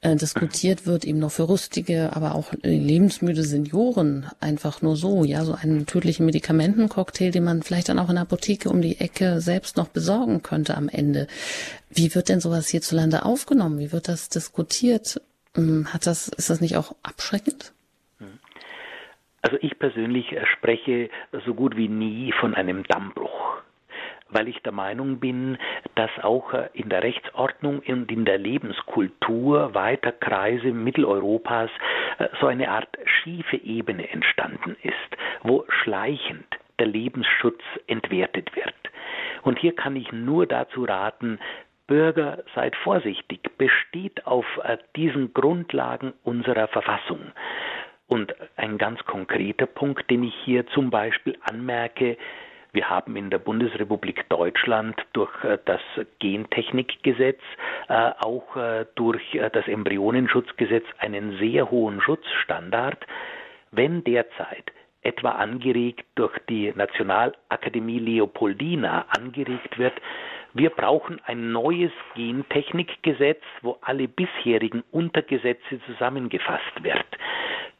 äh, 0.00 0.16
diskutiert 0.16 0.86
wird, 0.86 1.04
eben 1.04 1.18
noch 1.18 1.30
für 1.30 1.48
rüstige, 1.48 2.14
aber 2.14 2.34
auch 2.34 2.52
lebensmüde 2.62 3.42
Senioren 3.42 4.26
einfach 4.40 4.82
nur 4.82 4.96
so, 4.96 5.24
ja, 5.24 5.44
so 5.44 5.54
einen 5.54 5.86
tödlichen 5.86 6.26
Medikamentencocktail, 6.26 7.30
den 7.30 7.44
man 7.44 7.62
vielleicht 7.62 7.88
dann 7.88 7.98
auch 7.98 8.08
in 8.08 8.14
der 8.14 8.22
Apotheke 8.22 8.70
um 8.70 8.80
die 8.80 9.00
Ecke 9.00 9.40
selbst 9.40 9.76
noch 9.76 9.88
besorgen 9.88 10.42
könnte 10.42 10.76
am 10.76 10.88
Ende. 10.88 11.26
Wie 11.90 12.14
wird 12.14 12.28
denn 12.28 12.40
sowas 12.40 12.68
hierzulande 12.68 13.24
aufgenommen? 13.24 13.78
Wie 13.78 13.92
wird 13.92 14.08
das 14.08 14.28
diskutiert? 14.28 15.20
Ähm, 15.56 15.92
hat 15.92 16.06
das, 16.06 16.28
ist 16.28 16.50
das 16.50 16.60
nicht 16.60 16.76
auch 16.76 16.94
abschreckend? 17.02 17.72
Also 19.42 19.56
ich 19.60 19.78
persönlich 19.78 20.26
spreche 20.52 21.08
so 21.46 21.54
gut 21.54 21.76
wie 21.76 21.88
nie 21.88 22.32
von 22.40 22.54
einem 22.54 22.84
Dammbruch 22.84 23.62
weil 24.30 24.48
ich 24.48 24.60
der 24.62 24.72
Meinung 24.72 25.20
bin, 25.20 25.58
dass 25.94 26.10
auch 26.22 26.52
äh, 26.52 26.68
in 26.72 26.88
der 26.88 27.02
Rechtsordnung 27.02 27.80
und 27.80 28.10
in 28.10 28.24
der 28.24 28.38
Lebenskultur 28.38 29.74
weiter 29.74 30.12
Kreise 30.12 30.72
Mitteleuropas 30.72 31.70
äh, 32.18 32.28
so 32.40 32.46
eine 32.46 32.70
Art 32.70 32.88
schiefe 33.04 33.56
Ebene 33.56 34.10
entstanden 34.10 34.76
ist, 34.82 34.94
wo 35.42 35.64
schleichend 35.82 36.46
der 36.78 36.86
Lebensschutz 36.86 37.62
entwertet 37.86 38.54
wird. 38.56 38.74
Und 39.42 39.58
hier 39.58 39.74
kann 39.74 39.96
ich 39.96 40.12
nur 40.12 40.46
dazu 40.46 40.84
raten, 40.84 41.38
Bürger, 41.86 42.44
seid 42.54 42.76
vorsichtig, 42.76 43.40
besteht 43.58 44.24
auf 44.26 44.46
äh, 44.62 44.78
diesen 44.94 45.34
Grundlagen 45.34 46.12
unserer 46.22 46.68
Verfassung. 46.68 47.32
Und 48.06 48.34
ein 48.56 48.78
ganz 48.78 49.04
konkreter 49.04 49.66
Punkt, 49.66 50.08
den 50.10 50.24
ich 50.24 50.34
hier 50.44 50.66
zum 50.68 50.90
Beispiel 50.90 51.36
anmerke, 51.42 52.16
wir 52.72 52.88
haben 52.88 53.16
in 53.16 53.30
der 53.30 53.38
Bundesrepublik 53.38 54.28
Deutschland 54.28 54.96
durch 55.12 55.32
äh, 55.44 55.58
das 55.64 55.80
Gentechnikgesetz, 56.20 57.40
äh, 57.88 58.10
auch 58.20 58.56
äh, 58.56 58.86
durch 58.94 59.22
das 59.52 59.66
Embryonenschutzgesetz 59.66 60.84
einen 60.98 61.38
sehr 61.38 61.70
hohen 61.70 62.00
Schutzstandard. 62.00 63.04
Wenn 63.72 64.04
derzeit 64.04 64.72
etwa 65.02 65.30
angeregt 65.30 66.04
durch 66.14 66.36
die 66.48 66.72
Nationalakademie 66.74 67.98
Leopoldina 67.98 69.06
angeregt 69.08 69.78
wird, 69.78 69.94
wir 70.54 70.70
brauchen 70.70 71.20
ein 71.24 71.52
neues 71.52 71.92
Gentechnikgesetz, 72.14 73.42
wo 73.62 73.78
alle 73.82 74.08
bisherigen 74.08 74.82
Untergesetze 74.90 75.80
zusammengefasst 75.86 76.82
wird 76.82 77.06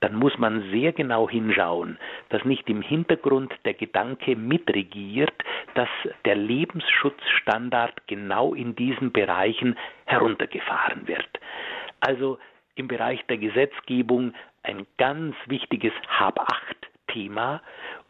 dann 0.00 0.14
muss 0.14 0.36
man 0.38 0.70
sehr 0.70 0.92
genau 0.92 1.28
hinschauen, 1.28 1.98
dass 2.30 2.44
nicht 2.44 2.68
im 2.68 2.82
Hintergrund 2.82 3.54
der 3.64 3.74
Gedanke 3.74 4.34
mitregiert, 4.34 5.32
dass 5.74 5.88
der 6.24 6.36
Lebensschutzstandard 6.36 8.06
genau 8.06 8.54
in 8.54 8.74
diesen 8.74 9.12
Bereichen 9.12 9.76
heruntergefahren 10.06 11.06
wird. 11.06 11.28
Also 12.00 12.38
im 12.76 12.88
Bereich 12.88 13.24
der 13.26 13.36
Gesetzgebung 13.36 14.32
ein 14.62 14.86
ganz 14.96 15.36
wichtiges 15.46 15.92
Hab-Acht-Thema 17.10 17.60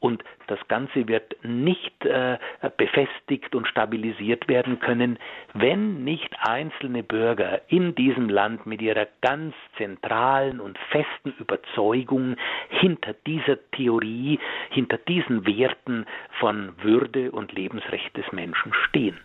und 0.01 0.25
das 0.47 0.59
Ganze 0.69 1.07
wird 1.09 1.37
nicht 1.45 2.05
äh, 2.07 2.39
befestigt 2.77 3.55
und 3.55 3.69
stabilisiert 3.69 4.49
werden 4.49 4.81
können, 4.81 5.19
wenn 5.53 6.05
nicht 6.05 6.35
einzelne 6.41 7.03
Bürger 7.03 7.61
in 7.69 7.95
diesem 7.95 8.29
Land 8.29 8.67
mit 8.67 8.81
ihrer 8.81 9.07
ganz 9.21 9.55
zentralen 9.77 10.61
und 10.61 10.79
festen 10.91 11.35
Überzeugung 11.39 12.37
hinter 12.69 13.15
dieser 13.27 13.59
Theorie, 13.73 14.39
hinter 14.71 14.97
diesen 14.97 15.47
Werten 15.47 16.07
von 16.39 16.73
Würde 16.83 17.31
und 17.31 17.53
Lebensrecht 17.53 18.17
des 18.17 18.31
Menschen 18.33 18.73
stehen. 18.89 19.19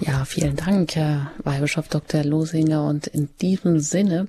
Ja, 0.00 0.24
vielen 0.24 0.56
Dank, 0.56 0.94
Herr 0.94 1.32
Weihbischof 1.42 1.88
Dr. 1.88 2.22
Losinger. 2.24 2.84
Und 2.86 3.08
in 3.08 3.28
diesem 3.40 3.80
Sinne, 3.80 4.28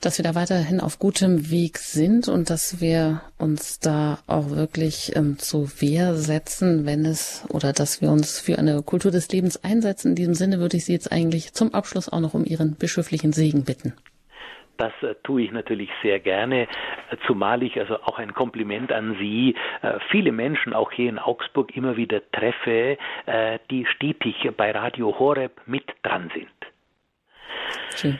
dass 0.00 0.18
wir 0.18 0.22
da 0.22 0.34
weiterhin 0.34 0.80
auf 0.80 0.98
gutem 0.98 1.50
Weg 1.50 1.78
sind 1.78 2.28
und 2.28 2.48
dass 2.48 2.80
wir 2.80 3.20
uns 3.38 3.78
da 3.78 4.18
auch 4.26 4.50
wirklich 4.50 5.14
ähm, 5.14 5.38
zu 5.38 5.70
Wehr 5.80 6.16
setzen, 6.16 6.86
wenn 6.86 7.04
es 7.04 7.42
oder 7.48 7.72
dass 7.72 8.00
wir 8.00 8.10
uns 8.10 8.38
für 8.38 8.58
eine 8.58 8.82
Kultur 8.82 9.10
des 9.10 9.28
Lebens 9.28 9.62
einsetzen. 9.62 10.10
In 10.10 10.16
diesem 10.16 10.34
Sinne 10.34 10.60
würde 10.60 10.76
ich 10.76 10.86
Sie 10.86 10.92
jetzt 10.92 11.12
eigentlich 11.12 11.52
zum 11.52 11.74
Abschluss 11.74 12.08
auch 12.08 12.20
noch 12.20 12.34
um 12.34 12.44
Ihren 12.44 12.74
bischöflichen 12.74 13.32
Segen 13.32 13.64
bitten. 13.64 13.92
Das 14.82 14.92
äh, 15.08 15.14
tue 15.22 15.42
ich 15.42 15.52
natürlich 15.52 15.90
sehr 16.02 16.18
gerne, 16.18 16.62
äh, 16.62 16.66
zumal 17.28 17.62
ich 17.62 17.78
also 17.78 18.02
auch 18.02 18.18
ein 18.18 18.34
Kompliment 18.34 18.90
an 18.90 19.16
Sie, 19.20 19.54
äh, 19.80 20.00
viele 20.10 20.32
Menschen 20.32 20.74
auch 20.74 20.90
hier 20.90 21.08
in 21.08 21.20
Augsburg 21.20 21.76
immer 21.76 21.96
wieder 21.96 22.20
treffe, 22.32 22.98
die 23.70 23.86
stetig 23.86 24.50
bei 24.56 24.72
Radio 24.72 25.16
Horeb 25.18 25.60
mit 25.66 25.84
dran 26.02 26.32
sind. 26.34 26.48
Schön. 27.94 28.18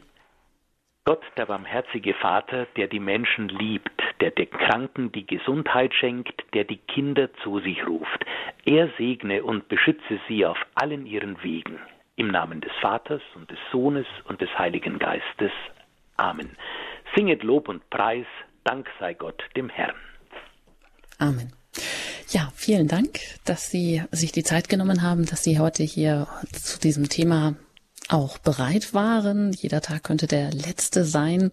Gott, 1.05 1.23
der 1.37 1.47
barmherzige 1.47 2.15
Vater, 2.15 2.67
der 2.77 2.87
die 2.87 3.01
Menschen 3.01 3.49
liebt, 3.49 4.01
der 4.21 4.31
den 4.31 4.51
Kranken 4.51 5.11
die 5.11 5.27
Gesundheit 5.27 5.93
schenkt, 5.95 6.45
der 6.55 6.63
die 6.63 6.77
Kinder 6.77 7.33
zu 7.43 7.59
sich 7.59 7.85
ruft, 7.87 8.25
er 8.65 8.89
segne 8.99 9.43
und 9.43 9.67
beschütze 9.69 10.21
sie 10.29 10.47
auf 10.47 10.59
allen 10.77 11.07
ihren 11.07 11.43
Wegen. 11.43 11.81
Im 12.15 12.29
Namen 12.29 12.61
des 12.61 12.73
Vaters 12.81 13.23
und 13.35 13.51
des 13.51 13.59
Sohnes 13.73 14.07
und 14.29 14.41
des 14.41 14.57
Heiligen 14.59 14.99
Geistes. 15.01 15.51
Amen. 16.17 16.57
Singet 17.15 17.43
Lob 17.43 17.69
und 17.69 17.89
Preis, 17.91 18.27
Dank 18.65 18.87
sei 19.01 19.15
Gott 19.15 19.43
dem 19.57 19.69
Herrn. 19.69 19.97
Amen. 21.19 21.53
Ja, 22.29 22.51
vielen 22.55 22.89
Dank, 22.89 23.21
dass 23.45 23.71
Sie 23.71 24.03
sich 24.11 24.33
die 24.33 24.43
Zeit 24.43 24.69
genommen 24.69 25.03
haben, 25.03 25.27
dass 25.27 25.45
Sie 25.45 25.59
heute 25.59 25.83
hier 25.83 26.29
zu 26.53 26.79
diesem 26.79 27.09
Thema 27.09 27.57
auch 28.13 28.39
bereit 28.39 28.95
waren. 28.95 29.53
Jeder 29.53 29.81
Tag 29.81 30.05
könnte 30.05 30.27
der 30.27 30.53
letzte 30.53 31.05
sein. 31.05 31.51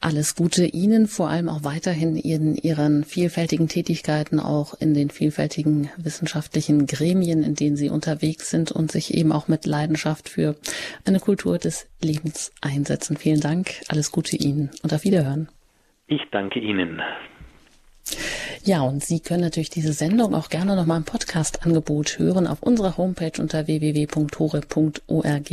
Alles 0.00 0.34
Gute 0.34 0.64
Ihnen, 0.64 1.06
vor 1.06 1.28
allem 1.28 1.48
auch 1.48 1.62
weiterhin 1.64 2.16
in 2.16 2.56
Ihren 2.56 3.04
vielfältigen 3.04 3.68
Tätigkeiten, 3.68 4.40
auch 4.40 4.74
in 4.74 4.94
den 4.94 5.10
vielfältigen 5.10 5.90
wissenschaftlichen 5.96 6.86
Gremien, 6.86 7.42
in 7.42 7.54
denen 7.54 7.76
Sie 7.76 7.90
unterwegs 7.90 8.50
sind 8.50 8.72
und 8.72 8.90
sich 8.90 9.14
eben 9.14 9.32
auch 9.32 9.48
mit 9.48 9.66
Leidenschaft 9.66 10.28
für 10.28 10.56
eine 11.04 11.20
Kultur 11.20 11.58
des 11.58 11.86
Lebens 12.00 12.52
einsetzen. 12.60 13.16
Vielen 13.16 13.40
Dank. 13.40 13.72
Alles 13.88 14.10
Gute 14.10 14.36
Ihnen 14.36 14.70
und 14.82 14.94
auf 14.94 15.04
Wiederhören. 15.04 15.48
Ich 16.06 16.22
danke 16.32 16.58
Ihnen. 16.58 17.00
Ja, 18.64 18.82
und 18.82 19.02
Sie 19.02 19.20
können 19.20 19.40
natürlich 19.40 19.70
diese 19.70 19.94
Sendung 19.94 20.34
auch 20.34 20.50
gerne 20.50 20.76
nochmal 20.76 20.98
im 20.98 21.04
Podcast-Angebot 21.04 22.18
hören 22.18 22.46
auf 22.46 22.62
unserer 22.62 22.98
Homepage 22.98 23.40
unter 23.40 23.66
www.hore.org. 23.66 25.50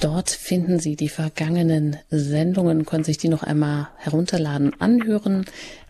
Dort 0.00 0.30
finden 0.30 0.80
Sie 0.80 0.96
die 0.96 1.08
vergangenen 1.08 1.96
Sendungen, 2.10 2.84
können 2.86 3.04
sich 3.04 3.18
die 3.18 3.28
noch 3.28 3.44
einmal 3.44 3.86
herunterladen, 3.98 4.72
anhören. 4.80 5.44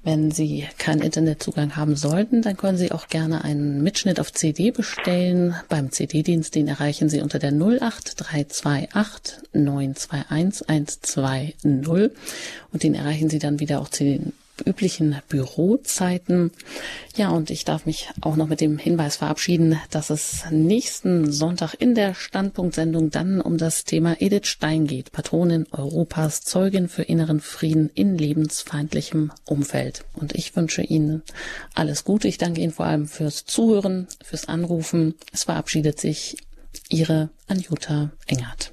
Wenn 0.04 0.30
Sie 0.30 0.66
keinen 0.76 1.00
Internetzugang 1.00 1.76
haben 1.76 1.96
sollten, 1.96 2.42
dann 2.42 2.58
können 2.58 2.76
Sie 2.76 2.92
auch 2.92 3.08
gerne 3.08 3.42
einen 3.42 3.82
Mitschnitt 3.82 4.20
auf 4.20 4.30
CD 4.30 4.70
bestellen. 4.70 5.54
Beim 5.70 5.92
CD-Dienst, 5.92 6.54
den 6.54 6.68
erreichen 6.68 7.08
Sie 7.08 7.22
unter 7.22 7.38
der 7.38 7.52
08328 7.52 9.48
921 9.54 10.68
120 10.68 12.10
und 12.70 12.82
den 12.82 12.94
erreichen 12.94 13.30
Sie 13.30 13.38
dann 13.38 13.60
wieder 13.60 13.80
auch 13.80 13.88
zu 13.88 14.04
den 14.04 14.34
üblichen 14.64 15.16
Bürozeiten. 15.28 16.52
Ja, 17.16 17.30
und 17.30 17.50
ich 17.50 17.64
darf 17.64 17.86
mich 17.86 18.08
auch 18.20 18.36
noch 18.36 18.48
mit 18.48 18.60
dem 18.60 18.78
Hinweis 18.78 19.16
verabschieden, 19.16 19.78
dass 19.90 20.10
es 20.10 20.44
nächsten 20.50 21.32
Sonntag 21.32 21.74
in 21.74 21.94
der 21.94 22.14
Standpunktsendung 22.14 23.10
dann 23.10 23.40
um 23.40 23.58
das 23.58 23.84
Thema 23.84 24.20
Edith 24.20 24.46
Stein 24.46 24.86
geht, 24.86 25.12
Patronin 25.12 25.66
Europas, 25.72 26.42
Zeugin 26.42 26.88
für 26.88 27.02
inneren 27.02 27.40
Frieden 27.40 27.90
in 27.94 28.16
lebensfeindlichem 28.16 29.32
Umfeld. 29.44 30.04
Und 30.14 30.34
ich 30.34 30.54
wünsche 30.56 30.82
Ihnen 30.82 31.22
alles 31.74 32.04
Gute. 32.04 32.28
Ich 32.28 32.38
danke 32.38 32.60
Ihnen 32.60 32.72
vor 32.72 32.86
allem 32.86 33.06
fürs 33.06 33.44
Zuhören, 33.44 34.06
fürs 34.22 34.48
Anrufen. 34.48 35.14
Es 35.32 35.44
verabschiedet 35.44 36.00
sich 36.00 36.36
Ihre 36.88 37.30
Anjuta 37.48 38.12
Engert. 38.26 38.72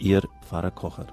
Ihr 0.00 0.22
Pfarrer 0.40 0.70
Kocher. 0.70 1.08